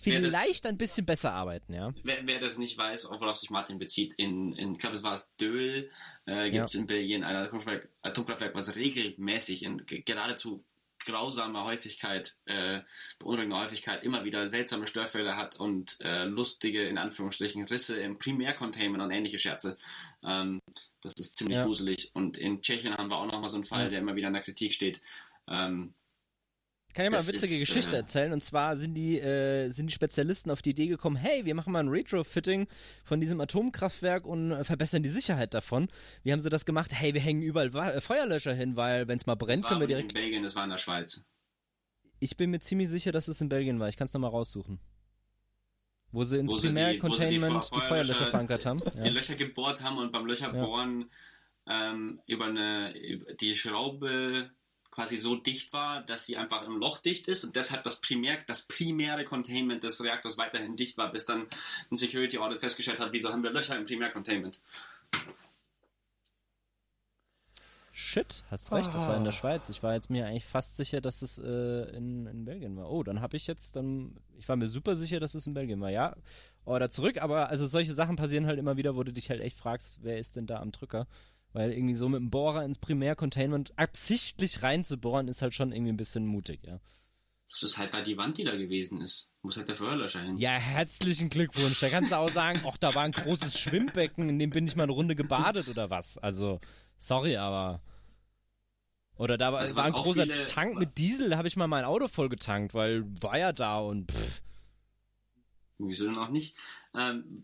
wer 0.05 0.21
das- 0.21 0.35
vielleicht 0.35 0.65
ein 0.65 0.77
bisschen 0.77 1.05
besser 1.05 1.33
arbeiten, 1.33 1.73
ja. 1.73 1.93
Wer, 2.03 2.25
wer 2.27 2.39
das 2.39 2.57
nicht 2.57 2.77
weiß, 2.77 3.05
worauf 3.09 3.37
sich 3.37 3.49
Martin 3.49 3.79
bezieht, 3.79 4.13
in, 4.17 4.53
in 4.53 4.73
ich 4.73 4.77
glaube, 4.79 4.95
es 4.95 5.03
war 5.03 5.13
es 5.13 5.29
Döhl, 5.37 5.89
äh, 6.25 6.49
gibt 6.49 6.65
es 6.65 6.75
in 6.75 6.87
Belgien 6.87 7.23
ein 7.23 7.35
Atomkraftwerk, 7.35 7.89
Atomkraftwerk, 8.01 8.55
was 8.55 8.75
regelmäßig 8.75 9.63
in 9.63 9.77
ge- 9.85 10.01
geradezu 10.01 10.63
grausamer 11.05 11.65
Häufigkeit, 11.65 12.35
äh, 12.45 12.79
beunruhigender 13.19 13.61
Häufigkeit 13.61 14.03
immer 14.05 14.23
wieder 14.23 14.47
seltsame 14.47 14.87
Störfälle 14.87 15.35
hat 15.35 15.59
und 15.59 15.97
äh, 15.99 16.23
lustige, 16.23 16.83
in 16.83 16.97
Anführungsstrichen, 16.97 17.65
Risse 17.65 17.99
im 17.99 18.17
Primärcontainment 18.17 19.03
und 19.03 19.11
ähnliche 19.11 19.37
Scherze. 19.37 19.77
Ähm, 20.23 20.59
das 21.01 21.11
ist 21.19 21.37
ziemlich 21.37 21.57
Ja. 21.57 21.65
gruselig. 21.65 22.11
Und 22.13 22.37
in 22.37 22.61
Tschechien 22.61 22.95
haben 22.95 23.09
wir 23.09 23.17
auch 23.17 23.25
nochmal 23.25 23.49
so 23.49 23.57
einen 23.57 23.65
Fall, 23.65 23.83
Ja. 23.85 23.89
der 23.89 23.99
immer 23.99 24.15
wieder 24.15 24.27
in 24.29 24.33
der 24.33 24.43
Kritik 24.43 24.73
steht. 24.73 25.01
Ähm, 25.49 25.93
kann 26.93 27.05
ja 27.05 27.11
mal 27.11 27.17
eine 27.17 27.27
witzige 27.27 27.53
ist, 27.55 27.59
Geschichte 27.59 27.95
äh, 27.95 27.99
erzählen. 27.99 28.33
Und 28.33 28.43
zwar 28.43 28.77
sind 28.77 28.93
die, 28.93 29.19
äh, 29.19 29.69
sind 29.69 29.87
die 29.87 29.93
Spezialisten 29.93 30.51
auf 30.51 30.61
die 30.61 30.71
Idee 30.71 30.87
gekommen, 30.87 31.15
hey, 31.15 31.45
wir 31.45 31.55
machen 31.55 31.73
mal 31.73 31.79
ein 31.79 31.89
Retrofitting 31.89 32.67
von 33.03 33.19
diesem 33.19 33.41
Atomkraftwerk 33.41 34.25
und 34.25 34.51
äh, 34.51 34.63
verbessern 34.63 35.03
die 35.03 35.09
Sicherheit 35.09 35.53
davon. 35.53 35.87
Wie 36.23 36.31
haben 36.31 36.39
sie 36.41 36.49
das 36.49 36.65
gemacht? 36.65 36.91
Hey, 36.93 37.13
wir 37.13 37.21
hängen 37.21 37.41
überall 37.41 37.73
Wa- 37.73 37.91
äh, 37.91 38.01
Feuerlöscher 38.01 38.53
hin, 38.53 38.75
weil 38.75 39.07
wenn 39.07 39.17
es 39.17 39.25
mal 39.25 39.35
brennt, 39.35 39.65
können 39.65 39.79
wir 39.81 39.87
direkt. 39.87 40.11
in 40.11 40.21
Belgien, 40.21 40.43
das 40.43 40.55
war 40.55 40.63
in 40.63 40.69
der 40.69 40.77
Schweiz. 40.77 41.25
Ich 42.19 42.37
bin 42.37 42.51
mir 42.51 42.59
ziemlich 42.59 42.89
sicher, 42.89 43.11
dass 43.11 43.27
es 43.27 43.41
in 43.41 43.49
Belgien 43.49 43.79
war. 43.79 43.89
Ich 43.89 43.97
kann 43.97 44.05
es 44.05 44.13
nochmal 44.13 44.29
raussuchen. 44.31 44.79
Wo 46.11 46.23
sie 46.23 46.37
ins 46.37 46.51
Wo 46.51 46.57
sie 46.57 46.67
die- 46.69 46.75
sie 46.75 46.79
die 46.79 46.79
Primärcontainment 46.99 47.65
die, 47.71 47.75
Feuer- 47.79 47.87
Feuerlöscher 47.87 48.25
verankert 48.25 48.65
haben. 48.65 48.81
die 49.01 49.07
Ja. 49.07 49.13
Löcher 49.13 49.35
gebohrt 49.35 49.81
haben 49.83 49.97
und 49.97 50.11
beim 50.11 50.25
Löcherbohren 50.25 51.09
ähm, 51.67 52.21
über 52.27 52.45
eine 52.45 52.93
über 52.97 53.33
die 53.33 53.55
Schraube 53.55 54.51
quasi 54.93 55.17
so 55.17 55.35
dicht 55.35 55.73
war, 55.73 56.03
dass 56.03 56.27
sie 56.27 56.37
einfach 56.37 56.63
im 56.63 56.77
Loch 56.77 56.99
dicht 56.99 57.27
ist 57.27 57.43
und 57.43 57.55
deshalb 57.55 57.83
das 57.83 57.95
primär 57.95 58.37
das 58.45 58.61
primäre 58.63 59.25
Containment 59.25 59.83
des 59.83 60.03
Reaktors 60.03 60.37
weiterhin 60.37 60.75
dicht 60.75 60.97
war, 60.97 61.11
bis 61.11 61.25
dann 61.25 61.47
ein 61.91 61.95
Security 61.95 62.37
Audit 62.37 62.59
festgestellt 62.59 62.99
hat, 62.99 63.11
wieso 63.11 63.29
haben 63.29 63.41
wir 63.41 63.49
Löcher 63.49 63.75
im 63.75 63.85
Primärcontainment. 63.85 64.59
Shit, 67.95 68.43
hast 68.51 68.71
recht, 68.71 68.93
das 68.93 69.07
war 69.07 69.17
in 69.17 69.23
der 69.23 69.31
Schweiz. 69.31 69.69
Ich 69.69 69.81
war 69.81 69.95
jetzt 69.95 70.11
mir 70.11 70.27
eigentlich 70.27 70.45
fast 70.45 70.77
sicher, 70.77 71.01
dass 71.01 71.23
es 71.23 71.39
äh, 71.39 71.97
in, 71.97 72.27
in 72.27 72.45
Belgien 72.45 72.77
war. 72.77 72.91
Oh, 72.91 73.01
dann 73.01 73.21
habe 73.21 73.35
ich 73.35 73.47
jetzt, 73.47 73.75
dann, 73.75 74.15
ich 74.37 74.47
war 74.47 74.55
mir 74.55 74.67
super 74.67 74.95
sicher, 74.95 75.19
dass 75.19 75.33
es 75.33 75.47
in 75.47 75.55
Belgien 75.55 75.81
war. 75.81 75.89
Ja, 75.89 76.15
oder 76.65 76.91
zurück, 76.91 77.17
aber 77.17 77.49
also 77.49 77.65
solche 77.65 77.95
Sachen 77.95 78.15
passieren 78.15 78.45
halt 78.45 78.59
immer 78.59 78.77
wieder, 78.77 78.95
wo 78.95 79.01
du 79.01 79.11
dich 79.11 79.31
halt 79.31 79.41
echt 79.41 79.57
fragst, 79.57 80.03
wer 80.03 80.19
ist 80.19 80.35
denn 80.35 80.45
da 80.45 80.59
am 80.59 80.71
Drücker? 80.71 81.07
Weil 81.53 81.71
irgendwie 81.71 81.93
so 81.93 82.09
mit 82.09 82.19
dem 82.19 82.31
Bohrer 82.31 82.65
ins 82.65 82.79
Primärcontainment 82.79 83.73
absichtlich 83.77 84.63
reinzubohren, 84.63 85.27
ist 85.27 85.41
halt 85.41 85.53
schon 85.53 85.71
irgendwie 85.71 85.93
ein 85.93 85.97
bisschen 85.97 86.25
mutig, 86.25 86.61
ja. 86.63 86.79
Das 87.49 87.61
ist 87.61 87.77
halt 87.77 87.93
da 87.93 88.01
die 88.01 88.17
Wand, 88.17 88.39
die 88.39 88.43
da 88.43 88.55
gewesen 88.55 88.99
ist. 89.01 89.31
Muss 89.43 89.57
halt 89.57 89.67
der 89.67 89.75
Feuerlöscher 89.75 90.21
hin. 90.21 90.37
Ja, 90.37 90.53
herzlichen 90.53 91.29
Glückwunsch. 91.29 91.79
Da 91.79 91.89
kannst 91.89 92.11
du 92.11 92.17
auch 92.17 92.31
sagen, 92.31 92.61
ach, 92.67 92.77
da 92.77 92.95
war 92.95 93.03
ein 93.03 93.11
großes 93.11 93.59
Schwimmbecken, 93.59 94.27
in 94.27 94.39
dem 94.39 94.49
bin 94.49 94.65
ich 94.65 94.75
mal 94.75 94.83
eine 94.83 94.91
Runde 94.91 95.15
gebadet 95.15 95.67
oder 95.67 95.91
was. 95.91 96.17
Also, 96.17 96.59
sorry, 96.97 97.37
aber. 97.37 97.83
Oder 99.17 99.37
da 99.37 99.53
war, 99.53 99.59
also, 99.59 99.75
war 99.75 99.85
ein 99.85 99.93
großer 99.93 100.23
viele, 100.23 100.45
Tank 100.45 100.79
mit 100.79 100.97
Diesel, 100.97 101.29
da 101.29 101.37
habe 101.37 101.47
ich 101.47 101.55
mal 101.55 101.67
mein 101.67 101.85
Auto 101.85 102.07
voll 102.07 102.29
getankt, 102.29 102.73
weil 102.73 103.05
war 103.21 103.37
ja 103.37 103.53
da 103.53 103.79
und 103.79 104.11
pff. 104.11 104.41
Wieso 105.77 106.05
denn 106.05 106.17
auch 106.17 106.29
nicht? 106.29 106.57
Ähm, 106.95 107.43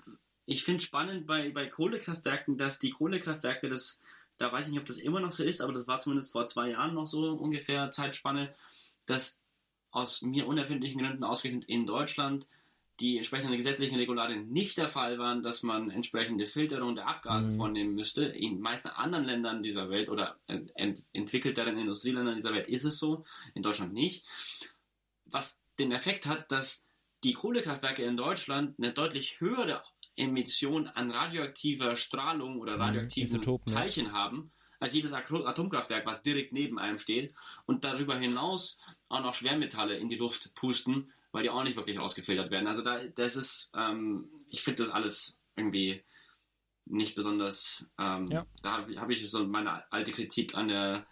ich 0.49 0.63
finde 0.63 0.83
spannend 0.83 1.27
bei, 1.27 1.51
bei 1.51 1.67
Kohlekraftwerken, 1.67 2.57
dass 2.57 2.79
die 2.79 2.89
Kohlekraftwerke, 2.89 3.69
das, 3.69 4.01
da 4.37 4.51
weiß 4.51 4.65
ich 4.65 4.71
nicht, 4.71 4.81
ob 4.81 4.87
das 4.87 4.97
immer 4.97 5.19
noch 5.19 5.29
so 5.29 5.43
ist, 5.43 5.61
aber 5.61 5.73
das 5.73 5.87
war 5.87 5.99
zumindest 5.99 6.31
vor 6.31 6.47
zwei 6.47 6.71
Jahren 6.71 6.95
noch 6.95 7.05
so 7.05 7.33
ungefähr 7.33 7.91
Zeitspanne, 7.91 8.55
dass 9.05 9.43
aus 9.91 10.23
mir 10.23 10.47
unerfindlichen 10.47 11.01
Gründen 11.01 11.23
ausgerechnet 11.23 11.65
in 11.65 11.85
Deutschland 11.85 12.47
die 12.99 13.17
entsprechenden 13.17 13.57
gesetzlichen 13.57 13.95
Regularien 13.95 14.49
nicht 14.49 14.77
der 14.79 14.89
Fall 14.89 15.19
waren, 15.19 15.43
dass 15.43 15.61
man 15.61 15.91
entsprechende 15.91 16.47
Filterung 16.47 16.95
der 16.95 17.07
Abgase 17.07 17.51
mhm. 17.51 17.57
vornehmen 17.57 17.93
müsste. 17.93 18.25
In 18.25 18.59
meisten 18.59 18.87
anderen 18.89 19.25
Ländern 19.25 19.61
dieser 19.61 19.91
Welt 19.91 20.09
oder 20.09 20.39
ent 20.47 21.03
entwickelteren 21.13 21.77
Industrieländern 21.77 22.35
dieser 22.35 22.53
Welt 22.53 22.67
ist 22.67 22.85
es 22.85 22.97
so, 22.97 23.23
in 23.53 23.61
Deutschland 23.61 23.93
nicht. 23.93 24.25
Was 25.25 25.61
den 25.77 25.91
Effekt 25.91 26.25
hat, 26.25 26.51
dass 26.51 26.87
die 27.23 27.33
Kohlekraftwerke 27.33 28.03
in 28.03 28.17
Deutschland 28.17 28.79
eine 28.79 28.93
deutlich 28.93 29.39
höhere 29.39 29.83
Emission 30.19 30.87
an 30.87 31.11
radioaktiver 31.11 31.95
Strahlung 31.95 32.59
oder 32.59 32.75
mhm. 32.75 32.81
radioaktiven 32.81 33.35
Isotopen, 33.37 33.73
Teilchen 33.73 34.07
ja. 34.07 34.11
haben, 34.11 34.51
als 34.79 34.93
jedes 34.93 35.13
Atomkraftwerk, 35.13 36.05
was 36.05 36.21
direkt 36.21 36.53
neben 36.53 36.79
einem 36.79 36.99
steht 36.99 37.33
und 37.65 37.83
darüber 37.83 38.17
hinaus 38.17 38.77
auch 39.09 39.21
noch 39.21 39.33
Schwermetalle 39.33 39.97
in 39.97 40.09
die 40.09 40.15
Luft 40.15 40.55
pusten, 40.55 41.11
weil 41.31 41.43
die 41.43 41.49
auch 41.49 41.63
nicht 41.63 41.75
wirklich 41.75 41.99
ausgefiltert 41.99 42.51
werden. 42.51 42.67
Also 42.67 42.81
da, 42.81 42.99
das 43.07 43.35
ist, 43.35 43.71
ähm, 43.75 44.29
ich 44.49 44.61
finde 44.61 44.83
das 44.83 44.91
alles 44.91 45.41
irgendwie 45.55 46.03
nicht 46.85 47.15
besonders, 47.15 47.89
ähm, 47.99 48.27
ja. 48.27 48.45
da 48.63 48.71
habe 48.71 48.99
hab 48.99 49.09
ich 49.09 49.29
so 49.29 49.45
meine 49.45 49.91
alte 49.91 50.11
Kritik 50.11 50.55
an 50.55 50.69
der, 50.69 51.05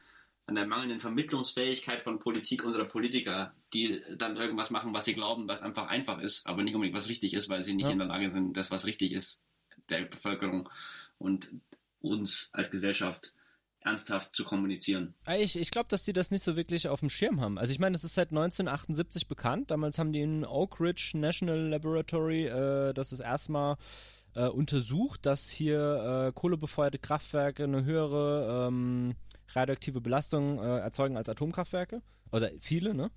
an 0.47 0.55
der 0.55 0.65
mangelnden 0.65 1.01
Vermittlungsfähigkeit 1.01 2.01
von 2.01 2.19
Politik 2.19 2.63
unserer 2.63 2.85
Politiker, 2.85 3.53
die 3.73 4.01
dann 4.17 4.37
irgendwas 4.37 4.71
machen, 4.71 4.93
was 4.93 5.05
sie 5.05 5.13
glauben, 5.13 5.47
was 5.47 5.61
einfach 5.61 5.87
einfach 5.87 6.19
ist, 6.19 6.47
aber 6.47 6.63
nicht 6.63 6.73
unbedingt 6.73 6.95
was 6.95 7.09
richtig 7.09 7.33
ist, 7.33 7.49
weil 7.49 7.61
sie 7.61 7.73
nicht 7.73 7.87
ja. 7.87 7.91
in 7.91 7.99
der 7.99 8.07
Lage 8.07 8.29
sind, 8.29 8.55
das, 8.55 8.71
was 8.71 8.85
richtig 8.85 9.11
ist, 9.11 9.45
der 9.89 10.05
Bevölkerung 10.05 10.69
und 11.17 11.51
uns 11.99 12.49
als 12.53 12.71
Gesellschaft 12.71 13.33
ernsthaft 13.81 14.35
zu 14.35 14.45
kommunizieren. 14.45 15.13
Ich, 15.37 15.57
ich 15.57 15.69
glaube, 15.71 15.89
dass 15.89 16.05
die 16.05 16.13
das 16.13 16.31
nicht 16.31 16.43
so 16.43 16.55
wirklich 16.55 16.87
auf 16.87 17.01
dem 17.01 17.09
Schirm 17.09 17.41
haben. 17.41 17.57
Also 17.57 17.73
ich 17.73 17.79
meine, 17.79 17.95
es 17.95 18.03
ist 18.03 18.15
seit 18.15 18.29
1978 18.29 19.27
bekannt. 19.27 19.71
Damals 19.71 19.99
haben 19.99 20.13
die 20.13 20.21
in 20.21 20.45
Oak 20.45 20.79
Ridge 20.79 21.11
National 21.15 21.69
Laboratory 21.69 22.47
äh, 22.47 22.93
das 22.93 23.11
ist 23.11 23.19
erstmal 23.19 23.75
äh, 24.37 24.47
untersucht, 24.47 25.25
dass 25.25 25.49
hier 25.49 26.27
äh, 26.27 26.31
kohlebefeuerte 26.33 26.99
Kraftwerke 26.99 27.63
eine 27.63 27.83
höhere 27.83 28.67
ähm, 28.67 29.15
radioaktive 29.49 30.01
Belastung 30.01 30.59
äh, 30.59 30.79
erzeugen 30.79 31.17
als 31.17 31.29
Atomkraftwerke. 31.29 32.01
Oder 32.31 32.51
viele, 32.59 32.93
ne? 32.93 33.11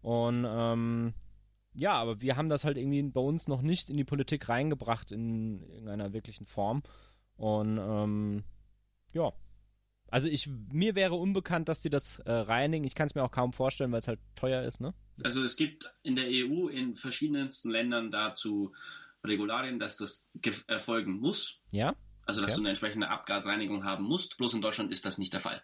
Und 0.00 0.46
ähm, 0.48 1.14
ja, 1.74 1.94
aber 1.94 2.20
wir 2.20 2.36
haben 2.36 2.48
das 2.48 2.64
halt 2.64 2.76
irgendwie 2.76 3.02
bei 3.02 3.20
uns 3.20 3.48
noch 3.48 3.62
nicht 3.62 3.88
in 3.88 3.96
die 3.96 4.04
Politik 4.04 4.48
reingebracht 4.48 5.12
in 5.12 5.62
irgendeiner 5.62 6.12
wirklichen 6.12 6.46
Form. 6.46 6.82
Und 7.36 7.78
ähm, 7.78 8.44
ja, 9.12 9.32
also 10.08 10.28
ich, 10.28 10.48
mir 10.70 10.94
wäre 10.94 11.14
unbekannt, 11.14 11.68
dass 11.68 11.80
die 11.80 11.88
das 11.88 12.18
äh, 12.20 12.32
reinigen. 12.32 12.84
Ich 12.84 12.94
kann 12.94 13.06
es 13.06 13.14
mir 13.14 13.22
auch 13.22 13.30
kaum 13.30 13.52
vorstellen, 13.52 13.90
weil 13.92 14.00
es 14.00 14.08
halt 14.08 14.20
teuer 14.34 14.62
ist, 14.62 14.80
ne? 14.80 14.92
Also 15.22 15.42
es 15.42 15.56
gibt 15.56 15.94
in 16.02 16.16
der 16.16 16.26
EU 16.26 16.68
in 16.68 16.94
verschiedensten 16.94 17.70
Ländern 17.70 18.10
dazu 18.10 18.74
Regularien, 19.24 19.78
dass 19.78 19.96
das 19.96 20.28
erfolgen 20.66 21.18
muss. 21.18 21.60
Ja. 21.70 21.94
Also 22.26 22.40
dass 22.40 22.52
okay. 22.52 22.56
du 22.56 22.62
eine 22.62 22.68
entsprechende 22.70 23.08
Abgasreinigung 23.08 23.84
haben 23.84 24.04
musst. 24.04 24.36
Bloß 24.36 24.54
in 24.54 24.60
Deutschland 24.60 24.90
ist 24.90 25.06
das 25.06 25.18
nicht 25.18 25.32
der 25.32 25.40
Fall. 25.40 25.62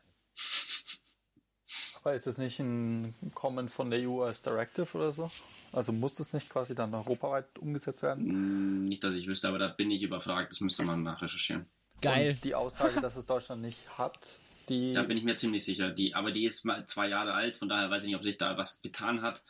Aber 2.03 2.15
ist 2.15 2.27
es 2.27 2.39
nicht 2.39 2.59
ein 2.61 3.15
Kommen 3.35 3.69
von 3.69 3.91
der 3.91 4.09
EU 4.09 4.23
als 4.23 4.41
Directive 4.43 4.87
oder 4.97 5.13
so? 5.13 5.31
Also 5.73 5.93
muss 5.93 6.15
das 6.15 6.33
nicht 6.33 6.49
quasi 6.49 6.75
dann 6.75 6.95
europaweit 6.95 7.59
umgesetzt 7.59 8.03
werden? 8.03 8.29
Hm, 8.29 8.83
nicht, 8.85 9.03
dass 9.03 9.15
ich 9.15 9.27
wüsste, 9.27 9.49
aber 9.49 9.59
da 9.59 9.69
bin 9.69 9.91
ich 9.91 10.03
überfragt. 10.03 10.53
Das 10.53 10.61
müsste 10.61 10.85
man 10.85 11.03
nachrecherchieren. 11.03 11.67
Geil. 12.01 12.31
Und 12.31 12.45
die 12.45 12.55
Aussage, 12.55 13.01
dass 13.01 13.17
es 13.17 13.27
Deutschland 13.27 13.63
nicht 13.63 13.99
hat, 13.99 14.39
die. 14.69 14.93
Da 14.93 15.03
bin 15.03 15.17
ich 15.17 15.25
mir 15.25 15.37
ziemlich 15.37 15.65
sicher. 15.65 15.91
Die, 15.91 16.15
aber 16.15 16.31
die 16.31 16.45
ist 16.45 16.65
mal 16.65 16.87
zwei 16.87 17.09
Jahre 17.09 17.35
alt, 17.35 17.59
von 17.59 17.69
daher 17.69 17.91
weiß 17.91 18.03
ich 18.03 18.09
nicht, 18.09 18.17
ob 18.17 18.25
sich 18.25 18.39
da 18.39 18.57
was 18.57 18.81
getan 18.83 19.23
hat. 19.23 19.43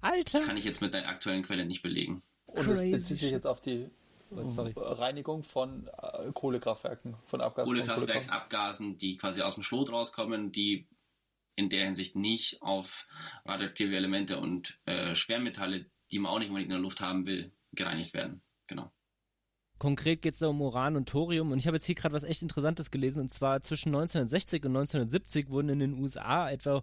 Alter. 0.00 0.38
Das 0.38 0.46
kann 0.46 0.56
ich 0.56 0.64
jetzt 0.64 0.80
mit 0.80 0.94
der 0.94 1.08
aktuellen 1.08 1.42
Quelle 1.42 1.66
nicht 1.66 1.82
belegen. 1.82 2.22
Und 2.46 2.68
es 2.68 2.80
bezieht 2.80 3.18
sich 3.18 3.30
jetzt 3.30 3.46
auf 3.46 3.60
die 3.60 3.90
Sorry. 4.30 4.72
Reinigung 4.76 5.42
von 5.42 5.88
äh, 5.88 6.32
Kohlekraftwerken, 6.32 7.14
von 7.26 7.40
Abgasen. 7.40 7.72
Kohlekraftwerksabgasen, 7.72 8.98
die 8.98 9.16
quasi 9.16 9.42
aus 9.42 9.54
dem 9.54 9.62
Schlot 9.62 9.92
rauskommen, 9.92 10.50
die 10.50 10.86
in 11.56 11.68
der 11.68 11.84
Hinsicht 11.84 12.16
nicht 12.16 12.62
auf 12.62 13.06
radioaktive 13.44 13.96
Elemente 13.96 14.38
und 14.38 14.78
äh, 14.86 15.14
Schwermetalle, 15.14 15.86
die 16.10 16.18
man 16.18 16.32
auch 16.32 16.38
nicht 16.38 16.48
unbedingt 16.48 16.70
in 16.70 16.76
der 16.76 16.82
Luft 16.82 17.00
haben 17.00 17.26
will, 17.26 17.52
gereinigt 17.72 18.14
werden. 18.14 18.42
Genau. 18.66 18.92
Konkret 19.78 20.22
geht 20.22 20.34
es 20.34 20.38
da 20.38 20.48
um 20.48 20.62
Uran 20.62 20.96
und 20.96 21.08
Thorium 21.08 21.52
und 21.52 21.58
ich 21.58 21.66
habe 21.66 21.76
jetzt 21.76 21.84
hier 21.84 21.94
gerade 21.94 22.14
was 22.14 22.22
echt 22.22 22.42
Interessantes 22.42 22.90
gelesen 22.90 23.22
und 23.22 23.32
zwar 23.32 23.62
zwischen 23.62 23.88
1960 23.88 24.64
und 24.64 24.76
1970 24.76 25.50
wurden 25.50 25.68
in 25.68 25.78
den 25.80 25.94
USA 25.94 26.50
etwa 26.50 26.82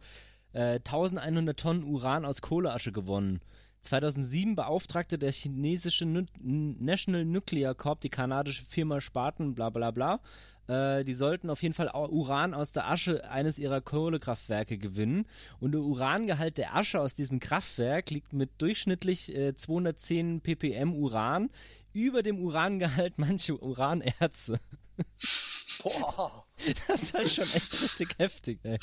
äh, 0.53 0.75
1100 0.75 1.57
Tonnen 1.57 1.83
Uran 1.83 2.25
aus 2.25 2.41
Kohleasche 2.41 2.91
gewonnen. 2.91 3.39
2007 3.81 4.55
beauftragte 4.55 5.17
der 5.17 5.31
chinesische 5.31 6.05
National 6.05 7.25
Nuclear 7.25 7.73
Corp 7.73 8.01
die 8.01 8.09
kanadische 8.09 8.63
Firma 8.65 9.01
Spartan 9.01 9.55
bla 9.55 9.69
bla 9.69 9.91
bla 9.91 10.21
äh, 10.67 11.03
die 11.03 11.13
sollten 11.13 11.49
auf 11.49 11.61
jeden 11.63 11.73
Fall 11.73 11.89
Uran 11.93 12.53
aus 12.53 12.71
der 12.71 12.89
Asche 12.89 13.29
eines 13.29 13.59
ihrer 13.59 13.81
Kohlekraftwerke 13.81 14.77
gewinnen. 14.77 15.25
Und 15.59 15.73
der 15.73 15.81
Urangehalt 15.81 16.57
der 16.57 16.75
Asche 16.75 16.99
aus 16.99 17.15
diesem 17.15 17.39
Kraftwerk 17.39 18.09
liegt 18.09 18.33
mit 18.33 18.61
durchschnittlich 18.61 19.35
äh, 19.35 19.55
210 19.55 20.41
ppm 20.41 20.93
Uran 20.93 21.49
über 21.93 22.23
dem 22.23 22.39
Urangehalt 22.39 23.17
mancher 23.17 23.61
Uranerze. 23.61 24.59
Boah. 25.83 26.45
Das 26.87 27.03
ist 27.03 27.13
halt 27.13 27.29
schon 27.29 27.43
echt 27.43 27.81
richtig 27.81 28.19
heftig, 28.19 28.59
ey. 28.63 28.77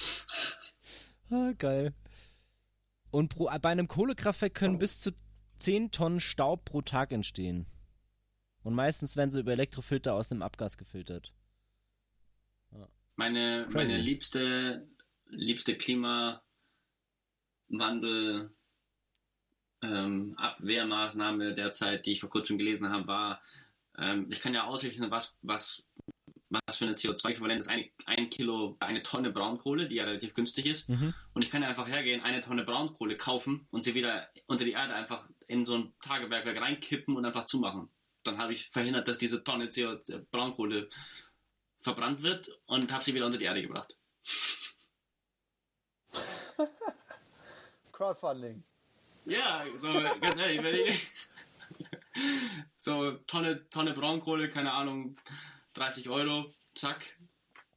Ah, 1.31 1.53
geil. 1.57 1.95
Und 3.11 3.29
pro, 3.29 3.45
bei 3.45 3.69
einem 3.71 3.89
Kohlekraftwerk 3.89 4.55
können 4.55 4.79
bis 4.79 5.01
zu 5.01 5.13
10 5.59 5.91
Tonnen 5.91 6.21
Staub 6.21 6.65
pro 6.65 6.83
Tag 6.83 7.13
entstehen. 7.13 7.67
Und 8.63 8.75
meistens 8.75 9.17
werden 9.17 9.31
sie 9.31 9.41
über 9.41 9.53
Elektrofilter 9.53 10.15
aus 10.15 10.29
dem 10.29 10.43
Abgas 10.43 10.77
gefiltert. 10.77 11.33
Meine, 13.19 13.67
meine 13.73 13.97
liebste, 13.97 14.87
liebste 15.27 15.77
Klimawandel 15.77 16.41
ähm, 19.83 20.35
Abwehrmaßnahme 20.37 21.53
derzeit, 21.53 22.07
die 22.07 22.13
ich 22.13 22.21
vor 22.21 22.31
kurzem 22.31 22.59
gelesen 22.59 22.91
habe, 22.91 23.09
war, 23.09 23.43
ähm, 23.99 24.29
ich 24.31 24.41
kann 24.41 24.55
ja 24.55 24.67
ausrechnen, 24.67 25.11
was, 25.11 25.37
was, 25.43 25.85
was 26.49 26.77
für 26.77 26.85
eine 26.85 26.95
CO2-Äquivalent 26.95 27.59
ist 27.59 27.69
ein, 27.69 27.87
ein 28.07 28.31
Kilo, 28.31 28.77
eine 28.79 29.03
Tonne 29.03 29.33
Braunkohle, 29.33 29.89
die 29.89 29.97
ja 29.97 30.05
relativ 30.05 30.33
günstig 30.33 30.67
ist. 30.67 30.89
Mhm. 30.89 31.13
Und 31.35 31.43
ich 31.43 31.51
kann 31.51 31.63
ja 31.63 31.69
einfach 31.69 31.89
hergehen, 31.89 32.23
eine 32.23 32.41
Tonne 32.41 32.63
Braunkohle 32.63 33.17
kaufen 33.17 33.67
und 33.73 33.83
sie 33.83 33.95
wieder 33.95 34.29
unter 34.47 34.65
die 34.65 34.73
Erde 34.73 34.95
einfach 34.95 35.29
in 35.49 35.67
so 35.67 35.77
ein 35.77 35.93
Tagebergwerk 36.03 36.63
reinkippen 36.63 37.17
und 37.17 37.25
einfach 37.25 37.47
zumachen. 37.47 37.89
Dann 38.23 38.39
habe 38.39 38.53
ich 38.53 38.69
verhindert, 38.69 39.09
dass 39.09 39.19
diese 39.19 39.43
Tonne 39.43 39.71
CO 39.71 39.97
Braunkohle 40.31 40.89
verbrannt 41.79 42.23
wird 42.23 42.49
und 42.67 42.93
habe 42.93 43.03
sie 43.03 43.15
wieder 43.15 43.27
unter 43.27 43.39
die 43.39 43.47
Erde 43.47 43.63
gebracht. 43.63 43.97
Crowdfunding. 47.93 48.63
Ja, 49.25 49.65
so 49.77 49.93
ganz 49.93 50.37
ehrlich, 50.37 50.63
wenn 50.63 50.75
ich 50.75 51.09
so 52.77 53.13
Tonne, 53.27 53.69
Tonne 53.71 53.93
Braunkohle, 53.93 54.49
keine 54.49 54.73
Ahnung, 54.73 55.17
30 55.75 56.09
Euro, 56.09 56.53
zack. 56.75 57.05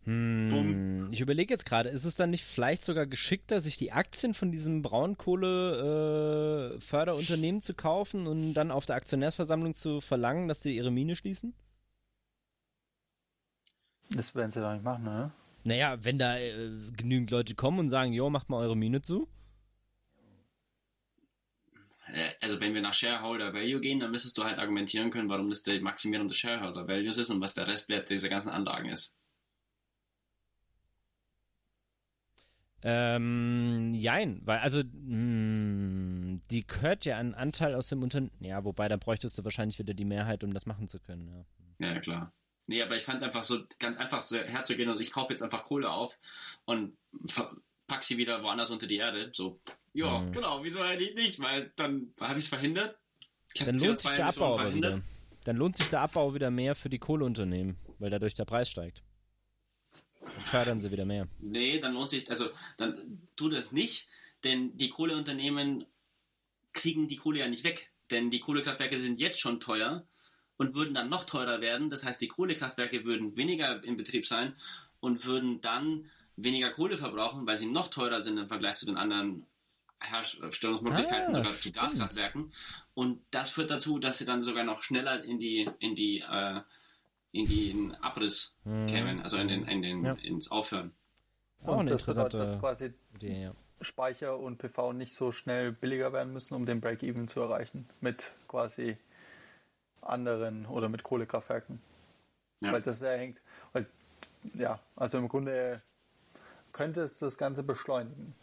Hm, 0.03 1.09
ich 1.11 1.21
überlege 1.21 1.53
jetzt 1.53 1.65
gerade, 1.65 1.89
ist 1.89 2.05
es 2.05 2.15
dann 2.15 2.31
nicht 2.31 2.43
vielleicht 2.43 2.83
sogar 2.83 3.05
geschickter, 3.05 3.61
sich 3.61 3.77
die 3.77 3.91
Aktien 3.91 4.33
von 4.33 4.51
diesem 4.51 4.81
Braunkohle-Förderunternehmen 4.81 7.59
äh, 7.59 7.63
zu 7.63 7.75
kaufen 7.75 8.25
und 8.25 8.55
dann 8.55 8.71
auf 8.71 8.87
der 8.87 8.95
Aktionärsversammlung 8.95 9.75
zu 9.75 10.01
verlangen, 10.01 10.47
dass 10.47 10.63
sie 10.63 10.75
ihre 10.75 10.89
Mine 10.89 11.15
schließen? 11.15 11.53
Das 14.15 14.35
werden 14.35 14.51
sie 14.51 14.61
doch 14.61 14.73
nicht 14.73 14.83
machen, 14.83 15.03
ne? 15.03 15.31
Naja, 15.63 16.03
wenn 16.03 16.17
da 16.19 16.37
äh, 16.37 16.69
genügend 16.97 17.31
Leute 17.31 17.55
kommen 17.55 17.79
und 17.79 17.89
sagen, 17.89 18.13
jo, 18.13 18.29
macht 18.29 18.49
mal 18.49 18.57
eure 18.57 18.75
Mine 18.75 19.01
zu. 19.01 19.27
äh, 22.13 22.31
also 22.41 22.59
wenn 22.59 22.73
wir 22.73 22.81
nach 22.81 22.93
Shareholder 22.93 23.53
Value 23.53 23.81
gehen, 23.81 23.99
dann 23.99 24.11
müsstest 24.11 24.37
du 24.37 24.43
halt 24.43 24.59
argumentieren 24.59 25.11
können, 25.11 25.29
warum 25.29 25.49
das 25.49 25.61
die 25.61 25.79
Maximierung 25.79 26.27
des 26.27 26.37
Shareholder 26.37 26.87
Values 26.87 27.17
ist 27.17 27.29
und 27.29 27.41
was 27.41 27.53
der 27.53 27.67
Restwert 27.67 28.09
dieser 28.09 28.29
ganzen 28.29 28.49
Anlagen 28.49 28.89
ist. 28.89 29.17
Ähm, 32.83 33.93
jein, 33.93 34.41
weil, 34.45 34.59
also, 34.59 34.81
mh, 34.83 36.39
die 36.49 36.65
gehört 36.65 37.05
ja 37.05 37.17
einen 37.17 37.35
Anteil 37.35 37.75
aus 37.75 37.89
dem 37.89 38.01
Unternehmen. 38.01 38.31
Ja, 38.39 38.63
wobei, 38.63 38.87
da 38.87 38.97
bräuchtest 38.97 39.37
du 39.37 39.43
wahrscheinlich 39.43 39.77
wieder 39.77 39.93
die 39.93 40.05
Mehrheit, 40.05 40.43
um 40.43 40.53
das 40.53 40.65
machen 40.65 40.87
zu 40.87 40.99
können, 40.99 41.27
ja. 41.27 41.45
Ja, 41.87 41.99
klar. 41.99 42.33
Nee, 42.71 42.81
aber 42.81 42.95
ich 42.95 43.03
fand 43.03 43.21
einfach 43.21 43.43
so 43.43 43.65
ganz 43.79 43.97
einfach 43.97 44.21
so 44.21 44.37
herzugehen 44.37 44.87
und 44.87 45.01
ich 45.01 45.11
kaufe 45.11 45.33
jetzt 45.33 45.43
einfach 45.43 45.65
Kohle 45.65 45.91
auf 45.91 46.17
und 46.63 46.95
pack 47.85 48.01
sie 48.01 48.15
wieder 48.15 48.41
woanders 48.43 48.71
unter 48.71 48.87
die 48.87 48.95
Erde. 48.95 49.29
So, 49.33 49.59
ja, 49.91 50.19
mhm. 50.19 50.31
genau, 50.31 50.63
wieso 50.63 50.79
eigentlich 50.79 51.13
nicht? 51.15 51.41
Weil 51.41 51.69
dann 51.75 52.13
habe 52.21 52.39
ich 52.39 52.45
es 52.45 52.49
verhindert. 52.49 52.97
Ich 53.53 53.65
dann 53.65 53.77
lohnt 53.77 53.99
sich 53.99 54.11
der 54.11 54.27
Abbau 54.27 54.57
aber 54.57 54.73
wieder. 54.73 55.01
Dann 55.43 55.57
lohnt 55.57 55.75
sich 55.75 55.89
der 55.89 55.99
Abbau 55.99 56.33
wieder 56.33 56.49
mehr 56.49 56.73
für 56.73 56.89
die 56.89 56.97
Kohleunternehmen, 56.97 57.75
weil 57.99 58.09
dadurch 58.09 58.35
der 58.35 58.45
Preis 58.45 58.69
steigt. 58.69 59.03
Dann 60.21 60.45
fördern 60.45 60.79
sie 60.79 60.93
wieder 60.93 61.03
mehr. 61.03 61.27
Nee, 61.39 61.77
dann 61.79 61.93
lohnt 61.93 62.09
sich, 62.09 62.29
also 62.29 62.51
dann 62.77 63.27
tut 63.35 63.51
das 63.51 63.73
nicht, 63.73 64.07
denn 64.45 64.77
die 64.77 64.91
Kohleunternehmen 64.91 65.83
kriegen 66.71 67.09
die 67.09 67.17
Kohle 67.17 67.39
ja 67.39 67.49
nicht 67.49 67.65
weg. 67.65 67.91
Denn 68.11 68.29
die 68.29 68.39
Kohlekraftwerke 68.39 68.97
sind 68.97 69.19
jetzt 69.19 69.41
schon 69.41 69.59
teuer 69.59 70.07
und 70.61 70.75
würden 70.75 70.93
dann 70.93 71.09
noch 71.09 71.23
teurer 71.23 71.59
werden. 71.59 71.89
Das 71.89 72.05
heißt, 72.05 72.21
die 72.21 72.27
Kohlekraftwerke 72.27 73.03
würden 73.03 73.35
weniger 73.35 73.83
in 73.83 73.97
Betrieb 73.97 74.27
sein 74.27 74.53
und 74.99 75.25
würden 75.25 75.59
dann 75.59 76.05
weniger 76.35 76.69
Kohle 76.69 76.97
verbrauchen, 76.97 77.47
weil 77.47 77.57
sie 77.57 77.65
noch 77.65 77.87
teurer 77.87 78.21
sind 78.21 78.37
im 78.37 78.47
Vergleich 78.47 78.75
zu 78.75 78.85
den 78.85 78.95
anderen 78.95 79.47
Herstellungsmöglichkeiten, 79.99 81.31
ah, 81.31 81.33
sogar 81.33 81.59
zu 81.59 81.71
Gaskraftwerken. 81.71 82.53
Und 82.93 83.23
das 83.31 83.49
führt 83.49 83.71
dazu, 83.71 83.97
dass 83.97 84.19
sie 84.19 84.25
dann 84.25 84.41
sogar 84.41 84.63
noch 84.63 84.83
schneller 84.83 85.23
in 85.23 85.39
die, 85.39 85.67
in 85.79 85.95
die, 85.95 86.19
äh, 86.19 86.61
in 87.31 87.45
den 87.45 87.95
Abriss 87.95 88.55
hm. 88.63 88.85
kämen, 88.85 89.19
also 89.19 89.37
in 89.37 89.47
den, 89.47 89.67
in 89.67 89.81
den, 89.81 90.05
ja. 90.05 90.13
ins 90.13 90.51
Aufhören. 90.51 90.91
Auch 91.63 91.77
und 91.77 91.89
das 91.89 92.03
bedeutet, 92.03 92.39
dass 92.39 92.59
quasi 92.59 92.93
Idee, 93.15 93.45
ja. 93.45 93.51
Speicher 93.81 94.37
und 94.37 94.59
PV 94.59 94.93
nicht 94.93 95.15
so 95.15 95.31
schnell 95.31 95.71
billiger 95.71 96.13
werden 96.13 96.31
müssen, 96.33 96.53
um 96.53 96.67
den 96.67 96.81
Break-Even 96.81 97.27
zu 97.27 97.39
erreichen. 97.39 97.89
Mit 97.99 98.35
quasi 98.47 98.95
anderen 100.01 100.65
oder 100.65 100.89
mit 100.89 101.03
Kohlekraftwerken. 101.03 101.81
Ja. 102.59 102.71
Weil 102.71 102.81
das 102.81 102.99
sehr 102.99 103.17
hängt. 103.17 103.41
Weil, 103.73 103.85
ja, 104.53 104.79
also 104.95 105.17
im 105.17 105.27
Grunde 105.27 105.81
könnte 106.71 107.01
es 107.01 107.19
das 107.19 107.37
Ganze 107.37 107.63
beschleunigen. 107.63 108.35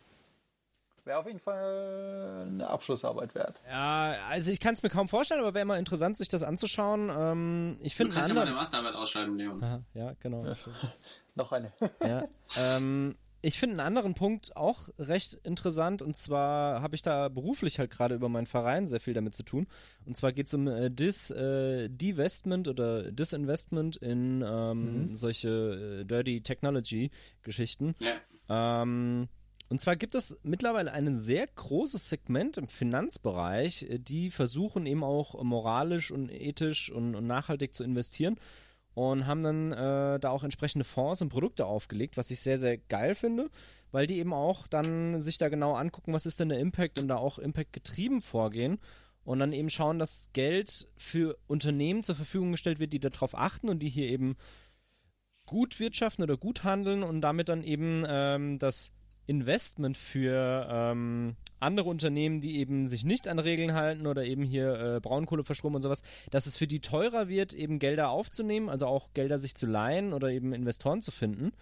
Wäre 1.04 1.20
auf 1.20 1.26
jeden 1.26 1.38
Fall 1.38 2.44
eine 2.46 2.68
Abschlussarbeit 2.68 3.34
wert. 3.34 3.62
Ja, 3.66 4.14
also 4.28 4.50
ich 4.50 4.60
kann 4.60 4.74
es 4.74 4.82
mir 4.82 4.90
kaum 4.90 5.08
vorstellen, 5.08 5.40
aber 5.40 5.54
wäre 5.54 5.64
mal 5.64 5.78
interessant, 5.78 6.18
sich 6.18 6.28
das 6.28 6.42
anzuschauen. 6.42 7.10
Ähm, 7.10 7.76
ich 7.80 7.96
finde. 7.96 8.10
Du 8.10 8.16
kannst 8.16 8.28
ja 8.28 8.34
mal 8.34 8.46
eine 8.46 8.54
Masterarbeit 8.54 8.94
ausschreiben, 8.94 9.38
Leon. 9.38 9.64
Aha, 9.64 9.80
ja, 9.94 10.12
genau. 10.20 10.44
Ja. 10.44 10.54
Noch 11.34 11.52
eine. 11.52 11.72
ja, 12.02 12.24
ähm, 12.58 13.16
ich 13.40 13.58
finde 13.58 13.74
einen 13.74 13.86
anderen 13.86 14.14
Punkt 14.14 14.56
auch 14.56 14.88
recht 14.98 15.34
interessant 15.44 16.02
und 16.02 16.16
zwar 16.16 16.82
habe 16.82 16.96
ich 16.96 17.02
da 17.02 17.28
beruflich 17.28 17.78
halt 17.78 17.90
gerade 17.90 18.14
über 18.16 18.28
meinen 18.28 18.46
Verein 18.46 18.86
sehr 18.86 19.00
viel 19.00 19.14
damit 19.14 19.34
zu 19.34 19.44
tun. 19.44 19.68
Und 20.06 20.16
zwar 20.16 20.32
geht 20.32 20.46
es 20.48 20.54
um 20.54 20.66
äh, 20.66 20.90
Dis, 20.90 21.30
äh, 21.30 21.88
Divestment 21.88 22.66
oder 22.66 23.12
Disinvestment 23.12 23.96
in 23.96 24.42
ähm, 24.46 25.08
mhm. 25.10 25.16
solche 25.16 26.00
äh, 26.00 26.04
Dirty 26.04 26.40
Technology 26.40 27.10
Geschichten. 27.42 27.94
Ja. 28.00 28.82
Ähm, 28.82 29.28
und 29.70 29.80
zwar 29.80 29.96
gibt 29.96 30.14
es 30.14 30.40
mittlerweile 30.42 30.92
ein 30.92 31.14
sehr 31.14 31.46
großes 31.46 32.08
Segment 32.08 32.56
im 32.56 32.68
Finanzbereich, 32.68 33.84
äh, 33.84 33.98
die 33.98 34.30
versuchen 34.30 34.86
eben 34.86 35.04
auch 35.04 35.40
moralisch 35.44 36.10
und 36.10 36.30
ethisch 36.30 36.90
und, 36.90 37.14
und 37.14 37.26
nachhaltig 37.26 37.72
zu 37.72 37.84
investieren 37.84 38.36
und 38.98 39.28
haben 39.28 39.42
dann 39.42 39.72
äh, 39.72 40.18
da 40.18 40.30
auch 40.30 40.42
entsprechende 40.42 40.84
Fonds 40.84 41.22
und 41.22 41.28
Produkte 41.28 41.66
aufgelegt, 41.66 42.16
was 42.16 42.32
ich 42.32 42.40
sehr, 42.40 42.58
sehr 42.58 42.78
geil 42.78 43.14
finde, 43.14 43.48
weil 43.92 44.08
die 44.08 44.18
eben 44.18 44.32
auch 44.32 44.66
dann 44.66 45.20
sich 45.20 45.38
da 45.38 45.48
genau 45.48 45.74
angucken, 45.74 46.12
was 46.12 46.26
ist 46.26 46.40
denn 46.40 46.48
der 46.48 46.58
Impact 46.58 46.98
und 46.98 47.06
da 47.06 47.14
auch 47.14 47.38
Impact 47.38 47.72
getrieben 47.72 48.20
vorgehen 48.20 48.80
und 49.22 49.38
dann 49.38 49.52
eben 49.52 49.70
schauen, 49.70 50.00
dass 50.00 50.30
Geld 50.32 50.88
für 50.96 51.38
Unternehmen 51.46 52.02
zur 52.02 52.16
Verfügung 52.16 52.50
gestellt 52.50 52.80
wird, 52.80 52.92
die 52.92 52.98
darauf 52.98 53.38
achten 53.38 53.68
und 53.68 53.78
die 53.78 53.88
hier 53.88 54.08
eben 54.08 54.34
gut 55.46 55.78
wirtschaften 55.78 56.24
oder 56.24 56.36
gut 56.36 56.64
handeln 56.64 57.04
und 57.04 57.20
damit 57.20 57.48
dann 57.48 57.62
eben 57.62 58.02
ähm, 58.04 58.58
das 58.58 58.92
Investment 59.28 59.96
für 59.98 60.66
ähm, 60.70 61.36
andere 61.60 61.90
Unternehmen, 61.90 62.40
die 62.40 62.58
eben 62.58 62.86
sich 62.86 63.04
nicht 63.04 63.28
an 63.28 63.38
Regeln 63.38 63.74
halten 63.74 64.06
oder 64.06 64.24
eben 64.24 64.42
hier 64.42 64.96
äh, 64.96 65.00
Braunkohleverstrom 65.00 65.74
und 65.74 65.82
sowas, 65.82 66.02
dass 66.30 66.46
es 66.46 66.56
für 66.56 66.66
die 66.66 66.80
teurer 66.80 67.28
wird, 67.28 67.52
eben 67.52 67.78
Gelder 67.78 68.08
aufzunehmen, 68.08 68.70
also 68.70 68.86
auch 68.86 69.12
Gelder 69.12 69.38
sich 69.38 69.54
zu 69.54 69.66
leihen 69.66 70.14
oder 70.14 70.30
eben 70.30 70.52
Investoren 70.54 71.02
zu 71.02 71.10
finden. 71.10 71.52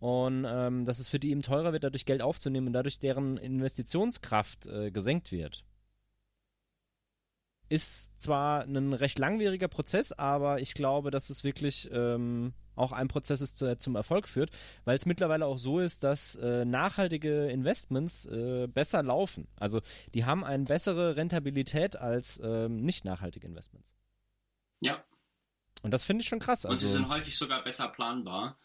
Und 0.00 0.44
ähm, 0.48 0.84
dass 0.84 0.98
es 0.98 1.08
für 1.08 1.20
die 1.20 1.30
eben 1.30 1.42
teurer 1.42 1.72
wird, 1.72 1.84
dadurch 1.84 2.06
Geld 2.06 2.22
aufzunehmen 2.22 2.66
und 2.66 2.72
dadurch 2.72 2.98
deren 2.98 3.36
Investitionskraft 3.36 4.66
äh, 4.66 4.90
gesenkt 4.90 5.30
wird. 5.30 5.64
Ist 7.72 8.20
zwar 8.20 8.64
ein 8.64 8.92
recht 8.92 9.18
langwieriger 9.18 9.66
Prozess, 9.66 10.12
aber 10.12 10.60
ich 10.60 10.74
glaube, 10.74 11.10
dass 11.10 11.30
es 11.30 11.42
wirklich 11.42 11.88
ähm, 11.90 12.52
auch 12.76 12.92
ein 12.92 13.08
Prozess 13.08 13.40
ist, 13.40 13.56
zu, 13.56 13.78
zum 13.78 13.96
Erfolg 13.96 14.28
führt, 14.28 14.50
weil 14.84 14.94
es 14.94 15.06
mittlerweile 15.06 15.46
auch 15.46 15.56
so 15.56 15.80
ist, 15.80 16.04
dass 16.04 16.34
äh, 16.36 16.66
nachhaltige 16.66 17.48
Investments 17.48 18.26
äh, 18.26 18.66
besser 18.66 19.02
laufen. 19.02 19.48
Also 19.56 19.80
die 20.12 20.26
haben 20.26 20.44
eine 20.44 20.64
bessere 20.64 21.16
Rentabilität 21.16 21.96
als 21.96 22.42
ähm, 22.44 22.82
nicht 22.82 23.06
nachhaltige 23.06 23.46
Investments. 23.46 23.94
Ja. 24.80 25.02
Und 25.80 25.92
das 25.92 26.04
finde 26.04 26.20
ich 26.20 26.28
schon 26.28 26.40
krass. 26.40 26.66
Und 26.66 26.72
also, 26.72 26.86
sie 26.86 26.92
sind 26.92 27.08
häufig 27.08 27.38
sogar 27.38 27.64
besser 27.64 27.88
planbar, 27.88 28.58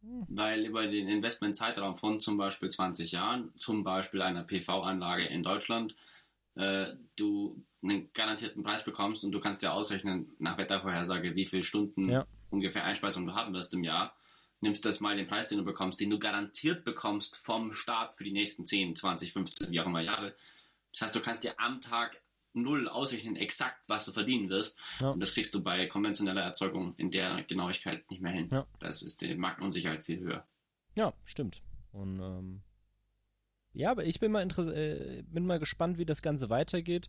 weil 0.00 0.64
über 0.64 0.86
den 0.86 1.08
Investmentzeitraum 1.08 1.94
von 1.94 2.20
zum 2.20 2.38
Beispiel 2.38 2.70
20 2.70 3.12
Jahren, 3.12 3.52
zum 3.58 3.84
Beispiel 3.84 4.22
einer 4.22 4.44
PV-Anlage 4.44 5.26
in 5.26 5.42
Deutschland, 5.42 5.94
äh, 6.60 6.96
du 7.16 7.64
einen 7.82 8.12
garantierten 8.12 8.62
Preis 8.62 8.84
bekommst 8.84 9.24
und 9.24 9.32
du 9.32 9.40
kannst 9.40 9.62
ja 9.62 9.72
ausrechnen 9.72 10.32
nach 10.38 10.58
Wettervorhersage, 10.58 11.34
wie 11.34 11.46
viele 11.46 11.62
Stunden 11.62 12.08
ja 12.08 12.26
ungefähr 12.50 12.84
Einspeisung 12.84 13.26
du 13.26 13.34
haben 13.34 13.54
wirst 13.54 13.72
im 13.74 13.84
Jahr, 13.84 14.14
nimmst 14.60 14.84
das 14.84 15.00
mal 15.00 15.16
den 15.16 15.26
Preis, 15.26 15.48
den 15.48 15.58
du 15.58 15.64
bekommst, 15.64 16.00
den 16.00 16.10
du 16.10 16.18
garantiert 16.18 16.84
bekommst 16.84 17.36
vom 17.36 17.72
Staat 17.72 18.16
für 18.16 18.24
die 18.24 18.32
nächsten 18.32 18.66
10, 18.66 18.96
20, 18.96 19.32
15, 19.32 19.70
wie 19.70 19.80
auch 19.80 19.86
immer 19.86 20.02
Jahre. 20.02 20.34
Das 20.92 21.02
heißt, 21.02 21.14
du 21.14 21.20
kannst 21.20 21.44
dir 21.44 21.58
am 21.58 21.80
Tag 21.80 22.22
null 22.52 22.88
ausrechnen, 22.88 23.36
exakt, 23.36 23.78
was 23.86 24.04
du 24.04 24.12
verdienen 24.12 24.50
wirst. 24.50 24.78
Ja. 24.98 25.10
Und 25.10 25.20
das 25.20 25.34
kriegst 25.34 25.54
du 25.54 25.62
bei 25.62 25.86
konventioneller 25.86 26.42
Erzeugung 26.42 26.94
in 26.96 27.10
der 27.10 27.44
Genauigkeit 27.44 28.10
nicht 28.10 28.20
mehr 28.20 28.32
hin. 28.32 28.48
Ja. 28.50 28.66
Das 28.80 29.02
ist 29.02 29.20
die 29.20 29.34
Marktunsicherheit 29.36 30.04
viel 30.04 30.18
höher. 30.18 30.46
Ja, 30.96 31.14
stimmt. 31.24 31.62
Und 31.92 32.18
ähm, 32.18 32.62
ja, 33.72 33.90
aber 33.90 34.04
ich 34.04 34.20
bin 34.20 34.32
mal, 34.32 34.46
äh, 34.46 35.22
bin 35.22 35.46
mal 35.46 35.58
gespannt, 35.58 35.98
wie 35.98 36.06
das 36.06 36.22
Ganze 36.22 36.50
weitergeht 36.50 37.08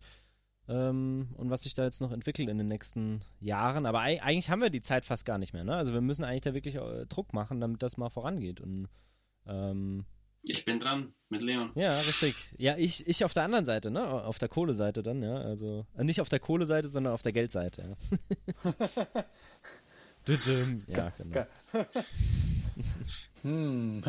ähm, 0.68 1.28
und 1.36 1.50
was 1.50 1.62
sich 1.62 1.74
da 1.74 1.84
jetzt 1.84 2.00
noch 2.00 2.12
entwickelt 2.12 2.48
in 2.48 2.58
den 2.58 2.68
nächsten 2.68 3.24
Jahren. 3.40 3.86
Aber 3.86 4.00
eigentlich 4.00 4.50
haben 4.50 4.62
wir 4.62 4.70
die 4.70 4.80
Zeit 4.80 5.04
fast 5.04 5.26
gar 5.26 5.38
nicht 5.38 5.52
mehr. 5.52 5.64
Ne? 5.64 5.74
Also 5.74 5.92
wir 5.92 6.00
müssen 6.00 6.24
eigentlich 6.24 6.42
da 6.42 6.54
wirklich 6.54 6.76
äh, 6.76 7.06
Druck 7.06 7.32
machen, 7.32 7.60
damit 7.60 7.82
das 7.82 7.96
mal 7.96 8.10
vorangeht. 8.10 8.60
Und 8.60 8.88
ähm, 9.46 10.04
ich 10.42 10.64
bin 10.64 10.80
dran 10.80 11.14
mit 11.28 11.42
Leon. 11.42 11.70
Ja, 11.74 11.94
richtig. 11.94 12.34
Ja, 12.58 12.76
ich, 12.76 13.06
ich 13.06 13.24
auf 13.24 13.32
der 13.32 13.44
anderen 13.44 13.64
Seite, 13.64 13.90
ne? 13.90 14.08
Auf 14.08 14.38
der 14.38 14.48
Kohleseite 14.48 15.02
dann, 15.02 15.22
ja. 15.22 15.36
Also 15.36 15.86
äh, 15.96 16.04
nicht 16.04 16.20
auf 16.20 16.28
der 16.28 16.40
Kohleseite, 16.40 16.88
sondern 16.88 17.12
auf 17.12 17.22
der 17.22 17.32
Geldseite. 17.32 17.96
Ja, 20.26 20.34
ja 20.88 21.12
genau. 21.16 21.46
hm. 23.42 24.02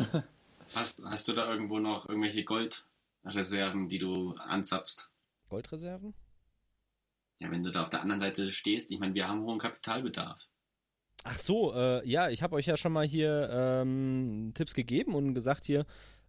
Hast, 0.76 1.04
hast 1.04 1.28
du 1.28 1.32
da 1.32 1.50
irgendwo 1.50 1.78
noch 1.78 2.08
irgendwelche 2.08 2.44
Goldreserven, 2.44 3.88
die 3.88 3.98
du 3.98 4.34
anzapfst? 4.34 5.10
Goldreserven? 5.48 6.14
Ja, 7.38 7.50
wenn 7.50 7.62
du 7.62 7.72
da 7.72 7.82
auf 7.82 7.90
der 7.90 8.02
anderen 8.02 8.20
Seite 8.20 8.52
stehst, 8.52 8.90
ich 8.90 8.98
meine, 8.98 9.14
wir 9.14 9.28
haben 9.28 9.42
hohen 9.42 9.58
Kapitalbedarf. 9.58 10.48
Ach 11.24 11.38
so, 11.38 11.74
äh, 11.74 12.06
ja, 12.08 12.28
ich 12.28 12.42
habe 12.42 12.54
euch 12.56 12.66
ja 12.66 12.76
schon 12.76 12.92
mal 12.92 13.06
hier 13.06 13.48
ähm, 13.50 14.52
Tipps 14.54 14.74
gegeben 14.74 15.14
und 15.14 15.34
gesagt 15.34 15.64
hier, 15.64 15.86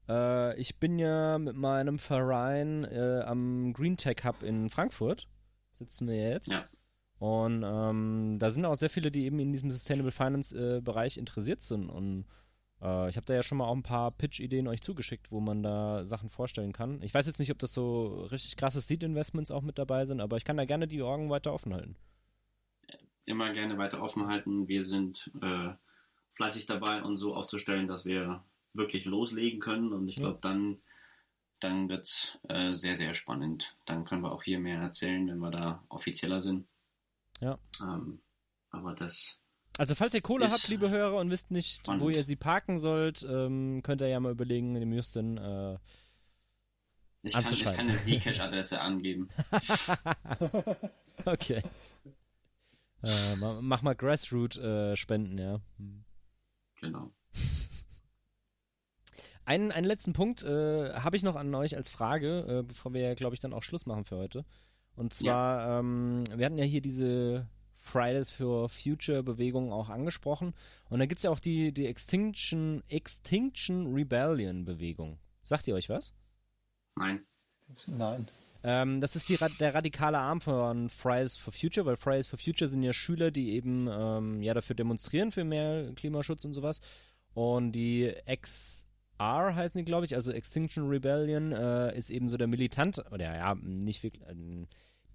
äh, 0.07 0.57
ich 0.59 0.79
bin 0.79 0.99
ja 0.99 1.37
mit 1.37 1.55
meinem 1.55 1.99
Verein 1.99 2.85
äh, 2.85 3.21
am 3.25 3.73
Green 3.73 3.97
Tech 3.97 4.17
Hub 4.23 4.43
in 4.43 4.69
Frankfurt, 4.69 5.27
sitzen 5.69 6.07
wir 6.07 6.15
jetzt. 6.15 6.49
Ja. 6.49 6.65
Und 7.17 7.63
ähm, 7.65 8.37
da 8.39 8.49
sind 8.49 8.65
auch 8.65 8.75
sehr 8.75 8.89
viele, 8.89 9.11
die 9.11 9.25
eben 9.25 9.39
in 9.39 9.51
diesem 9.51 9.69
Sustainable 9.69 10.11
Finance 10.11 10.57
äh, 10.57 10.81
Bereich 10.81 11.17
interessiert 11.17 11.61
sind 11.61 11.89
und 11.89 12.25
äh, 12.81 13.09
ich 13.09 13.17
habe 13.17 13.25
da 13.25 13.33
ja 13.33 13.43
schon 13.43 13.57
mal 13.57 13.65
auch 13.65 13.75
ein 13.75 13.83
paar 13.83 14.11
Pitch-Ideen 14.11 14.67
euch 14.67 14.81
zugeschickt, 14.81 15.31
wo 15.31 15.39
man 15.39 15.63
da 15.63 16.05
Sachen 16.05 16.29
vorstellen 16.29 16.73
kann. 16.73 17.01
Ich 17.01 17.13
weiß 17.13 17.27
jetzt 17.27 17.39
nicht, 17.39 17.51
ob 17.51 17.59
das 17.59 17.73
so 17.73 18.25
richtig 18.31 18.57
krasse 18.57 18.81
Seed-Investments 18.81 19.51
auch 19.51 19.61
mit 19.61 19.77
dabei 19.77 20.05
sind, 20.05 20.21
aber 20.21 20.37
ich 20.37 20.45
kann 20.45 20.57
da 20.57 20.65
gerne 20.65 20.87
die 20.87 21.01
Augen 21.01 21.29
weiter 21.29 21.53
offen 21.53 21.73
halten. 21.73 21.95
Immer 23.25 23.51
gerne 23.53 23.77
weiter 23.77 24.01
offen 24.01 24.27
halten. 24.27 24.67
Wir 24.67 24.83
sind 24.83 25.31
äh, 25.41 25.69
fleißig 26.33 26.67
dabei, 26.67 27.01
uns 27.01 27.19
so 27.19 27.33
aufzustellen, 27.33 27.87
dass 27.87 28.05
wir 28.05 28.43
wirklich 28.73 29.05
loslegen 29.05 29.59
können. 29.59 29.93
Und 29.93 30.07
ich 30.07 30.17
glaube, 30.17 30.39
ja. 30.43 30.51
dann, 30.51 30.77
dann 31.59 31.89
wird 31.89 32.05
es 32.05 32.39
äh, 32.49 32.73
sehr, 32.73 32.95
sehr 32.95 33.13
spannend. 33.13 33.75
Dann 33.85 34.05
können 34.05 34.21
wir 34.21 34.31
auch 34.31 34.43
hier 34.43 34.59
mehr 34.59 34.79
erzählen, 34.79 35.27
wenn 35.27 35.39
wir 35.39 35.51
da 35.51 35.83
offizieller 35.89 36.41
sind. 36.41 36.67
Ja. 37.39 37.57
Ähm, 37.81 38.21
aber 38.69 38.93
das. 38.93 39.41
Also 39.77 39.95
falls 39.95 40.13
ihr 40.13 40.21
Kohle 40.21 40.49
habt, 40.49 40.67
liebe 40.69 40.89
Hörer, 40.89 41.17
und 41.17 41.29
wisst 41.29 41.51
nicht, 41.51 41.81
spannend. 41.81 42.01
wo 42.01 42.09
ihr 42.09 42.23
sie 42.23 42.35
parken 42.35 42.79
sollt, 42.79 43.25
ähm, 43.29 43.81
könnt 43.83 44.01
ihr 44.01 44.07
ja 44.07 44.19
mal 44.19 44.31
überlegen, 44.31 44.75
dem 44.75 44.93
Justin 44.93 45.37
äh, 45.37 45.77
ich 47.25 47.33
kann, 47.33 47.51
ich 47.51 47.63
kann 47.63 47.89
eine 47.89 47.97
Zcash-Adresse 47.97 48.79
angeben. 48.79 49.29
okay. 51.25 51.63
Äh, 53.01 53.35
mach 53.37 53.81
mal 53.81 53.95
Grassroot-Spenden, 53.95 55.39
äh, 55.39 55.43
ja. 55.43 55.59
Genau. 56.79 57.11
Einen, 59.43 59.71
einen 59.71 59.87
letzten 59.87 60.13
Punkt 60.13 60.43
äh, 60.43 60.93
habe 60.93 61.17
ich 61.17 61.23
noch 61.23 61.35
an 61.35 61.53
euch 61.55 61.75
als 61.75 61.89
Frage, 61.89 62.45
äh, 62.47 62.63
bevor 62.63 62.93
wir 62.93 63.15
glaube 63.15 63.33
ich, 63.33 63.39
dann 63.39 63.53
auch 63.53 63.63
Schluss 63.63 63.87
machen 63.87 64.05
für 64.05 64.17
heute. 64.17 64.45
Und 64.95 65.13
zwar, 65.13 65.59
ja. 65.59 65.79
ähm, 65.79 66.23
wir 66.35 66.45
hatten 66.45 66.57
ja 66.57 66.63
hier 66.63 66.81
diese 66.81 67.47
Fridays 67.85 68.29
for 68.29 68.67
Future 68.67 69.23
Bewegung 69.23 69.71
auch 69.71 69.89
angesprochen. 69.89 70.53
Und 70.89 70.99
da 70.99 71.05
gibt 71.05 71.19
es 71.19 71.23
ja 71.23 71.29
auch 71.29 71.39
die, 71.39 71.71
die 71.71 71.85
Extinction, 71.85 72.83
Extinction 72.89 73.93
Rebellion 73.93 74.65
Bewegung. 74.65 75.17
Sagt 75.43 75.67
ihr 75.67 75.75
euch 75.75 75.89
was? 75.89 76.13
Nein. 76.97 77.23
Nein. 77.87 78.27
Ähm, 78.63 78.99
das 78.99 79.15
ist 79.15 79.29
die, 79.29 79.37
der 79.59 79.75
radikale 79.75 80.17
Arm 80.17 80.41
von 80.41 80.89
Fridays 80.89 81.37
for 81.37 81.53
Future, 81.53 81.85
weil 81.85 81.97
Fridays 81.97 82.27
for 82.27 82.39
Future 82.39 82.67
sind 82.67 82.81
ja 82.81 82.93
Schüler, 82.93 83.29
die 83.29 83.51
eben 83.51 83.87
ähm, 83.87 84.41
ja 84.41 84.55
dafür 84.55 84.75
demonstrieren 84.75 85.31
für 85.31 85.43
mehr 85.43 85.91
Klimaschutz 85.93 86.45
und 86.45 86.55
sowas. 86.55 86.81
Und 87.35 87.73
die 87.73 88.11
XR 88.25 89.55
heißen 89.55 89.77
die, 89.77 89.85
glaube 89.85 90.07
ich, 90.07 90.15
also 90.15 90.31
Extinction 90.31 90.89
Rebellion 90.89 91.51
äh, 91.51 91.95
ist 91.95 92.09
eben 92.09 92.27
so 92.27 92.37
der 92.37 92.47
Militant, 92.47 93.03
oder 93.11 93.35
ja, 93.35 93.53
nicht 93.55 94.01
wirklich, 94.01 94.23
äh, 94.27 94.65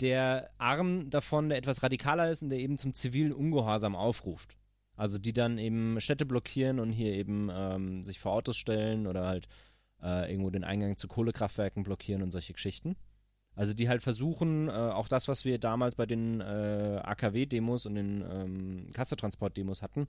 der 0.01 0.51
Arm 0.59 1.11
davon, 1.11 1.49
der 1.49 1.59
etwas 1.59 1.83
radikaler 1.83 2.31
ist 2.31 2.43
und 2.43 2.51
der 2.51 2.59
eben 2.59 2.79
zum 2.79 2.95
zivilen 2.95 3.33
Ungehorsam 3.33 3.95
aufruft. 3.95 4.57
Also 4.97 5.19
die 5.19 5.33
dann 5.33 5.59
eben 5.59 6.01
Städte 6.01 6.27
blockieren 6.27 6.79
und 6.79 6.93
hier 6.93 7.13
eben 7.13 7.49
ähm, 7.53 8.03
sich 8.03 8.21
vor 8.21 8.33
Autos 8.33 8.57
stellen 8.57 9.07
oder 9.07 9.27
halt 9.27 9.49
äh, 10.03 10.31
irgendwo 10.31 10.51
den 10.51 10.65
Eingang 10.65 10.97
zu 10.97 11.09
Kohlekraftwerken 11.09 11.83
blockieren 11.83 12.23
und 12.23 12.31
solche 12.31 12.53
Geschichten. 12.53 12.97
Also 13.55 13.75
die 13.75 13.89
halt 13.89 14.03
versuchen, 14.03 14.69
äh, 14.69 14.73
auch 14.73 15.09
das, 15.09 15.29
was 15.29 15.45
wir 15.45 15.59
damals 15.59 15.95
bei 15.95 16.07
den 16.07 16.41
äh, 16.41 17.01
AKW-Demos 17.03 17.87
und 17.87 17.95
den 17.95 18.25
ähm, 18.31 18.91
Kassetransport-Demos 18.93 19.83
hatten, 19.83 20.07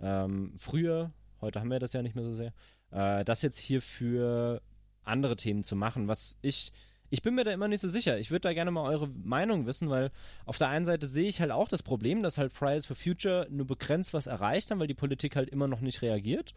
ähm, 0.00 0.54
früher, 0.56 1.12
heute 1.40 1.60
haben 1.60 1.70
wir 1.70 1.78
das 1.78 1.92
ja 1.92 2.02
nicht 2.02 2.14
mehr 2.14 2.24
so 2.24 2.34
sehr, 2.34 2.52
äh, 2.90 3.24
das 3.24 3.42
jetzt 3.42 3.58
hier 3.58 3.80
für 3.80 4.60
andere 5.04 5.36
Themen 5.36 5.62
zu 5.62 5.76
machen, 5.76 6.08
was 6.08 6.36
ich, 6.42 6.72
ich 7.10 7.22
bin 7.22 7.34
mir 7.34 7.44
da 7.44 7.52
immer 7.52 7.68
nicht 7.68 7.80
so 7.80 7.88
sicher. 7.88 8.18
Ich 8.18 8.30
würde 8.30 8.42
da 8.42 8.52
gerne 8.52 8.70
mal 8.70 8.88
eure 8.88 9.08
Meinung 9.08 9.66
wissen, 9.66 9.90
weil 9.90 10.12
auf 10.46 10.58
der 10.58 10.68
einen 10.68 10.84
Seite 10.84 11.08
sehe 11.08 11.28
ich 11.28 11.40
halt 11.40 11.50
auch 11.50 11.68
das 11.68 11.82
Problem, 11.82 12.22
dass 12.22 12.38
halt 12.38 12.52
Fridays 12.52 12.86
for 12.86 12.96
Future 12.96 13.48
nur 13.50 13.66
begrenzt 13.66 14.14
was 14.14 14.28
erreicht 14.28 14.70
haben, 14.70 14.78
weil 14.78 14.86
die 14.86 14.94
Politik 14.94 15.34
halt 15.34 15.50
immer 15.50 15.66
noch 15.66 15.80
nicht 15.80 16.02
reagiert. 16.02 16.54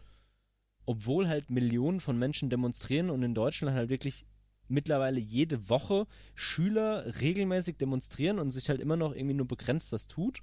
Obwohl 0.86 1.28
halt 1.28 1.50
Millionen 1.50 2.00
von 2.00 2.18
Menschen 2.18 2.50
demonstrieren 2.50 3.10
und 3.10 3.22
in 3.22 3.34
Deutschland 3.34 3.76
halt 3.76 3.88
wirklich 3.88 4.26
mittlerweile 4.68 5.18
jede 5.18 5.68
Woche 5.68 6.06
Schüler 6.34 7.20
regelmäßig 7.20 7.76
demonstrieren 7.76 8.38
und 8.38 8.52
sich 8.52 8.68
halt 8.68 8.80
immer 8.80 8.96
noch 8.96 9.14
irgendwie 9.14 9.34
nur 9.34 9.48
begrenzt 9.48 9.92
was 9.92 10.06
tut. 10.06 10.40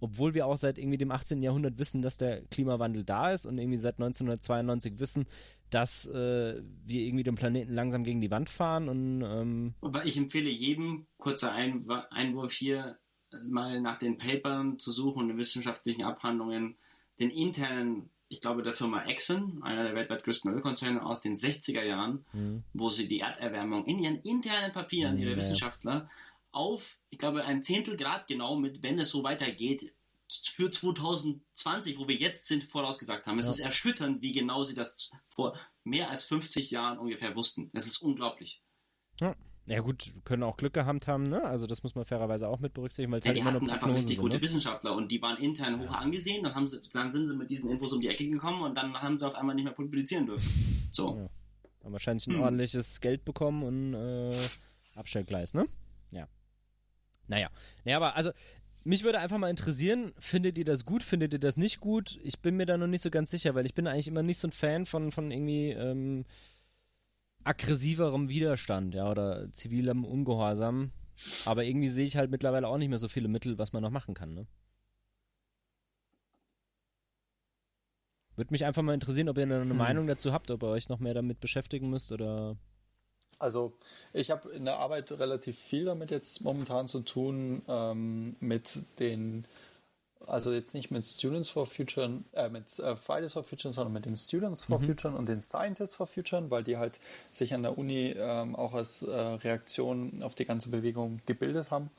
Obwohl 0.00 0.34
wir 0.34 0.46
auch 0.46 0.56
seit 0.56 0.78
irgendwie 0.78 0.98
dem 0.98 1.10
18. 1.10 1.42
Jahrhundert 1.42 1.78
wissen, 1.78 2.02
dass 2.02 2.18
der 2.18 2.42
Klimawandel 2.46 3.04
da 3.04 3.32
ist 3.32 3.46
und 3.46 3.58
irgendwie 3.58 3.78
seit 3.78 3.94
1992 3.94 4.98
wissen, 4.98 5.26
dass 5.70 6.06
äh, 6.06 6.62
wir 6.84 7.00
irgendwie 7.00 7.24
den 7.24 7.34
Planeten 7.34 7.72
langsam 7.72 8.04
gegen 8.04 8.20
die 8.20 8.30
Wand 8.30 8.48
fahren 8.48 8.88
und 8.88 9.22
ähm 9.22 9.74
Aber 9.80 10.04
ich 10.04 10.16
empfehle 10.16 10.50
jedem, 10.50 11.06
kurzer 11.18 11.52
Ein 11.52 11.88
Einwurf 12.10 12.52
hier, 12.52 12.98
mal 13.44 13.80
nach 13.80 13.98
den 13.98 14.18
Papern 14.18 14.78
zu 14.78 14.92
suchen 14.92 15.22
und 15.22 15.28
den 15.28 15.38
wissenschaftlichen 15.38 16.04
Abhandlungen, 16.04 16.76
den 17.18 17.30
internen 17.30 18.10
ich 18.28 18.40
glaube, 18.40 18.62
der 18.62 18.72
Firma 18.72 19.04
Exxon, 19.04 19.62
einer 19.62 19.84
der 19.84 19.94
weltweit 19.94 20.24
größten 20.24 20.52
Ölkonzerne 20.52 21.04
aus 21.04 21.20
den 21.20 21.36
60er 21.36 21.84
Jahren, 21.84 22.24
mhm. 22.32 22.64
wo 22.72 22.90
sie 22.90 23.06
die 23.06 23.20
Erderwärmung 23.20 23.84
in 23.86 24.00
ihren 24.00 24.16
internen 24.20 24.72
Papieren, 24.72 25.14
mhm, 25.14 25.20
ihre 25.20 25.30
ja. 25.32 25.36
Wissenschaftler, 25.36 26.10
auf, 26.56 26.98
ich 27.10 27.18
glaube, 27.18 27.44
ein 27.44 27.62
Zehntel 27.62 27.96
Grad 27.96 28.26
genau 28.26 28.56
mit, 28.56 28.82
wenn 28.82 28.98
es 28.98 29.10
so 29.10 29.22
weitergeht, 29.22 29.92
für 30.28 30.70
2020, 30.70 31.98
wo 31.98 32.08
wir 32.08 32.16
jetzt 32.16 32.46
sind, 32.46 32.64
vorausgesagt 32.64 33.26
haben. 33.26 33.38
Es 33.38 33.46
ja. 33.46 33.52
ist 33.52 33.60
erschütternd, 33.60 34.22
wie 34.22 34.32
genau 34.32 34.64
sie 34.64 34.74
das 34.74 35.10
vor 35.28 35.56
mehr 35.84 36.10
als 36.10 36.24
50 36.24 36.70
Jahren 36.70 36.98
ungefähr 36.98 37.36
wussten. 37.36 37.70
Es 37.72 37.86
ist 37.86 37.98
unglaublich. 37.98 38.62
Ja. 39.20 39.34
Ja 39.68 39.80
gut, 39.80 40.14
können 40.24 40.44
auch 40.44 40.56
Glück 40.56 40.74
gehabt 40.74 41.08
haben, 41.08 41.24
ne? 41.24 41.42
Also 41.42 41.66
das 41.66 41.82
muss 41.82 41.96
man 41.96 42.04
fairerweise 42.04 42.46
auch 42.46 42.60
mit 42.60 42.72
berücksichtigen, 42.72 43.10
weil 43.10 43.18
es 43.18 43.24
ja, 43.24 43.30
halt 43.30 43.36
die 43.36 43.40
immer 43.40 43.52
hatten 43.52 43.68
einfach 43.68 43.88
richtig 43.88 44.14
sind, 44.14 44.22
gute 44.22 44.36
ne? 44.36 44.42
Wissenschaftler 44.42 44.94
und 44.94 45.10
die 45.10 45.20
waren 45.20 45.38
intern 45.38 45.80
hoch 45.80 45.90
angesehen, 45.90 46.44
dann, 46.44 46.54
haben 46.54 46.68
sie, 46.68 46.80
dann 46.92 47.10
sind 47.10 47.26
sie 47.26 47.34
mit 47.34 47.50
diesen 47.50 47.72
Infos 47.72 47.92
um 47.92 48.00
die 48.00 48.06
Ecke 48.06 48.28
gekommen 48.28 48.62
und 48.62 48.76
dann 48.76 48.94
haben 48.94 49.18
sie 49.18 49.26
auf 49.26 49.34
einmal 49.34 49.56
nicht 49.56 49.64
mehr 49.64 49.74
publizieren 49.74 50.26
dürfen. 50.26 50.88
So. 50.92 51.16
Ja. 51.16 51.28
Haben 51.82 51.92
wahrscheinlich 51.92 52.28
ein 52.28 52.34
hm. 52.34 52.42
ordentliches 52.42 53.00
Geld 53.00 53.24
bekommen 53.24 53.64
und 53.64 53.94
äh, 53.94 54.36
Abstellgleis, 54.94 55.52
ne? 55.52 55.66
Ja. 56.12 56.28
Naja. 57.28 57.50
Naja, 57.84 57.96
aber 57.96 58.16
also 58.16 58.30
mich 58.84 59.02
würde 59.02 59.18
einfach 59.18 59.38
mal 59.38 59.50
interessieren, 59.50 60.12
findet 60.18 60.58
ihr 60.58 60.64
das 60.64 60.84
gut, 60.84 61.02
findet 61.02 61.32
ihr 61.32 61.40
das 61.40 61.56
nicht 61.56 61.80
gut? 61.80 62.18
Ich 62.22 62.40
bin 62.40 62.56
mir 62.56 62.66
da 62.66 62.78
noch 62.78 62.86
nicht 62.86 63.02
so 63.02 63.10
ganz 63.10 63.30
sicher, 63.30 63.54
weil 63.54 63.66
ich 63.66 63.74
bin 63.74 63.86
eigentlich 63.86 64.08
immer 64.08 64.22
nicht 64.22 64.38
so 64.38 64.48
ein 64.48 64.52
Fan 64.52 64.86
von, 64.86 65.10
von 65.10 65.30
irgendwie 65.32 65.70
ähm, 65.70 66.24
aggressiverem 67.42 68.28
Widerstand, 68.28 68.94
ja, 68.94 69.10
oder 69.10 69.52
zivilem 69.52 70.04
Ungehorsam. 70.04 70.92
Aber 71.46 71.64
irgendwie 71.64 71.88
sehe 71.88 72.04
ich 72.04 72.16
halt 72.16 72.30
mittlerweile 72.30 72.68
auch 72.68 72.78
nicht 72.78 72.88
mehr 72.88 72.98
so 72.98 73.08
viele 73.08 73.28
Mittel, 73.28 73.58
was 73.58 73.72
man 73.72 73.82
noch 73.82 73.90
machen 73.90 74.14
kann, 74.14 74.34
ne? 74.34 74.46
Würde 78.36 78.52
mich 78.52 78.66
einfach 78.66 78.82
mal 78.82 78.92
interessieren, 78.92 79.30
ob 79.30 79.38
ihr 79.38 79.44
eine 79.44 79.62
hm. 79.62 79.76
Meinung 79.76 80.06
dazu 80.06 80.32
habt, 80.32 80.50
ob 80.50 80.62
ihr 80.62 80.68
euch 80.68 80.88
noch 80.90 81.00
mehr 81.00 81.14
damit 81.14 81.40
beschäftigen 81.40 81.90
müsst 81.90 82.12
oder. 82.12 82.56
Also 83.38 83.72
ich 84.12 84.30
habe 84.30 84.50
in 84.50 84.64
der 84.64 84.78
Arbeit 84.78 85.12
relativ 85.12 85.58
viel 85.58 85.84
damit 85.84 86.10
jetzt 86.10 86.42
momentan 86.42 86.88
zu 86.88 87.00
tun, 87.00 87.62
ähm, 87.68 88.34
mit 88.40 88.78
den 88.98 89.46
also 90.26 90.52
jetzt 90.52 90.74
nicht 90.74 90.90
mit 90.90 91.04
Students 91.04 91.50
for 91.50 91.66
Future, 91.66 92.10
äh, 92.32 92.48
mit 92.48 92.78
äh, 92.78 92.96
Fridays 92.96 93.34
for 93.34 93.44
Future, 93.44 93.72
sondern 93.72 93.92
mit 93.92 94.06
den 94.06 94.16
Students 94.16 94.64
for 94.64 94.80
mhm. 94.80 94.86
Future 94.86 95.14
und 95.14 95.28
den 95.28 95.40
Scientists 95.40 95.94
for 95.94 96.06
Future, 96.06 96.50
weil 96.50 96.64
die 96.64 96.76
halt 96.76 96.98
sich 97.32 97.54
an 97.54 97.62
der 97.62 97.78
Uni 97.78 98.14
ähm, 98.16 98.56
auch 98.56 98.74
als 98.74 99.02
äh, 99.02 99.12
Reaktion 99.14 100.22
auf 100.22 100.34
die 100.34 100.44
ganze 100.44 100.70
Bewegung 100.70 101.20
gebildet 101.26 101.70
haben. 101.70 101.90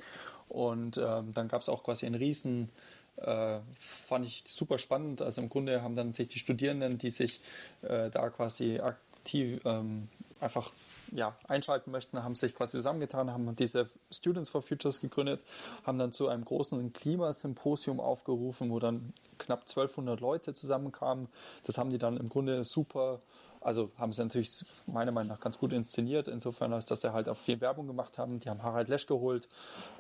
Und 0.50 0.98
ähm, 0.98 1.34
dann 1.34 1.48
gab 1.48 1.62
es 1.62 1.70
auch 1.70 1.84
quasi 1.84 2.06
einen 2.06 2.16
riesen 2.16 2.70
äh, 3.18 3.60
fand 3.80 4.26
ich 4.26 4.44
super 4.48 4.78
spannend. 4.78 5.22
Also 5.22 5.42
im 5.42 5.50
Grunde 5.50 5.82
haben 5.82 5.96
dann 5.96 6.14
sich 6.14 6.28
die 6.28 6.40
Studierenden, 6.40 6.98
die 6.98 7.10
sich 7.10 7.42
äh, 7.82 8.10
da 8.10 8.30
quasi 8.30 8.80
aktiv 8.80 9.60
ähm, 9.66 10.08
einfach 10.40 10.72
ja, 11.12 11.36
einschalten 11.48 11.92
möchten, 11.92 12.24
haben 12.24 12.36
sich 12.36 12.56
quasi 12.56 12.78
zusammengetan, 12.78 13.32
haben 13.32 13.56
diese 13.56 13.88
Students 14.12 14.50
for 14.50 14.62
Futures 14.62 15.02
gegründet, 15.02 15.42
haben 15.86 15.98
dann 15.98 16.12
zu 16.12 16.28
einem 16.28 16.46
großen 16.46 16.94
Klimasymposium 16.94 18.00
aufgerufen, 18.00 18.70
wo 18.70 18.80
dann 18.80 19.14
knapp 19.38 19.62
1200 19.62 20.20
Leute 20.20 20.54
zusammenkamen. 20.54 21.28
Das 21.66 21.78
haben 21.78 21.90
die 21.90 21.98
dann 21.98 22.18
im 22.18 22.30
Grunde 22.30 22.64
super 22.64 23.22
also 23.68 23.91
haben 23.98 24.14
sie 24.14 24.23
natürlich 24.23 24.64
meiner 24.85 25.11
Meinung 25.11 25.27
nach 25.27 25.41
ganz 25.41 25.60
gut 25.60 25.73
inszeniert, 25.73 26.30
insofern 26.30 26.72
als 26.72 26.85
dass 26.85 27.02
sie 27.02 27.11
halt 27.11 27.27
auch 27.27 27.35
viel 27.35 27.60
Werbung 27.60 27.85
gemacht 27.85 28.18
haben. 28.18 28.39
Die 28.39 28.49
haben 28.49 28.64
Harald 28.64 28.88
Lesch 28.88 29.07
geholt, 29.07 29.49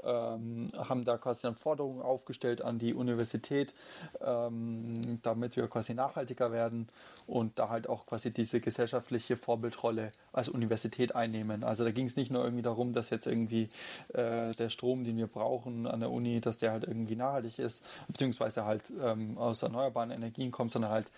ähm, 0.05 0.69
haben 0.77 1.03
da 1.03 1.17
quasi 1.17 1.41
dann 1.41 1.57
Forderungen 1.57 2.01
aufgestellt 2.01 2.61
an 2.61 2.79
die 2.79 2.93
Universität, 2.93 3.75
ähm, 4.21 5.19
damit 5.21 5.57
wir 5.57 5.67
quasi 5.67 5.93
nachhaltiger 5.93 6.53
werden 6.53 6.87
und 7.27 7.59
da 7.59 7.67
halt 7.67 7.89
auch 7.89 8.05
quasi 8.05 8.31
diese 8.31 8.61
gesellschaftliche 8.61 9.35
Vorbildrolle 9.35 10.13
als 10.31 10.47
Universität 10.47 11.13
einnehmen. 11.13 11.65
Also 11.65 11.83
da 11.83 11.91
ging 11.91 12.05
es 12.05 12.15
nicht 12.15 12.31
nur 12.31 12.45
irgendwie 12.45 12.63
darum, 12.63 12.93
dass 12.93 13.09
jetzt 13.09 13.27
irgendwie 13.27 13.69
äh, 14.13 14.51
der 14.51 14.69
Strom, 14.69 15.03
den 15.03 15.17
wir 15.17 15.27
brauchen 15.27 15.87
an 15.87 15.99
der 15.99 16.09
Uni, 16.09 16.39
dass 16.39 16.57
der 16.57 16.71
halt 16.71 16.85
irgendwie 16.85 17.17
nachhaltig 17.17 17.59
ist, 17.59 17.85
beziehungsweise 18.07 18.63
halt 18.63 18.83
ähm, 19.03 19.37
aus 19.37 19.61
erneuerbaren 19.61 20.11
Energien 20.11 20.51
kommt, 20.51 20.71
sondern 20.71 20.91
halt 20.91 21.11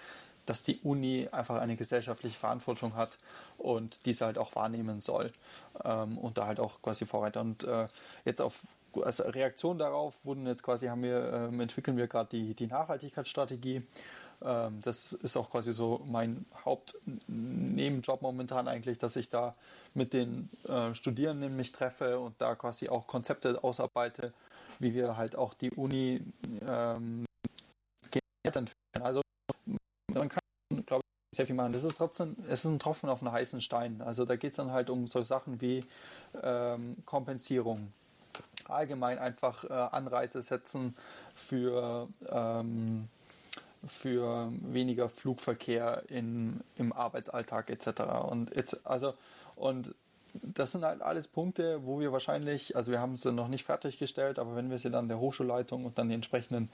dass 0.49 0.63
die 0.63 0.80
Uni 0.80 1.27
einfach 1.31 1.59
eine 1.59 1.76
gesellschaftliche 1.76 2.38
Verantwortung 2.38 2.95
hat 2.95 3.17
und 3.59 4.05
diese 4.07 4.26
halt 4.26 4.39
auch 4.39 4.55
wahrnehmen 4.55 4.99
soll 4.99 5.31
ähm, 5.84 6.17
und 6.17 6.39
da 6.39 6.47
halt 6.47 6.59
auch 6.59 6.81
quasi 6.81 7.05
Vorreiter. 7.05 7.41
Und 7.41 7.63
äh, 7.63 7.88
jetzt 8.26 8.41
auf 8.41 8.61
als 9.03 9.23
Reaktion 9.23 9.77
darauf 9.77 10.26
wurden 10.26 10.47
jetzt 10.47 10.63
quasi 10.63 10.88
haben 10.88 11.03
wir 11.03 11.31
ähm, 11.31 11.59
entwickeln 11.59 11.95
wir 11.95 12.07
gerade 12.07 12.30
die 12.30 12.55
die 12.55 12.65
Nachhaltigkeitsstrategie. 12.65 13.84
Ähm, 14.41 14.81
das 14.81 15.13
ist 15.13 15.38
auch 15.38 15.51
quasi 15.51 15.71
so 15.73 16.01
mein 16.07 16.45
Hauptnebenjob 16.65 18.23
momentan 18.23 18.67
eigentlich, 18.67 18.97
dass 18.97 19.15
ich 19.15 19.30
da 19.30 19.55
mit 19.93 20.13
den 20.13 20.49
äh, 20.67 20.95
Studierenden 20.95 21.55
mich 21.55 21.71
treffe 21.71 22.19
und 22.19 22.41
da 22.41 22.55
quasi 22.55 22.89
auch 22.89 23.05
Konzepte 23.05 23.63
ausarbeite, 23.63 24.34
wie 24.80 24.95
wir 24.95 25.15
halt 25.17 25.35
auch 25.35 25.53
die 25.53 25.69
Uni 25.69 26.21
ähm, 26.67 27.26
entwickeln. 28.43 29.03
Also 29.03 29.21
man 30.13 30.30
kann, 30.30 30.39
sehr 31.31 31.45
viel 31.45 31.56
machen. 31.56 31.73
Das 31.73 31.84
ist 31.84 31.97
trotzdem, 31.97 32.35
es 32.47 32.65
ist 32.65 32.72
ein 32.72 32.80
Tropfen 32.80 33.10
auf 33.10 33.22
einen 33.22 33.31
heißen 33.31 33.61
Stein. 33.61 34.01
Also 34.01 34.26
da 34.26 34.35
geht 34.35 34.51
es 34.51 34.57
dann 34.57 34.72
halt 34.72 34.89
um 34.89 35.07
so 35.07 35.23
Sachen 35.23 35.61
wie 35.61 35.85
ähm, 36.41 36.97
Kompensierung. 37.06 37.91
Allgemein 38.65 39.19
einfach 39.19 39.64
äh, 39.64 39.73
Anreize 39.73 40.41
setzen 40.41 40.95
für, 41.35 42.07
ähm, 42.30 43.07
für 43.85 44.51
weniger 44.61 45.10
Flugverkehr 45.10 46.03
in, 46.07 46.61
im 46.77 46.93
Arbeitsalltag 46.93 47.69
etc. 47.69 48.01
Und 48.27 48.56
jetzt, 48.56 48.85
also 48.85 49.14
und 49.56 49.93
das 50.34 50.72
sind 50.72 50.84
halt 50.84 51.01
alles 51.01 51.27
Punkte, 51.27 51.85
wo 51.85 51.99
wir 51.99 52.11
wahrscheinlich, 52.11 52.76
also 52.76 52.91
wir 52.91 52.99
haben 52.99 53.15
sie 53.15 53.31
noch 53.31 53.47
nicht 53.47 53.64
fertiggestellt, 53.64 54.39
aber 54.39 54.56
wenn 54.56 54.69
wir 54.69 54.80
sie 54.80 54.91
dann 54.91 55.07
der 55.07 55.19
Hochschulleitung 55.19 55.85
und 55.85 55.97
dann 55.97 56.10
den 56.10 56.15
entsprechenden 56.15 56.69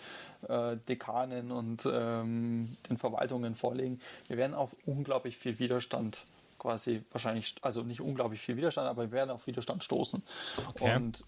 äh, 0.47 0.77
Dekanen 0.89 1.51
und 1.51 1.87
ähm, 1.91 2.77
den 2.89 2.97
Verwaltungen 2.97 3.55
vorlegen, 3.55 3.99
wir 4.27 4.37
werden 4.37 4.53
auf 4.53 4.75
unglaublich 4.85 5.37
viel 5.37 5.59
Widerstand 5.59 6.25
quasi 6.57 7.03
wahrscheinlich, 7.11 7.55
also 7.61 7.83
nicht 7.83 8.01
unglaublich 8.01 8.41
viel 8.41 8.57
Widerstand, 8.57 8.87
aber 8.87 9.03
wir 9.03 9.11
werden 9.11 9.29
auf 9.29 9.45
Widerstand 9.47 9.83
stoßen. 9.83 10.23
Okay. 10.69 10.95
Und 10.95 11.23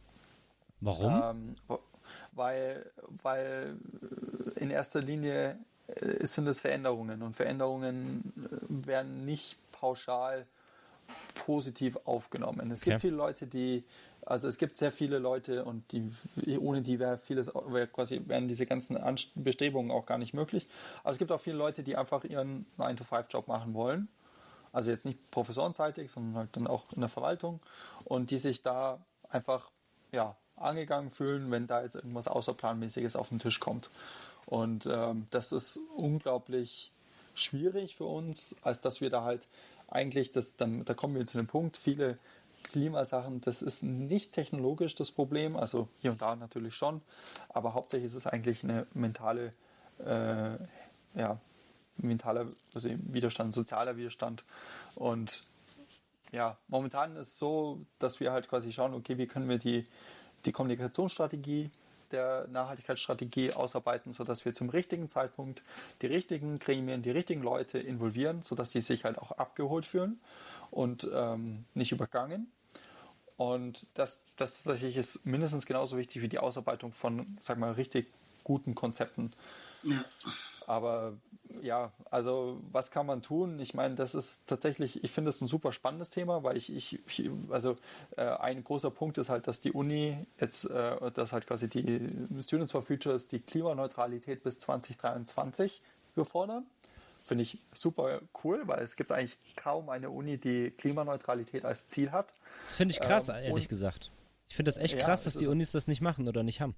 Warum? 0.81 1.55
ähm, 1.69 1.79
weil, 2.33 2.89
weil 3.23 3.77
in 4.55 4.71
erster 4.71 5.01
Linie 5.01 5.57
äh, 5.87 6.25
sind 6.25 6.47
es 6.47 6.61
Veränderungen 6.61 7.21
und 7.21 7.35
Veränderungen 7.35 8.33
äh, 8.35 8.87
werden 8.87 9.25
nicht 9.25 9.57
pauschal 9.71 10.45
positiv 11.35 11.97
aufgenommen. 12.05 12.71
Es 12.71 12.81
Okay. 12.81 12.91
gibt 12.91 13.01
viele 13.01 13.15
Leute, 13.15 13.47
die, 13.47 13.83
also 14.25 14.47
es 14.47 14.57
gibt 14.57 14.77
sehr 14.77 14.91
viele 14.91 15.19
Leute 15.19 15.65
und 15.65 15.91
die, 15.91 16.11
ohne 16.59 16.81
die 16.81 16.99
wäre 16.99 17.17
vieles, 17.17 17.47
wäre 17.47 17.87
quasi, 17.87 18.21
wären 18.25 18.47
diese 18.47 18.65
ganzen 18.65 18.97
Anst- 18.97 19.31
Bestrebungen 19.35 19.91
auch 19.91 20.05
gar 20.05 20.17
nicht 20.17 20.33
möglich. 20.33 20.67
Aber 21.03 21.11
es 21.11 21.17
gibt 21.17 21.31
auch 21.31 21.39
viele 21.41 21.57
Leute, 21.57 21.83
die 21.83 21.95
einfach 21.95 22.23
ihren 22.23 22.65
9-to-5-Job 22.77 23.47
machen 23.47 23.73
wollen. 23.73 24.07
Also 24.73 24.91
jetzt 24.91 25.05
nicht 25.05 25.31
professorenseitig, 25.31 26.11
sondern 26.11 26.35
halt 26.35 26.49
dann 26.55 26.67
auch 26.67 26.83
in 26.93 26.99
der 26.99 27.09
Verwaltung 27.09 27.59
und 28.03 28.31
die 28.31 28.37
sich 28.37 28.61
da 28.61 28.99
einfach, 29.29 29.71
ja, 30.11 30.35
angegangen 30.55 31.11
fühlen, 31.11 31.51
wenn 31.51 31.67
da 31.67 31.83
jetzt 31.83 31.95
irgendwas 31.95 32.27
Außerplanmäßiges 32.27 33.15
auf 33.15 33.29
den 33.29 33.39
Tisch 33.39 33.59
kommt. 33.59 33.89
Und 34.45 34.87
ähm, 34.87 35.27
das 35.29 35.51
ist 35.51 35.79
unglaublich 35.95 36.91
schwierig 37.35 37.95
für 37.95 38.05
uns, 38.05 38.55
als 38.63 38.81
dass 38.81 38.99
wir 39.01 39.09
da 39.09 39.23
halt 39.23 39.47
eigentlich, 39.87 40.31
das, 40.31 40.57
dann, 40.57 40.85
da 40.85 40.93
kommen 40.93 41.15
wir 41.15 41.25
zu 41.25 41.37
dem 41.37 41.47
Punkt, 41.47 41.77
viele 41.77 42.17
Klimasachen, 42.63 43.41
das 43.41 43.61
ist 43.61 43.83
nicht 43.83 44.33
technologisch 44.33 44.95
das 44.95 45.11
Problem, 45.11 45.55
also 45.55 45.87
hier 45.99 46.11
und 46.11 46.21
da 46.21 46.35
natürlich 46.35 46.75
schon, 46.75 47.01
aber 47.49 47.73
hauptsächlich 47.73 48.07
ist 48.07 48.15
es 48.15 48.27
eigentlich 48.27 48.63
eine 48.63 48.87
mentale, 48.93 49.53
äh, 49.99 50.57
ja, 51.15 51.39
mentaler 51.97 52.47
also 52.73 52.89
Widerstand, 52.89 53.53
sozialer 53.53 53.97
Widerstand. 53.97 54.43
Und 54.95 55.43
ja, 56.31 56.57
momentan 56.67 57.15
ist 57.15 57.29
es 57.29 57.39
so, 57.39 57.79
dass 57.99 58.19
wir 58.19 58.31
halt 58.31 58.47
quasi 58.49 58.71
schauen, 58.71 58.93
okay, 58.93 59.17
wie 59.17 59.27
können 59.27 59.49
wir 59.49 59.57
die, 59.57 59.83
die 60.45 60.51
Kommunikationsstrategie 60.51 61.71
der 62.11 62.47
Nachhaltigkeitsstrategie 62.49 63.53
ausarbeiten, 63.53 64.13
sodass 64.13 64.45
wir 64.45 64.53
zum 64.53 64.69
richtigen 64.69 65.09
Zeitpunkt 65.09 65.63
die 66.01 66.07
richtigen 66.07 66.59
Gremien, 66.59 67.01
die 67.01 67.11
richtigen 67.11 67.41
Leute 67.41 67.79
involvieren, 67.79 68.43
sodass 68.43 68.71
sie 68.71 68.81
sich 68.81 69.03
halt 69.03 69.17
auch 69.17 69.31
abgeholt 69.31 69.85
fühlen 69.85 70.19
und 70.71 71.07
ähm, 71.13 71.65
nicht 71.73 71.91
übergangen. 71.91 72.51
Und 73.37 73.85
das, 73.93 74.23
das 74.35 74.63
tatsächlich 74.63 74.97
ist 74.97 75.25
mindestens 75.25 75.65
genauso 75.65 75.97
wichtig 75.97 76.21
wie 76.21 76.27
die 76.27 76.39
Ausarbeitung 76.39 76.91
von, 76.91 77.37
sag 77.41 77.59
mal, 77.59 77.71
richtig 77.71 78.07
guten 78.43 78.73
Konzepten. 78.73 79.31
Ja. 79.87 80.03
Aber 80.67 81.13
ja, 81.61 81.91
also 82.11 82.59
was 82.71 82.91
kann 82.91 83.05
man 83.05 83.21
tun? 83.21 83.59
Ich 83.59 83.73
meine, 83.73 83.95
das 83.95 84.15
ist 84.15 84.47
tatsächlich, 84.47 85.03
ich 85.03 85.11
finde 85.11 85.29
es 85.29 85.39
ein 85.41 85.47
super 85.47 85.71
spannendes 85.71 86.09
Thema, 86.09 86.43
weil 86.43 86.57
ich, 86.57 86.73
ich 86.75 86.99
ich- 87.19 87.29
also 87.49 87.77
äh, 88.17 88.23
ein 88.25 88.63
großer 88.63 88.91
Punkt 88.91 89.17
ist 89.17 89.29
halt, 89.29 89.47
dass 89.47 89.61
die 89.61 89.71
Uni 89.71 90.17
jetzt, 90.39 90.69
äh, 90.69 91.11
dass 91.11 91.31
halt 91.31 91.47
quasi 91.47 91.69
die 91.69 92.09
Students 92.41 92.71
for 92.73 92.81
Futures 92.81 93.27
die 93.27 93.39
Klimaneutralität 93.39 94.43
bis 94.43 94.59
2023 94.59 95.81
befordern. 96.15 96.65
Finde 97.23 97.43
ich 97.43 97.59
super 97.73 98.21
cool, 98.43 98.63
weil 98.65 98.79
es 98.83 98.95
gibt 98.95 99.11
eigentlich 99.11 99.37
kaum 99.55 99.89
eine 99.89 100.09
Uni, 100.09 100.37
die 100.37 100.71
Klimaneutralität 100.71 101.65
als 101.65 101.87
Ziel 101.87 102.11
hat. 102.11 102.33
Das 102.65 102.75
finde 102.75 102.93
ich 102.93 102.99
krass, 103.01 103.29
ähm, 103.29 103.35
ehrlich 103.35 103.67
gesagt. 103.69 104.11
Ich 104.49 104.55
finde 104.55 104.69
das 104.71 104.77
echt 104.77 104.95
Ja, 104.99 105.05
krass, 105.05 105.25
dass 105.25 105.35
die. 105.37 105.47
Unis 105.47 105.71
das 105.73 105.87
nicht 105.87 106.01
machen 106.01 106.27
oder 106.27 106.43
nicht 106.43 106.61
haben. 106.61 106.73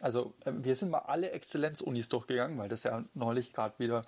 Also 0.00 0.32
äh, 0.44 0.52
wir 0.54 0.76
sind 0.76 0.90
mal 0.90 0.98
alle 1.00 1.30
Exzellenzunis 1.32 2.08
durchgegangen, 2.08 2.56
weil 2.58 2.68
das 2.68 2.84
ja 2.84 3.04
neulich 3.14 3.52
gerade 3.52 3.76
wieder 3.78 4.04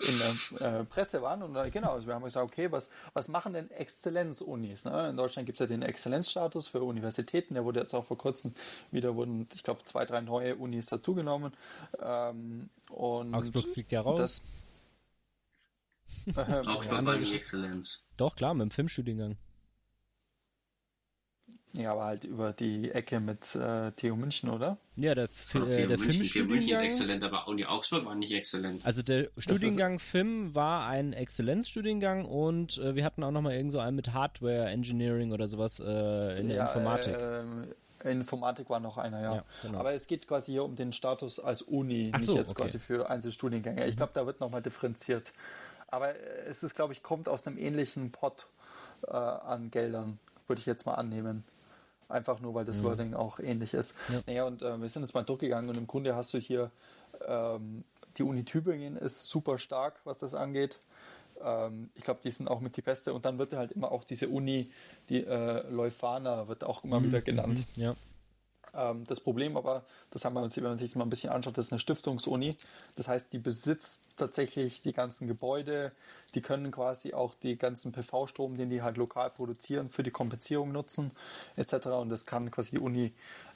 in 0.00 0.58
der 0.60 0.80
äh, 0.80 0.84
Presse 0.84 1.20
waren. 1.22 1.42
Und 1.42 1.54
äh, 1.56 1.70
genau, 1.70 1.92
also 1.92 2.06
wir 2.06 2.14
haben 2.14 2.24
gesagt, 2.24 2.46
okay, 2.46 2.72
was, 2.72 2.88
was 3.12 3.28
machen 3.28 3.52
denn 3.52 3.70
Exzellenzunis? 3.70 4.84
Ne? 4.86 5.10
In 5.10 5.16
Deutschland 5.16 5.46
gibt 5.46 5.60
es 5.60 5.60
ja 5.60 5.66
den 5.66 5.82
Exzellenzstatus 5.82 6.68
für 6.68 6.82
Universitäten, 6.82 7.54
der 7.54 7.64
wurde 7.64 7.80
jetzt 7.80 7.94
auch 7.94 8.04
vor 8.04 8.16
kurzem 8.18 8.54
wieder, 8.90 9.16
wurden, 9.16 9.48
ich 9.54 9.62
glaube, 9.62 9.84
zwei, 9.84 10.04
drei 10.06 10.20
neue 10.22 10.56
Unis 10.56 10.86
dazugenommen. 10.86 11.52
Ähm, 12.00 12.70
und 12.90 13.34
Augsburg 13.34 13.64
fliegt 13.72 13.92
ja 13.92 14.00
raus. 14.00 14.18
das- 14.18 14.42
äh, 16.26 16.90
war 16.90 17.02
nicht. 17.16 17.34
Exzellenz. 17.34 18.02
Doch, 18.16 18.34
klar, 18.36 18.54
mit 18.54 18.62
dem 18.62 18.70
Filmstudiengang. 18.70 19.36
Ja, 21.76 21.90
aber 21.90 22.04
halt 22.04 22.24
über 22.24 22.52
die 22.52 22.92
Ecke 22.92 23.18
mit 23.18 23.56
äh, 23.56 23.90
TU 23.92 24.14
München, 24.14 24.48
oder? 24.48 24.78
Ja, 24.94 25.14
der, 25.14 25.28
Fi 25.28 25.58
Doch, 25.58 25.68
äh, 25.68 25.82
TU 25.82 25.88
der 25.88 25.98
München, 25.98 26.24
TU 26.24 26.44
München 26.44 26.72
ist 26.72 26.78
exzellent, 26.78 27.24
aber 27.24 27.48
Uni 27.48 27.64
Augsburg 27.64 28.04
war 28.04 28.14
nicht 28.14 28.32
exzellent. 28.32 28.86
Also 28.86 29.02
der 29.02 29.28
Studiengang 29.38 29.98
Film 29.98 30.54
war 30.54 30.86
ein 30.86 31.12
Exzellenzstudiengang 31.12 32.26
und 32.26 32.78
äh, 32.78 32.94
wir 32.94 33.04
hatten 33.04 33.24
auch 33.24 33.32
nochmal 33.32 33.54
irgend 33.54 33.72
so 33.72 33.80
einen 33.80 33.96
mit 33.96 34.12
Hardware 34.12 34.68
Engineering 34.68 35.32
oder 35.32 35.48
sowas 35.48 35.80
äh, 35.80 36.38
in 36.38 36.48
der 36.48 36.58
Ja, 36.58 36.66
Informatik. 36.66 37.14
Äh, 37.14 38.12
Informatik 38.12 38.70
war 38.70 38.78
noch 38.78 38.98
einer, 38.98 39.20
ja. 39.20 39.34
Ja, 39.36 39.44
genau. 39.62 39.78
Aber 39.78 39.94
es 39.94 40.06
geht 40.06 40.28
quasi 40.28 40.52
hier 40.52 40.64
um 40.64 40.76
den 40.76 40.92
Status 40.92 41.40
als 41.40 41.62
Uni, 41.62 42.10
Ach 42.12 42.18
nicht 42.18 42.26
so, 42.26 42.36
jetzt 42.36 42.52
okay. 42.52 42.62
Mhm. 42.62 42.66
quasi 42.66 42.78
für 42.78 43.10
Einzelstudiengänge. 43.10 43.86
Ich 43.86 43.96
glaube, 43.96 44.12
da 44.14 44.26
wird 44.26 44.40
nochmal 44.40 44.62
differenziert. 44.62 45.32
Aber 45.88 46.10
äh, 46.10 46.48
es 46.48 46.62
ist, 46.62 46.76
glaube 46.76 46.92
ich, 46.92 47.02
kommt 47.02 47.28
aus 47.28 47.46
einem 47.46 47.58
ähnlichen 47.58 48.12
Pot 48.12 48.46
äh, 49.08 49.10
an 49.10 49.72
Geldern, 49.72 50.20
würde 50.46 50.60
ich 50.60 50.66
jetzt 50.66 50.86
mal 50.86 50.94
annehmen. 50.94 51.42
Einfach 52.08 52.40
nur, 52.40 52.54
weil 52.54 52.64
das 52.64 52.82
Wording 52.82 53.14
auch 53.14 53.38
ähnlich 53.40 53.74
ist. 53.74 53.96
Mhm. 54.08 54.14
Ja. 54.14 54.20
Naja, 54.26 54.44
und 54.44 54.62
äh, 54.62 54.80
wir 54.80 54.88
sind 54.88 55.02
jetzt 55.02 55.14
mal 55.14 55.22
durchgegangen 55.22 55.68
und 55.70 55.76
im 55.76 55.86
Grunde 55.86 56.14
hast 56.14 56.34
du 56.34 56.38
hier 56.38 56.70
ähm, 57.26 57.84
die 58.16 58.22
Uni 58.22 58.44
Tübingen 58.44 58.96
ist 58.96 59.28
super 59.28 59.58
stark, 59.58 60.00
was 60.04 60.18
das 60.18 60.34
angeht. 60.34 60.78
Ähm, 61.42 61.90
ich 61.94 62.04
glaube, 62.04 62.20
die 62.22 62.30
sind 62.30 62.48
auch 62.48 62.60
mit 62.60 62.76
die 62.76 62.82
beste. 62.82 63.12
Und 63.12 63.24
dann 63.24 63.38
wird 63.38 63.52
halt 63.52 63.72
immer 63.72 63.90
auch 63.90 64.04
diese 64.04 64.28
Uni, 64.28 64.70
die 65.08 65.24
äh, 65.24 65.68
Leuphana, 65.70 66.48
wird 66.48 66.64
auch 66.64 66.84
immer 66.84 67.02
wieder 67.02 67.20
genannt. 67.20 67.62
ja. 67.76 67.94
Ähm, 68.76 69.04
das 69.06 69.20
Problem 69.20 69.56
aber, 69.56 69.82
das 70.10 70.24
haben 70.24 70.34
wir 70.34 70.42
uns, 70.42 70.56
wenn 70.56 70.64
man 70.64 70.78
sich 70.78 70.90
das 70.90 70.96
mal 70.96 71.04
ein 71.04 71.10
bisschen 71.10 71.30
anschaut, 71.30 71.56
das 71.58 71.66
ist 71.66 71.72
eine 71.72 71.80
Stiftungsuni. 71.80 72.56
Das 72.96 73.08
heißt, 73.08 73.32
die 73.32 73.38
besitzt 73.38 74.04
tatsächlich 74.16 74.82
die 74.82 74.92
ganzen 74.92 75.28
Gebäude, 75.28 75.92
die 76.34 76.40
können 76.40 76.70
quasi 76.70 77.14
auch 77.14 77.34
die 77.42 77.56
ganzen 77.56 77.92
PV-Strom, 77.92 78.56
den 78.56 78.70
die 78.70 78.82
halt 78.82 78.96
lokal 78.96 79.30
produzieren, 79.30 79.88
für 79.88 80.02
die 80.02 80.10
Kompensierung 80.10 80.72
nutzen, 80.72 81.12
etc. 81.56 81.86
Und 81.88 82.08
das 82.08 82.26
kann 82.26 82.50
quasi 82.50 82.72
die 82.72 82.78
Uni 82.78 83.12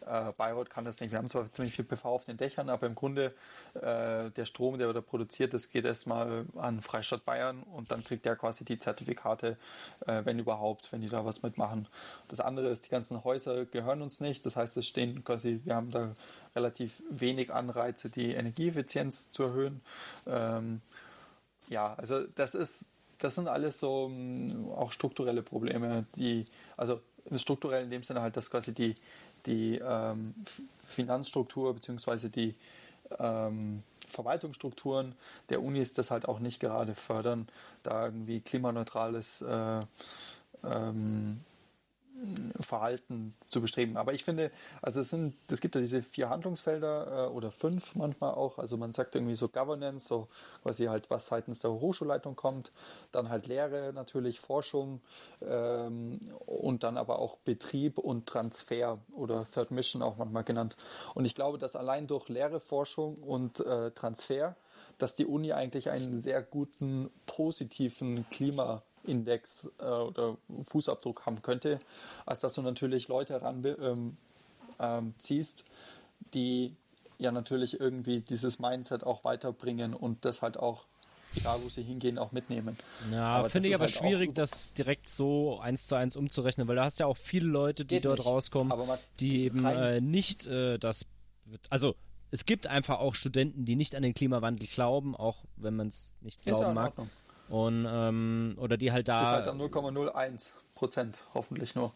äh, 0.09 0.32
Bayreuth 0.36 0.70
kann 0.70 0.85
das 0.85 1.01
nicht. 1.01 1.12
Wir 1.12 1.18
haben 1.18 1.28
zwar 1.28 1.51
ziemlich 1.52 1.74
viel 1.74 1.85
PV 1.85 2.09
auf 2.09 2.24
den 2.24 2.36
Dächern, 2.36 2.68
aber 2.68 2.86
im 2.86 2.94
Grunde 2.94 3.35
äh, 3.74 4.30
der 4.30 4.47
Strom, 4.47 4.78
der 4.78 4.93
da 4.93 5.01
produziert 5.01 5.55
ist, 5.55 5.70
geht 5.70 5.85
erstmal 5.85 6.47
an 6.56 6.80
Freistaat 6.80 7.24
Bayern 7.24 7.62
und 7.62 7.90
dann 7.90 8.02
kriegt 8.02 8.24
der 8.24 8.36
quasi 8.36 8.64
die 8.64 8.78
Zertifikate, 8.78 9.56
äh, 10.06 10.24
wenn 10.24 10.39
überhaupt, 10.39 10.93
wenn 10.93 11.01
die 11.01 11.09
da 11.09 11.24
was 11.24 11.43
mitmachen. 11.43 11.89
Das 12.28 12.40
andere 12.40 12.68
ist, 12.68 12.86
die 12.86 12.90
ganzen 12.90 13.24
Häuser 13.24 13.66
gehören 13.66 14.02
uns 14.02 14.20
nicht. 14.20 14.44
Das 14.47 14.56
heißt, 14.56 14.76
es 14.76 14.86
stehen 14.86 15.24
quasi, 15.24 15.60
wir 15.64 15.74
haben 15.74 15.90
da 15.90 16.14
relativ 16.56 17.02
wenig 17.10 17.52
Anreize, 17.52 18.10
die 18.10 18.32
Energieeffizienz 18.32 19.30
zu 19.30 19.44
erhöhen. 19.44 19.80
Ähm, 20.26 20.80
ja, 21.68 21.94
also 21.94 22.22
das 22.35 22.55
ist, 22.55 22.86
das 23.18 23.35
sind 23.35 23.48
alles 23.48 23.80
so 23.80 24.09
mh, 24.09 24.74
auch 24.74 24.93
strukturelle 24.93 25.43
Probleme, 25.43 26.06
die, 26.16 26.47
also 26.76 27.01
strukturell 27.36 27.85
in 27.85 27.90
dem 27.90 28.02
Sinne 28.02 28.22
halt, 28.22 28.36
dass 28.36 28.51
quasi 28.51 28.72
die, 28.72 28.94
die 29.49 29.81
ähm, 29.83 30.35
Finanzstruktur 30.85 31.75
beziehungsweise 31.75 32.31
die 32.31 32.55
ähm, 33.19 33.83
Verwaltungsstrukturen 34.07 35.15
der 35.49 35.62
Unis 35.62 35.93
das 35.93 36.11
halt 36.11 36.29
auch 36.29 36.39
nicht 36.39 36.61
gerade 36.61 36.95
fördern, 36.95 37.49
da 37.83 38.07
irgendwie 38.07 38.41
klimaneutrales 38.41 39.43
äh, 39.43 39.81
ähm, 40.65 41.41
Verhalten 42.61 43.35
zu 43.49 43.61
bestreben. 43.61 43.97
Aber 43.97 44.12
ich 44.12 44.24
finde, 44.24 44.51
also 44.82 45.01
es 45.01 45.11
sind, 45.11 45.35
es 45.51 45.61
gibt 45.61 45.74
ja 45.74 45.81
diese 45.81 46.03
vier 46.03 46.28
Handlungsfelder 46.28 47.27
äh, 47.27 47.31
oder 47.31 47.51
fünf 47.51 47.95
manchmal 47.95 48.32
auch. 48.35 48.59
Also 48.59 48.77
man 48.77 48.93
sagt 48.93 49.15
irgendwie 49.15 49.35
so 49.35 49.49
Governance, 49.49 50.09
so 50.09 50.28
quasi 50.62 50.86
halt, 50.86 51.11
was 51.11 51.27
seitens 51.27 51.61
der 51.61 51.70
Hochschulleitung 51.70 52.36
kommt, 52.36 52.73
dann 53.12 53.28
halt 53.28 53.47
Lehre 53.47 53.93
natürlich, 53.93 54.40
Forschung 54.40 55.01
ähm, 55.43 56.19
und 56.47 56.82
dann 56.82 56.97
aber 56.97 57.19
auch 57.19 57.36
Betrieb 57.39 57.99
und 57.99 58.27
Transfer 58.27 58.99
oder 59.12 59.45
Third 59.45 59.70
Mission 59.70 60.03
auch 60.03 60.16
manchmal 60.16 60.45
genannt. 60.45 60.77
Und 61.15 61.24
ich 61.24 61.35
glaube, 61.35 61.59
dass 61.59 61.77
allein 61.77 62.07
durch 62.07 62.28
Lehre, 62.28 62.61
Forschung 62.61 63.19
und 63.19 63.61
äh, 63.61 63.90
Transfer 63.93 64.57
dass 64.99 65.15
die 65.15 65.27
Uni 65.27 65.53
eigentlich 65.53 65.90
einen 65.90 66.19
sehr 66.19 66.43
guten 66.43 67.11
positiven 67.27 68.28
Klimaindex 69.09 69.70
äh, 69.80 69.85
oder 69.85 70.36
Fußabdruck 70.62 71.26
haben 71.26 71.43
könnte, 71.43 71.78
als 72.26 72.40
dass 72.40 72.55
du 72.55 72.62
natürlich 72.62 73.09
Leute 73.09 73.35
heranziehst, 73.35 73.80
ähm, 73.80 74.16
ähm, 74.78 75.14
die 76.35 76.74
ja 77.18 77.32
natürlich 77.32 77.80
irgendwie 77.80 78.20
dieses 78.20 78.59
Mindset 78.59 79.05
auch 79.05 79.24
weiterbringen 79.24 79.94
und 79.94 80.24
das 80.24 80.43
halt 80.43 80.56
auch 80.56 80.85
da, 81.43 81.60
wo 81.62 81.68
sie 81.68 81.82
hingehen, 81.82 82.18
auch 82.18 82.32
mitnehmen. 82.32 82.76
Ja, 83.12 83.44
finde 83.48 83.68
ich 83.68 83.74
aber 83.74 83.85
halt 83.85 83.94
schwierig, 83.94 84.35
das 84.35 84.72
direkt 84.72 85.09
so 85.09 85.59
eins 85.59 85.86
zu 85.86 85.94
eins 85.94 86.16
umzurechnen, 86.16 86.68
weil 86.68 86.76
da 86.76 86.85
hast 86.85 87.01
ja 87.01 87.06
auch 87.06 87.16
viele 87.16 87.47
Leute, 87.47 87.85
die 87.85 88.01
dort 88.01 88.18
nicht. 88.18 88.26
rauskommen, 88.26 88.72
die 89.20 89.44
eben 89.44 89.64
äh, 89.64 90.01
nicht 90.01 90.47
äh, 90.47 90.78
das, 90.78 91.05
also 91.70 91.97
es 92.30 92.47
gibt 92.47 92.66
einfach 92.66 92.98
auch 92.98 93.14
Studenten, 93.14 93.64
die 93.64 93.76
nicht 93.76 93.94
an 93.94 94.02
den 94.02 94.14
Klimawandel 94.14 94.66
glauben, 94.66 95.14
auch 95.16 95.44
wenn 95.56 95.76
man 95.76 95.89
es 95.89 96.14
nicht 96.20 96.43
glauben 96.43 96.74
mag. 96.74 96.94
Und 97.49 97.87
ähm, 97.89 98.57
oder 98.59 98.77
die 98.77 98.93
halt 98.93 99.09
da. 99.09 99.23
Ist 99.23 99.29
halt 99.29 99.47
dann 99.47 99.61
0,01 99.61 100.51
Prozent, 100.75 101.25
hoffentlich 101.35 101.75
nur. 101.75 101.93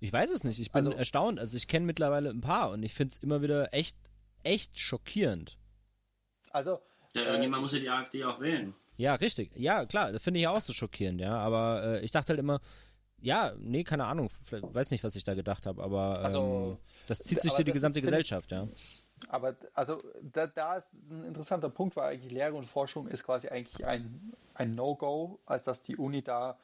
Ich 0.00 0.12
weiß 0.12 0.30
es 0.30 0.44
nicht. 0.44 0.58
Ich 0.58 0.72
bin 0.72 0.78
also, 0.78 0.92
erstaunt. 0.92 1.38
Also 1.38 1.56
ich 1.56 1.68
kenne 1.68 1.86
mittlerweile 1.86 2.30
ein 2.30 2.40
paar 2.40 2.70
und 2.70 2.82
ich 2.82 2.92
finde 2.92 3.12
es 3.12 3.22
immer 3.22 3.40
wieder 3.40 3.72
echt, 3.72 3.96
echt 4.42 4.78
schockierend. 4.78 5.56
Also 6.50 6.80
ja, 7.14 7.22
irgendjemand 7.22 7.60
äh, 7.60 7.62
muss 7.62 7.72
ja 7.72 7.78
die 7.78 7.88
AfD 7.88 8.24
auch 8.24 8.40
wählen. 8.40 8.74
Ja, 8.96 9.14
richtig. 9.14 9.50
Ja, 9.56 9.86
klar, 9.86 10.12
das 10.12 10.22
finde 10.22 10.40
ich 10.40 10.44
ja 10.44 10.50
auch 10.50 10.60
so 10.60 10.72
schockierend, 10.72 11.20
ja. 11.20 11.36
Aber 11.36 11.82
äh, 11.84 12.00
ich 12.00 12.10
dachte 12.10 12.30
halt 12.30 12.40
immer, 12.40 12.60
ja, 13.20 13.52
nee, 13.58 13.84
keine 13.84 14.04
Ahnung, 14.06 14.28
weiß 14.50 14.90
nicht, 14.90 15.04
was 15.04 15.16
ich 15.16 15.24
da 15.24 15.34
gedacht 15.34 15.66
habe, 15.66 15.82
aber 15.82 16.18
ähm, 16.18 16.24
also, 16.24 16.78
das 17.06 17.20
zieht 17.20 17.40
sich 17.40 17.52
durch 17.52 17.64
die 17.64 17.72
gesamte 17.72 18.00
ist, 18.00 18.04
Gesellschaft, 18.04 18.46
ich, 18.46 18.58
ja. 18.58 18.68
Aber 19.28 19.54
also 19.74 19.98
da, 20.20 20.46
da 20.46 20.76
ist 20.76 21.10
ein 21.10 21.24
interessanter 21.24 21.70
Punkt, 21.70 21.96
weil 21.96 22.12
eigentlich 22.12 22.32
Lehre 22.32 22.54
und 22.54 22.64
Forschung 22.64 23.06
ist 23.06 23.24
quasi 23.24 23.48
eigentlich 23.48 23.86
ein, 23.86 24.32
ein 24.54 24.74
No-Go, 24.74 25.38
als 25.46 25.64
dass 25.64 25.82
die 25.82 25.96
Uni 25.96 26.22
da 26.22 26.56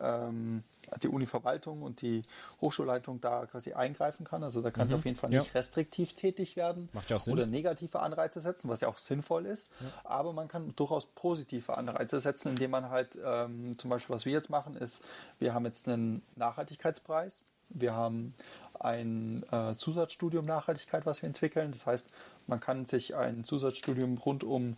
ähm, 0.00 0.62
die 1.02 1.08
Uni-Verwaltung 1.08 1.82
und 1.82 2.02
die 2.02 2.22
Hochschulleitung 2.60 3.20
da 3.20 3.46
quasi 3.46 3.72
eingreifen 3.72 4.24
kann. 4.24 4.42
Also 4.42 4.60
da 4.62 4.70
kann 4.70 4.86
mhm. 4.86 4.90
sie 4.90 4.94
auf 4.96 5.04
jeden 5.04 5.16
Fall 5.16 5.30
nicht 5.30 5.46
ja. 5.46 5.52
restriktiv 5.54 6.14
tätig 6.14 6.56
werden 6.56 6.88
oder 7.28 7.46
negative 7.46 8.00
Anreize 8.00 8.40
setzen, 8.40 8.68
was 8.68 8.80
ja 8.80 8.88
auch 8.88 8.98
sinnvoll 8.98 9.46
ist. 9.46 9.70
Ja. 9.80 9.86
Aber 10.04 10.32
man 10.32 10.48
kann 10.48 10.74
durchaus 10.76 11.06
positive 11.06 11.76
Anreize 11.76 12.20
setzen, 12.20 12.50
indem 12.50 12.72
man 12.72 12.90
halt 12.90 13.18
ähm, 13.24 13.76
zum 13.78 13.90
Beispiel, 13.90 14.14
was 14.14 14.26
wir 14.26 14.32
jetzt 14.32 14.50
machen, 14.50 14.76
ist, 14.76 15.04
wir 15.38 15.54
haben 15.54 15.64
jetzt 15.64 15.88
einen 15.88 16.22
Nachhaltigkeitspreis. 16.36 17.42
Wir 17.68 17.94
haben 17.94 18.34
ein 18.80 19.44
äh, 19.50 19.74
Zusatzstudium 19.74 20.44
Nachhaltigkeit, 20.44 21.06
was 21.06 21.22
wir 21.22 21.26
entwickeln. 21.26 21.72
Das 21.72 21.86
heißt, 21.86 22.12
man 22.46 22.60
kann 22.60 22.84
sich 22.84 23.14
ein 23.14 23.44
Zusatzstudium 23.44 24.18
rund 24.18 24.44
um 24.44 24.76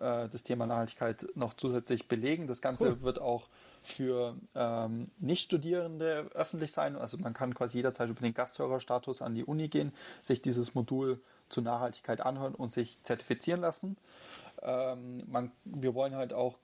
äh, 0.00 0.28
das 0.28 0.42
Thema 0.42 0.66
Nachhaltigkeit 0.66 1.26
noch 1.34 1.54
zusätzlich 1.54 2.08
belegen. 2.08 2.46
Das 2.46 2.60
Ganze 2.60 2.88
cool. 2.88 3.02
wird 3.02 3.20
auch 3.20 3.48
für 3.82 4.34
ähm, 4.54 5.06
Nichtstudierende 5.18 6.30
öffentlich 6.34 6.72
sein. 6.72 6.96
Also 6.96 7.18
man 7.18 7.34
kann 7.34 7.54
quasi 7.54 7.78
jederzeit 7.78 8.08
über 8.08 8.20
den 8.20 8.34
Gasthörerstatus 8.34 9.22
an 9.22 9.34
die 9.34 9.44
Uni 9.44 9.68
gehen, 9.68 9.92
sich 10.22 10.42
dieses 10.42 10.74
Modul 10.74 11.20
zur 11.48 11.62
Nachhaltigkeit 11.62 12.20
anhören 12.20 12.54
und 12.54 12.72
sich 12.72 13.02
zertifizieren 13.02 13.60
lassen. 13.60 13.96
Ähm, 14.62 15.24
man, 15.30 15.52
wir 15.64 15.94
wollen 15.94 16.14
halt 16.14 16.32
auch 16.32 16.58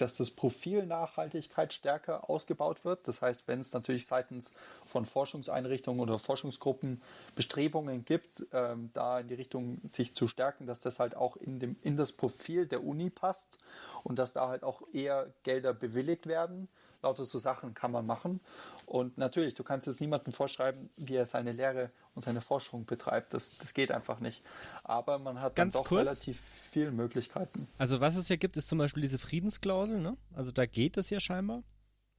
dass 0.00 0.16
das 0.16 0.30
Profil 0.30 0.86
Nachhaltigkeit 0.86 1.72
stärker 1.72 2.28
ausgebaut 2.28 2.84
wird. 2.84 3.06
Das 3.08 3.22
heißt, 3.22 3.48
wenn 3.48 3.60
es 3.60 3.72
natürlich 3.72 4.06
seitens 4.06 4.54
von 4.86 5.04
Forschungseinrichtungen 5.04 6.00
oder 6.00 6.18
Forschungsgruppen 6.18 7.02
Bestrebungen 7.34 8.04
gibt, 8.04 8.46
ähm, 8.52 8.90
da 8.94 9.20
in 9.20 9.28
die 9.28 9.34
Richtung 9.34 9.80
sich 9.84 10.14
zu 10.14 10.28
stärken, 10.28 10.66
dass 10.66 10.80
das 10.80 10.98
halt 10.98 11.16
auch 11.16 11.36
in, 11.36 11.58
dem, 11.58 11.76
in 11.82 11.96
das 11.96 12.12
Profil 12.12 12.66
der 12.66 12.84
Uni 12.84 13.10
passt 13.10 13.58
und 14.04 14.18
dass 14.18 14.32
da 14.32 14.48
halt 14.48 14.62
auch 14.62 14.82
eher 14.92 15.32
Gelder 15.42 15.74
bewilligt 15.74 16.26
werden 16.26 16.68
lauter 17.02 17.24
so 17.24 17.38
Sachen 17.38 17.74
kann 17.74 17.92
man 17.92 18.06
machen. 18.06 18.40
Und 18.86 19.18
natürlich, 19.18 19.54
du 19.54 19.62
kannst 19.62 19.86
jetzt 19.86 20.00
niemandem 20.00 20.32
vorschreiben, 20.32 20.90
wie 20.96 21.16
er 21.16 21.26
seine 21.26 21.52
Lehre 21.52 21.90
und 22.14 22.22
seine 22.22 22.40
Forschung 22.40 22.84
betreibt. 22.84 23.34
Das, 23.34 23.58
das 23.58 23.74
geht 23.74 23.90
einfach 23.90 24.20
nicht. 24.20 24.42
Aber 24.84 25.18
man 25.18 25.40
hat 25.40 25.56
Ganz 25.56 25.74
dann 25.74 25.82
doch 25.82 25.88
kurz, 25.88 26.00
relativ 26.00 26.40
viele 26.40 26.90
Möglichkeiten. 26.90 27.68
Also 27.78 28.00
was 28.00 28.16
es 28.16 28.28
ja 28.28 28.36
gibt, 28.36 28.56
ist 28.56 28.68
zum 28.68 28.78
Beispiel 28.78 29.02
diese 29.02 29.18
Friedensklausel. 29.18 30.00
Ne? 30.00 30.16
Also 30.34 30.50
da 30.50 30.66
geht 30.66 30.96
es 30.96 31.10
ja 31.10 31.20
scheinbar. 31.20 31.62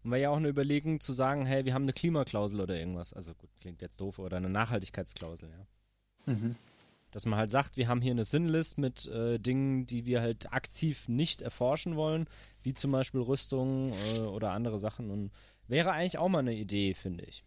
Und 0.04 0.12
war 0.12 0.18
ja 0.18 0.32
auch 0.32 0.38
eine 0.38 0.50
Überlegung 0.50 1.00
zu 1.00 1.14
sagen, 1.14 1.46
hey, 1.46 1.66
wir 1.66 1.76
haben 1.76 1.84
eine 1.84 1.94
Klimaklausel 1.94 2.60
oder 2.60 2.76
irgendwas. 2.76 3.14
Also 3.14 3.36
gut, 3.36 3.52
klingt 3.60 3.82
jetzt 3.82 4.02
doof, 4.02 4.18
oder 4.18 4.38
eine 4.38 4.50
Nachhaltigkeitsklausel, 4.50 5.50
ja. 5.50 6.34
Mhm 6.34 6.56
dass 7.12 7.26
man 7.26 7.38
halt 7.38 7.52
sagt, 7.52 7.78
wir 7.78 7.88
haben 7.88 8.02
hier 8.02 8.12
eine 8.12 8.24
Sinnlist 8.24 8.78
mit 8.78 9.06
äh, 9.08 9.40
Dingen, 9.40 9.86
die 9.86 10.06
wir 10.06 10.22
halt 10.22 10.54
aktiv 10.54 11.08
nicht 11.08 11.42
erforschen 11.42 11.96
wollen, 11.96 12.28
wie 12.64 12.74
zum 12.74 12.92
Beispiel 12.92 13.22
Rüstung 13.22 13.94
äh, 13.94 14.20
oder 14.22 14.52
andere 14.52 14.80
Sachen. 14.80 15.12
Und 15.12 15.32
wäre 15.68 15.92
eigentlich 15.92 16.18
auch 16.18 16.30
mal 16.30 16.40
eine 16.40 16.56
Idee, 16.56 16.94
finde 16.94 17.26
ich. 17.26 17.44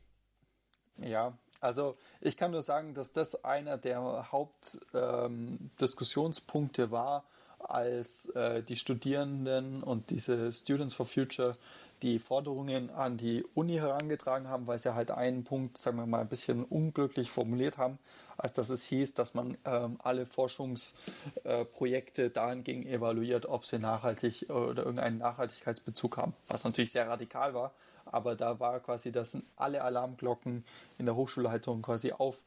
Ja, 0.99 1.39
also 1.61 1.97
ich 2.20 2.36
kann 2.36 2.51
nur 2.51 2.62
sagen, 2.62 2.95
dass 2.95 3.12
das 3.12 3.45
einer 3.45 3.78
der 3.78 4.31
Hauptdiskussionspunkte 4.31 6.82
ähm, 6.82 6.91
war, 6.91 7.24
als 7.59 8.28
äh, 8.31 8.62
die 8.62 8.77
Studierenden 8.77 9.82
und 9.82 10.11
diese 10.11 10.53
Students 10.53 10.95
for 10.95 11.07
Future 11.07 11.57
die 12.05 12.18
Forderungen 12.18 12.90
an 12.90 13.16
die 13.16 13.44
Uni 13.55 13.76
herangetragen 13.76 14.48
haben, 14.48 14.66
weil 14.66 14.78
sie 14.78 14.94
halt 14.94 15.10
einen 15.10 15.43
Punkt, 15.43 15.78
sagen 15.78 15.97
wir 15.97 16.06
mal, 16.06 16.20
ein 16.20 16.28
bisschen 16.28 16.62
unglücklich 16.62 17.31
formuliert 17.31 17.78
haben, 17.78 17.98
als 18.36 18.52
dass 18.52 18.68
es 18.68 18.85
hieß, 18.85 19.14
dass 19.14 19.32
man 19.32 19.56
ähm, 19.64 19.98
alle 20.02 20.26
Forschungsprojekte 20.26 22.24
äh, 22.24 22.31
dahingegen 22.31 22.86
evaluiert, 22.86 23.47
ob 23.47 23.64
sie 23.64 23.78
nachhaltig 23.78 24.51
oder 24.51 24.82
irgendeinen 24.82 25.18
Nachhaltigkeitsbezug 25.18 26.18
haben, 26.18 26.35
was 26.47 26.64
natürlich 26.64 26.93
sehr 26.93 27.09
radikal 27.09 27.55
war, 27.55 27.72
aber 28.05 28.36
da 28.36 28.60
war 28.60 28.81
quasi, 28.81 29.10
dass 29.10 29.39
alle 29.56 29.82
Alarmglocken 29.82 30.62
in 30.98 31.06
der 31.06 31.16
Hochschulleitung 31.16 31.81
quasi 31.82 32.12
auf 32.12 32.43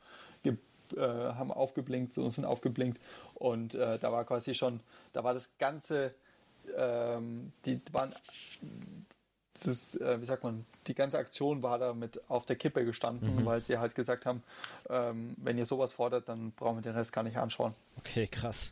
äh, 0.95 1.01
haben 1.01 1.51
aufgeblinkt 1.51 2.17
und 2.17 2.31
sind 2.31 2.45
aufgeblinkt 2.45 3.01
und 3.33 3.75
äh, 3.75 3.99
da 3.99 4.11
war 4.11 4.23
quasi 4.23 4.53
schon, 4.53 4.79
da 5.11 5.21
war 5.23 5.33
das 5.33 5.49
ganze, 5.57 6.13
ähm, 6.77 7.51
die 7.65 7.81
waren 7.91 8.13
das, 9.65 9.95
äh, 9.95 10.21
wie 10.21 10.25
sagt 10.25 10.43
man, 10.43 10.65
die 10.87 10.93
ganze 10.93 11.17
Aktion 11.17 11.63
war 11.63 11.79
da 11.79 11.93
mit 11.93 12.21
auf 12.29 12.45
der 12.45 12.55
Kippe 12.55 12.85
gestanden, 12.85 13.35
mhm. 13.35 13.45
weil 13.45 13.61
sie 13.61 13.77
halt 13.77 13.95
gesagt 13.95 14.25
haben, 14.25 14.43
ähm, 14.89 15.35
wenn 15.37 15.57
ihr 15.57 15.65
sowas 15.65 15.93
fordert, 15.93 16.29
dann 16.29 16.51
brauchen 16.51 16.77
wir 16.77 16.81
den 16.81 16.95
Rest 16.95 17.13
gar 17.13 17.23
nicht 17.23 17.37
anschauen. 17.37 17.73
Okay, 17.97 18.27
krass. 18.27 18.71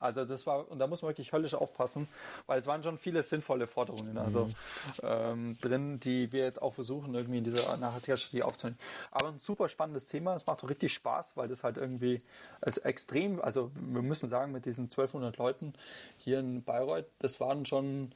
Also 0.00 0.24
das 0.24 0.46
war, 0.46 0.70
und 0.70 0.78
da 0.78 0.86
muss 0.86 1.02
man 1.02 1.10
wirklich 1.10 1.32
höllisch 1.32 1.52
aufpassen, 1.52 2.08
weil 2.46 2.58
es 2.58 2.66
waren 2.66 2.82
schon 2.82 2.96
viele 2.96 3.22
sinnvolle 3.22 3.66
Forderungen, 3.66 4.16
also 4.16 4.46
mhm. 4.46 4.54
ähm, 5.02 5.56
drin, 5.60 6.00
die 6.00 6.32
wir 6.32 6.44
jetzt 6.44 6.62
auch 6.62 6.72
versuchen, 6.72 7.14
irgendwie 7.14 7.36
in 7.36 7.44
dieser 7.44 7.76
Nachhaltigkeitsstrategie 7.76 8.42
aufzunehmen. 8.42 8.78
Aber 9.10 9.28
ein 9.28 9.38
super 9.38 9.68
spannendes 9.68 10.08
Thema, 10.08 10.34
es 10.34 10.46
macht 10.46 10.64
auch 10.64 10.70
richtig 10.70 10.94
Spaß, 10.94 11.36
weil 11.36 11.48
das 11.48 11.64
halt 11.64 11.76
irgendwie 11.76 12.22
als 12.62 12.78
extrem, 12.78 13.42
also 13.42 13.70
wir 13.74 14.00
müssen 14.00 14.30
sagen, 14.30 14.52
mit 14.52 14.64
diesen 14.64 14.84
1200 14.84 15.36
Leuten 15.36 15.74
hier 16.16 16.40
in 16.40 16.62
Bayreuth, 16.62 17.06
das 17.18 17.38
waren 17.38 17.66
schon 17.66 18.12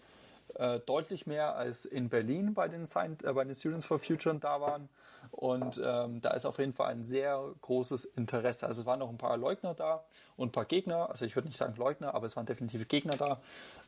äh, 0.54 0.80
deutlich 0.80 1.26
mehr 1.26 1.56
als 1.56 1.84
in 1.84 2.08
Berlin 2.08 2.54
bei 2.54 2.68
den, 2.68 2.84
äh, 2.84 3.32
bei 3.32 3.44
den 3.44 3.54
Students 3.54 3.86
for 3.86 3.98
Future 3.98 4.36
da 4.36 4.60
waren. 4.60 4.88
Und 5.30 5.82
ähm, 5.84 6.20
da 6.20 6.30
ist 6.30 6.46
auf 6.46 6.58
jeden 6.58 6.72
Fall 6.72 6.92
ein 6.92 7.02
sehr 7.02 7.42
großes 7.60 8.04
Interesse. 8.04 8.66
Also 8.66 8.82
es 8.82 8.86
waren 8.86 9.00
noch 9.00 9.08
ein 9.08 9.18
paar 9.18 9.36
Leugner 9.36 9.74
da 9.74 10.04
und 10.36 10.48
ein 10.48 10.52
paar 10.52 10.64
Gegner. 10.64 11.10
Also 11.10 11.24
ich 11.24 11.34
würde 11.34 11.48
nicht 11.48 11.56
sagen 11.56 11.74
Leugner, 11.76 12.14
aber 12.14 12.26
es 12.26 12.36
waren 12.36 12.46
definitiv 12.46 12.86
Gegner 12.86 13.16
da, 13.16 13.40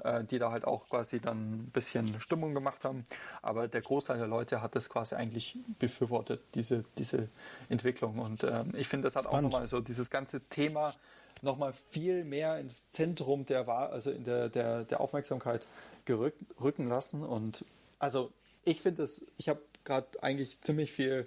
äh, 0.02 0.24
die 0.24 0.38
da 0.38 0.50
halt 0.50 0.64
auch 0.64 0.88
quasi 0.88 1.20
dann 1.20 1.38
ein 1.38 1.70
bisschen 1.70 2.20
Stimmung 2.20 2.52
gemacht 2.52 2.84
haben. 2.84 3.04
Aber 3.42 3.68
der 3.68 3.80
Großteil 3.80 4.18
der 4.18 4.26
Leute 4.26 4.60
hat 4.60 4.74
das 4.74 4.88
quasi 4.88 5.14
eigentlich 5.14 5.56
befürwortet, 5.78 6.42
diese, 6.54 6.84
diese 6.98 7.28
Entwicklung. 7.68 8.18
Und 8.18 8.42
ähm, 8.42 8.72
ich 8.76 8.88
finde, 8.88 9.06
das 9.06 9.14
hat 9.14 9.26
auch 9.26 9.40
nochmal 9.40 9.66
so 9.68 9.80
dieses 9.80 10.10
ganze 10.10 10.40
Thema 10.40 10.94
nochmal 11.42 11.72
viel 11.90 12.24
mehr 12.24 12.58
ins 12.58 12.90
Zentrum 12.90 13.46
der, 13.46 13.68
also 13.68 14.10
in 14.10 14.24
der, 14.24 14.48
der, 14.48 14.84
der 14.84 15.00
Aufmerksamkeit 15.00 15.66
gerückt, 16.04 16.44
rücken 16.60 16.88
lassen. 16.88 17.22
Und 17.22 17.64
also 17.98 18.30
ich 18.64 18.80
finde 18.80 19.02
es, 19.02 19.26
ich 19.38 19.48
habe 19.48 19.60
gerade 19.84 20.06
eigentlich 20.22 20.60
ziemlich 20.60 20.92
viel 20.92 21.24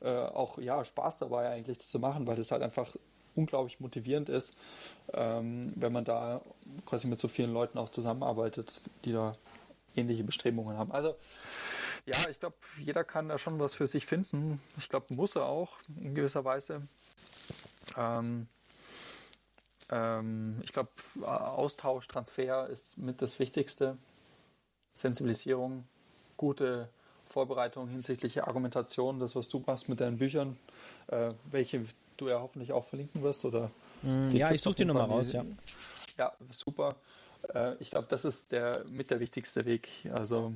äh, 0.00 0.08
auch 0.08 0.58
ja, 0.58 0.84
Spaß 0.84 1.20
dabei 1.20 1.50
eigentlich 1.50 1.78
das 1.78 1.88
zu 1.88 1.98
machen, 1.98 2.26
weil 2.26 2.36
das 2.36 2.50
halt 2.50 2.62
einfach 2.62 2.96
unglaublich 3.36 3.80
motivierend 3.80 4.28
ist, 4.28 4.56
ähm, 5.12 5.72
wenn 5.76 5.92
man 5.92 6.04
da 6.04 6.40
quasi 6.84 7.06
mit 7.06 7.20
so 7.20 7.28
vielen 7.28 7.52
Leuten 7.52 7.78
auch 7.78 7.88
zusammenarbeitet, 7.88 8.72
die 9.04 9.12
da 9.12 9.36
ähnliche 9.94 10.24
Bestrebungen 10.24 10.76
haben. 10.76 10.92
Also 10.92 11.14
ja, 12.06 12.16
ich 12.30 12.40
glaube, 12.40 12.56
jeder 12.78 13.04
kann 13.04 13.28
da 13.28 13.38
schon 13.38 13.58
was 13.60 13.74
für 13.74 13.86
sich 13.86 14.06
finden. 14.06 14.60
Ich 14.78 14.88
glaube, 14.88 15.14
muss 15.14 15.36
er 15.36 15.46
auch 15.46 15.78
in 16.00 16.14
gewisser 16.14 16.44
Weise. 16.44 16.82
Ähm, 17.96 18.48
ähm, 19.90 20.60
ich 20.62 20.72
glaube, 20.72 20.90
Austausch, 21.22 22.06
Transfer 22.08 22.68
ist 22.68 22.98
mit 22.98 23.22
das 23.22 23.38
Wichtigste. 23.38 23.96
Sensibilisierung, 24.94 25.84
gute 26.36 26.88
Vorbereitung 27.26 27.88
hinsichtlich 27.88 28.34
der 28.34 28.48
Argumentation, 28.48 29.20
das, 29.20 29.36
was 29.36 29.48
du 29.48 29.62
machst 29.66 29.88
mit 29.88 30.00
deinen 30.00 30.18
Büchern, 30.18 30.56
äh, 31.08 31.30
welche 31.50 31.84
du 32.16 32.28
ja 32.28 32.40
hoffentlich 32.40 32.72
auch 32.72 32.84
verlinken 32.84 33.22
wirst. 33.22 33.44
Oder 33.44 33.70
mm, 34.02 34.30
ja, 34.30 34.50
ich 34.50 34.60
suche 34.60 34.76
die 34.76 34.84
nochmal 34.84 35.04
raus, 35.04 35.32
ja. 35.32 35.44
Ja, 36.18 36.32
super. 36.50 36.96
Äh, 37.54 37.74
ich 37.80 37.90
glaube, 37.90 38.08
das 38.10 38.24
ist 38.24 38.52
der 38.52 38.84
mit 38.90 39.10
der 39.10 39.20
wichtigste 39.20 39.64
Weg. 39.64 39.88
Also 40.12 40.52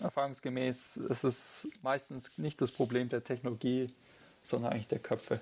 erfahrungsgemäß 0.00 0.98
ist 0.98 1.24
es 1.24 1.68
meistens 1.82 2.36
nicht 2.38 2.60
das 2.60 2.70
Problem 2.70 3.08
der 3.08 3.24
Technologie, 3.24 3.88
sondern 4.44 4.72
eigentlich 4.72 4.88
der 4.88 5.00
Köpfe. 5.00 5.40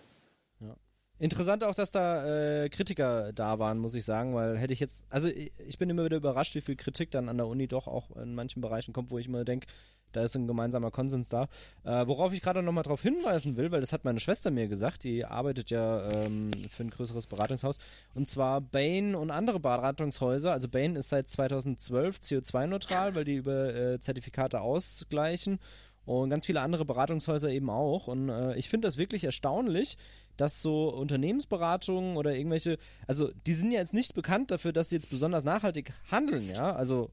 Interessant 1.18 1.64
auch, 1.64 1.74
dass 1.74 1.92
da 1.92 2.64
äh, 2.64 2.68
Kritiker 2.68 3.32
da 3.32 3.58
waren, 3.58 3.78
muss 3.78 3.94
ich 3.94 4.04
sagen, 4.04 4.34
weil 4.34 4.58
hätte 4.58 4.74
ich 4.74 4.80
jetzt, 4.80 5.06
also 5.08 5.28
ich 5.28 5.78
bin 5.78 5.88
immer 5.88 6.04
wieder 6.04 6.18
überrascht, 6.18 6.54
wie 6.54 6.60
viel 6.60 6.76
Kritik 6.76 7.10
dann 7.10 7.30
an 7.30 7.38
der 7.38 7.46
Uni 7.46 7.68
doch 7.68 7.86
auch 7.86 8.14
in 8.16 8.34
manchen 8.34 8.60
Bereichen 8.60 8.92
kommt, 8.92 9.10
wo 9.10 9.18
ich 9.18 9.26
immer 9.26 9.44
denke, 9.44 9.66
da 10.12 10.22
ist 10.22 10.34
ein 10.34 10.46
gemeinsamer 10.46 10.90
Konsens 10.90 11.28
da. 11.28 11.48
Äh, 11.84 12.06
worauf 12.06 12.32
ich 12.32 12.40
gerade 12.40 12.62
nochmal 12.62 12.84
darauf 12.84 13.02
hinweisen 13.02 13.56
will, 13.56 13.70
weil 13.72 13.80
das 13.80 13.92
hat 13.92 14.04
meine 14.04 14.20
Schwester 14.20 14.50
mir 14.50 14.68
gesagt, 14.68 15.04
die 15.04 15.24
arbeitet 15.24 15.70
ja 15.70 16.08
ähm, 16.10 16.50
für 16.70 16.84
ein 16.84 16.90
größeres 16.90 17.26
Beratungshaus. 17.26 17.78
Und 18.14 18.28
zwar 18.28 18.60
Bain 18.60 19.14
und 19.14 19.30
andere 19.30 19.60
Beratungshäuser. 19.60 20.52
Also 20.52 20.68
Bain 20.68 20.96
ist 20.96 21.10
seit 21.10 21.28
2012 21.28 22.18
CO2-neutral, 22.18 23.14
weil 23.14 23.24
die 23.24 23.36
über 23.36 23.74
äh, 23.74 24.00
Zertifikate 24.00 24.60
ausgleichen. 24.60 25.58
Und 26.06 26.30
ganz 26.30 26.46
viele 26.46 26.60
andere 26.60 26.84
Beratungshäuser 26.84 27.50
eben 27.50 27.68
auch. 27.68 28.06
Und 28.06 28.28
äh, 28.28 28.56
ich 28.56 28.68
finde 28.68 28.86
das 28.86 28.96
wirklich 28.96 29.24
erstaunlich, 29.24 29.98
dass 30.36 30.62
so 30.62 30.88
Unternehmensberatungen 30.88 32.16
oder 32.16 32.34
irgendwelche, 32.34 32.78
also 33.06 33.30
die 33.46 33.54
sind 33.54 33.70
ja 33.70 33.80
jetzt 33.80 33.94
nicht 33.94 34.14
bekannt 34.14 34.50
dafür, 34.50 34.72
dass 34.72 34.90
sie 34.90 34.96
jetzt 34.96 35.10
besonders 35.10 35.44
nachhaltig 35.44 35.92
handeln, 36.10 36.46
ja. 36.46 36.74
Also 36.74 37.10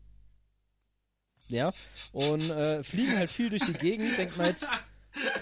ja, 1.47 1.71
und 2.13 2.49
äh, 2.49 2.83
fliegen 2.83 3.17
halt 3.17 3.29
viel 3.29 3.49
durch 3.49 3.63
die 3.63 3.73
Gegend, 3.73 4.17
denkt 4.17 4.37
man 4.37 4.47
jetzt, 4.47 4.71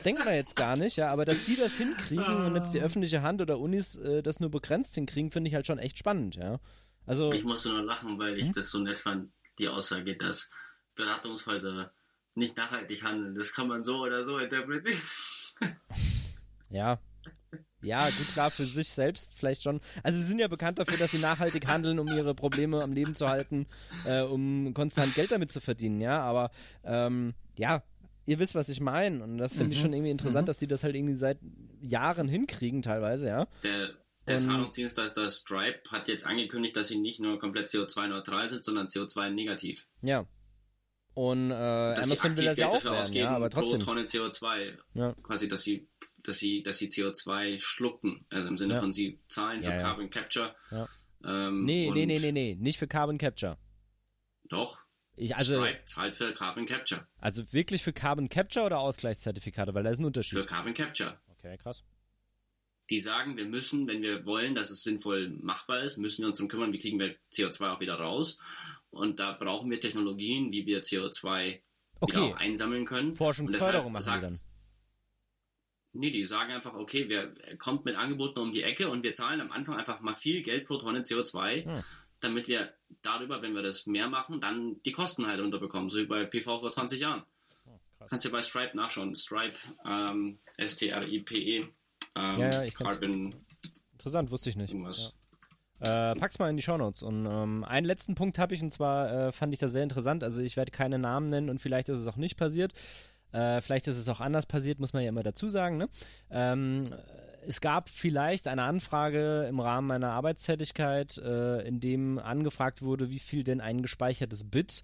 denkt 0.04 0.26
man 0.26 0.34
jetzt 0.34 0.56
gar 0.56 0.76
nicht, 0.76 0.98
ja, 0.98 1.12
aber 1.12 1.26
dass 1.26 1.46
die 1.46 1.56
das 1.56 1.78
hinkriegen 1.78 2.46
und 2.46 2.56
jetzt 2.56 2.74
die 2.74 2.82
öffentliche 2.82 3.22
Hand 3.22 3.42
oder 3.42 3.60
Unis 3.60 3.96
äh, 3.96 4.22
das 4.22 4.40
nur 4.40 4.50
begrenzt 4.50 4.96
hinkriegen, 4.96 5.32
finde 5.32 5.50
ich 5.50 5.56
halt 5.56 5.68
schon 5.68 5.80
echt 5.80 5.98
spannend, 5.98 6.36
ja. 6.36 6.60
Also, 7.06 7.32
ich 7.32 7.44
musste 7.44 7.70
nur 7.70 7.84
lachen, 7.84 8.20
weil 8.20 8.38
ich 8.38 8.48
hm? 8.48 8.54
das 8.54 8.72
so 8.72 8.80
nett 8.80 9.00
fand, 9.00 9.32
die 9.58 9.68
Aussage, 9.68 10.16
dass 10.16 10.50
Beratungshäuser 10.96 11.92
nicht 12.36 12.58
nachhaltig 12.58 13.04
handeln. 13.04 13.36
Das 13.36 13.54
kann 13.54 13.68
man 13.68 13.84
so 13.84 14.02
oder 14.02 14.24
so 14.24 14.38
interpretieren. 14.38 15.00
Ja, 16.70 17.00
ja, 17.82 18.04
gut, 18.04 18.34
klar, 18.34 18.52
für 18.52 18.66
sich 18.66 18.90
selbst 18.90 19.34
vielleicht 19.36 19.64
schon. 19.64 19.82
Also 20.04 20.20
sie 20.20 20.26
sind 20.26 20.40
ja 20.40 20.48
bekannt 20.48 20.80
dafür, 20.80 20.98
dass 20.98 21.12
sie 21.12 21.20
nachhaltig 21.20 21.68
handeln, 21.68 22.00
um 22.00 22.08
ihre 22.08 22.36
Probleme 22.36 22.82
am 22.82 22.94
Leben 22.94 23.16
zu 23.16 23.28
halten, 23.28 23.66
äh, 24.06 24.22
um 24.22 24.74
konstant 24.74 25.16
Geld 25.16 25.32
damit 25.32 25.52
zu 25.52 25.62
verdienen, 25.62 26.02
ja. 26.02 26.22
Aber 26.22 26.52
ähm, 26.84 27.34
ja, 27.58 27.84
ihr 28.26 28.40
wisst, 28.40 28.56
was 28.56 28.70
ich 28.70 28.80
meine. 28.80 29.24
Und 29.24 29.38
das 29.38 29.54
finde 29.54 29.68
mhm. 29.68 29.72
ich 29.72 29.80
schon 29.80 29.94
irgendwie 29.94 30.12
interessant, 30.12 30.46
mhm. 30.46 30.48
dass 30.48 30.60
sie 30.60 30.68
das 30.68 30.84
halt 30.84 30.96
irgendwie 30.96 31.16
seit 31.16 31.40
Jahren 31.82 32.28
hinkriegen, 32.28 32.82
teilweise, 32.82 33.28
ja. 33.28 33.48
Der, 33.64 33.94
der 34.28 34.40
Zahlungsdienstleister 34.40 35.30
Stripe 35.32 35.90
hat 35.90 36.08
jetzt 36.08 36.28
angekündigt, 36.28 36.76
dass 36.78 36.88
sie 36.88 37.00
nicht 37.00 37.20
nur 37.20 37.40
komplett 37.40 37.68
CO2-neutral 37.70 38.48
sind, 38.48 38.64
sondern 38.64 38.88
CO2-negativ. 38.88 39.88
Ja. 40.02 40.26
Und 41.14 41.52
äh, 41.52 41.54
Amazon 41.54 42.38
will 42.38 42.46
das 42.46 42.58
ja 42.58 42.70
auch 42.70 42.84
werden, 42.84 43.14
ja, 43.14 43.32
aber 43.32 43.50
trotzdem. 43.50 43.80
Pro 43.80 43.88
Tonne 43.88 44.04
CO2. 44.04 44.78
Ja. 44.94 45.14
Quasi, 45.24 45.50
dass 45.50 45.64
sie 45.64 45.90
dass 46.24 46.38
sie, 46.38 46.64
dass 46.64 46.78
sie 46.78 46.88
CO2 46.88 47.60
schlucken, 47.60 48.26
also 48.30 48.48
im 48.48 48.58
Sinne 48.58 48.74
ja. 48.76 48.80
von 48.80 48.94
sie 48.94 49.20
zahlen 49.28 49.64
für 49.64 49.72
ja, 49.72 49.78
Carbon 49.78 50.10
Capture. 50.10 50.56
Ja. 50.70 50.88
Ähm, 51.24 51.66
nee, 51.66 51.90
nee, 51.94 52.06
nee, 52.06 52.20
nee, 52.20 52.32
nee, 52.32 52.58
nicht 52.60 52.80
für 52.80 52.88
Carbon 52.88 53.18
Capture. 53.18 53.58
Doch. 54.46 54.80
Ich, 55.16 55.36
also, 55.36 55.62
Stripe 55.62 55.86
zahlt 55.86 56.16
für 56.16 56.34
Carbon 56.34 56.66
Capture. 56.66 57.08
Also 57.20 57.52
wirklich 57.54 57.84
für 57.84 57.94
Carbon 57.94 58.30
Capture 58.30 58.66
oder 58.66 58.80
Ausgleichszertifikate, 58.80 59.74
weil 59.74 59.84
da 59.84 59.90
ist 59.90 60.00
ein 60.00 60.06
Unterschied. 60.06 60.40
Für 60.40 60.46
Carbon 60.46 60.74
Capture. 60.74 61.20
Okay, 61.28 61.58
krass. 61.58 61.84
Die 62.90 63.00
sagen, 63.00 63.38
wir 63.38 63.46
müssen, 63.46 63.88
wenn 63.88 64.02
wir 64.02 64.26
wollen, 64.26 64.56
dass 64.56 64.70
es 64.70 64.84
sinnvoll 64.84 65.30
machbar 65.30 65.84
ist, 65.84 65.98
müssen 65.98 66.24
wir 66.24 66.30
uns 66.30 66.40
darum 66.40 66.50
kümmern, 66.50 66.74
wie 66.74 66.80
kriegen 66.80 67.00
wir 67.00 67.16
CO2 67.32 67.74
auch 67.74 67.80
wieder 67.80 67.96
raus. 67.96 68.40
Und 68.90 69.20
da 69.20 69.32
brauchen 69.32 69.70
wir 69.70 69.80
Technologien, 69.80 70.52
wie 70.52 70.66
wir 70.66 70.82
CO2 70.82 71.62
okay. 72.00 72.14
wieder 72.14 72.24
auch 72.24 72.36
einsammeln 72.38 72.86
können. 72.86 73.16
Forschungsförderung 73.16 73.92
machen 73.92 74.14
die 74.16 74.28
dann. 74.28 74.40
Nee, 75.94 76.12
die 76.12 76.24
sagen 76.24 76.54
einfach, 76.54 76.74
okay, 76.74 77.06
wer 77.10 77.34
kommt 77.58 77.84
mit 77.86 77.96
Angeboten 77.96 78.40
um 78.40 78.54
die 78.54 78.64
Ecke 78.64 78.90
und 78.90 79.04
wir 79.04 79.14
zahlen 79.14 79.42
am 79.42 79.52
Anfang 79.52 79.78
einfach 79.78 80.00
mal 80.00 80.16
viel 80.16 80.42
Geld 80.42 80.66
pro 80.66 80.78
Tonne 80.78 81.02
CO2, 81.02 81.66
hm. 81.66 81.84
damit 82.22 82.48
wir 82.48 82.74
darüber, 83.02 83.42
wenn 83.42 83.54
wir 83.54 83.62
das 83.62 83.88
mehr 83.88 84.08
machen, 84.08 84.40
dann 84.40 84.82
die 84.84 84.94
Kosten 84.94 85.28
halt 85.28 85.42
runterbekommen, 85.42 85.90
so 85.90 85.98
wie 85.98 86.06
bei 86.06 86.24
PV 86.24 86.60
vor 86.60 86.72
20 86.72 87.00
Jahren. 87.00 87.24
Oh, 87.66 88.06
Kannst 88.08 88.24
du 88.24 88.30
bei 88.30 88.42
Stripe 88.42 88.76
nachschauen. 88.76 89.16
Stripe, 89.16 89.56
ähm, 89.86 90.40
S-T-R-I-P-E, 90.58 91.62
ähm, 92.16 92.40
ja, 92.40 92.64
ja, 92.64 92.72
Carbon. 92.72 93.34
Interessant, 93.94 94.32
wusste 94.32 94.50
ich 94.50 94.56
nicht. 94.56 94.74
Ja. 94.74 96.12
Äh, 96.12 96.16
pack's 96.16 96.38
mal 96.38 96.50
in 96.50 96.58
die 96.58 96.64
Shownotes. 96.64 97.04
Und 97.04 97.26
ähm, 97.26 97.64
einen 97.64 97.86
letzten 97.86 98.16
Punkt 98.16 98.38
habe 98.38 98.54
ich, 98.54 98.62
und 98.62 98.72
zwar 98.72 99.28
äh, 99.28 99.32
fand 99.32 99.54
ich 99.54 99.60
das 99.60 99.72
sehr 99.72 99.84
interessant. 99.84 100.24
Also 100.24 100.42
ich 100.42 100.58
werde 100.58 100.72
keine 100.72 101.00
Namen 101.00 101.28
nennen 101.28 101.50
und 101.50 101.60
vielleicht 101.60 101.90
ist 101.90 102.00
es 102.00 102.08
auch 102.08 102.18
nicht 102.18 102.38
passiert. 102.38 102.74
Äh, 103.32 103.62
vielleicht 103.62 103.88
ist 103.88 103.98
es 103.98 104.10
auch 104.10 104.22
anders 104.22 104.46
passiert, 104.46 104.80
muss 104.80 104.94
man 104.94 105.04
ja 105.04 105.10
immer 105.10 105.24
dazu 105.24 105.50
sagen. 105.50 105.78
Ne? 105.78 105.90
Ähm, 106.30 106.94
es 107.48 107.62
gab 107.62 107.90
vielleicht 107.90 108.48
eine 108.48 108.64
Anfrage 108.64 109.46
im 109.48 109.60
Rahmen 109.60 109.88
meiner 109.88 110.12
Arbeitstätigkeit, 110.12 111.18
äh, 111.18 111.62
in 111.62 111.80
dem 111.80 112.20
angefragt 112.20 112.82
wurde, 112.82 113.10
wie 113.10 113.20
viel 113.20 113.44
denn 113.44 113.62
ein 113.62 113.82
gespeichertes 113.82 114.50
Bit 114.50 114.84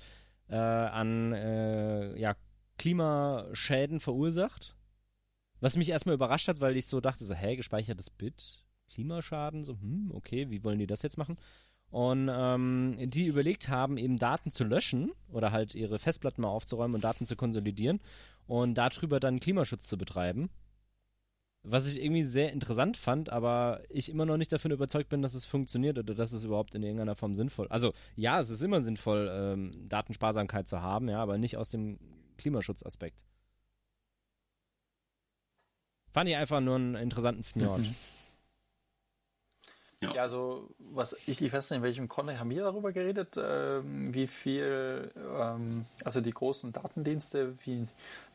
äh, 0.50 0.56
an 0.56 1.34
äh, 1.34 2.20
ja, 2.20 2.36
Klimaschäden 2.78 4.00
verursacht. 4.00 4.76
Was 5.60 5.76
mich 5.76 5.90
erstmal 5.90 6.16
überrascht 6.16 6.48
hat, 6.48 6.62
weil 6.62 6.78
ich 6.78 6.86
so 6.86 7.02
dachte, 7.02 7.24
so, 7.24 7.34
hä, 7.34 7.56
gespeichertes 7.56 8.10
Bit? 8.10 8.64
Klimaschaden? 8.92 9.64
So, 9.64 9.74
hm, 9.74 10.12
okay, 10.14 10.50
wie 10.50 10.64
wollen 10.64 10.80
die 10.80 10.88
das 10.88 11.02
jetzt 11.02 11.18
machen? 11.18 11.38
Und 11.90 12.30
ähm, 12.32 12.98
die 13.00 13.28
überlegt 13.28 13.70
haben, 13.70 13.98
eben 13.98 14.20
Daten 14.20 14.52
zu 14.52 14.66
löschen 14.66 15.12
oder 15.32 15.52
halt 15.52 15.74
ihre 15.74 16.00
Festplatten 16.00 16.42
mal 16.42 16.50
aufzuräumen 16.50 16.96
und 16.96 17.04
Daten 17.04 17.26
zu 17.26 17.36
konsolidieren 17.36 18.02
und 18.48 18.76
darüber 18.76 19.20
dann 19.20 19.40
Klimaschutz 19.40 19.88
zu 19.88 19.98
betreiben. 19.98 20.50
Was 21.64 21.88
ich 21.92 22.02
irgendwie 22.02 22.24
sehr 22.24 22.54
interessant 22.54 22.96
fand, 22.96 23.30
aber 23.30 23.82
ich 23.90 24.10
immer 24.10 24.26
noch 24.26 24.38
nicht 24.38 24.54
davon 24.54 24.72
überzeugt 24.72 25.10
bin, 25.10 25.22
dass 25.22 25.34
es 25.34 25.46
funktioniert 25.46 25.98
oder 25.98 26.16
dass 26.16 26.32
es 26.32 26.44
überhaupt 26.44 26.76
in 26.76 26.84
irgendeiner 26.84 27.16
Form 27.16 27.36
sinnvoll. 27.36 27.68
Also 27.68 27.94
ja, 28.16 28.40
es 28.40 28.50
ist 28.50 28.62
immer 28.62 28.80
sinnvoll, 28.80 29.30
ähm, 29.30 29.72
Datensparsamkeit 29.90 30.68
zu 30.68 30.82
haben, 30.82 31.10
ja, 31.10 31.22
aber 31.22 31.38
nicht 31.38 31.58
aus 31.58 31.72
dem 31.72 32.00
Klimaschutzaspekt. 32.38 33.26
Fand 36.14 36.30
ich 36.30 36.36
einfach 36.38 36.62
nur 36.62 36.76
einen 36.76 36.96
interessanten 36.96 37.44
Fjord. 37.44 37.82
Ja. 40.00 40.14
ja, 40.14 40.22
also 40.22 40.70
was 40.78 41.28
ich, 41.28 41.42
ich 41.42 41.52
weiß 41.52 41.72
nicht, 41.72 41.78
in 41.78 41.84
welchem 41.84 42.08
Kontext 42.08 42.40
haben 42.40 42.52
wir 42.52 42.62
darüber 42.62 42.92
geredet, 42.92 43.36
ähm, 43.38 44.14
wie 44.14 44.28
viel, 44.28 45.12
ähm, 45.16 45.86
also 46.06 46.22
die 46.22 46.32
großen 46.32 46.72
Datendienste, 46.72 47.56
wie 47.66 47.88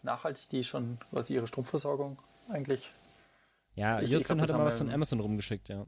nachhaltig 0.03 0.49
die 0.49 0.65
schon, 0.65 0.99
was 1.13 1.31
ihre 1.31 1.47
Stromversorgung 1.47 2.19
eigentlich. 2.51 2.93
Ja, 3.77 4.01
ich, 4.01 4.11
Justin 4.11 4.41
ich 4.41 4.47
glaub, 4.47 4.57
hat 4.57 4.59
mal 4.59 4.67
was 4.67 4.79
von 4.79 4.91
Amazon 4.91 5.21
rumgeschickt, 5.21 5.69
ja. 5.69 5.87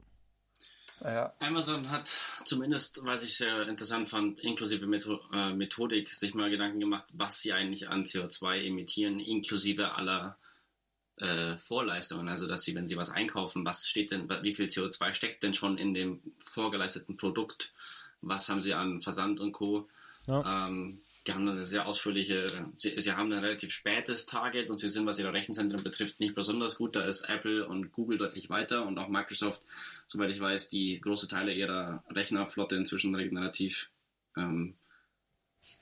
Ja. 1.02 1.34
Amazon 1.40 1.90
hat 1.90 2.08
zumindest, 2.44 3.04
was 3.04 3.24
ich 3.24 3.36
sehr 3.36 3.68
interessant 3.68 4.08
fand, 4.08 4.38
inklusive 4.40 4.86
äh, 5.34 5.52
Methodik, 5.52 6.10
sich 6.10 6.34
mal 6.34 6.50
Gedanken 6.50 6.80
gemacht, 6.80 7.04
was 7.12 7.40
sie 7.40 7.52
eigentlich 7.52 7.88
an 7.88 8.04
CO2 8.04 8.64
emittieren, 8.64 9.18
inklusive 9.18 9.96
aller 9.96 10.38
äh, 11.18 11.56
Vorleistungen, 11.56 12.28
also 12.28 12.46
dass 12.46 12.62
sie, 12.62 12.74
wenn 12.74 12.86
sie 12.86 12.96
was 12.96 13.10
einkaufen, 13.10 13.64
was 13.64 13.88
steht 13.88 14.10
denn, 14.10 14.28
wie 14.42 14.54
viel 14.54 14.66
CO2 14.66 15.14
steckt 15.14 15.42
denn 15.42 15.54
schon 15.54 15.78
in 15.78 15.94
dem 15.94 16.20
vorgeleisteten 16.38 17.16
Produkt, 17.16 17.72
was 18.20 18.48
haben 18.48 18.62
sie 18.62 18.74
an 18.74 19.00
Versand 19.00 19.40
und 19.40 19.52
Co. 19.52 19.88
Ja. 20.26 20.66
Ähm, 20.68 21.00
die 21.26 21.32
haben 21.32 21.48
eine 21.48 21.64
sehr 21.64 21.86
ausführliche, 21.86 22.46
sie, 22.76 23.00
sie, 23.00 23.12
haben 23.12 23.32
ein 23.32 23.42
relativ 23.42 23.72
spätes 23.72 24.26
Target 24.26 24.68
und 24.68 24.78
sie 24.78 24.90
sind, 24.90 25.06
was 25.06 25.18
ihre 25.18 25.32
Rechenzentren 25.32 25.82
betrifft, 25.82 26.20
nicht 26.20 26.34
besonders 26.34 26.76
gut. 26.76 26.96
Da 26.96 27.02
ist 27.02 27.22
Apple 27.30 27.66
und 27.66 27.92
Google 27.92 28.18
deutlich 28.18 28.50
weiter 28.50 28.84
und 28.84 28.98
auch 28.98 29.08
Microsoft, 29.08 29.62
soweit 30.06 30.30
ich 30.30 30.40
weiß, 30.40 30.68
die 30.68 31.00
große 31.00 31.28
Teile 31.28 31.54
ihrer 31.54 32.04
Rechnerflotte 32.10 32.76
inzwischen 32.76 33.14
regenerativ 33.14 33.90
ähm, 34.36 34.74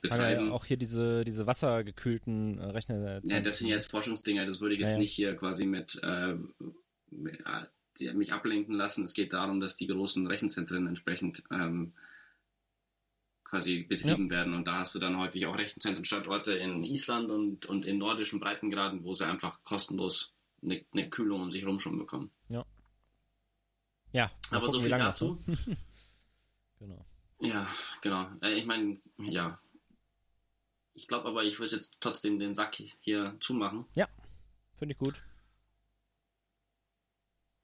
betreiben. 0.01 0.47
Ja 0.47 0.53
auch 0.53 0.65
hier 0.65 0.77
diese, 0.77 1.25
diese 1.25 1.47
wassergekühlten 1.47 2.59
äh, 2.59 2.65
Rechner. 2.67 3.21
Ja, 3.25 3.41
das 3.41 3.59
sind 3.59 3.69
jetzt 3.69 3.91
Forschungsdinger, 3.91 4.47
das 4.47 4.61
würde 4.61 4.75
ich 4.75 4.81
jetzt 4.81 4.93
ja, 4.93 4.99
nicht 4.99 5.13
hier 5.13 5.37
quasi 5.37 5.67
mit, 5.67 6.01
äh, 6.03 6.35
mich 7.11 8.33
ablenken 8.33 8.75
lassen. 8.75 9.05
Es 9.05 9.15
geht 9.15 9.33
darum, 9.33 9.61
dass 9.61 9.77
die 9.77 9.87
großen 9.87 10.27
Rechenzentren 10.27 10.87
entsprechend 10.87 11.43
ähm, 11.51 11.93
quasi 13.45 13.83
betrieben 13.83 14.31
werden. 14.31 14.55
Und 14.55 14.67
da 14.67 14.79
hast 14.79 14.95
du 14.95 14.99
dann 14.99 15.19
häufig 15.19 15.47
auch 15.47 15.59
Rechenzentrenstandorte 15.59 16.55
in 16.55 16.83
Island 16.85 17.31
und, 17.31 17.67
und 17.67 17.85
in 17.85 17.99
nordischen 17.99 18.41
Breitengraden, 18.41 19.05
wo 19.05 19.13
sie 19.13 19.27
einfach 19.27 19.63
kostenlos 19.63 20.33
eine, 20.63 20.85
eine 20.93 21.11
Kühlung 21.11 21.43
um 21.43 21.53
sich 21.53 21.63
herum 21.63 21.79
schon 21.79 21.99
bekommen. 21.99 22.31
Ja. 22.49 22.65
Ja. 24.13 24.31
Aber 24.51 24.67
gucken, 24.67 24.73
so 24.73 24.81
viel 24.81 24.91
dazu. 24.91 25.39
genau. 26.79 27.05
Ja, 27.41 27.69
genau. 28.01 28.31
Äh, 28.41 28.55
ich 28.55 28.65
meine, 28.65 28.99
ja, 29.19 29.59
ich 30.95 31.07
glaube 31.09 31.29
aber, 31.29 31.45
ich 31.45 31.59
würde 31.59 31.75
jetzt 31.75 31.99
trotzdem 32.01 32.39
den 32.39 32.55
Sack 32.55 32.77
hier 33.01 33.37
zumachen. 33.41 33.87
Ja, 33.95 34.09
finde 34.77 34.93
ich 34.93 34.99
gut. 34.99 35.23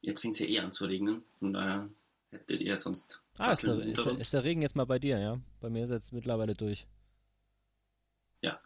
Jetzt 0.00 0.20
fängt 0.22 0.34
es 0.34 0.40
ja 0.40 0.46
eh 0.46 0.60
an 0.60 0.72
zu 0.72 0.86
regnen, 0.86 1.24
von 1.38 1.52
daher 1.52 1.90
hättet 2.30 2.60
ihr 2.60 2.68
jetzt 2.68 2.84
sonst 2.84 3.22
Ah, 3.38 3.52
ist 3.52 3.64
der, 3.64 3.78
ist, 3.80 4.04
der, 4.04 4.18
ist 4.18 4.34
der 4.34 4.42
Regen 4.44 4.62
jetzt 4.62 4.74
mal 4.74 4.84
bei 4.86 4.98
dir, 4.98 5.18
ja? 5.18 5.40
Bei 5.60 5.70
mir 5.70 5.84
ist 5.84 5.90
jetzt 5.90 6.12
mittlerweile 6.12 6.54
durch. 6.54 6.86
Ja. 8.42 8.60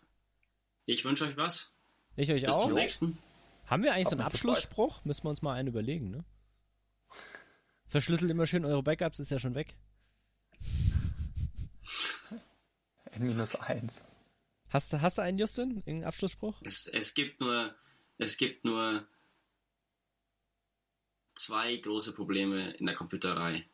Ich 0.87 1.05
wünsche 1.05 1.27
euch 1.27 1.37
was. 1.37 1.73
Ich 2.17 2.31
euch 2.31 2.45
Bis 2.45 2.55
auch. 2.55 2.67
zum 2.67 2.75
nächsten. 2.75 3.19
Haben 3.67 3.83
wir 3.83 3.93
eigentlich 3.93 4.07
Hab 4.07 4.11
so 4.13 4.17
einen 4.17 4.27
Abschlussspruch? 4.27 5.05
Müssen 5.05 5.25
wir 5.25 5.31
uns 5.31 5.43
mal 5.43 5.55
einen 5.55 5.69
überlegen, 5.69 6.11
ne? 6.11 6.25
Verschlüsselt 7.87 8.31
immer 8.31 8.47
schön 8.47 8.65
eure 8.65 8.83
Backups, 8.83 9.19
ist 9.21 9.31
ja 9.31 9.39
schon 9.39 9.55
weg. 9.55 9.77
N 13.11 13.27
minus 13.27 13.55
1. 13.57 14.03
Hast, 14.73 14.93
du- 14.93 15.01
hast 15.01 15.19
du 15.19 15.23
einen, 15.23 15.39
Justin? 15.39 15.71
Irgendeinen 15.79 16.05
Abschlussspruch? 16.05 16.61
Es, 16.65 16.87
es 16.87 17.15
gibt 17.15 17.41
nur, 17.41 17.75
es 18.19 18.37
gibt 18.37 18.65
nur 18.65 19.07
zwei 21.35 21.77
große 21.77 22.13
Probleme 22.15 22.73
in 22.73 22.87
der 22.87 22.95
Computerei. 22.95 23.69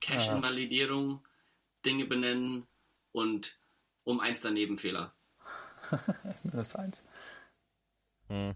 Cache-Validierung, 0.00 1.26
Dinge 1.84 2.06
benennen 2.06 2.66
und 3.12 3.58
um 4.04 4.20
eins 4.20 4.40
daneben 4.40 4.78
Fehler. 4.78 5.14
Minus 6.42 6.74
1. 6.74 7.02
Hm. 8.28 8.54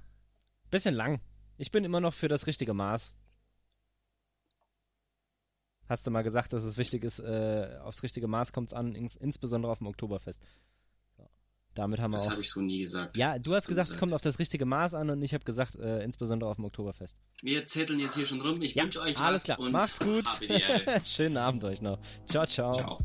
Bisschen 0.70 0.94
lang. 0.94 1.20
Ich 1.58 1.70
bin 1.70 1.84
immer 1.84 2.00
noch 2.00 2.14
für 2.14 2.28
das 2.28 2.46
richtige 2.46 2.74
Maß 2.74 3.12
hast 5.88 6.06
du 6.06 6.10
mal 6.10 6.22
gesagt, 6.22 6.52
dass 6.52 6.64
es 6.64 6.76
wichtig 6.78 7.04
ist, 7.04 7.18
äh, 7.20 7.78
aufs 7.82 8.02
richtige 8.02 8.26
Maß 8.26 8.52
kommt 8.52 8.68
es 8.70 8.74
an, 8.74 8.94
ins, 8.94 9.16
insbesondere 9.16 9.72
auf 9.72 9.78
dem 9.78 9.86
Oktoberfest. 9.86 10.42
Damit 11.74 11.98
haben 11.98 12.12
wir 12.12 12.18
das 12.18 12.30
habe 12.30 12.40
ich 12.40 12.50
so 12.50 12.60
nie 12.60 12.78
gesagt. 12.78 13.16
Ja, 13.16 13.36
du 13.36 13.52
hast 13.52 13.66
gesagt, 13.66 13.68
gesagt, 13.68 13.90
es 13.90 13.98
kommt 13.98 14.12
auf 14.12 14.20
das 14.20 14.38
richtige 14.38 14.64
Maß 14.64 14.94
an 14.94 15.10
und 15.10 15.20
ich 15.22 15.34
habe 15.34 15.44
gesagt, 15.44 15.74
äh, 15.74 16.04
insbesondere 16.04 16.48
auf 16.48 16.56
dem 16.56 16.66
Oktoberfest. 16.66 17.16
Wir 17.42 17.66
zetteln 17.66 17.98
jetzt 17.98 18.14
hier 18.14 18.26
schon 18.26 18.40
rum. 18.40 18.62
Ich 18.62 18.76
ja, 18.76 18.84
wünsche 18.84 19.00
euch 19.00 19.18
alles 19.18 19.48
was 19.48 19.56
klar. 19.56 19.70
Macht's 19.70 19.98
gut. 19.98 20.24
Schönen 21.04 21.36
Abend 21.36 21.64
euch 21.64 21.82
noch. 21.82 21.98
Ciao, 22.26 22.46
ciao. 22.46 22.72
Ciao. 22.74 22.98